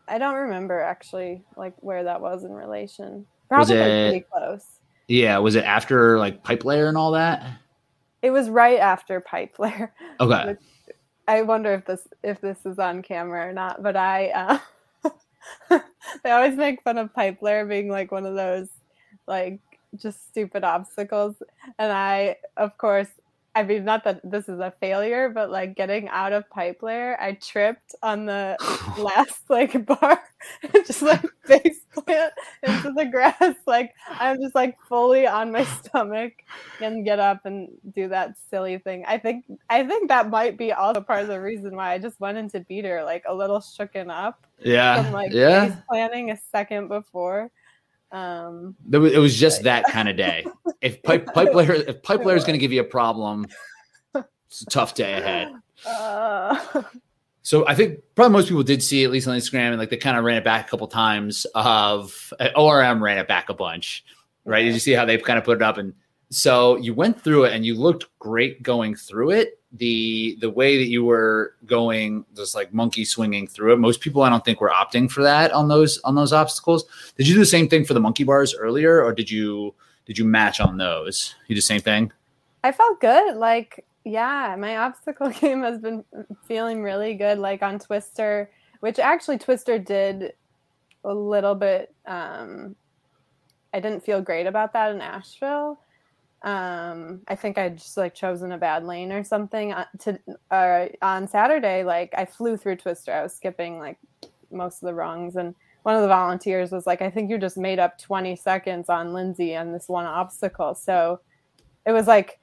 I 0.08 0.18
don't 0.18 0.34
remember 0.34 0.80
actually 0.80 1.42
like 1.56 1.74
where 1.78 2.04
that 2.04 2.20
was 2.20 2.44
in 2.44 2.52
relation. 2.52 3.26
Was 3.50 3.68
Probably 3.68 3.76
it- 3.76 4.10
pretty 4.10 4.26
close. 4.32 4.66
Yeah, 5.08 5.38
was 5.38 5.56
it 5.56 5.64
after 5.64 6.18
like 6.18 6.42
pipe 6.42 6.64
layer 6.64 6.86
and 6.88 6.96
all 6.96 7.12
that? 7.12 7.44
It 8.22 8.30
was 8.30 8.48
right 8.48 8.78
after 8.78 9.20
pipe 9.20 9.58
layer. 9.58 9.92
Okay, 10.20 10.56
I 11.28 11.42
wonder 11.42 11.74
if 11.74 11.84
this 11.84 12.06
if 12.22 12.40
this 12.40 12.64
is 12.64 12.78
on 12.78 13.02
camera 13.02 13.48
or 13.48 13.52
not, 13.52 13.82
but 13.82 13.96
I 13.96 14.60
uh, 15.02 15.10
they 16.24 16.30
always 16.30 16.56
make 16.56 16.82
fun 16.82 16.98
of 16.98 17.12
pipe 17.14 17.42
layer 17.42 17.66
being 17.66 17.88
like 17.88 18.12
one 18.12 18.24
of 18.24 18.34
those 18.34 18.68
like 19.26 19.60
just 19.96 20.28
stupid 20.28 20.64
obstacles. 20.64 21.36
And 21.78 21.92
I 21.92 22.36
of 22.56 22.78
course 22.78 23.08
I 23.54 23.62
mean 23.62 23.84
not 23.84 24.04
that 24.04 24.20
this 24.24 24.48
is 24.48 24.60
a 24.60 24.72
failure, 24.80 25.28
but 25.28 25.50
like 25.50 25.76
getting 25.76 26.08
out 26.08 26.32
of 26.32 26.48
pipe 26.50 26.82
layer, 26.82 27.16
I 27.20 27.32
tripped 27.32 27.94
on 28.02 28.26
the 28.26 28.56
last 28.98 29.48
like 29.50 29.84
bar 29.84 30.22
and 30.62 30.72
just 30.86 31.02
like 31.02 31.22
face 31.44 31.84
plant 31.92 32.32
into 32.62 32.92
the 32.92 33.04
grass. 33.04 33.54
Like 33.66 33.94
I'm 34.08 34.40
just 34.40 34.54
like 34.54 34.76
fully 34.88 35.26
on 35.26 35.52
my 35.52 35.64
stomach 35.64 36.32
and 36.80 37.04
get 37.04 37.18
up 37.18 37.44
and 37.44 37.68
do 37.94 38.08
that 38.08 38.36
silly 38.50 38.78
thing. 38.78 39.04
I 39.06 39.18
think 39.18 39.44
I 39.68 39.86
think 39.86 40.08
that 40.08 40.30
might 40.30 40.56
be 40.56 40.72
also 40.72 41.00
part 41.00 41.22
of 41.22 41.28
the 41.28 41.40
reason 41.40 41.76
why 41.76 41.92
I 41.92 41.98
just 41.98 42.20
went 42.20 42.38
into 42.38 42.60
beater 42.60 43.04
like 43.04 43.24
a 43.26 43.34
little 43.34 43.60
shooken 43.60 44.10
up 44.10 44.46
yeah, 44.60 45.02
from 45.02 45.12
like 45.12 45.32
yeah. 45.32 45.66
face 45.66 45.76
planning 45.88 46.30
a 46.30 46.38
second 46.50 46.88
before. 46.88 47.50
Um 48.12 48.76
There 48.84 49.00
was- 49.00 49.12
It 49.12 49.18
was 49.18 49.36
just 49.38 49.62
that 49.64 49.84
kind 49.84 50.08
of 50.08 50.16
day. 50.16 50.46
If 50.82 51.00
pipe 51.04 51.26
pipe 51.32 51.54
layer 51.54 51.72
if 51.74 52.02
pipe 52.02 52.24
layer 52.24 52.36
is 52.36 52.42
going 52.44 52.54
to 52.54 52.58
give 52.58 52.72
you 52.72 52.80
a 52.80 52.84
problem, 52.84 53.46
it's 54.14 54.62
a 54.62 54.66
tough 54.66 54.94
day 54.94 55.12
ahead. 55.14 55.52
uh, 55.86 56.58
So 57.42 57.66
I 57.68 57.74
think 57.76 58.00
probably 58.16 58.32
most 58.32 58.48
people 58.48 58.62
did 58.64 58.82
see 58.82 59.04
at 59.04 59.10
least 59.12 59.28
on 59.28 59.36
Instagram, 59.36 59.70
and 59.70 59.78
like 59.78 59.90
they 59.90 59.96
kind 59.96 60.16
of 60.18 60.24
ran 60.24 60.36
it 60.38 60.44
back 60.44 60.66
a 60.66 60.70
couple 60.70 60.88
times. 60.88 61.46
Of 61.54 62.32
uh, 62.40 62.48
ORM 62.56 63.02
ran 63.02 63.18
it 63.18 63.28
back 63.28 63.48
a 63.48 63.54
bunch, 63.54 64.04
right? 64.44 64.62
Did 64.64 64.74
you 64.74 64.80
see 64.80 64.92
how 64.92 65.04
they 65.04 65.18
kind 65.18 65.38
of 65.38 65.44
put 65.44 65.56
it 65.58 65.62
up? 65.62 65.78
And 65.78 65.94
so 66.30 66.76
you 66.78 66.94
went 66.94 67.20
through 67.22 67.44
it, 67.44 67.52
and 67.52 67.64
you 67.64 67.74
looked 67.76 68.06
great 68.18 68.62
going 68.62 68.94
through 68.96 69.30
it. 69.32 69.60
The 69.74 70.36
the 70.40 70.50
way 70.50 70.76
that 70.76 70.88
you 70.88 71.04
were 71.04 71.54
going, 71.64 72.26
just 72.36 72.54
like 72.54 72.74
monkey 72.74 73.04
swinging 73.04 73.46
through 73.46 73.72
it. 73.72 73.78
Most 73.78 74.00
people, 74.00 74.22
I 74.22 74.28
don't 74.28 74.44
think, 74.44 74.60
were 74.60 74.70
opting 74.70 75.10
for 75.10 75.22
that 75.22 75.50
on 75.52 75.68
those 75.68 75.98
on 76.04 76.14
those 76.14 76.32
obstacles. 76.32 76.84
Did 77.16 77.26
you 77.26 77.34
do 77.34 77.40
the 77.40 77.46
same 77.46 77.68
thing 77.68 77.84
for 77.84 77.94
the 77.94 78.00
monkey 78.00 78.24
bars 78.24 78.54
earlier, 78.54 79.02
or 79.02 79.14
did 79.14 79.30
you 79.30 79.74
did 80.04 80.18
you 80.18 80.24
match 80.24 80.60
on 80.60 80.76
those? 80.76 81.34
You 81.48 81.54
did 81.54 81.62
the 81.62 81.66
same 81.66 81.80
thing. 81.80 82.12
I 82.64 82.72
felt 82.72 83.00
good. 83.00 83.36
Like, 83.36 83.84
yeah, 84.04 84.54
my 84.58 84.76
obstacle 84.76 85.30
game 85.40 85.62
has 85.62 85.78
been 85.78 86.04
feeling 86.46 86.82
really 86.82 87.14
good. 87.14 87.38
Like 87.38 87.62
on 87.62 87.78
Twister, 87.78 88.50
which 88.80 88.98
actually 88.98 89.38
Twister 89.38 89.78
did 89.78 90.34
a 91.04 91.14
little 91.14 91.54
bit. 91.54 91.94
Um, 92.06 92.76
I 93.72 93.80
didn't 93.80 94.04
feel 94.04 94.20
great 94.20 94.46
about 94.46 94.72
that 94.74 94.94
in 94.94 95.00
Asheville. 95.00 95.80
Um, 96.44 97.20
I 97.28 97.36
think 97.36 97.56
I 97.58 97.68
just 97.68 97.96
like 97.96 98.14
chosen 98.14 98.52
a 98.52 98.58
bad 98.58 98.84
lane 98.84 99.12
or 99.12 99.22
something. 99.24 99.72
Uh, 99.72 99.84
To 100.00 100.18
uh, 100.50 100.86
on 101.00 101.28
Saturday, 101.28 101.84
like 101.84 102.12
I 102.16 102.24
flew 102.24 102.56
through 102.56 102.76
Twister. 102.76 103.12
I 103.12 103.22
was 103.22 103.34
skipping 103.34 103.78
like 103.78 103.98
most 104.50 104.82
of 104.82 104.86
the 104.86 104.94
rungs, 104.94 105.36
and 105.36 105.54
one 105.84 105.94
of 105.94 106.02
the 106.02 106.08
volunteers 106.08 106.72
was 106.72 106.86
like, 106.86 107.00
"I 107.02 107.10
think 107.10 107.30
you 107.30 107.38
just 107.38 107.56
made 107.56 107.78
up 107.78 107.98
20 107.98 108.36
seconds 108.36 108.88
on 108.88 109.12
Lindsay 109.12 109.54
on 109.56 109.72
this 109.72 109.88
one 109.88 110.06
obstacle." 110.06 110.74
So 110.74 111.20
it 111.86 111.92
was 111.92 112.06
like 112.06 112.38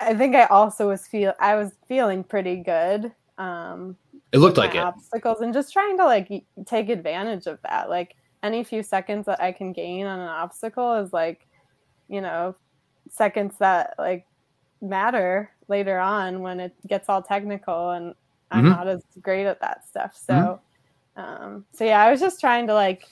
I 0.00 0.14
think 0.14 0.34
I 0.34 0.44
also 0.46 0.88
was 0.88 1.06
feel 1.06 1.32
I 1.40 1.56
was 1.56 1.72
feeling 1.86 2.24
pretty 2.24 2.56
good. 2.56 3.12
Um, 3.36 3.96
It 4.32 4.38
looked 4.38 4.58
like 4.58 4.74
it. 4.74 4.78
obstacles 4.78 5.40
and 5.40 5.52
just 5.54 5.72
trying 5.72 5.96
to 5.98 6.04
like 6.04 6.44
take 6.66 6.88
advantage 6.88 7.46
of 7.46 7.58
that. 7.62 7.88
Like 7.88 8.16
any 8.42 8.62
few 8.64 8.82
seconds 8.82 9.26
that 9.26 9.40
I 9.40 9.52
can 9.52 9.72
gain 9.72 10.06
on 10.06 10.20
an 10.20 10.28
obstacle 10.28 10.94
is 10.94 11.12
like, 11.12 11.46
you 12.08 12.20
know, 12.20 12.54
seconds 13.10 13.54
that 13.58 13.94
like 13.98 14.26
matter 14.80 15.50
later 15.68 15.98
on 15.98 16.40
when 16.40 16.60
it 16.60 16.72
gets 16.86 17.08
all 17.08 17.22
technical 17.22 17.90
and 17.90 18.14
I'm 18.50 18.64
Mhm. 18.64 18.68
not 18.70 18.88
as 18.88 19.02
great 19.20 19.46
at 19.46 19.60
that 19.60 19.86
stuff. 19.86 20.16
So, 20.16 20.60
um, 21.16 21.66
so 21.74 21.84
yeah, 21.84 22.02
I 22.02 22.10
was 22.10 22.20
just 22.20 22.40
trying 22.40 22.66
to 22.68 22.74
like 22.74 23.04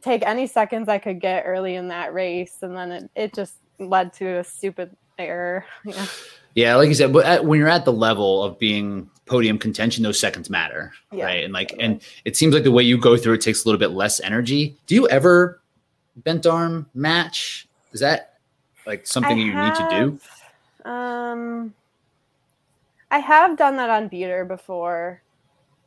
take 0.00 0.22
any 0.26 0.46
seconds 0.46 0.88
I 0.88 0.98
could 0.98 1.20
get 1.20 1.42
early 1.46 1.74
in 1.74 1.88
that 1.88 2.14
race, 2.14 2.58
and 2.62 2.74
then 2.74 2.90
it, 2.90 3.10
it 3.14 3.34
just 3.34 3.54
led 3.78 4.14
to 4.14 4.38
a 4.38 4.44
stupid 4.44 4.96
error. 5.18 5.64
Yeah. 5.84 6.06
Yeah, 6.54 6.74
like 6.76 6.88
you 6.88 6.94
said, 6.94 7.12
but 7.12 7.24
at, 7.26 7.44
when 7.44 7.60
you're 7.60 7.68
at 7.68 7.84
the 7.84 7.92
level 7.92 8.42
of 8.42 8.58
being 8.58 9.08
podium 9.26 9.56
contention, 9.56 10.02
those 10.02 10.18
seconds 10.18 10.50
matter, 10.50 10.92
Yeah, 11.12 11.26
right? 11.26 11.44
And 11.44 11.52
like, 11.52 11.68
totally. 11.68 11.84
and 11.84 12.02
it 12.24 12.36
seems 12.36 12.52
like 12.54 12.64
the 12.64 12.72
way 12.72 12.82
you 12.82 12.98
go 12.98 13.16
through 13.16 13.34
it 13.34 13.40
takes 13.40 13.64
a 13.64 13.68
little 13.68 13.78
bit 13.78 13.92
less 13.92 14.18
energy. 14.20 14.76
Do 14.88 14.96
you 14.96 15.06
ever 15.08 15.60
bent 16.16 16.46
arm 16.46 16.86
match? 16.92 17.68
Is 17.92 18.00
that 18.00 18.29
like 18.90 19.06
something 19.06 19.38
I 19.38 19.40
you 19.40 19.54
need 19.54 19.74
to 19.76 19.88
do? 19.90 20.18
Um, 20.90 21.72
I 23.10 23.20
have 23.20 23.56
done 23.56 23.76
that 23.76 23.88
on 23.88 24.08
beater 24.08 24.44
before. 24.44 25.22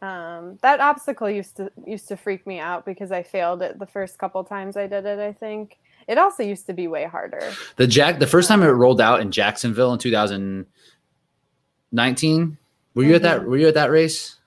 Um, 0.02 0.58
that 0.62 0.80
obstacle 0.80 1.30
used 1.30 1.58
to 1.58 1.70
used 1.86 2.08
to 2.08 2.16
freak 2.18 2.48
me 2.48 2.60
out 2.60 2.86
because 2.86 3.12
I 3.12 3.22
failed 3.24 3.62
it 3.62 3.78
the 3.80 3.86
first 3.86 4.18
couple 4.18 4.44
times 4.44 4.76
I 4.78 4.88
did 4.88 5.06
it. 5.06 5.20
I 5.20 5.34
think 5.34 5.78
it 6.08 6.18
also 6.18 6.42
used 6.44 6.66
to 6.68 6.74
be 6.74 6.88
way 6.88 7.04
harder. 7.06 7.52
The 7.76 7.88
Jack, 7.88 8.20
the 8.20 8.28
first 8.28 8.48
time 8.48 8.64
it 8.64 8.68
rolled 8.68 9.02
out 9.02 9.20
in 9.22 9.32
Jacksonville 9.32 9.92
in 9.94 10.00
2019. 10.00 12.58
Were 12.96 13.04
you 13.04 13.16
at 13.16 13.24
that? 13.24 13.46
Were 13.46 13.58
you 13.58 13.68
at 13.68 13.74
that 13.76 13.92
race? 13.92 14.38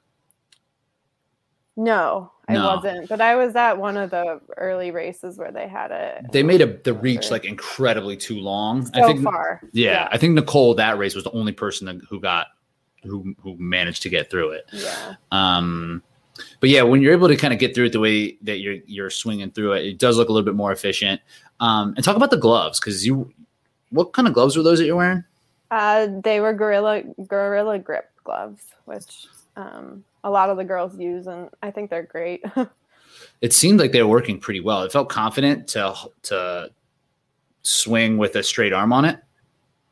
No, 1.76 2.32
I 2.48 2.54
No. 2.54 2.76
wasn't, 2.76 3.08
but 3.08 3.20
I 3.20 3.36
was 3.36 3.54
at 3.54 3.76
one 3.76 3.96
of 3.98 4.10
the 4.10 4.40
early 4.56 4.90
races 4.90 5.36
where 5.36 5.52
they 5.52 5.68
had 5.68 5.90
it. 5.90 6.32
They 6.32 6.42
made 6.42 6.62
a 6.62 6.66
the 6.78 6.94
reach 6.94 7.30
like 7.30 7.44
incredibly 7.44 8.16
too 8.16 8.40
long. 8.40 8.86
so 8.86 8.92
I 8.94 9.02
think. 9.06 9.22
far. 9.22 9.60
Yeah, 9.72 10.08
I 10.10 10.16
think 10.16 10.34
Nicole 10.34 10.74
that 10.76 10.96
race 10.96 11.14
was 11.14 11.24
the 11.24 11.32
only 11.32 11.52
person 11.52 12.00
who 12.08 12.18
got 12.20 12.46
who 13.02 13.34
who 13.42 13.56
managed 13.58 14.02
to 14.02 14.08
get 14.08 14.30
through 14.30 14.50
it. 14.52 14.64
yeah. 14.72 15.14
Um, 15.32 16.02
but 16.60 16.70
yeah, 16.70 16.82
when 16.82 17.02
you're 17.02 17.12
able 17.12 17.28
to 17.28 17.36
kind 17.36 17.52
of 17.52 17.60
get 17.60 17.74
through 17.74 17.86
it 17.86 17.92
the 17.92 18.00
way 18.00 18.36
that 18.42 18.58
you're 18.60 18.76
you're 18.86 19.10
swinging 19.10 19.50
through 19.50 19.72
it, 19.74 19.84
it 19.86 19.98
does 19.98 20.16
look 20.16 20.28
a 20.28 20.32
little 20.32 20.44
bit 20.46 20.54
more 20.54 20.72
efficient. 20.72 21.20
Um, 21.60 21.92
and 21.96 22.04
talk 22.04 22.16
about 22.16 22.30
the 22.30 22.36
gloves 22.36 22.78
because 22.80 23.06
you, 23.06 23.32
what 23.90 24.12
kind 24.12 24.28
of 24.28 24.34
gloves 24.34 24.56
were 24.56 24.62
those 24.62 24.78
that 24.78 24.84
you're 24.86 24.96
wearing? 24.96 25.24
Uh, 25.70 26.08
they 26.22 26.40
were 26.40 26.52
gorilla 26.52 27.02
gorilla 27.26 27.78
grip 27.78 28.10
gloves, 28.24 28.62
which 28.86 29.26
um, 29.56 30.04
a 30.26 30.30
lot 30.30 30.50
of 30.50 30.56
the 30.58 30.64
girls 30.64 30.98
use, 30.98 31.26
and 31.28 31.48
I 31.62 31.70
think 31.70 31.88
they're 31.90 32.02
great. 32.02 32.42
It 33.40 33.52
seemed 33.54 33.80
like 33.80 33.92
they 33.92 34.02
were 34.02 34.08
working 34.10 34.38
pretty 34.38 34.60
well. 34.60 34.82
It 34.82 34.92
felt 34.92 35.08
confident 35.08 35.68
to 35.68 35.94
to 36.24 36.70
swing 37.62 38.18
with 38.18 38.36
a 38.36 38.42
straight 38.42 38.72
arm 38.74 38.92
on 38.92 39.04
it? 39.06 39.18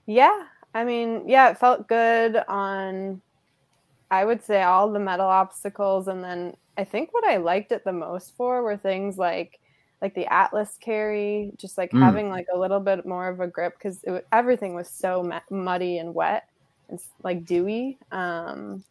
Yeah. 0.07 0.45
I 0.75 0.85
mean, 0.85 1.27
yeah, 1.27 1.51
it 1.51 1.59
felt 1.59 1.89
good 1.89 2.37
on 2.49 3.23
I 4.11 4.25
would 4.25 4.43
say 4.45 4.63
all 4.63 4.91
the 4.93 4.99
metal 4.99 5.27
obstacles 5.27 6.09
and 6.09 6.23
then 6.23 6.55
I 6.77 6.85
think 6.85 7.15
what 7.15 7.27
I 7.27 7.39
liked 7.39 7.73
it 7.73 7.85
the 7.85 7.93
most 7.93 8.37
for 8.37 8.63
were 8.63 8.77
things 8.77 9.17
like 9.17 9.59
like 10.03 10.15
the 10.15 10.27
Atlas 10.33 10.77
carry, 10.81 11.51
just 11.57 11.79
like 11.79 11.93
Mm. 11.93 12.03
having 12.03 12.29
like 12.29 12.47
a 12.55 12.59
little 12.59 12.81
bit 12.81 13.07
more 13.07 13.29
of 13.29 13.41
a 13.41 13.47
grip 13.47 13.75
because 13.79 14.05
everything 14.33 14.75
was 14.75 14.89
so 14.91 15.23
mu- 15.23 15.57
muddy 15.57 15.97
and 15.99 16.15
wet 16.15 16.47
and 16.91 17.01
like 17.23 17.47
dewy. 17.47 17.99
Um, 18.13 18.85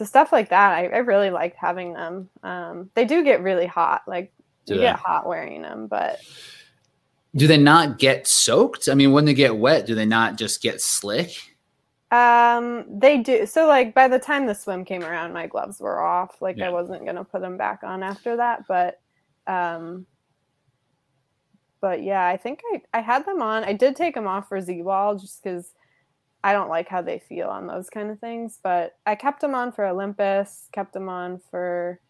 so 0.00 0.06
stuff 0.06 0.32
like 0.32 0.48
that, 0.48 0.72
I, 0.72 0.86
I 0.86 0.98
really 0.98 1.28
liked 1.28 1.58
having 1.58 1.92
them. 1.92 2.30
Um, 2.42 2.90
they 2.94 3.04
do 3.04 3.22
get 3.22 3.42
really 3.42 3.66
hot, 3.66 4.00
like 4.06 4.32
Do 4.64 4.72
you 4.74 4.80
they? 4.80 4.86
get 4.86 4.96
hot 4.96 5.26
wearing 5.26 5.60
them, 5.60 5.88
but 5.88 6.20
Do 7.36 7.46
they 7.46 7.58
not 7.58 7.98
get 7.98 8.26
soaked? 8.26 8.88
I 8.88 8.94
mean, 8.94 9.12
when 9.12 9.26
they 9.26 9.34
get 9.34 9.54
wet, 9.58 9.84
do 9.84 9.94
they 9.94 10.06
not 10.06 10.38
just 10.38 10.62
get 10.62 10.80
slick? 10.80 11.36
Um, 12.10 12.86
they 12.98 13.18
do. 13.18 13.44
So 13.44 13.66
like 13.66 13.94
by 13.94 14.08
the 14.08 14.18
time 14.18 14.46
the 14.46 14.54
swim 14.54 14.86
came 14.86 15.04
around, 15.04 15.34
my 15.34 15.46
gloves 15.46 15.80
were 15.80 16.00
off. 16.00 16.40
Like 16.40 16.56
Yeah. 16.56 16.68
I 16.68 16.70
wasn't 16.70 17.04
gonna 17.04 17.22
put 17.24 17.42
them 17.42 17.58
back 17.58 17.80
on 17.84 18.02
after 18.02 18.36
that, 18.36 18.66
but 18.66 19.00
um, 19.46 20.06
but 21.82 22.02
yeah, 22.02 22.26
I 22.26 22.38
think 22.38 22.62
I 22.72 22.82
I 22.94 23.00
had 23.02 23.26
them 23.26 23.42
on. 23.42 23.64
I 23.64 23.74
did 23.74 23.96
take 23.96 24.14
them 24.14 24.26
off 24.26 24.48
for 24.48 24.60
Z 24.62 24.80
Wall 24.82 25.16
just 25.16 25.42
because 25.42 25.74
I 26.42 26.52
don't 26.52 26.68
like 26.68 26.88
how 26.88 27.02
they 27.02 27.18
feel 27.18 27.48
on 27.48 27.66
those 27.66 27.90
kind 27.90 28.10
of 28.10 28.18
things. 28.18 28.58
But 28.62 28.96
I 29.06 29.14
kept 29.14 29.40
them 29.40 29.54
on 29.54 29.72
for 29.72 29.84
Olympus. 29.84 30.68
Kept 30.72 30.92
them 30.92 31.08
on 31.08 31.40
for 31.50 32.00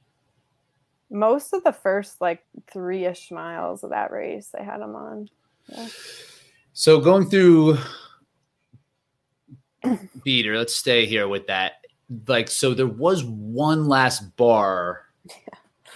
most 1.10 1.52
of 1.52 1.64
the 1.64 1.72
first 1.72 2.20
like 2.20 2.44
three 2.72 3.04
ish 3.04 3.30
miles 3.30 3.82
of 3.82 3.90
that 3.90 4.12
race. 4.12 4.50
I 4.58 4.62
had 4.62 4.80
them 4.80 4.94
on. 4.94 5.28
So 6.72 7.00
going 7.00 7.28
through 7.28 7.78
beater, 10.24 10.56
let's 10.56 10.76
stay 10.76 11.06
here 11.06 11.28
with 11.28 11.46
that. 11.48 11.84
Like, 12.26 12.48
so 12.48 12.74
there 12.74 12.86
was 12.86 13.24
one 13.24 13.86
last 13.86 14.36
bar, 14.36 15.06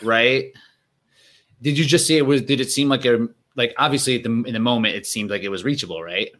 right? 0.03 0.53
Did 1.63 1.79
you 1.79 1.85
just 1.85 2.07
see 2.07 2.17
it 2.17 2.27
was? 2.27 2.43
Did 2.43 2.61
it 2.61 2.71
seem 2.71 2.89
like 2.89 3.05
a 3.05 3.29
like 3.57 3.75
obviously 3.79 4.17
at 4.17 4.23
the 4.23 4.31
in 4.31 4.53
the 4.53 4.61
moment 4.61 4.95
it 4.95 5.07
seemed 5.07 5.31
like 5.31 5.43
it 5.43 5.49
was 5.49 5.65
reachable, 5.65 6.03
right? 6.03 6.31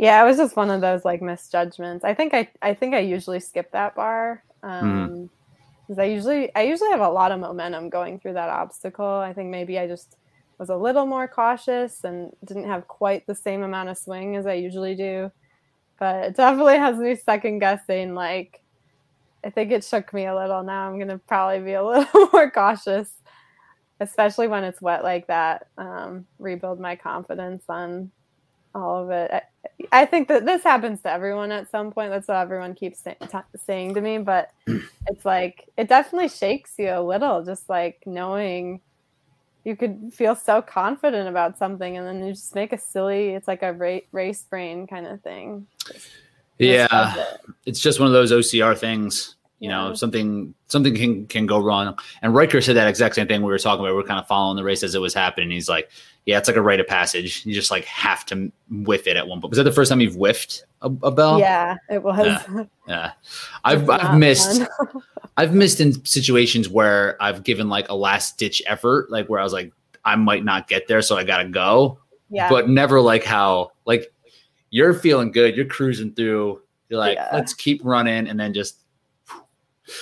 Yeah, 0.00 0.22
it 0.22 0.26
was 0.26 0.38
just 0.38 0.56
one 0.56 0.70
of 0.70 0.80
those 0.80 1.04
like 1.04 1.20
misjudgments. 1.20 2.06
I 2.06 2.14
think 2.14 2.32
I 2.32 2.48
I 2.62 2.72
think 2.72 2.94
I 2.94 3.00
usually 3.00 3.38
skip 3.40 3.70
that 3.72 3.94
bar. 3.94 4.42
Um 4.62 5.30
because 5.88 5.98
I 6.00 6.04
usually 6.04 6.54
I 6.56 6.62
usually 6.62 6.90
have 6.90 7.00
a 7.02 7.10
lot 7.10 7.32
of 7.32 7.40
momentum 7.40 7.90
going 7.90 8.18
through 8.20 8.34
that 8.34 8.48
obstacle. 8.48 9.06
I 9.06 9.34
think 9.34 9.50
maybe 9.50 9.78
I 9.78 9.86
just 9.86 10.16
was 10.58 10.70
a 10.70 10.76
little 10.76 11.06
more 11.06 11.28
cautious 11.28 12.04
and 12.04 12.32
didn't 12.46 12.68
have 12.68 12.88
quite 12.88 13.26
the 13.26 13.34
same 13.34 13.62
amount 13.62 13.90
of 13.90 13.98
swing 13.98 14.36
as 14.36 14.46
I 14.46 14.54
usually 14.54 14.94
do. 14.94 15.30
But 15.98 16.24
it 16.26 16.36
definitely 16.36 16.78
has 16.78 16.98
me 16.98 17.16
second 17.16 17.60
guessing 17.60 18.14
like 18.14 18.62
I 19.44 19.50
think 19.50 19.72
it 19.72 19.84
shook 19.84 20.12
me 20.14 20.26
a 20.26 20.36
little. 20.36 20.62
Now 20.64 20.88
I'm 20.90 20.98
gonna 20.98 21.18
probably 21.18 21.60
be 21.60 21.74
a 21.74 21.84
little 21.86 22.28
more 22.32 22.50
cautious, 22.50 23.12
especially 24.00 24.48
when 24.48 24.64
it's 24.64 24.82
wet 24.82 25.02
like 25.04 25.26
that. 25.28 25.68
Um, 25.78 26.26
rebuild 26.38 26.80
my 26.80 26.96
confidence 26.96 27.64
on 27.68 28.12
all 28.74 29.02
of 29.04 29.10
it. 29.10 29.30
I, 29.32 29.42
I 29.92 30.04
think 30.06 30.28
that 30.28 30.46
this 30.46 30.62
happens 30.62 31.00
to 31.02 31.10
everyone 31.10 31.52
at 31.52 31.70
some 31.70 31.90
point. 31.92 32.10
That's 32.10 32.28
what 32.28 32.36
everyone 32.36 32.74
keeps 32.74 33.00
say, 33.00 33.16
t- 33.20 33.38
saying 33.64 33.94
to 33.94 34.00
me. 34.00 34.18
But 34.18 34.50
it's 34.66 35.24
like 35.24 35.68
it 35.76 35.88
definitely 35.88 36.28
shakes 36.28 36.74
you 36.78 36.90
a 36.90 37.02
little, 37.02 37.44
just 37.44 37.68
like 37.68 38.02
knowing 38.06 38.80
you 39.64 39.76
could 39.76 40.10
feel 40.14 40.34
so 40.34 40.62
confident 40.62 41.28
about 41.28 41.58
something, 41.58 41.96
and 41.96 42.06
then 42.06 42.24
you 42.24 42.32
just 42.32 42.54
make 42.54 42.72
a 42.72 42.78
silly. 42.78 43.30
It's 43.30 43.48
like 43.48 43.62
a 43.62 43.72
ra- 43.72 43.98
race 44.12 44.42
brain 44.48 44.86
kind 44.86 45.06
of 45.06 45.20
thing. 45.22 45.66
Just 45.86 46.08
Yeah, 46.58 46.86
does 46.88 47.16
it. 47.16 47.40
it's 47.66 47.80
just 47.80 48.00
one 48.00 48.06
of 48.06 48.12
those 48.12 48.32
OCR 48.32 48.76
things. 48.78 49.36
You 49.60 49.68
know, 49.68 49.92
something 49.92 50.54
something 50.68 50.94
can 50.94 51.26
can 51.26 51.44
go 51.46 51.58
wrong. 51.62 51.94
And 52.22 52.34
Riker 52.34 52.62
said 52.62 52.76
that 52.76 52.88
exact 52.88 53.14
same 53.14 53.26
thing 53.28 53.42
we 53.42 53.48
were 53.52 53.58
talking 53.58 53.84
about. 53.84 53.94
We 53.94 54.00
are 54.00 54.06
kind 54.06 54.18
of 54.18 54.26
following 54.26 54.56
the 54.56 54.64
race 54.64 54.82
as 54.82 54.94
it 54.94 55.00
was 55.00 55.12
happening. 55.12 55.50
He's 55.50 55.68
like, 55.68 55.90
"Yeah, 56.24 56.38
it's 56.38 56.48
like 56.48 56.56
a 56.56 56.62
rite 56.62 56.80
of 56.80 56.86
passage. 56.86 57.44
You 57.44 57.52
just 57.52 57.70
like 57.70 57.84
have 57.84 58.24
to 58.26 58.50
whiff 58.70 59.06
it 59.06 59.18
at 59.18 59.28
one 59.28 59.38
point." 59.42 59.50
Was 59.50 59.58
that 59.58 59.64
the 59.64 59.72
first 59.72 59.90
time 59.90 60.00
you've 60.00 60.14
whiffed 60.14 60.64
a, 60.80 60.86
a 61.02 61.10
bell? 61.10 61.38
Yeah, 61.38 61.76
it 61.90 62.02
was. 62.02 62.26
Yeah. 62.26 62.64
Yeah. 62.88 63.12
I've 63.64 63.88
I've 63.90 64.18
missed. 64.18 64.62
I've 65.36 65.54
missed 65.54 65.80
in 65.80 66.04
situations 66.06 66.68
where 66.68 67.22
I've 67.22 67.44
given 67.44 67.68
like 67.68 67.88
a 67.90 67.94
last 67.94 68.38
ditch 68.38 68.62
effort, 68.66 69.10
like 69.10 69.28
where 69.28 69.40
I 69.40 69.44
was 69.44 69.52
like, 69.52 69.72
I 70.06 70.16
might 70.16 70.44
not 70.44 70.68
get 70.68 70.88
there, 70.88 71.02
so 71.02 71.16
I 71.18 71.24
gotta 71.24 71.48
go. 71.48 71.98
yeah, 72.30 72.48
But 72.48 72.68
never 72.70 73.00
like 73.00 73.24
how 73.24 73.72
like 73.84 74.10
you're 74.70 74.94
feeling 74.94 75.32
good, 75.32 75.54
you're 75.56 75.66
cruising 75.66 76.12
through, 76.14 76.62
you're 76.88 76.98
like, 76.98 77.16
Yeah. 77.16 77.28
let's 77.32 77.52
keep 77.52 77.82
running, 77.84 78.26
and 78.28 78.40
then 78.40 78.54
just 78.54 78.78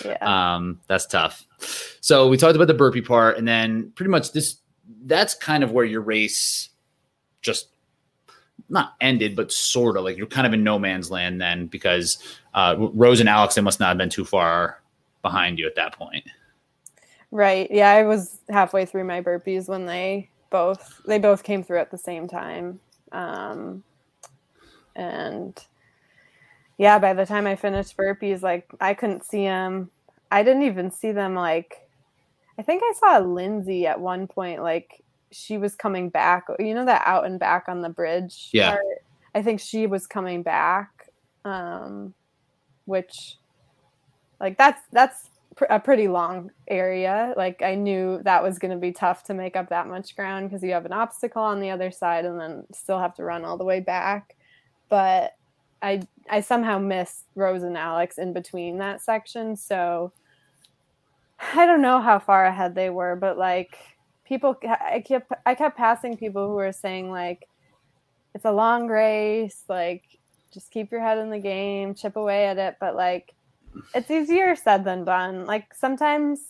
yeah. 0.04 0.54
um 0.54 0.80
that's 0.86 1.06
tough. 1.06 1.46
So 2.00 2.28
we 2.28 2.36
talked 2.36 2.56
about 2.56 2.68
the 2.68 2.74
burpee 2.74 3.02
part, 3.02 3.38
and 3.38 3.46
then 3.46 3.92
pretty 3.94 4.10
much 4.10 4.32
this 4.32 4.56
that's 5.04 5.34
kind 5.34 5.62
of 5.62 5.72
where 5.72 5.84
your 5.84 6.00
race 6.00 6.70
just 7.42 7.68
not 8.68 8.94
ended, 9.00 9.34
but 9.34 9.52
sort 9.52 9.96
of 9.96 10.04
like 10.04 10.16
you're 10.16 10.26
kind 10.26 10.46
of 10.46 10.52
in 10.52 10.62
no 10.62 10.78
man's 10.78 11.10
land 11.10 11.40
then 11.40 11.66
because 11.66 12.18
uh, 12.54 12.76
Rose 12.78 13.20
and 13.20 13.28
Alex 13.28 13.54
they 13.54 13.62
must 13.62 13.80
not 13.80 13.88
have 13.88 13.98
been 13.98 14.10
too 14.10 14.24
far 14.24 14.82
behind 15.22 15.58
you 15.58 15.66
at 15.66 15.74
that 15.76 15.94
point. 15.94 16.24
Right. 17.30 17.68
Yeah, 17.70 17.90
I 17.90 18.04
was 18.04 18.40
halfway 18.48 18.86
through 18.86 19.04
my 19.04 19.20
burpees 19.20 19.68
when 19.68 19.86
they 19.86 20.30
both 20.50 21.00
they 21.06 21.18
both 21.18 21.42
came 21.42 21.62
through 21.62 21.78
at 21.78 21.90
the 21.90 21.98
same 21.98 22.28
time. 22.28 22.80
Um 23.12 23.82
and 24.96 25.58
yeah, 26.78 26.98
by 26.98 27.12
the 27.12 27.26
time 27.26 27.46
I 27.46 27.56
finished 27.56 27.96
burpees 27.96 28.42
like 28.42 28.70
I 28.80 28.94
couldn't 28.94 29.24
see 29.24 29.44
them. 29.44 29.90
I 30.30 30.42
didn't 30.42 30.62
even 30.62 30.90
see 30.90 31.12
them 31.12 31.34
like 31.34 31.88
I 32.58 32.62
think 32.62 32.82
I 32.84 32.92
saw 32.98 33.18
Lindsay 33.18 33.86
at 33.86 34.00
one 34.00 34.26
point 34.26 34.62
like 34.62 35.02
she 35.30 35.58
was 35.58 35.74
coming 35.74 36.08
back. 36.08 36.46
You 36.58 36.74
know 36.74 36.86
that 36.86 37.02
out 37.04 37.26
and 37.26 37.38
back 37.38 37.64
on 37.68 37.82
the 37.82 37.88
bridge? 37.88 38.48
Yeah. 38.52 38.70
part? 38.70 38.84
I 39.34 39.42
think 39.42 39.60
she 39.60 39.86
was 39.86 40.06
coming 40.06 40.42
back 40.42 40.90
um 41.44 42.14
which 42.84 43.36
like 44.40 44.56
that's 44.56 44.80
that's 44.92 45.30
pr- 45.56 45.64
a 45.68 45.80
pretty 45.80 46.08
long 46.08 46.50
area. 46.68 47.34
Like 47.36 47.60
I 47.62 47.74
knew 47.74 48.20
that 48.22 48.42
was 48.42 48.58
going 48.58 48.70
to 48.70 48.78
be 48.78 48.92
tough 48.92 49.24
to 49.24 49.34
make 49.34 49.56
up 49.56 49.68
that 49.70 49.88
much 49.88 50.16
ground 50.16 50.48
because 50.48 50.62
you 50.62 50.72
have 50.72 50.86
an 50.86 50.92
obstacle 50.92 51.42
on 51.42 51.60
the 51.60 51.70
other 51.70 51.90
side 51.90 52.24
and 52.24 52.40
then 52.40 52.64
still 52.72 52.98
have 52.98 53.14
to 53.16 53.24
run 53.24 53.44
all 53.44 53.58
the 53.58 53.64
way 53.64 53.80
back. 53.80 54.36
But 54.88 55.34
I 55.82 56.02
I 56.30 56.40
somehow 56.40 56.78
missed 56.78 57.24
Rose 57.34 57.62
and 57.62 57.76
Alex 57.76 58.18
in 58.18 58.32
between 58.32 58.78
that 58.78 59.00
section, 59.00 59.56
so 59.56 60.12
I 61.54 61.66
don't 61.66 61.82
know 61.82 62.00
how 62.00 62.18
far 62.18 62.44
ahead 62.44 62.74
they 62.74 62.90
were, 62.90 63.16
but 63.16 63.38
like 63.38 63.78
people 64.24 64.56
I 64.64 65.02
kept 65.06 65.32
I 65.46 65.54
kept 65.54 65.76
passing 65.76 66.16
people 66.16 66.48
who 66.48 66.54
were 66.54 66.72
saying 66.72 67.10
like 67.10 67.48
it's 68.34 68.44
a 68.44 68.52
long 68.52 68.88
race, 68.88 69.64
like 69.68 70.04
just 70.52 70.70
keep 70.70 70.90
your 70.90 71.00
head 71.00 71.18
in 71.18 71.30
the 71.30 71.38
game, 71.38 71.94
chip 71.94 72.16
away 72.16 72.46
at 72.46 72.58
it, 72.58 72.76
but 72.80 72.94
like 72.94 73.34
it's 73.94 74.10
easier 74.10 74.56
said 74.56 74.84
than 74.84 75.04
done. 75.04 75.46
Like 75.46 75.74
sometimes 75.74 76.40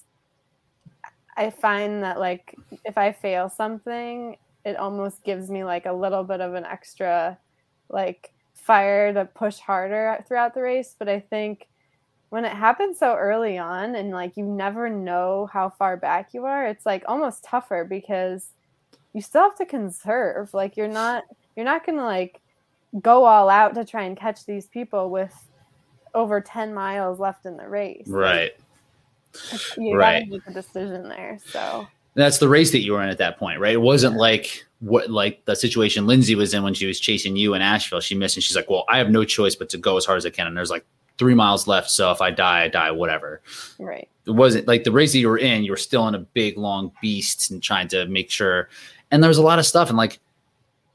I 1.36 1.50
find 1.50 2.02
that 2.02 2.18
like 2.18 2.54
if 2.84 2.98
I 2.98 3.12
fail 3.12 3.48
something, 3.48 4.36
it 4.64 4.76
almost 4.76 5.22
gives 5.22 5.50
me 5.50 5.64
like 5.64 5.86
a 5.86 5.92
little 5.92 6.24
bit 6.24 6.40
of 6.40 6.54
an 6.54 6.64
extra 6.64 7.38
like 7.88 8.32
fire 8.69 9.12
to 9.15 9.24
push 9.24 9.59
harder 9.59 10.23
throughout 10.28 10.55
the 10.55 10.62
race. 10.62 10.95
But 10.97 11.09
I 11.09 11.20
think 11.20 11.66
when 12.28 12.45
it 12.45 12.53
happens 12.53 12.99
so 12.99 13.16
early 13.16 13.57
on 13.59 13.97
and 13.97 14.11
like 14.11 14.36
you 14.36 14.45
never 14.45 14.90
know 14.90 15.49
how 15.51 15.70
far 15.70 15.97
back 15.97 16.35
you 16.35 16.45
are, 16.45 16.66
it's 16.66 16.85
like 16.86 17.03
almost 17.09 17.43
tougher 17.43 17.86
because 17.89 18.51
you 19.15 19.23
still 19.23 19.43
have 19.43 19.57
to 19.57 19.66
conserve. 19.66 20.53
Like 20.53 20.77
you're 20.77 20.86
not 20.86 21.24
you're 21.57 21.65
not 21.65 21.86
gonna 21.86 22.05
like 22.05 22.40
go 23.01 23.24
all 23.24 23.49
out 23.49 23.74
to 23.74 23.85
try 23.85 24.05
and 24.05 24.16
catch 24.16 24.45
these 24.45 24.66
people 24.66 25.11
with 25.11 25.35
over 26.15 26.40
10 26.40 26.74
miles 26.74 27.19
left 27.19 27.47
in 27.47 27.57
the 27.57 27.69
race. 27.69 28.07
Like, 28.07 28.15
Right. 28.15 28.51
you 29.78 29.97
Right. 29.97 30.20
gotta 30.20 30.31
make 30.31 30.43
a 30.47 30.53
decision 30.53 31.09
there. 31.09 31.39
So 31.53 31.89
That's 32.19 32.39
the 32.39 32.49
race 32.49 32.73
that 32.73 32.81
you 32.81 32.93
were 32.93 33.03
in 33.03 33.09
at 33.09 33.19
that 33.19 33.39
point, 33.39 33.61
right? 33.61 33.74
It 33.74 33.81
wasn't 33.81 34.16
like 34.16 34.66
what 34.81 35.09
like 35.09 35.45
the 35.45 35.55
situation 35.55 36.07
Lindsay 36.07 36.35
was 36.35 36.53
in 36.53 36.65
when 36.65 36.74
she 36.74 36.86
was 36.86 36.99
chasing 36.99 37.36
you 37.36 37.55
in 37.55 37.62
Asheville. 37.62 38.01
She 38.01 38.16
missed 38.16 38.36
and 38.36 38.43
she's 38.43 38.57
like, 38.57 38.69
Well, 38.69 38.85
I 38.89 38.99
have 38.99 39.11
no 39.11 39.24
choice 39.24 39.55
but 39.55 39.69
to 39.70 39.78
go 39.78 39.97
as 39.97 40.05
hard 40.05 40.19
as 40.19 40.27
I 40.27 40.31
can. 40.31 40.49
And 40.49 40.57
there's 40.57 40.70
like 40.70 40.85
three 41.16 41.35
miles 41.35 41.69
left. 41.69 41.90
So 41.90 42.11
if 42.11 42.20
I 42.20 42.32
die, 42.32 42.65
I 42.65 42.69
die, 42.69 42.90
whatever. 42.90 43.40
right. 43.78 44.09
It 44.27 44.32
wasn't 44.32 44.66
like 44.66 44.85
the 44.85 44.93
race 44.93 45.12
that 45.12 45.20
you 45.20 45.28
were 45.28 45.39
in, 45.39 45.65
you 45.65 45.70
were 45.70 45.77
still 45.77 46.07
in 46.09 46.15
a 46.15 46.19
big 46.19 46.59
long 46.59 46.93
beast 47.01 47.51
and 47.51 47.62
trying 47.62 47.89
to 47.89 48.07
make 48.07 48.31
sure. 48.31 48.69
And 49.11 49.23
there 49.23 49.28
was 49.28 49.39
a 49.39 49.43
lot 49.43 49.59
of 49.59 49.66
stuff. 49.66 49.89
And 49.89 49.97
like 49.97 50.19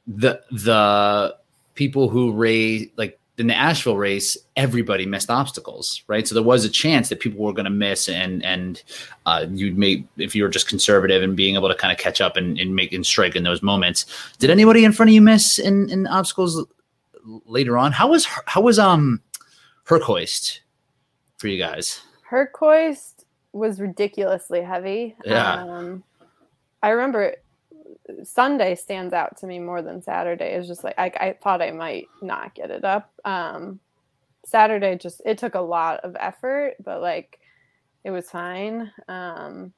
the 0.06 0.42
the 0.52 1.38
people 1.74 2.10
who 2.10 2.34
race 2.34 2.90
like 2.98 3.18
in 3.38 3.48
the 3.48 3.56
Asheville 3.56 3.98
race, 3.98 4.38
everybody 4.56 5.06
missed 5.06 5.30
obstacles, 5.30 6.04
right? 6.08 6.28
So 6.28 6.36
there 6.36 6.44
was 6.44 6.66
a 6.66 6.70
chance 6.70 7.10
that 7.10 7.20
people 7.20 7.44
were 7.44 7.54
going 7.54 7.66
to 7.66 7.72
miss, 7.72 8.08
and 8.08 8.44
and 8.46 8.82
uh, 9.26 9.48
you'd 9.50 9.78
make 9.78 10.06
if 10.18 10.36
you 10.36 10.44
were 10.44 10.50
just 10.50 10.68
conservative 10.68 11.24
and 11.24 11.36
being 11.36 11.56
able 11.56 11.70
to 11.70 11.76
kind 11.76 11.92
of 11.92 11.98
catch 11.98 12.22
up 12.22 12.38
and, 12.38 12.60
and 12.60 12.76
make 12.76 12.94
and 12.94 13.06
strike 13.06 13.36
in 13.36 13.44
those 13.44 13.64
moments. 13.64 14.06
Did 14.38 14.50
anybody 14.50 14.86
in 14.86 14.92
front 14.92 15.10
of 15.10 15.16
you 15.16 15.22
miss 15.22 15.58
in, 15.58 15.90
in 15.90 16.06
obstacles 16.08 16.66
later 17.46 17.78
on? 17.78 17.92
How 17.92 18.10
was 18.10 18.26
how 18.46 18.62
was 18.62 18.78
um 18.78 19.22
Herc 19.86 20.04
hoist 20.04 20.62
for 21.38 21.48
you 21.48 21.58
guys? 21.58 22.02
Herc 22.22 22.56
hoist 22.56 23.26
was 23.52 23.80
ridiculously 23.80 24.62
heavy. 24.62 25.16
Yeah. 25.26 25.64
Um, 25.64 26.04
I 26.84 26.90
remember 26.90 27.36
Sunday 28.24 28.76
stands 28.76 29.14
out 29.14 29.38
to 29.38 29.48
me 29.48 29.60
more 29.60 29.82
than 29.82 30.02
Saturday. 30.02 30.54
It's 30.54 30.68
just 30.68 30.84
like 30.84 30.96
I, 30.98 31.06
I 31.06 31.38
thought 31.42 31.62
I 31.62 31.72
might 31.72 32.08
not 32.22 32.54
get 32.56 32.72
it 32.72 32.84
up. 32.84 33.12
Um, 33.26 33.80
Saturday 34.46 34.98
just 34.98 35.22
it 35.26 35.38
took 35.38 35.56
a 35.56 35.62
lot 35.62 36.00
of 36.02 36.16
effort, 36.20 36.76
but 36.84 37.02
like 37.02 37.40
it 38.04 38.12
was 38.12 38.30
fine. 38.30 38.92
Um, 39.08 39.74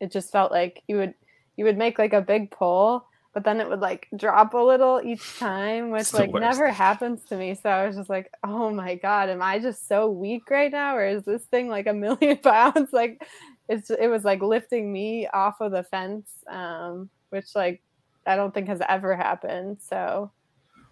it 0.00 0.10
just 0.10 0.32
felt 0.32 0.52
like 0.52 0.82
you 0.88 0.96
would 0.96 1.14
you 1.56 1.64
would 1.64 1.78
make 1.78 1.98
like 1.98 2.12
a 2.12 2.20
big 2.20 2.50
pull, 2.50 3.06
but 3.34 3.44
then 3.44 3.60
it 3.60 3.68
would 3.68 3.80
like 3.80 4.08
drop 4.16 4.54
a 4.54 4.58
little 4.58 5.00
each 5.04 5.38
time, 5.38 5.90
which 5.90 6.12
like 6.14 6.32
worst. 6.32 6.40
never 6.40 6.70
happens 6.70 7.24
to 7.24 7.36
me. 7.36 7.54
So 7.54 7.68
I 7.68 7.86
was 7.86 7.96
just 7.96 8.10
like, 8.10 8.30
oh 8.44 8.70
my 8.70 8.96
god, 8.96 9.28
am 9.28 9.42
I 9.42 9.58
just 9.58 9.88
so 9.88 10.10
weak 10.10 10.50
right 10.50 10.72
now, 10.72 10.96
or 10.96 11.06
is 11.06 11.24
this 11.24 11.42
thing 11.44 11.68
like 11.68 11.86
a 11.86 11.92
million 11.94 12.36
pounds? 12.42 12.92
Like 12.92 13.22
it's 13.68 13.90
it 13.90 14.08
was 14.08 14.24
like 14.24 14.42
lifting 14.42 14.92
me 14.92 15.28
off 15.28 15.60
of 15.60 15.72
the 15.72 15.84
fence. 15.84 16.30
Um, 16.48 17.10
which 17.30 17.54
like 17.54 17.82
I 18.26 18.36
don't 18.36 18.52
think 18.52 18.68
has 18.68 18.80
ever 18.88 19.16
happened. 19.16 19.78
So 19.80 20.30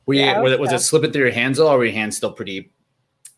Were 0.06 0.14
you, 0.14 0.22
Yeah, 0.22 0.40
was, 0.40 0.52
it, 0.52 0.60
was 0.60 0.72
it 0.72 0.80
slipping 0.80 1.12
through 1.12 1.24
your 1.24 1.32
hands 1.32 1.58
or 1.58 1.76
were 1.76 1.84
your 1.84 1.92
hands 1.92 2.16
still 2.16 2.32
pretty? 2.32 2.70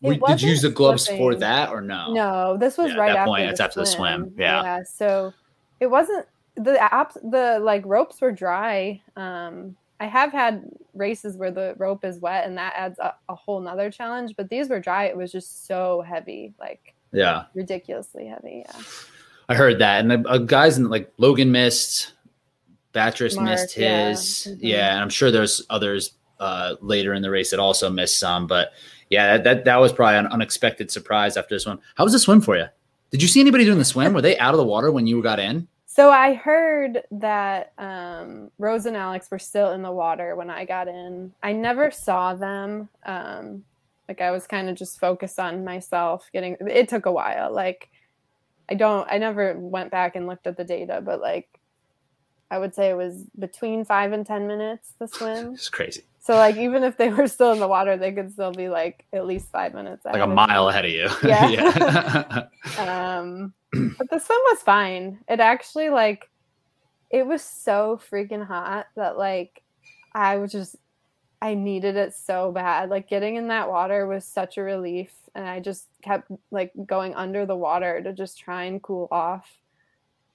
Were, 0.01 0.15
did 0.15 0.41
you 0.41 0.51
use 0.51 0.61
the 0.61 0.69
gloves 0.69 1.07
for 1.07 1.35
that 1.35 1.69
or 1.69 1.81
no? 1.81 2.13
no, 2.13 2.57
this 2.57 2.77
was 2.77 2.87
Yeah, 2.87 2.93
at 2.93 2.99
right 2.99 3.07
that 3.09 3.17
after, 3.17 3.29
point, 3.29 3.43
the 3.43 3.49
it's 3.49 3.59
after 3.59 3.79
the 3.81 3.85
swim. 3.85 4.33
Yeah. 4.37 4.63
yeah. 4.63 4.79
So 4.83 5.33
it 5.81 5.87
wasn't 5.87 6.25
the 6.55 6.73
apps. 6.73 7.13
The 7.29 7.59
like 7.61 7.83
ropes 7.85 8.21
were 8.21 8.31
dry. 8.31 9.01
Um, 9.17 9.75
I 9.99 10.05
have 10.05 10.31
had 10.31 10.63
races 10.93 11.35
where 11.35 11.51
the 11.51 11.75
rope 11.77 12.05
is 12.05 12.19
wet, 12.19 12.45
and 12.47 12.57
that 12.57 12.73
adds 12.77 12.99
a, 12.99 13.13
a 13.27 13.35
whole 13.35 13.59
nother 13.59 13.91
challenge. 13.91 14.35
But 14.37 14.47
these 14.49 14.69
were 14.69 14.79
dry. 14.79 15.05
It 15.05 15.17
was 15.17 15.33
just 15.33 15.67
so 15.67 16.01
heavy, 16.07 16.53
like 16.57 16.95
Yeah, 17.11 17.45
ridiculously 17.53 18.25
heavy. 18.27 18.63
Yeah. 18.65 18.81
I 19.49 19.55
heard 19.55 19.79
that, 19.79 19.99
and 19.99 20.11
the 20.11 20.29
uh, 20.29 20.37
guys 20.37 20.77
in 20.77 20.89
like 20.89 21.11
Logan 21.17 21.51
missed, 21.51 22.13
Batres 22.93 23.35
Mark, 23.35 23.49
missed 23.49 23.77
yeah. 23.77 24.09
his, 24.09 24.47
Mhm. 24.49 24.57
yeah, 24.61 24.93
and 24.93 25.01
I'm 25.01 25.09
sure 25.09 25.31
there's 25.31 25.61
others 25.69 26.13
uh, 26.39 26.75
later 26.81 27.13
in 27.13 27.21
the 27.21 27.29
race 27.29 27.51
that 27.51 27.59
also 27.59 27.89
missed 27.89 28.17
some, 28.17 28.47
but 28.47 28.71
yeah, 29.09 29.37
that 29.37 29.43
that, 29.43 29.65
that 29.65 29.77
was 29.77 29.91
probably 29.91 30.17
an 30.17 30.27
unexpected 30.27 30.89
surprise 30.89 31.35
after 31.37 31.53
this 31.55 31.65
one. 31.65 31.79
How 31.95 32.03
was 32.03 32.13
the 32.13 32.19
swim 32.19 32.41
for 32.41 32.55
you? 32.55 32.65
Did 33.11 33.21
you 33.21 33.27
see 33.27 33.41
anybody 33.41 33.65
doing 33.65 33.77
the 33.79 33.85
swim? 33.85 34.13
Were 34.13 34.21
they 34.21 34.37
out 34.37 34.53
of 34.53 34.57
the 34.57 34.65
water 34.65 34.91
when 34.91 35.05
you 35.07 35.21
got 35.21 35.39
in? 35.39 35.67
So 35.85 36.11
I 36.11 36.35
heard 36.35 37.03
that 37.11 37.73
um, 37.77 38.51
Rose 38.57 38.85
and 38.85 38.95
Alex 38.95 39.29
were 39.29 39.39
still 39.39 39.71
in 39.71 39.81
the 39.81 39.91
water 39.91 40.35
when 40.35 40.49
I 40.49 40.63
got 40.63 40.87
in. 40.87 41.33
I 41.43 41.51
never 41.51 41.91
saw 41.91 42.35
them. 42.35 42.87
Um, 43.05 43.65
like 44.07 44.21
I 44.21 44.31
was 44.31 44.47
kind 44.47 44.69
of 44.69 44.75
just 44.77 44.99
focused 44.99 45.39
on 45.39 45.65
myself 45.65 46.29
getting. 46.31 46.55
It 46.61 46.87
took 46.87 47.05
a 47.05 47.11
while. 47.11 47.51
Like 47.51 47.89
I 48.69 48.75
don't. 48.75 49.07
I 49.11 49.17
never 49.17 49.55
went 49.57 49.91
back 49.91 50.15
and 50.15 50.25
looked 50.25 50.47
at 50.47 50.55
the 50.55 50.63
data, 50.63 51.01
but 51.03 51.19
like 51.19 51.58
I 52.51 52.57
would 52.57 52.73
say 52.73 52.89
it 52.89 52.95
was 52.97 53.25
between 53.37 53.85
five 53.85 54.11
and 54.11 54.25
ten 54.25 54.47
minutes 54.47 54.93
the 54.99 55.07
swim. 55.07 55.53
It's 55.53 55.69
crazy, 55.69 56.03
So 56.19 56.35
like 56.35 56.57
even 56.57 56.83
if 56.83 56.97
they 56.97 57.09
were 57.09 57.27
still 57.27 57.51
in 57.51 57.59
the 57.59 57.67
water, 57.67 57.95
they 57.97 58.11
could 58.11 58.31
still 58.31 58.51
be 58.51 58.69
like 58.69 59.05
at 59.13 59.25
least 59.27 59.51
five 59.51 59.73
minutes. 59.73 60.03
like 60.05 60.21
a 60.21 60.27
mile 60.27 60.65
me. 60.65 60.69
ahead 60.71 60.85
of 60.85 60.91
you. 60.91 61.09
Yeah. 61.23 61.47
yeah. 61.47 62.43
Um, 62.77 63.53
but 63.71 64.09
the 64.09 64.19
swim 64.19 64.39
was 64.51 64.61
fine. 64.63 65.19
It 65.27 65.39
actually 65.39 65.89
like 65.89 66.29
it 67.11 67.25
was 67.25 67.41
so 67.43 67.99
freaking 68.11 68.45
hot 68.45 68.87
that 68.95 69.17
like 69.17 69.61
I 70.13 70.37
was 70.37 70.51
just 70.51 70.75
I 71.41 71.53
needed 71.53 71.95
it 71.95 72.13
so 72.15 72.51
bad. 72.51 72.89
Like 72.89 73.07
getting 73.09 73.35
in 73.35 73.47
that 73.47 73.69
water 73.69 74.05
was 74.07 74.25
such 74.25 74.57
a 74.57 74.61
relief, 74.63 75.11
and 75.35 75.47
I 75.47 75.59
just 75.59 75.87
kept 76.03 76.29
like 76.51 76.71
going 76.85 77.13
under 77.15 77.45
the 77.45 77.55
water 77.55 78.01
to 78.01 78.11
just 78.11 78.39
try 78.39 78.63
and 78.65 78.81
cool 78.83 79.07
off. 79.11 79.47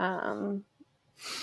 Um, 0.00 0.64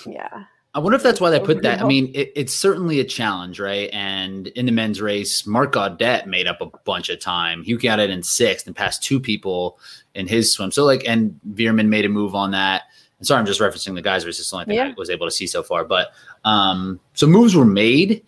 yeah, 0.05 0.45
I 0.73 0.79
wonder 0.79 0.95
if 0.95 1.03
that's 1.03 1.19
why 1.19 1.29
they 1.29 1.39
put 1.39 1.63
that. 1.63 1.81
I 1.81 1.85
mean, 1.85 2.11
it, 2.13 2.31
it's 2.33 2.53
certainly 2.53 3.01
a 3.01 3.03
challenge, 3.03 3.59
right? 3.59 3.89
And 3.91 4.47
in 4.47 4.65
the 4.65 4.71
men's 4.71 5.01
race, 5.01 5.45
Mark 5.45 5.73
Gaudet 5.73 6.27
made 6.27 6.47
up 6.47 6.61
a 6.61 6.67
bunch 6.85 7.09
of 7.09 7.19
time. 7.19 7.61
He 7.63 7.75
got 7.75 7.99
it 7.99 8.09
in 8.09 8.23
sixth 8.23 8.67
and 8.67 8.75
passed 8.75 9.03
two 9.03 9.19
people 9.19 9.79
in 10.15 10.27
his 10.27 10.53
swim. 10.53 10.71
So, 10.71 10.85
like, 10.85 11.03
and 11.05 11.37
Veerman 11.51 11.89
made 11.89 12.05
a 12.05 12.09
move 12.09 12.35
on 12.35 12.51
that. 12.51 12.83
And 13.17 13.27
sorry, 13.27 13.39
I'm 13.39 13.45
just 13.45 13.59
referencing 13.59 13.95
the 13.95 14.01
guys' 14.01 14.25
race. 14.25 14.39
It's 14.39 14.49
the 14.49 14.55
only 14.55 14.65
thing 14.65 14.79
I 14.79 14.93
was 14.97 15.09
able 15.09 15.27
to 15.27 15.31
see 15.31 15.45
so 15.45 15.61
far. 15.61 15.83
But 15.83 16.13
um, 16.45 17.01
so 17.15 17.27
moves 17.27 17.53
were 17.53 17.65
made. 17.65 18.23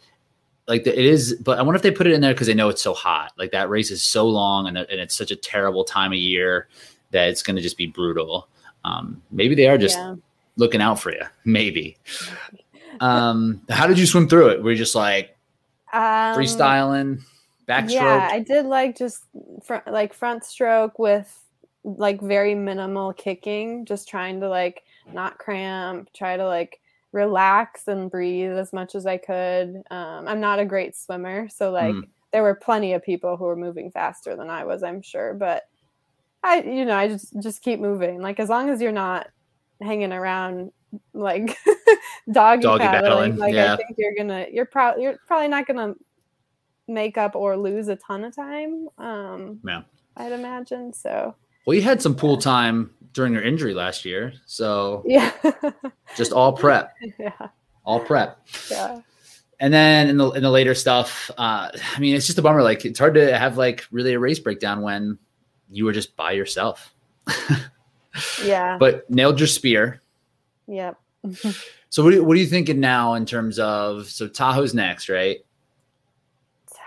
Like 0.68 0.86
it 0.86 0.98
is, 0.98 1.36
but 1.36 1.60
I 1.60 1.62
wonder 1.62 1.78
if 1.78 1.82
they 1.82 1.92
put 1.92 2.08
it 2.08 2.14
in 2.14 2.22
there 2.22 2.34
because 2.34 2.48
they 2.48 2.54
know 2.54 2.70
it's 2.70 2.84
so 2.84 2.94
hot. 2.94 3.32
Like 3.38 3.52
that 3.52 3.70
race 3.70 3.90
is 3.90 4.04
so 4.04 4.28
long 4.28 4.68
and, 4.68 4.78
and 4.78 5.00
it's 5.00 5.16
such 5.16 5.32
a 5.32 5.36
terrible 5.36 5.84
time 5.84 6.12
of 6.12 6.18
year 6.18 6.68
that 7.12 7.30
it's 7.30 7.44
going 7.44 7.56
to 7.56 7.62
just 7.62 7.78
be 7.78 7.88
brutal. 7.88 8.48
Um, 8.86 9.22
maybe 9.32 9.56
they 9.56 9.68
are 9.68 9.78
just 9.78 9.98
yeah. 9.98 10.16
Looking 10.56 10.82
out 10.82 11.00
for 11.00 11.12
you. 11.12 11.24
Maybe. 11.46 11.98
Um, 13.00 13.62
how 13.70 13.88
did 13.88 13.98
you 13.98 14.06
swim 14.06 14.30
through 14.30 14.50
it? 14.50 14.62
Were 14.64 14.70
you 14.70 14.78
just 14.78 14.94
like 14.94 15.36
Um, 15.92 16.36
freestyling, 16.38 17.22
backstroke? 17.68 17.90
Yeah, 17.90 18.30
I 18.32 18.40
did 18.40 18.68
like 18.68 18.96
just 18.96 19.24
like 19.88 20.14
front 20.14 20.44
stroke 20.46 21.00
with 21.00 21.28
like 21.84 22.22
very 22.22 22.54
minimal 22.54 23.12
kicking, 23.14 23.86
just 23.86 24.08
trying 24.08 24.42
to 24.42 24.48
like 24.48 24.84
not 25.12 25.40
cramp, 25.40 26.10
try 26.14 26.38
to 26.38 26.46
like 26.46 26.80
relax 27.14 27.88
and 27.88 28.12
breathe 28.12 28.52
as 28.56 28.72
much 28.72 28.94
as 28.94 29.08
I 29.08 29.18
could. 29.18 29.82
Um, 29.90 30.28
I'm 30.28 30.40
not 30.40 30.60
a 30.60 30.66
great 30.66 30.96
swimmer, 30.96 31.50
so 31.50 31.72
like 31.72 31.94
Mm. 31.96 32.08
there 32.32 32.44
were 32.44 32.56
plenty 32.56 32.94
of 32.94 33.04
people 33.04 33.38
who 33.38 33.46
were 33.46 33.56
moving 33.56 33.90
faster 33.90 34.36
than 34.36 34.52
I 34.52 34.66
was, 34.66 34.84
I'm 34.84 35.02
sure, 35.02 35.34
but 35.34 35.64
I 36.44 36.62
you 36.62 36.86
know, 36.86 36.96
I 36.96 37.08
just 37.08 37.34
just 37.42 37.64
keep 37.64 37.80
moving. 37.80 38.22
Like 38.22 38.40
as 38.40 38.50
long 38.50 38.70
as 38.70 38.82
you're 38.84 38.92
not 38.92 39.28
hanging 39.84 40.12
around 40.14 40.72
like 41.14 41.58
doggy, 42.32 42.64
Doggy 42.64 42.84
paddling, 42.84 43.38
like 43.38 43.54
yeah. 43.54 43.74
I 43.74 43.78
think 43.78 43.96
you're 43.98 44.16
gonna 44.16 44.46
you're 44.52 44.66
probably 44.66 45.04
you're 45.04 45.18
probably 45.28 45.48
not 45.48 45.68
gonna 45.68 45.94
make 46.88 47.18
up 47.18 47.36
or 47.36 47.58
lose 47.58 47.88
a 47.88 47.96
ton 47.96 48.24
of 48.24 48.36
time. 48.36 48.88
Um, 48.98 49.60
Yeah. 49.66 49.82
I'd 50.18 50.32
imagine. 50.32 50.94
So 50.94 51.36
Well, 51.66 51.76
you 51.76 51.82
had 51.82 52.02
some 52.02 52.16
pool 52.16 52.38
time 52.38 52.92
during 53.14 53.34
your 53.34 53.42
injury 53.42 53.74
last 53.74 54.06
year, 54.06 54.34
so 54.46 55.04
yeah, 55.06 55.32
just 56.16 56.32
all 56.32 56.54
prep, 56.54 56.94
yeah, 57.20 57.32
all 57.86 58.00
prep. 58.00 58.40
yeah. 58.70 59.02
And 59.60 59.74
then 59.74 60.10
in 60.10 60.18
the 60.18 60.30
in 60.32 60.44
the 60.44 60.52
later 60.52 60.76
stuff, 60.76 61.32
uh, 61.38 61.70
I 61.96 62.00
mean, 62.00 62.16
it's 62.16 62.26
just 62.26 62.38
a 62.38 62.42
bummer. 62.42 62.62
Like 62.62 62.86
it's 62.86 63.00
hard 63.00 63.14
to 63.16 63.38
have 63.38 63.58
like 63.58 63.86
really 63.92 64.14
a 64.14 64.20
race 64.20 64.40
breakdown 64.40 64.82
when 64.82 65.18
you 65.72 65.86
were 65.86 65.94
just 65.94 66.16
by 66.16 66.34
yourself. 66.34 66.94
Yeah. 68.44 68.78
But 68.78 69.10
nailed 69.10 69.40
your 69.40 69.48
spear. 69.48 70.02
Yep. 70.68 70.98
So 71.90 72.04
what 72.04 72.12
do 72.12 72.24
what 72.24 72.36
are 72.36 72.40
you 72.40 72.48
thinking 72.48 72.80
now 72.80 73.14
in 73.14 73.26
terms 73.26 73.60
of 73.60 74.08
so 74.10 74.28
Tahoe's 74.28 74.74
next, 74.74 75.10
right? 75.10 75.40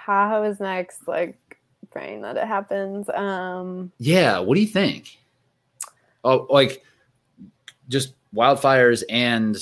Tahoe 0.05 0.45
is 0.45 0.61
next. 0.61 1.07
Like 1.09 1.39
praying 1.91 2.23
that 2.23 2.37
it 2.37 2.47
happens. 2.47 3.09
Um, 3.11 3.93
Yeah. 3.99 4.39
What 4.41 4.55
do 4.55 4.61
you 4.61 4.67
think? 4.67 5.19
Oh, 6.25 6.47
like 6.51 6.85
just 7.89 8.15
wildfires 8.35 9.03
and 9.09 9.55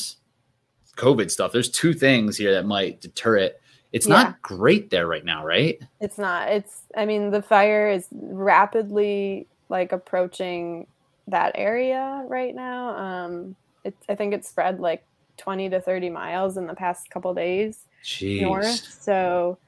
COVID 0.97 1.31
stuff. 1.31 1.53
There's 1.53 1.70
two 1.70 1.93
things 1.95 2.36
here 2.36 2.53
that 2.55 2.66
might 2.66 3.01
deter 3.01 3.36
it. 3.36 3.61
It's 3.93 4.07
Yeah. 4.09 4.15
not 4.15 4.43
great 4.43 4.91
there 4.91 5.07
right 5.07 5.24
now, 5.24 5.45
right? 5.45 5.81
it's 6.01 6.19
not. 6.19 6.49
It's. 6.51 6.82
I 6.97 7.05
mean, 7.07 7.31
the 7.31 7.43
fire 7.43 7.89
is 7.89 8.09
rapidly 8.12 9.47
like 9.69 9.93
approaching 9.93 10.86
that 11.29 11.53
area 11.55 12.25
right 12.29 12.55
now. 12.55 12.97
Um, 12.97 13.57
it's. 13.85 14.03
I 14.09 14.15
think 14.15 14.35
it's 14.35 14.49
spread 14.49 14.81
like 14.81 15.05
twenty 15.37 15.69
to 15.71 15.81
thirty 15.81 16.11
miles 16.11 16.57
in 16.57 16.67
the 16.67 16.75
past 16.75 17.11
couple 17.11 17.35
days. 17.35 17.85
Jeez. 18.05 18.43
north. 18.43 19.03
So 19.03 19.59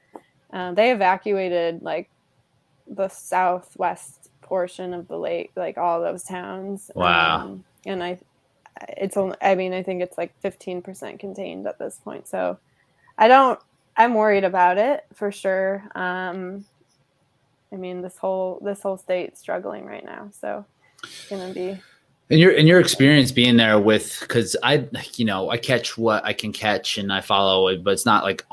um, 0.51 0.75
they 0.75 0.91
evacuated 0.91 1.81
like 1.81 2.09
the 2.87 3.09
southwest 3.09 4.29
portion 4.41 4.93
of 4.93 5.07
the 5.07 5.17
lake, 5.17 5.51
like 5.55 5.77
all 5.77 6.01
those 6.01 6.23
towns. 6.23 6.89
Wow. 6.95 7.41
Um, 7.41 7.63
and 7.85 8.03
I, 8.03 8.19
it's 8.97 9.17
only, 9.17 9.35
I 9.41 9.55
mean, 9.55 9.73
I 9.73 9.83
think 9.83 10.01
it's 10.01 10.17
like 10.17 10.33
15% 10.41 11.19
contained 11.19 11.67
at 11.67 11.79
this 11.79 11.99
point. 12.03 12.27
So 12.27 12.57
I 13.17 13.27
don't, 13.27 13.59
I'm 13.95 14.13
worried 14.13 14.43
about 14.43 14.77
it 14.77 15.05
for 15.13 15.31
sure. 15.31 15.83
Um, 15.95 16.65
I 17.71 17.75
mean, 17.75 18.01
this 18.01 18.17
whole, 18.17 18.61
this 18.63 18.81
whole 18.81 18.97
state's 18.97 19.39
struggling 19.39 19.85
right 19.85 20.05
now. 20.05 20.29
So 20.39 20.65
going 21.29 21.47
to 21.47 21.53
be, 21.53 21.79
In 22.29 22.39
your 22.39 22.51
in 22.51 22.67
your 22.67 22.79
experience 22.79 23.31
being 23.31 23.57
there 23.57 23.79
with 23.79 24.17
because 24.21 24.55
I 24.63 24.87
you 25.15 25.25
know 25.25 25.49
I 25.49 25.57
catch 25.57 25.97
what 25.97 26.25
I 26.25 26.33
can 26.33 26.51
catch 26.51 26.97
and 26.97 27.11
I 27.13 27.21
follow 27.21 27.67
it, 27.69 27.83
but 27.83 27.91
it's 27.93 28.05
not 28.05 28.23
like 28.23 28.45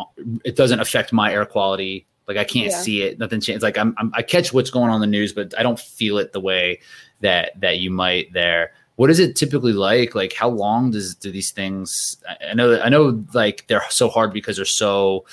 it 0.44 0.56
doesn't 0.56 0.80
affect 0.80 1.12
my 1.12 1.32
air 1.32 1.44
quality 1.46 2.06
Like 2.28 2.36
I 2.36 2.44
can't 2.44 2.70
Yeah. 2.70 2.80
see 2.80 3.02
it. 3.02 3.18
Nothing 3.18 3.40
changes. 3.40 3.62
Like 3.62 3.76
I'm, 3.78 3.94
I'm 3.98 4.12
I 4.14 4.22
catch 4.22 4.52
what's 4.52 4.70
going 4.70 4.90
on 4.90 4.96
in 4.96 5.00
the 5.00 5.06
news, 5.18 5.32
but 5.32 5.52
I 5.58 5.62
don't 5.62 5.78
feel 5.80 6.18
it 6.18 6.32
the 6.32 6.40
way 6.40 6.80
that 7.20 7.58
that 7.60 7.78
you 7.78 7.90
might 7.90 8.32
there. 8.32 8.72
What 8.96 9.10
is 9.10 9.18
it 9.18 9.34
typically 9.34 9.72
like? 9.72 10.14
Like 10.14 10.32
how 10.32 10.48
long 10.48 10.92
does 10.92 11.16
do 11.16 11.32
these 11.32 11.50
things? 11.50 12.16
I- 12.28 12.54
know 12.54 12.70
that 12.70 12.86
I 12.86 12.88
know 12.88 13.24
like 13.34 13.66
they're 13.66 13.82
so 13.90 14.08
hard 14.08 14.32
because 14.32 14.56
they're 14.56 14.64
so 14.64 15.24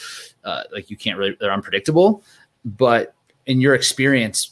uh, 0.43 0.63
like 0.73 0.89
you 0.89 0.97
can't 0.97 1.17
really 1.19 1.38
they're 1.39 1.53
unpredictable. 1.53 2.23
But 2.65 3.13
in 3.45 3.61
your 3.61 3.75
experience, 3.75 4.50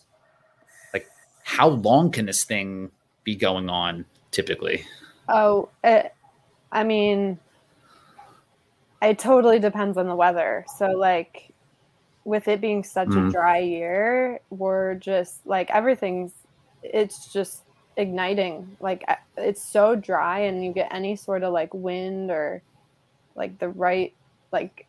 how 1.50 1.70
long 1.70 2.12
can 2.12 2.28
this 2.28 2.44
thing 2.44 2.92
be 3.24 3.36
going 3.36 3.70
on 3.72 4.06
typically? 4.30 4.86
Oh, 5.28 5.70
it, 5.84 6.14
I 6.72 6.84
mean, 6.84 7.40
it 9.02 9.18
totally 9.18 9.58
depends 9.58 9.98
on 9.98 10.08
the 10.08 10.16
weather. 10.16 10.64
So, 10.78 10.90
like, 10.90 11.52
with 12.24 12.48
it 12.48 12.62
being 12.62 12.84
such 12.84 13.08
Mm. 13.08 13.30
a 13.30 13.32
dry 13.32 13.58
year, 13.60 14.42
we're 14.52 14.94
just 14.96 15.46
like 15.48 15.72
everything's, 15.72 16.34
it's 16.84 17.34
just 17.34 17.64
igniting. 17.98 18.78
Like, 18.80 19.04
it's 19.36 19.64
so 19.64 19.96
dry, 19.96 20.42
and 20.42 20.64
you 20.64 20.72
get 20.72 20.94
any 20.94 21.16
sort 21.16 21.42
of 21.42 21.52
like 21.52 21.74
wind 21.74 22.30
or 22.30 22.62
like 23.36 23.58
the 23.58 23.70
right, 23.70 24.14
like, 24.52 24.86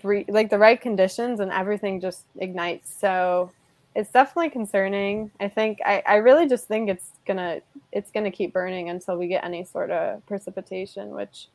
bre- 0.00 0.28
like 0.28 0.50
the 0.50 0.58
right 0.58 0.80
conditions, 0.80 1.40
and 1.40 1.50
everything 1.50 2.00
just 2.00 2.22
ignites. 2.38 2.94
So, 3.00 3.50
it's 3.94 4.10
definitely 4.10 4.50
concerning. 4.50 5.30
I 5.40 5.48
think 5.48 5.78
I, 5.84 6.02
I 6.06 6.16
really 6.16 6.48
just 6.48 6.66
think 6.66 6.88
it's 6.90 7.10
gonna 7.26 7.60
it's 7.92 8.10
gonna 8.10 8.30
keep 8.30 8.52
burning 8.52 8.90
until 8.90 9.16
we 9.16 9.28
get 9.28 9.44
any 9.44 9.64
sort 9.64 9.90
of 9.90 10.24
precipitation, 10.26 11.10
which 11.10 11.48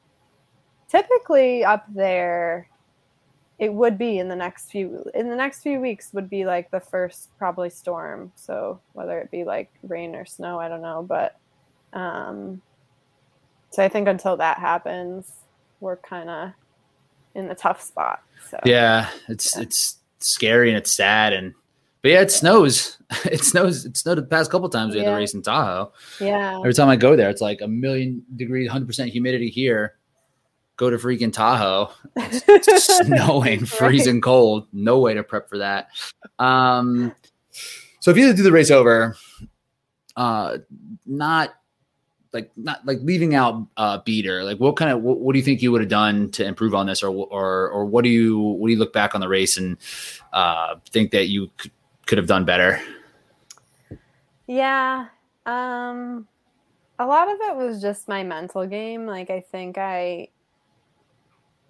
typically 0.89 1.63
up 1.63 1.85
there 1.93 2.67
it 3.59 3.73
would 3.73 3.97
be 3.97 4.19
in 4.19 4.29
the 4.29 4.35
next 4.35 4.71
few 4.71 5.03
in 5.13 5.27
the 5.29 5.35
next 5.35 5.61
few 5.61 5.81
weeks 5.81 6.13
would 6.13 6.29
be 6.29 6.45
like 6.45 6.71
the 6.71 6.79
first 6.79 7.29
probably 7.37 7.69
storm. 7.69 8.31
So 8.35 8.79
whether 8.93 9.19
it 9.19 9.31
be 9.31 9.43
like 9.43 9.69
rain 9.83 10.15
or 10.15 10.25
snow, 10.25 10.59
I 10.59 10.69
don't 10.69 10.81
know. 10.81 11.03
But 11.07 11.35
um 11.91 12.61
so 13.71 13.83
I 13.83 13.89
think 13.89 14.07
until 14.07 14.37
that 14.37 14.57
happens, 14.59 15.29
we're 15.81 15.97
kinda 15.97 16.55
in 17.35 17.47
the 17.47 17.55
tough 17.55 17.81
spot. 17.81 18.21
So 18.49 18.59
Yeah, 18.63 19.09
it's 19.27 19.55
Yeah. 19.57 19.63
it's 19.63 19.97
scary 20.19 20.69
and 20.69 20.77
it's 20.77 20.95
sad 20.95 21.33
and 21.33 21.53
but 22.01 22.11
yeah, 22.11 22.21
it 22.21 22.31
snows. 22.31 22.97
It 23.25 23.43
snows. 23.43 23.85
It 23.85 23.97
snowed 23.97 24.19
the 24.19 24.23
past 24.23 24.51
couple 24.51 24.69
times 24.69 24.93
we 24.93 24.99
had 25.01 25.07
the 25.11 25.15
race 25.15 25.33
in 25.33 25.41
Tahoe. 25.41 25.91
yeah. 26.19 26.57
Every 26.59 26.73
time 26.75 26.89
I 26.89 26.95
go 26.95 27.15
there, 27.15 27.29
it's 27.31 27.41
like 27.41 27.59
a 27.61 27.67
million 27.67 28.23
degrees, 28.35 28.69
hundred 28.69 28.85
percent 28.85 29.09
humidity 29.09 29.49
here. 29.49 29.95
Go 30.77 30.91
to 30.91 30.97
freaking 30.97 31.33
Tahoe, 31.33 31.89
it's 32.15 32.85
snowing, 33.07 33.59
Right. 33.61 33.67
freezing 33.67 34.21
cold. 34.21 34.67
No 34.71 34.99
way 34.99 35.15
to 35.15 35.23
prep 35.23 35.49
for 35.49 35.57
that. 35.57 35.87
Um, 36.37 37.15
so 37.99 38.11
if 38.11 38.17
you 38.17 38.25
had 38.27 38.31
to 38.33 38.37
do 38.37 38.43
the 38.43 38.51
race 38.51 38.69
over, 38.69 39.17
uh, 40.15 40.57
not 41.07 41.55
like 42.31 42.51
not 42.55 42.85
like 42.85 42.99
leaving 43.01 43.33
out 43.33 43.65
uh 43.75 43.97
beater 44.05 44.43
like 44.43 44.59
what 44.59 44.75
kind 44.75 44.91
of 44.91 45.01
what, 45.01 45.19
what 45.19 45.33
do 45.33 45.39
you 45.39 45.43
think 45.43 45.63
you 45.63 45.71
would 45.71 45.81
have 45.81 45.89
done 45.89 46.29
to 46.29 46.45
improve 46.45 46.75
on 46.75 46.85
this 46.85 47.01
or 47.01 47.09
or 47.09 47.69
or 47.71 47.85
what 47.85 48.03
do 48.03 48.09
you 48.11 48.37
what 48.37 48.67
do 48.67 48.73
you 48.73 48.77
look 48.77 48.93
back 48.93 49.15
on 49.15 49.21
the 49.21 49.27
race 49.27 49.57
and 49.57 49.77
uh 50.31 50.75
think 50.91 51.09
that 51.09 51.25
you 51.27 51.49
could, 51.57 51.71
could 52.09 52.17
have 52.17 52.27
done 52.27 52.43
better 52.43 52.81
Yeah. 54.47 55.09
Um 55.45 56.27
a 56.97 57.05
lot 57.05 57.29
of 57.29 57.37
it 57.39 57.55
was 57.55 57.79
just 57.79 58.07
my 58.07 58.23
mental 58.23 58.65
game. 58.65 59.05
Like 59.05 59.29
I 59.29 59.41
think 59.41 59.77
I 59.77 60.29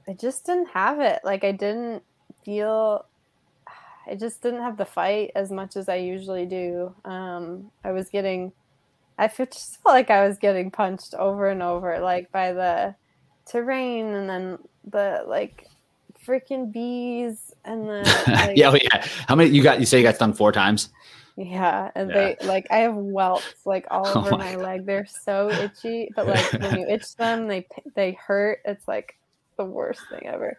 I 0.07 0.13
just 0.13 0.45
didn't 0.45 0.69
have 0.69 1.01
it. 1.01 1.19
Like 1.25 1.43
I 1.43 1.51
didn't 1.51 2.03
feel 2.45 3.05
I 4.07 4.15
just 4.15 4.41
didn't 4.41 4.61
have 4.61 4.77
the 4.77 4.85
fight 4.85 5.31
as 5.35 5.51
much 5.51 5.75
as 5.75 5.89
I 5.89 5.97
usually 5.97 6.45
do. 6.45 6.95
Um 7.03 7.69
I 7.83 7.91
was 7.91 8.09
getting 8.09 8.53
I 9.17 9.27
just 9.27 9.83
felt 9.83 9.93
like 9.93 10.09
I 10.09 10.25
was 10.25 10.37
getting 10.37 10.71
punched 10.71 11.15
over 11.15 11.49
and 11.49 11.61
over 11.61 11.99
like 11.99 12.31
by 12.31 12.53
the 12.53 12.95
terrain 13.45 14.05
and 14.05 14.29
then 14.29 14.57
the 14.85 15.25
like 15.27 15.67
freaking 16.25 16.71
bees 16.71 17.48
and 17.65 17.87
the 17.89 18.25
like, 18.37 18.55
yeah, 18.55 18.69
well, 18.69 18.79
yeah. 18.81 19.05
How 19.27 19.35
many 19.35 19.51
you 19.51 19.63
got? 19.63 19.79
You 19.79 19.85
say 19.85 19.97
you 19.97 20.03
got 20.03 20.15
stung 20.15 20.33
four 20.33 20.51
times. 20.51 20.89
yeah, 21.35 21.91
and 21.95 22.09
Yeah. 22.09 22.13
they 22.13 22.37
like 22.41 22.67
I 22.71 22.77
have 22.79 22.95
welts 22.95 23.61
like 23.65 23.85
all 23.91 24.09
Oh 24.15 24.21
over 24.21 24.35
my 24.35 24.37
my 24.37 24.55
leg. 24.55 24.85
They're 24.85 25.05
so 25.05 25.53
itchy, 25.57 26.11
but 26.15 26.27
like 26.27 26.53
when 26.57 26.75
you 26.75 26.87
itch 26.87 27.15
them, 27.15 27.47
they 27.47 27.67
they 27.95 28.13
hurt. 28.13 28.59
It's 28.65 28.87
like 28.87 29.15
the 29.57 29.65
worst 29.65 30.09
thing 30.09 30.27
ever. 30.27 30.57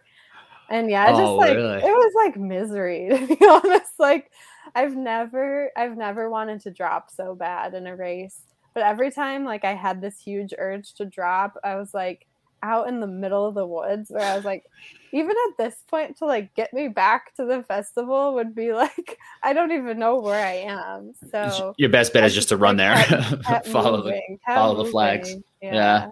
And 0.69 0.89
yeah, 0.89 1.09
it 1.09 1.15
Oh, 1.15 1.17
just 1.17 1.37
like 1.37 1.51
really? 1.55 1.77
it 1.81 1.91
was 1.91 2.13
like 2.15 2.37
misery 2.37 3.09
to 3.09 3.27
be 3.27 3.45
honest. 3.47 3.93
Like 3.99 4.31
I've 4.75 4.95
never 4.95 5.71
I've 5.77 5.97
never 5.97 6.29
wanted 6.29 6.61
to 6.61 6.71
drop 6.71 7.11
so 7.11 7.35
bad 7.35 7.73
in 7.75 7.87
a 7.87 7.95
race, 7.95 8.41
but 8.73 8.83
every 8.83 9.11
time 9.11 9.45
like 9.45 9.65
I 9.65 9.75
had 9.75 10.01
this 10.01 10.19
huge 10.19 10.53
urge 10.57 10.93
to 10.95 11.05
drop, 11.05 11.57
I 11.63 11.75
was 11.77 11.93
like 11.93 12.27
out 12.63 12.87
in 12.87 12.99
the 12.99 13.07
middle 13.07 13.45
of 13.47 13.55
the 13.55 13.65
woods 13.65 14.09
where 14.09 14.23
I 14.23 14.35
was 14.35 14.45
like 14.45 14.65
even 15.11 15.31
at 15.49 15.57
this 15.57 15.75
point 15.89 16.17
to 16.17 16.25
like 16.25 16.53
get 16.55 16.73
me 16.73 16.87
back 16.87 17.33
to 17.35 17.45
the 17.45 17.63
festival 17.63 18.33
would 18.35 18.55
be 18.55 18.73
like 18.73 19.17
I 19.43 19.53
don't 19.53 19.71
even 19.71 19.99
know 19.99 20.19
where 20.19 20.43
I 20.45 20.53
am. 20.53 21.13
So 21.31 21.73
Your 21.77 21.89
best 21.89 22.13
bet 22.13 22.23
is 22.23 22.33
just 22.33 22.49
to 22.49 22.57
run 22.57 22.77
there, 22.77 22.95
kept- 22.95 23.43
kept 23.45 23.67
follow 23.67 23.97
the. 23.97 24.03
moving, 24.03 24.39
kept 24.45 24.57
follow 24.57 24.83
the 24.83 24.89
flags. 24.91 25.29
moving. 25.29 25.43
Yeah. 25.61 26.09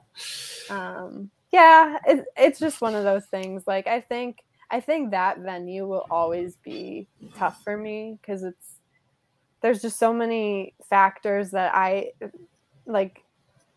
Um 0.70 1.30
yeah, 1.52 1.98
it, 2.06 2.26
it's 2.38 2.60
just 2.60 2.80
one 2.82 2.94
of 2.96 3.04
those 3.04 3.26
things. 3.26 3.64
Like 3.66 3.88
I 3.88 4.02
think 4.02 4.38
I 4.72 4.80
think 4.80 5.12
that 5.12 5.40
venue 5.40 5.88
will 5.88 6.06
always 6.12 6.58
be 6.58 7.08
tough 7.36 7.64
for 7.64 7.76
me 7.76 8.18
because 8.22 8.44
it's 8.44 8.76
there's 9.62 9.82
just 9.82 9.98
so 10.00 10.14
many 10.14 10.74
factors 10.90 11.52
that 11.52 11.74
I 11.76 12.12
like 12.86 13.24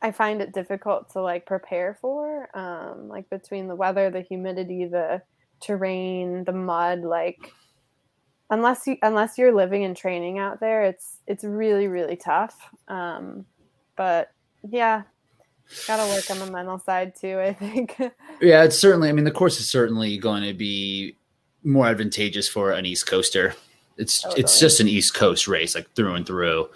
I 0.03 0.11
find 0.11 0.43
it 0.43 0.53
difficult 0.53 1.11
to 1.13 1.23
like 1.23 1.47
prepare 1.47 1.97
for. 2.01 2.49
Um, 2.59 3.09
like 3.09 3.31
between 3.31 3.69
the 3.69 3.77
weather, 3.77 4.11
the 4.11 4.21
humidity, 4.21 4.85
the 4.85 5.23
terrain, 5.61 6.45
the 6.45 6.53
mud, 6.53 7.03
like 7.03 7.53
unless 8.51 8.87
you 8.87 8.97
unless 9.03 9.39
you're 9.39 9.55
living 9.55 9.85
and 9.85 9.97
training 9.97 10.39
out 10.39 10.61
there, 10.61 10.83
it's 10.83 11.19
it's 11.27 11.45
really, 11.45 11.87
really 11.89 12.17
tough. 12.17 12.57
Um, 12.89 13.47
but 13.97 14.33
yeah, 14.69 15.03
gotta 15.87 16.09
work 16.13 16.31
on 16.31 16.39
the 16.39 16.51
mental 16.51 16.79
side 16.79 17.15
too, 17.15 17.41
I 17.41 17.53
think. 17.53 18.01
Yeah, 18.41 18.65
it's 18.65 18.77
certainly. 18.77 19.09
I 19.09 19.13
mean, 19.13 19.25
the 19.25 19.31
course 19.31 19.61
is 19.61 19.71
certainly 19.71 20.19
going 20.19 20.43
to 20.43 20.53
be 20.53 21.17
more 21.63 21.87
advantageous 21.87 22.49
for 22.49 22.73
an 22.73 22.85
East 22.85 23.07
Coaster. 23.07 23.55
It's 23.97 24.27
it's 24.37 24.59
just 24.59 24.81
an 24.81 24.89
East 24.89 25.15
Coast 25.15 25.47
race, 25.47 25.77
like 25.77 25.89
through 25.95 26.15
and 26.15 26.27
through. 26.27 26.69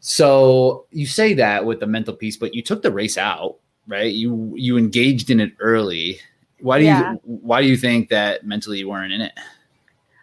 So 0.00 0.86
you 0.90 1.06
say 1.06 1.34
that 1.34 1.64
with 1.64 1.80
the 1.80 1.86
mental 1.86 2.14
piece, 2.14 2.36
but 2.36 2.54
you 2.54 2.62
took 2.62 2.82
the 2.82 2.90
race 2.90 3.18
out, 3.18 3.56
right? 3.86 4.12
You 4.12 4.52
you 4.56 4.78
engaged 4.78 5.30
in 5.30 5.40
it 5.40 5.52
early. 5.60 6.18
Why 6.60 6.78
do 6.78 6.84
Yeah. 6.84 7.12
you 7.12 7.20
why 7.24 7.62
do 7.62 7.68
you 7.68 7.76
think 7.76 8.08
that 8.08 8.46
mentally 8.46 8.78
you 8.78 8.88
weren't 8.88 9.12
in 9.12 9.20
it? 9.20 9.32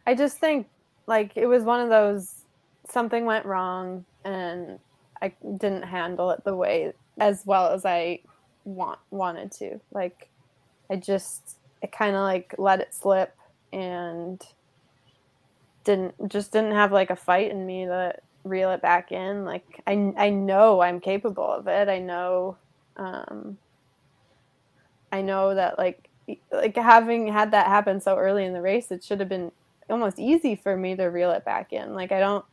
I 0.05 0.15
just 0.15 0.37
think 0.39 0.67
like 1.07 1.33
it 1.35 1.45
was 1.45 1.63
one 1.63 1.81
of 1.81 1.89
those 1.89 2.33
something 2.89 3.25
went 3.25 3.45
wrong 3.45 4.05
and 4.25 4.79
I 5.21 5.33
didn't 5.57 5.83
handle 5.83 6.31
it 6.31 6.43
the 6.43 6.55
way 6.55 6.93
as 7.19 7.43
well 7.45 7.71
as 7.73 7.85
I 7.85 8.19
want 8.63 8.99
wanted 9.11 9.51
to. 9.53 9.79
Like 9.91 10.29
I 10.89 10.95
just 10.95 11.57
I 11.83 11.87
kind 11.87 12.15
of 12.15 12.21
like 12.21 12.55
let 12.57 12.79
it 12.79 12.93
slip 12.93 13.35
and 13.73 14.41
didn't 15.83 16.15
just 16.29 16.51
didn't 16.51 16.73
have 16.73 16.91
like 16.91 17.09
a 17.09 17.15
fight 17.15 17.51
in 17.51 17.65
me 17.65 17.85
to 17.85 18.15
reel 18.47 18.71
it 18.71 18.81
back 18.81 19.11
in. 19.11 19.45
Like 19.45 19.81
I 19.85 20.13
I 20.17 20.29
know 20.29 20.81
I'm 20.81 20.99
capable 20.99 21.51
of 21.51 21.67
it. 21.67 21.89
I 21.89 21.99
know 21.99 22.57
um 22.97 23.57
I 25.11 25.21
know 25.21 25.55
that 25.55 25.77
like 25.77 26.09
like 26.51 26.75
having 26.75 27.27
had 27.27 27.51
that 27.51 27.67
happen 27.67 28.01
so 28.01 28.17
early 28.17 28.45
in 28.45 28.53
the 28.53 28.61
race, 28.61 28.91
it 28.91 29.03
should 29.03 29.19
have 29.19 29.29
been 29.29 29.51
almost 29.89 30.19
easy 30.19 30.55
for 30.55 30.75
me 30.75 30.95
to 30.95 31.05
reel 31.05 31.31
it 31.31 31.45
back 31.45 31.71
in. 31.73 31.93
Like 31.93 32.11
I 32.11 32.19
don't 32.19 32.45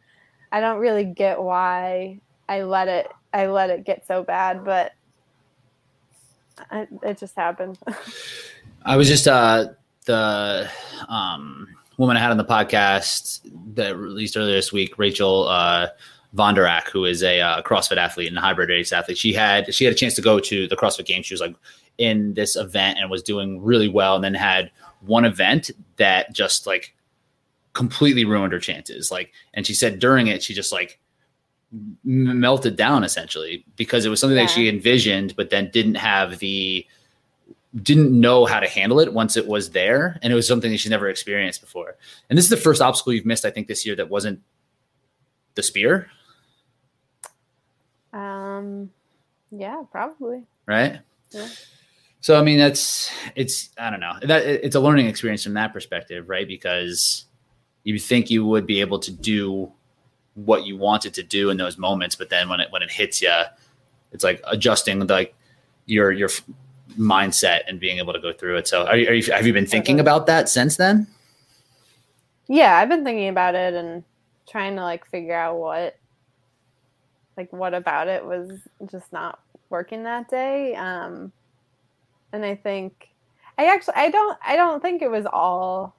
I 0.53 0.61
don't 0.61 0.79
really 0.79 1.05
get 1.05 1.43
why 1.43 2.21
I 2.49 2.63
let 2.63 2.89
it 2.89 3.09
I 3.33 3.47
let 3.47 3.71
it 3.71 3.85
get 3.85 4.07
so 4.07 4.23
bad, 4.23 4.65
but 4.65 4.93
I, 6.71 6.87
it 7.03 7.19
just 7.19 7.35
happened. 7.35 7.79
I 8.85 8.97
was 8.97 9.09
just 9.09 9.27
uh 9.27 9.69
the 10.07 10.71
um 11.09 11.69
woman 11.97 12.17
I 12.17 12.21
had 12.21 12.31
on 12.31 12.37
the 12.37 12.45
podcast 12.45 13.41
that 13.75 13.97
released 13.97 14.37
earlier 14.37 14.55
this 14.55 14.73
week, 14.73 14.99
Rachel 14.99 15.49
uh 15.49 15.89
Vonderak, 16.35 16.89
who 16.89 17.05
is 17.05 17.23
a 17.23 17.41
uh, 17.41 17.63
CrossFit 17.63 17.97
athlete 17.97 18.29
and 18.29 18.37
a 18.37 18.41
hybrid 18.41 18.69
race 18.69 18.93
athlete. 18.93 19.19
She 19.19 19.33
had 19.33 19.73
she 19.73 19.85
had 19.85 19.95
a 19.95 19.97
chance 19.97 20.15
to 20.15 20.23
go 20.23 20.41
to 20.41 20.67
the 20.67 20.77
CrossFit 20.77 21.07
Games. 21.07 21.27
She 21.27 21.35
was 21.35 21.41
like 21.41 21.55
in 21.97 22.35
this 22.35 22.57
event 22.57 22.99
and 22.99 23.09
was 23.11 23.23
doing 23.23 23.63
really 23.63 23.89
well, 23.89 24.17
and 24.17 24.25
then 24.25 24.35
had 24.35 24.71
one 25.01 25.25
event 25.25 25.71
that 25.97 26.33
just 26.33 26.67
like 26.67 26.95
completely 27.73 28.25
ruined 28.25 28.53
her 28.53 28.59
chances. 28.59 29.11
Like, 29.11 29.33
and 29.53 29.67
she 29.67 29.75
said 29.75 29.99
during 29.99 30.27
it, 30.27 30.43
she 30.43 30.55
just 30.55 30.73
like 30.73 30.99
melted 32.05 32.77
down 32.77 33.05
essentially 33.05 33.65
because 33.77 34.05
it 34.05 34.09
was 34.09 34.21
something 34.21 34.37
that 34.37 34.51
she 34.51 34.69
envisioned, 34.69 35.37
but 35.37 35.51
then 35.51 35.71
didn't 35.73 35.97
have 35.97 36.39
the 36.39 36.87
didn't 37.83 38.19
know 38.19 38.45
how 38.45 38.61
to 38.61 38.69
handle 38.69 39.01
it 39.01 39.13
once 39.13 39.37
it 39.37 39.47
was 39.47 39.71
there, 39.71 40.19
and 40.23 40.33
it 40.33 40.37
was 40.37 40.47
something 40.47 40.71
that 40.71 40.79
she's 40.79 40.91
never 40.91 41.09
experienced 41.09 41.61
before. 41.61 41.97
And 42.29 42.39
this 42.39 42.45
is 42.45 42.51
the 42.51 42.57
first 42.57 42.81
obstacle 42.81 43.13
you've 43.13 43.27
missed, 43.27 43.45
I 43.45 43.51
think, 43.51 43.67
this 43.67 43.85
year 43.85 43.97
that 43.97 44.09
wasn't 44.09 44.41
the 45.55 45.63
spear. 45.63 46.09
Um, 48.13 48.91
yeah, 49.51 49.83
probably. 49.91 50.45
Right. 50.67 51.01
Yeah. 51.31 51.49
So 52.21 52.39
I 52.39 52.43
mean, 52.43 52.59
that's 52.59 53.11
it's 53.35 53.71
I 53.77 53.91
don't 53.91 54.01
know 54.01 54.15
that 54.23 54.47
it's 54.47 54.77
a 54.77 54.81
learning 54.81 55.07
experience 55.07 55.43
from 55.43 55.55
that 55.55 55.73
perspective, 55.73 56.29
right? 56.29 56.49
Because 56.49 57.27
you 57.83 57.99
think 57.99 58.31
you 58.31 58.47
would 58.47 58.67
be 58.67 58.81
able 58.81 58.99
to 59.01 59.13
do 59.13 59.71
what 60.35 60.65
you 60.65 60.77
wanted 60.77 61.15
to 61.15 61.23
do 61.23 61.51
in 61.51 61.57
those 61.57 61.77
moments, 61.77 62.15
but 62.15 62.31
then 62.31 62.49
when 62.49 62.61
it 62.61 62.69
when 62.71 62.83
it 62.83 62.91
hits 62.91 63.21
you, 63.21 63.43
it's 64.13 64.25
like 64.25 64.41
adjusting 64.47 65.07
like 65.07 65.35
your 65.87 66.13
your 66.13 66.31
mindset 66.99 67.61
and 67.67 67.81
being 67.81 67.99
able 67.99 68.13
to 68.13 68.21
go 68.21 68.33
through 68.33 68.57
it. 68.57 68.69
So, 68.69 68.87
are 68.87 68.97
you, 68.97 69.09
are 69.09 69.15
you 69.15 69.33
have 69.33 69.47
you 69.47 69.53
been 69.53 69.67
thinking 69.67 70.01
about 70.01 70.27
that 70.27 70.49
since 70.49 70.77
then? 70.77 71.07
Yeah, 72.47 72.77
I've 72.77 72.89
been 72.89 73.05
thinking 73.05 73.29
about 73.29 73.55
it 73.55 73.75
and 73.75 74.05
trying 74.49 74.77
to 74.77 74.83
like 74.83 75.07
figure 75.07 75.35
out 75.35 75.57
what 75.57 75.97
like 77.37 77.53
what 77.53 77.75
about 77.75 78.09
it 78.09 78.25
was 78.25 78.61
just 78.91 79.13
not 79.13 79.41
working 79.71 80.05
that 80.05 80.29
day. 80.29 80.75
Um 80.75 81.33
and 82.33 82.45
I 82.45 82.55
think 82.55 83.09
I 83.59 83.67
actually 83.67 83.95
I 83.97 84.11
don't 84.11 84.39
I 84.45 84.57
don't 84.57 84.83
think 84.83 85.03
it 85.03 85.11
was 85.11 85.27
all 85.27 85.97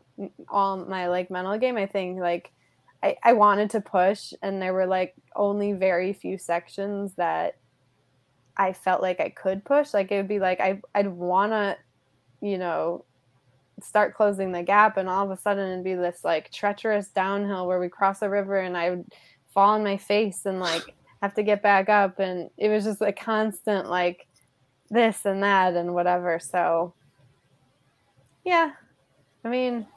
all 0.50 0.78
my 0.78 1.08
like 1.08 1.32
mental 1.32 1.58
game. 1.58 1.78
I 1.78 1.88
think 1.88 2.20
like 2.20 2.52
I, 3.04 3.18
I 3.24 3.34
wanted 3.34 3.72
to 3.72 3.82
push 3.82 4.34
and 4.42 4.62
there 4.62 4.74
were 4.74 4.88
like 4.88 5.14
only 5.36 5.74
very 5.74 6.14
few 6.14 6.38
sections 6.38 7.14
that 7.16 7.58
I 8.58 8.74
felt 8.74 9.02
like 9.02 9.20
I 9.20 9.30
could 9.30 9.64
push. 9.66 9.94
Like 9.94 10.12
it 10.12 10.18
would 10.18 10.28
be 10.28 10.40
like 10.40 10.60
I 10.60 10.82
I'd 10.94 11.08
wanna, 11.08 11.78
you 12.42 12.58
know, 12.58 13.06
start 13.82 14.16
closing 14.16 14.52
the 14.52 14.64
gap 14.64 14.98
and 14.98 15.10
all 15.10 15.26
of 15.26 15.32
a 15.32 15.42
sudden 15.42 15.72
it'd 15.72 15.84
be 15.84 15.96
this 15.96 16.24
like 16.24 16.52
treacherous 16.52 17.10
downhill 17.10 17.68
where 17.68 17.80
we 17.80 17.90
cross 17.90 18.22
a 18.22 18.30
river 18.30 18.60
and 18.60 18.78
I 18.78 18.92
would 18.92 19.06
fall 19.54 19.72
on 19.72 19.84
my 19.84 19.98
face 19.98 20.46
and 20.46 20.60
like 20.60 20.84
have 21.22 21.34
to 21.34 21.44
get 21.44 21.62
back 21.62 21.90
up 21.90 22.20
and 22.20 22.50
it 22.58 22.70
was 22.70 22.84
just 22.84 23.02
a 23.02 23.12
constant 23.12 23.90
like 23.90 24.28
this 24.90 25.26
and 25.26 25.44
that 25.44 25.74
and 25.74 25.94
whatever. 25.94 26.40
So, 26.40 26.94
yeah, 28.44 28.72
I 29.44 29.50
mean, 29.50 29.88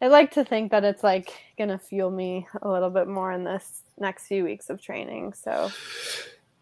I 0.00 0.08
like 0.08 0.32
to 0.32 0.44
think 0.44 0.70
that 0.70 0.84
it's 0.84 1.04
like 1.04 1.30
gonna 1.58 1.78
fuel 1.78 2.10
me 2.10 2.48
a 2.62 2.68
little 2.70 2.90
bit 2.90 3.06
more 3.06 3.32
in 3.32 3.44
this 3.44 3.82
next 3.98 4.26
few 4.26 4.44
weeks 4.44 4.70
of 4.70 4.80
training. 4.80 5.34
So, 5.34 5.70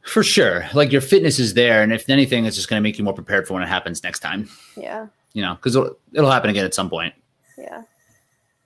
for 0.09 0.23
sure, 0.23 0.67
like 0.75 0.91
your 0.91 1.01
fitness 1.01 1.39
is 1.39 1.55
there, 1.55 1.83
and 1.83 1.93
if 1.93 2.09
anything, 2.09 2.47
it's 2.47 2.57
just 2.57 2.69
gonna 2.69 2.81
make 2.81 2.99
you 2.99 3.05
more 3.05 3.15
prepared 3.15 3.47
for 3.47 3.55
when 3.55 3.63
it 3.63 3.69
happens 3.69 4.03
next 4.03 4.21
time. 4.21 4.49
Yeah. 4.77 5.07
You 5.35 5.43
know, 5.43 5.55
because 5.55 5.77
it'll, 5.77 5.97
it'll 6.13 6.31
happen 6.31 6.51
again 6.51 6.65
at 6.65 6.75
some 6.75 6.89
point. 6.89 7.15
Yeah. 7.57 7.83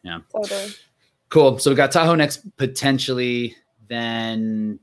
Yeah. 0.03 0.21
Totally. 0.33 0.71
Cool. 1.29 1.59
So 1.59 1.71
we 1.71 1.77
got 1.77 1.91
Tahoe 1.91 2.15
next, 2.15 2.57
potentially. 2.57 3.57
Then 3.89 4.79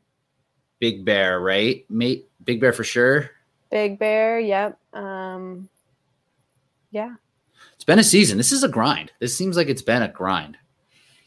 Big 0.79 1.05
Bear, 1.05 1.39
right? 1.39 1.85
Mate, 1.89 2.27
Big 2.43 2.59
Bear 2.59 2.73
for 2.73 2.83
sure. 2.83 3.31
Big 3.71 3.97
Bear, 3.97 4.39
yep. 4.39 4.77
Um, 4.93 5.69
yeah. 6.91 7.15
It's 7.75 7.85
been 7.85 7.99
a 7.99 8.03
season. 8.03 8.37
This 8.37 8.51
is 8.51 8.63
a 8.63 8.67
grind. 8.67 9.11
This 9.19 9.35
seems 9.35 9.55
like 9.55 9.67
it's 9.67 9.81
been 9.81 10.01
a 10.01 10.07
grind. 10.07 10.57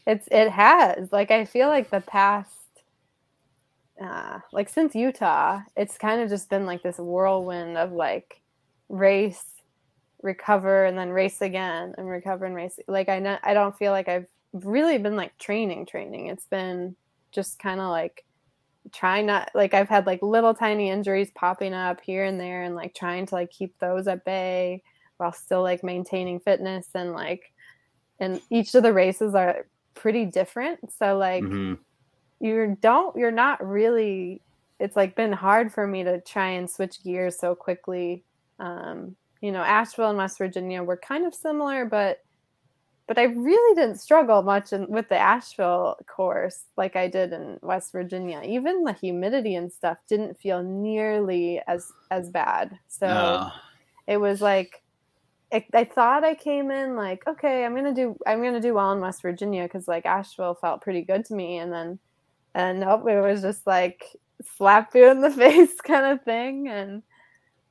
It's 0.05 0.27
it 0.31 0.49
has. 0.49 1.11
Like 1.11 1.31
I 1.31 1.45
feel 1.45 1.69
like 1.69 1.89
the 1.89 2.01
past 2.01 2.51
uh 4.01 4.39
like 4.51 4.69
since 4.69 4.95
Utah, 4.95 5.61
it's 5.75 5.97
kind 5.97 6.21
of 6.21 6.29
just 6.29 6.49
been 6.49 6.65
like 6.65 6.83
this 6.83 6.97
whirlwind 6.97 7.77
of 7.77 7.91
like 7.91 8.41
race, 8.89 9.45
recover 10.21 10.85
and 10.85 10.97
then 10.97 11.09
race 11.11 11.41
again 11.41 11.93
and 11.97 12.07
recover 12.09 12.45
and 12.45 12.55
race. 12.55 12.79
Like 12.87 13.09
I 13.09 13.19
know 13.19 13.37
I 13.43 13.53
don't 13.53 13.77
feel 13.77 13.91
like 13.91 14.07
I've 14.09 14.27
really 14.53 14.97
been 14.97 15.15
like 15.17 15.37
training 15.37 15.85
training. 15.87 16.27
It's 16.27 16.47
been 16.47 16.95
just 17.31 17.59
kind 17.59 17.79
of 17.81 17.89
like 17.89 18.25
trying 18.91 19.25
not 19.27 19.49
like 19.55 19.73
I've 19.73 19.89
had 19.89 20.05
like 20.05 20.21
little 20.21 20.53
tiny 20.53 20.89
injuries 20.89 21.31
popping 21.35 21.73
up 21.73 22.01
here 22.01 22.23
and 22.25 22.39
there 22.39 22.63
and 22.63 22.75
like 22.75 22.93
trying 22.95 23.25
to 23.27 23.35
like 23.35 23.49
keep 23.51 23.77
those 23.79 24.07
at 24.07 24.25
bay 24.25 24.83
while 25.17 25.31
still 25.31 25.61
like 25.63 25.83
maintaining 25.83 26.39
fitness 26.39 26.89
and 26.95 27.13
like 27.13 27.53
and 28.19 28.41
each 28.49 28.75
of 28.75 28.83
the 28.83 28.93
races 28.93 29.35
are 29.35 29.67
pretty 29.95 30.25
different 30.25 30.91
so 30.93 31.17
like 31.17 31.43
Mhm. 31.43 31.83
You 32.43 32.77
don't 32.81 33.15
you're 33.15 33.31
not 33.31 33.65
really 33.65 34.41
it's 34.79 34.95
like 34.95 35.15
been 35.15 35.31
hard 35.31 35.71
for 35.71 35.87
me 35.87 36.03
to 36.03 36.19
try 36.21 36.49
and 36.49 36.69
switch 36.69 37.01
gears 37.03 37.39
so 37.39 37.55
quickly. 37.55 38.23
Um 38.59 39.15
you 39.41 39.51
know 39.51 39.61
asheville 39.61 40.09
and 40.09 40.17
west 40.17 40.37
virginia 40.37 40.81
were 40.81 40.95
kind 40.95 41.25
of 41.27 41.35
similar 41.35 41.83
but 41.85 42.23
but 43.07 43.17
i 43.17 43.23
really 43.23 43.75
didn't 43.75 43.99
struggle 43.99 44.41
much 44.41 44.71
in, 44.71 44.87
with 44.87 45.09
the 45.09 45.17
asheville 45.17 45.97
course 46.07 46.63
like 46.77 46.95
i 46.95 47.09
did 47.09 47.33
in 47.33 47.59
west 47.61 47.91
virginia. 47.91 48.41
Even 48.45 48.85
the 48.85 48.93
humidity 48.93 49.55
and 49.55 49.71
stuff 49.71 49.97
didn't 50.07 50.39
feel 50.39 50.63
nearly 50.63 51.59
as 51.67 51.91
as 52.09 52.29
bad. 52.29 52.79
So 52.87 53.07
Uh, 53.07 53.51
it 54.07 54.17
was 54.17 54.41
like 54.41 54.81
I, 55.51 55.65
I 55.73 55.83
thought 55.83 56.23
I 56.23 56.35
came 56.35 56.71
in 56.71 56.95
like 56.95 57.27
okay 57.27 57.65
I'm 57.65 57.75
gonna 57.75 57.93
do 57.93 58.17
I'm 58.25 58.41
gonna 58.41 58.61
do 58.61 58.73
well 58.73 58.93
in 58.93 59.01
West 59.01 59.21
Virginia 59.21 59.63
because 59.63 59.87
like 59.89 60.05
Asheville 60.05 60.55
felt 60.55 60.81
pretty 60.81 61.01
good 61.01 61.25
to 61.25 61.35
me. 61.35 61.57
And 61.57 61.71
then 61.71 61.99
and 62.55 62.79
nope 62.79 63.07
it 63.07 63.19
was 63.21 63.41
just 63.41 63.65
like 63.67 64.03
slap 64.57 64.93
you 64.95 65.09
in 65.09 65.21
the 65.21 65.31
face 65.43 65.79
kind 65.81 66.05
of 66.05 66.23
thing 66.23 66.67
and 66.67 67.01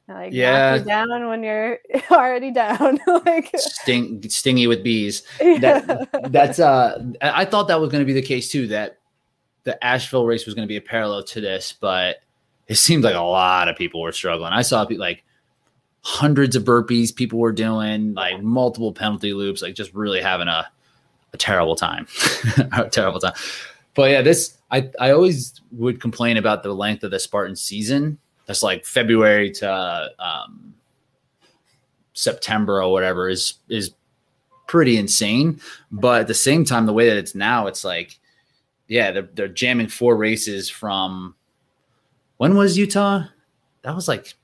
like 0.09 0.33
Yeah. 0.33 0.71
knock 0.77 0.81
you 0.81 0.85
down 0.87 1.29
when 1.29 1.43
you're 1.43 1.79
already 2.11 2.51
down 2.51 2.99
like 3.25 3.51
sting, 3.57 4.23
stingy 4.29 4.67
with 4.67 4.83
bees. 4.83 5.23
yeah. 5.41 6.05
That's 6.29 6.59
uh, 6.59 7.03
I 7.21 7.45
thought 7.45 7.69
that 7.69 7.81
was 7.81 7.91
going 7.91 8.03
to 8.03 8.07
be 8.07 8.13
the 8.13 8.23
case 8.27 8.51
too. 8.51 8.67
That 8.69 8.99
the 9.65 9.83
Asheville 9.85 10.27
race 10.27 10.45
was 10.45 10.55
going 10.55 10.67
to 10.67 10.69
be 10.69 10.77
a 10.77 10.83
parallel 10.83 11.23
to 11.23 11.41
this, 11.41 11.73
but 11.81 12.17
it 12.67 12.75
seemed 12.75 13.05
like 13.05 13.15
a 13.15 13.21
lot 13.21 13.69
of 13.69 13.77
people 13.77 14.01
were 14.01 14.13
struggling. 14.13 14.53
I 14.53 14.63
saw 14.63 14.83
like 14.91 15.25
hundreds 16.01 16.57
of 16.57 16.65
burpees 16.65 17.15
people 17.15 17.39
were 17.39 17.53
doing, 17.53 18.13
like 18.15 18.43
multiple 18.43 18.93
penalty 18.93 19.33
loops, 19.35 19.63
like 19.63 19.75
just 19.75 19.95
really 19.95 20.21
having 20.21 20.49
a 20.49 20.69
a 21.33 21.37
terrible 21.39 21.77
time, 21.77 22.07
a 22.73 22.89
terrible 22.91 23.21
time. 23.21 23.35
But 23.95 24.11
yeah, 24.11 24.21
this 24.23 24.59
I 24.73 24.91
I 24.99 25.11
always 25.11 25.61
would 25.71 26.01
complain 26.01 26.39
about 26.39 26.63
the 26.63 26.73
length 26.73 27.05
of 27.05 27.11
the 27.11 27.21
Spartan 27.21 27.55
season. 27.55 28.19
That's 28.47 28.63
like 28.63 28.85
February 28.85 29.51
to 29.53 30.11
um, 30.19 30.75
September 32.15 32.83
or 32.83 32.91
whatever 32.91 33.29
is 33.29 33.55
is 33.69 33.93
pretty 34.67 34.97
insane. 34.97 35.61
But 35.93 36.23
at 36.23 36.27
the 36.27 36.35
same 36.35 36.65
time, 36.65 36.87
the 36.87 36.93
way 36.93 37.07
that 37.09 37.19
it's 37.19 37.35
now, 37.35 37.67
it's 37.67 37.85
like, 37.85 38.19
yeah, 38.89 39.13
they're 39.13 39.29
they're 39.35 39.49
jamming 39.49 39.89
four 39.89 40.17
races 40.17 40.69
from 40.69 41.35
when 42.39 42.57
was 42.57 42.79
Utah? 42.79 43.25
That 43.83 43.95
was 43.95 44.09
like 44.09 44.35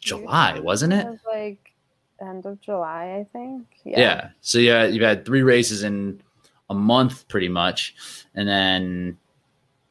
July, 0.00 0.60
wasn't 0.60 0.92
it? 0.92 1.06
was 1.06 1.18
like 1.26 1.72
end 2.20 2.44
of 2.44 2.60
July 2.60 3.16
I 3.18 3.26
think 3.32 3.66
Yeah. 3.84 3.98
Yeah. 3.98 4.28
So 4.42 4.58
yeah, 4.58 4.84
you've 4.84 5.02
had 5.02 5.24
three 5.24 5.42
races 5.42 5.82
in 5.82 6.20
a 6.68 6.74
month, 6.74 7.26
pretty 7.28 7.48
much, 7.48 7.94
and 8.34 8.46
then 8.46 9.16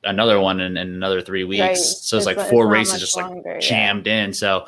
another 0.04 0.40
one 0.40 0.60
in, 0.60 0.78
in 0.78 0.88
another 0.94 1.22
three 1.22 1.44
weeks. 1.44 1.62
Right. 1.62 1.78
So 1.78 2.18
it's, 2.18 2.26
It's 2.26 2.38
like 2.38 2.50
four 2.50 2.66
it's 2.66 2.72
races 2.92 3.00
just 3.00 3.18
like 3.18 3.26
longer, 3.28 3.54
yeah. 3.54 3.60
jammed 3.60 4.08
in. 4.08 4.34
So 4.34 4.66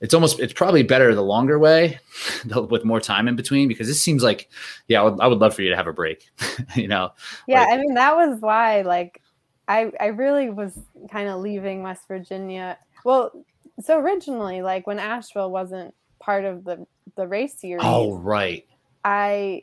it's 0.00 0.12
almost 0.12 0.40
it's 0.40 0.52
probably 0.52 0.82
better 0.82 1.14
the 1.14 1.22
longer 1.22 1.58
way 1.58 1.98
with 2.68 2.84
more 2.84 3.00
time 3.00 3.28
in 3.28 3.36
between 3.36 3.68
because 3.68 3.86
this 3.86 4.00
seems 4.02 4.22
like 4.22 4.50
yeah, 4.88 5.00
I 5.00 5.04
would, 5.04 5.20
I 5.20 5.26
would 5.28 5.38
love 5.38 5.54
for 5.54 5.62
you 5.62 5.70
to 5.70 5.76
have 5.76 5.86
a 5.86 5.92
break. 5.92 6.28
you 6.74 6.88
know, 6.88 7.12
yeah 7.46 7.60
Like- 7.60 7.68
i 7.74 7.76
mean 7.78 7.94
that 7.94 8.14
was 8.16 8.40
why 8.40 8.82
like 8.82 9.22
i 9.68 9.90
i 10.00 10.06
really 10.06 10.50
was 10.50 10.78
kind 11.10 11.28
of 11.28 11.40
leaving 11.40 11.82
west 11.82 12.06
virginia 12.06 12.76
well 13.04 13.32
so 13.80 13.98
originally 13.98 14.60
like 14.60 14.86
when 14.86 14.98
asheville 14.98 15.50
wasn't 15.50 15.94
part 16.20 16.44
of 16.44 16.64
the 16.64 16.86
the 17.16 17.26
race 17.26 17.54
series 17.58 17.80
Oh 17.82 18.14
right. 18.18 18.66
i 19.04 19.62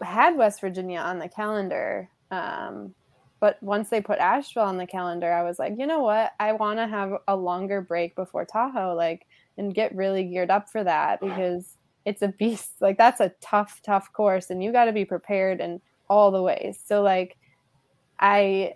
had 0.00 0.36
west 0.38 0.60
virginia 0.62 1.00
on 1.00 1.18
the 1.18 1.28
calendar 1.28 2.08
um 2.30 2.94
but 3.46 3.62
once 3.62 3.90
they 3.90 4.00
put 4.00 4.18
asheville 4.18 4.64
on 4.64 4.76
the 4.76 4.86
calendar 4.86 5.32
i 5.32 5.44
was 5.44 5.56
like 5.56 5.74
you 5.78 5.86
know 5.86 6.00
what? 6.00 6.32
I 6.40 6.52
want 6.52 6.80
to 6.80 6.88
have 6.88 7.12
a 7.28 7.36
longer 7.36 7.80
break 7.80 8.16
before 8.16 8.44
tahoe 8.44 8.92
like 8.96 9.24
and 9.56 9.72
get 9.72 9.94
really 9.94 10.24
geared 10.24 10.50
up 10.50 10.68
for 10.68 10.82
that 10.82 11.20
because 11.20 11.76
it's 12.04 12.22
a 12.22 12.28
beast. 12.28 12.72
Like 12.80 12.98
that's 12.98 13.20
a 13.20 13.32
tough 13.40 13.80
tough 13.84 14.12
course 14.12 14.50
and 14.50 14.64
you 14.64 14.72
got 14.72 14.86
to 14.86 14.92
be 14.92 15.04
prepared 15.04 15.60
in 15.60 15.80
all 16.10 16.32
the 16.32 16.42
ways. 16.42 16.80
So 16.84 17.02
like 17.02 17.36
i 18.18 18.74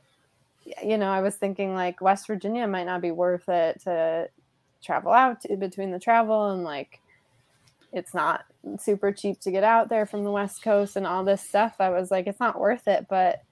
you 0.84 0.98
know 0.98 1.10
i 1.10 1.20
was 1.20 1.34
thinking 1.34 1.74
like 1.74 2.01
west 2.01 2.26
virginia 2.28 2.68
might 2.68 2.84
not 2.84 3.01
be 3.01 3.10
worth 3.10 3.48
it 3.48 3.80
to 3.82 4.28
travel 4.84 5.10
out 5.10 5.40
to, 5.40 5.56
between 5.56 5.90
the 5.90 5.98
travel 5.98 6.51
and 6.51 6.62
like 6.62 7.01
it's 7.92 8.14
not 8.14 8.44
super 8.78 9.10
cheap 9.10 9.40
to 9.40 9.51
get 9.51 9.64
out 9.64 9.88
there 9.88 10.06
from 10.06 10.22
the 10.22 10.30
west 10.30 10.62
coast 10.62 10.94
and 10.94 11.06
all 11.06 11.24
this 11.24 11.42
stuff. 11.42 11.74
I 11.80 11.88
was 11.88 12.12
like 12.12 12.28
it's 12.28 12.38
not 12.38 12.60
worth 12.60 12.86
it 12.86 13.06
but 13.10 13.42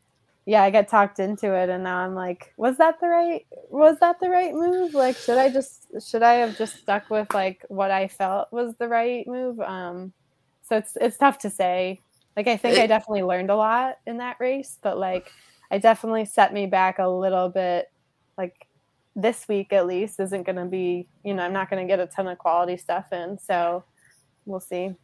yeah, 0.49 0.63
I 0.63 0.71
got 0.71 0.89
talked 0.89 1.19
into 1.19 1.53
it, 1.55 1.69
and 1.69 1.85
now 1.85 1.99
I'm 1.99 2.15
like, 2.15 2.55
was 2.57 2.79
that 2.79 3.01
the 3.03 3.09
right? 3.09 3.45
Was 3.69 3.99
that 4.01 4.19
the 4.19 4.31
right 4.31 4.55
move? 4.55 4.95
Like, 4.95 5.15
should 5.15 5.37
I 5.37 5.51
just 5.51 5.87
should 6.01 6.23
I 6.23 6.37
have 6.37 6.57
just 6.57 6.79
stuck 6.79 7.11
with 7.11 7.35
like 7.35 7.67
what 7.69 7.91
I 7.91 8.09
felt 8.09 8.51
was 8.51 8.75
the 8.77 8.89
right 8.89 9.27
move? 9.27 9.61
Um, 9.61 10.15
so 10.63 10.79
it's 10.79 10.97
it's 11.03 11.19
tough 11.19 11.37
to 11.41 11.51
say. 11.51 12.01
Like, 12.35 12.47
I 12.47 12.57
think 12.57 12.79
I 12.79 12.87
definitely 12.87 13.25
learned 13.25 13.51
a 13.51 13.57
lot 13.57 13.99
in 14.07 14.17
that 14.19 14.37
race, 14.41 14.79
but 14.81 14.97
like, 14.97 15.31
I 15.71 15.77
definitely 15.77 16.25
set 16.25 16.55
me 16.55 16.65
back 16.65 16.99
a 16.99 17.07
little 17.07 17.51
bit. 17.51 17.93
Like 18.39 18.69
this 19.15 19.49
week 19.49 19.75
at 19.75 19.87
least 19.87 20.19
isn't 20.19 20.45
going 20.45 20.57
to 20.57 20.65
be, 20.65 21.09
you 21.25 21.35
know, 21.35 21.43
I'm 21.43 21.53
not 21.53 21.69
going 21.69 21.87
to 21.87 21.93
get 21.93 22.01
a 22.01 22.07
ton 22.07 22.27
of 22.27 22.39
quality 22.39 22.79
stuff 22.79 23.13
in, 23.13 23.39
so 23.39 23.85
we'll 24.47 24.61
see. 24.61 24.95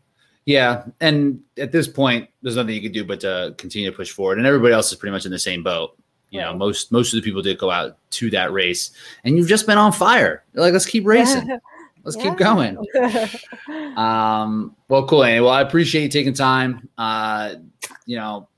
Yeah, 0.46 0.84
and 1.00 1.40
at 1.58 1.72
this 1.72 1.88
point, 1.88 2.28
there's 2.42 2.56
nothing 2.56 2.74
you 2.74 2.82
can 2.82 2.92
do 2.92 3.04
but 3.04 3.20
to 3.20 3.54
continue 3.56 3.90
to 3.90 3.96
push 3.96 4.10
forward, 4.10 4.38
and 4.38 4.46
everybody 4.46 4.74
else 4.74 4.92
is 4.92 4.98
pretty 4.98 5.12
much 5.12 5.24
in 5.24 5.32
the 5.32 5.38
same 5.38 5.62
boat. 5.62 5.96
You 6.30 6.40
know, 6.40 6.54
most 6.54 6.92
most 6.92 7.14
of 7.14 7.22
the 7.22 7.24
people 7.24 7.40
did 7.40 7.58
go 7.58 7.70
out 7.70 7.96
to 8.10 8.30
that 8.30 8.52
race, 8.52 8.90
and 9.24 9.38
you've 9.38 9.48
just 9.48 9.66
been 9.66 9.78
on 9.78 9.92
fire. 9.92 10.44
You're 10.52 10.64
like, 10.64 10.72
let's 10.72 10.86
keep 10.86 11.06
racing. 11.06 11.58
Let's 12.04 12.18
yeah. 12.18 12.22
keep 12.24 12.38
going. 12.38 12.76
um, 13.96 14.76
well, 14.88 15.06
cool. 15.06 15.24
Anyway, 15.24 15.40
well, 15.40 15.54
I 15.54 15.62
appreciate 15.62 16.02
you 16.02 16.08
taking 16.10 16.34
time. 16.34 16.88
Uh, 16.98 17.54
you 18.04 18.16
know, 18.16 18.48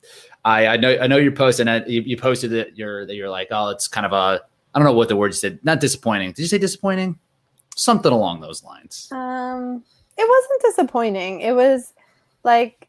I, 0.45 0.67
I 0.67 0.77
know 0.77 0.97
I 1.01 1.07
know 1.07 1.17
you're 1.17 1.33
posting 1.33 1.69
it. 1.69 1.87
You, 1.89 2.03
you 2.03 2.17
posted 2.17 2.51
that 2.51 2.77
you're 2.77 3.07
that 3.07 3.15
you're 3.15 3.31
like, 3.31 3.49
oh, 3.53 3.69
it's 3.69 3.87
kind 3.87 4.05
of 4.05 4.13
a 4.13 4.43
I 4.75 4.79
don't 4.79 4.85
know 4.85 4.93
what 4.93 5.09
the 5.09 5.17
word 5.17 5.29
you 5.29 5.33
said. 5.35 5.61
Not 5.63 5.81
disappointing. 5.81 6.33
Did 6.33 6.43
you 6.43 6.49
say 6.49 6.59
disappointing? 6.59 7.19
Something 7.77 8.13
along 8.13 8.41
those 8.41 8.65
lines. 8.65 9.09
Um 9.13 9.85
it 10.19 10.29
wasn't 10.29 10.63
disappointing. 10.63 11.41
It 11.41 11.53
was 11.53 11.93
like 12.43 12.89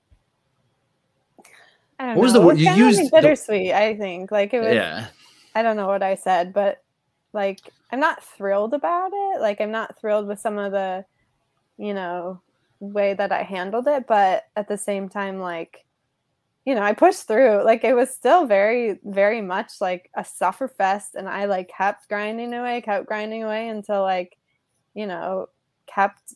I 1.99 2.07
don't 2.07 2.15
what 2.15 2.15
know. 2.15 2.21
was 2.21 2.33
the 2.33 2.41
word 2.41 2.59
you 2.59 2.71
used? 2.73 3.11
Bittersweet. 3.11 3.67
The, 3.67 3.73
I 3.73 3.97
think 3.97 4.31
like 4.31 4.53
it 4.53 4.59
was. 4.59 4.73
Yeah. 4.73 5.07
I 5.55 5.63
don't 5.63 5.77
know 5.77 5.87
what 5.87 6.03
I 6.03 6.15
said, 6.15 6.53
but 6.53 6.83
like 7.33 7.59
I'm 7.91 7.99
not 7.99 8.23
thrilled 8.23 8.73
about 8.73 9.11
it. 9.13 9.41
Like 9.41 9.59
I'm 9.59 9.71
not 9.71 9.99
thrilled 9.99 10.27
with 10.27 10.39
some 10.39 10.57
of 10.57 10.71
the, 10.71 11.05
you 11.77 11.93
know, 11.93 12.41
way 12.79 13.13
that 13.13 13.31
I 13.31 13.43
handled 13.43 13.87
it, 13.87 14.05
but 14.07 14.45
at 14.55 14.67
the 14.67 14.77
same 14.77 15.09
time, 15.09 15.39
like, 15.39 15.83
you 16.65 16.75
know, 16.75 16.81
I 16.81 16.93
pushed 16.93 17.27
through. 17.27 17.63
Like 17.63 17.83
it 17.83 17.95
was 17.95 18.11
still 18.11 18.45
very, 18.45 18.99
very 19.03 19.41
much 19.41 19.81
like 19.81 20.11
a 20.15 20.23
suffer 20.23 20.67
fest, 20.67 21.15
and 21.15 21.27
I 21.27 21.45
like 21.45 21.69
kept 21.69 22.07
grinding 22.09 22.53
away, 22.53 22.81
kept 22.81 23.07
grinding 23.07 23.43
away 23.43 23.69
until 23.69 24.01
like, 24.01 24.37
you 24.93 25.07
know, 25.07 25.47
kept 25.87 26.35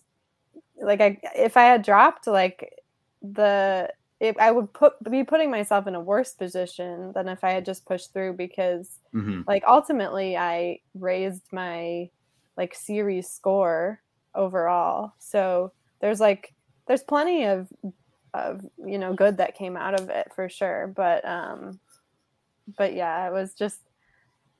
like 0.82 1.02
I 1.02 1.18
if 1.36 1.58
I 1.58 1.64
had 1.64 1.84
dropped 1.84 2.28
like 2.28 2.80
the 3.22 3.90
it, 4.20 4.38
I 4.40 4.52
would 4.52 4.72
put 4.74 4.94
be 5.10 5.24
putting 5.24 5.50
myself 5.50 5.88
in 5.88 5.96
a 5.96 6.00
worse 6.00 6.34
position 6.34 7.12
than 7.14 7.28
if 7.28 7.44
I 7.44 7.52
had 7.52 7.66
just 7.66 7.86
pushed 7.86 8.14
through 8.14 8.34
because 8.34 9.00
mm-hmm. 9.14 9.42
like 9.48 9.64
ultimately 9.68 10.38
I 10.38 10.80
raised 10.94 11.44
my 11.52 12.10
like 12.58 12.76
series 12.76 13.30
score 13.30 14.02
overall. 14.36 15.14
So 15.18 15.72
there's 16.02 16.20
like 16.20 16.54
there's 16.88 17.04
plenty 17.04 17.46
of 17.46 17.68
of 18.34 18.66
you 18.86 18.98
know 18.98 19.14
good 19.14 19.38
that 19.38 19.58
came 19.58 19.76
out 19.76 20.00
of 20.00 20.10
it 20.10 20.32
for 20.36 20.50
sure, 20.50 20.94
but 20.96 21.26
um 21.26 21.80
but 22.78 22.94
yeah, 22.94 23.28
it 23.28 23.34
was 23.34 23.54
just 23.54 23.80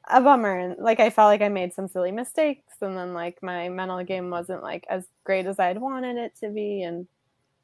a 0.10 0.22
bummer 0.22 0.58
and 0.58 0.78
like 0.80 1.00
i 1.00 1.10
felt 1.10 1.28
like 1.28 1.42
i 1.42 1.50
made 1.50 1.74
some 1.74 1.88
silly 1.88 2.12
mistakes 2.12 2.76
and 2.82 2.98
then 2.98 3.14
like 3.14 3.42
my 3.44 3.70
mental 3.70 4.04
game 4.04 4.30
wasn't 4.30 4.62
like 4.64 4.86
as 4.90 5.06
great 5.24 5.46
as 5.46 5.60
i'd 5.60 5.80
wanted 5.80 6.18
it 6.18 6.34
to 6.40 6.50
be 6.50 6.84
and 6.84 7.08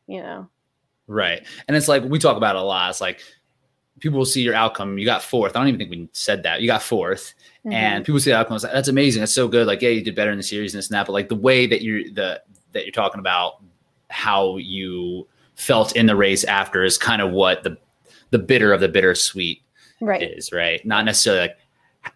you 0.05 0.21
know 0.21 0.47
right 1.07 1.45
and 1.67 1.75
it's 1.75 1.87
like 1.87 2.03
we 2.03 2.19
talk 2.19 2.37
about 2.37 2.55
it 2.55 2.61
a 2.61 2.63
lot 2.63 2.89
it's 2.89 3.01
like 3.01 3.21
people 3.99 4.17
will 4.17 4.25
see 4.25 4.41
your 4.41 4.53
outcome 4.53 4.97
you 4.97 5.05
got 5.05 5.23
fourth 5.23 5.55
i 5.55 5.59
don't 5.59 5.67
even 5.67 5.79
think 5.79 5.89
we 5.89 6.07
said 6.11 6.43
that 6.43 6.61
you 6.61 6.67
got 6.67 6.81
4th 6.81 7.33
mm-hmm. 7.65 7.73
and 7.73 8.05
people 8.05 8.19
see 8.19 8.29
the 8.29 8.37
outcome 8.37 8.57
like, 8.61 8.71
that's 8.71 8.87
amazing 8.87 9.21
that's 9.21 9.33
so 9.33 9.47
good 9.47 9.65
like 9.65 9.81
yeah 9.81 9.89
you 9.89 10.03
did 10.03 10.15
better 10.15 10.31
in 10.31 10.37
the 10.37 10.43
series 10.43 10.73
and 10.73 10.79
this 10.79 10.89
and 10.89 10.95
that 10.95 11.05
but 11.05 11.13
like 11.13 11.29
the 11.29 11.35
way 11.35 11.65
that 11.65 11.81
you're 11.81 12.03
the 12.11 12.41
that 12.73 12.85
you're 12.85 12.91
talking 12.91 13.19
about 13.19 13.63
how 14.09 14.57
you 14.57 15.27
felt 15.55 15.95
in 15.95 16.05
the 16.05 16.15
race 16.15 16.43
after 16.43 16.83
is 16.83 16.97
kind 16.97 17.21
of 17.21 17.31
what 17.31 17.63
the 17.63 17.77
the 18.29 18.39
bitter 18.39 18.71
of 18.73 18.79
the 18.79 18.87
bittersweet 18.87 19.61
right. 20.01 20.21
is 20.21 20.51
right 20.51 20.85
not 20.85 21.03
necessarily 21.03 21.41
like 21.41 21.57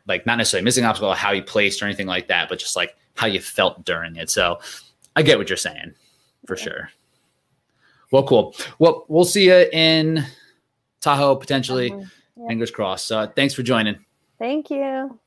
like 0.08 0.26
not 0.26 0.38
necessarily 0.38 0.66
missing 0.66 0.86
obstacle, 0.86 1.14
how 1.14 1.32
you 1.32 1.44
placed 1.44 1.82
or 1.82 1.86
anything 1.86 2.08
like 2.08 2.28
that, 2.28 2.50
but 2.50 2.60
just 2.60 2.76
like 2.76 2.96
how 3.16 3.28
you 3.28 3.40
felt 3.40 3.84
during 3.86 4.16
it. 4.16 4.30
So 4.30 4.60
I 5.16 5.22
get 5.22 5.38
what 5.38 5.50
you're 5.50 5.58
saying 5.58 5.94
for 6.46 6.58
yeah. 6.58 6.64
sure. 6.64 6.90
Well, 8.12 8.24
cool. 8.24 8.56
Well, 8.80 9.06
we'll 9.08 9.26
see 9.26 9.46
you 9.46 9.70
in 9.72 10.26
Tahoe 11.00 11.36
potentially. 11.36 11.92
Mm-hmm. 11.92 12.42
Yeah. 12.42 12.48
Fingers 12.48 12.72
crossed. 12.72 13.08
So 13.08 13.28
thanks 13.36 13.54
for 13.54 13.64
joining. 13.64 14.04
Thank 14.40 14.70
you. 14.70 15.20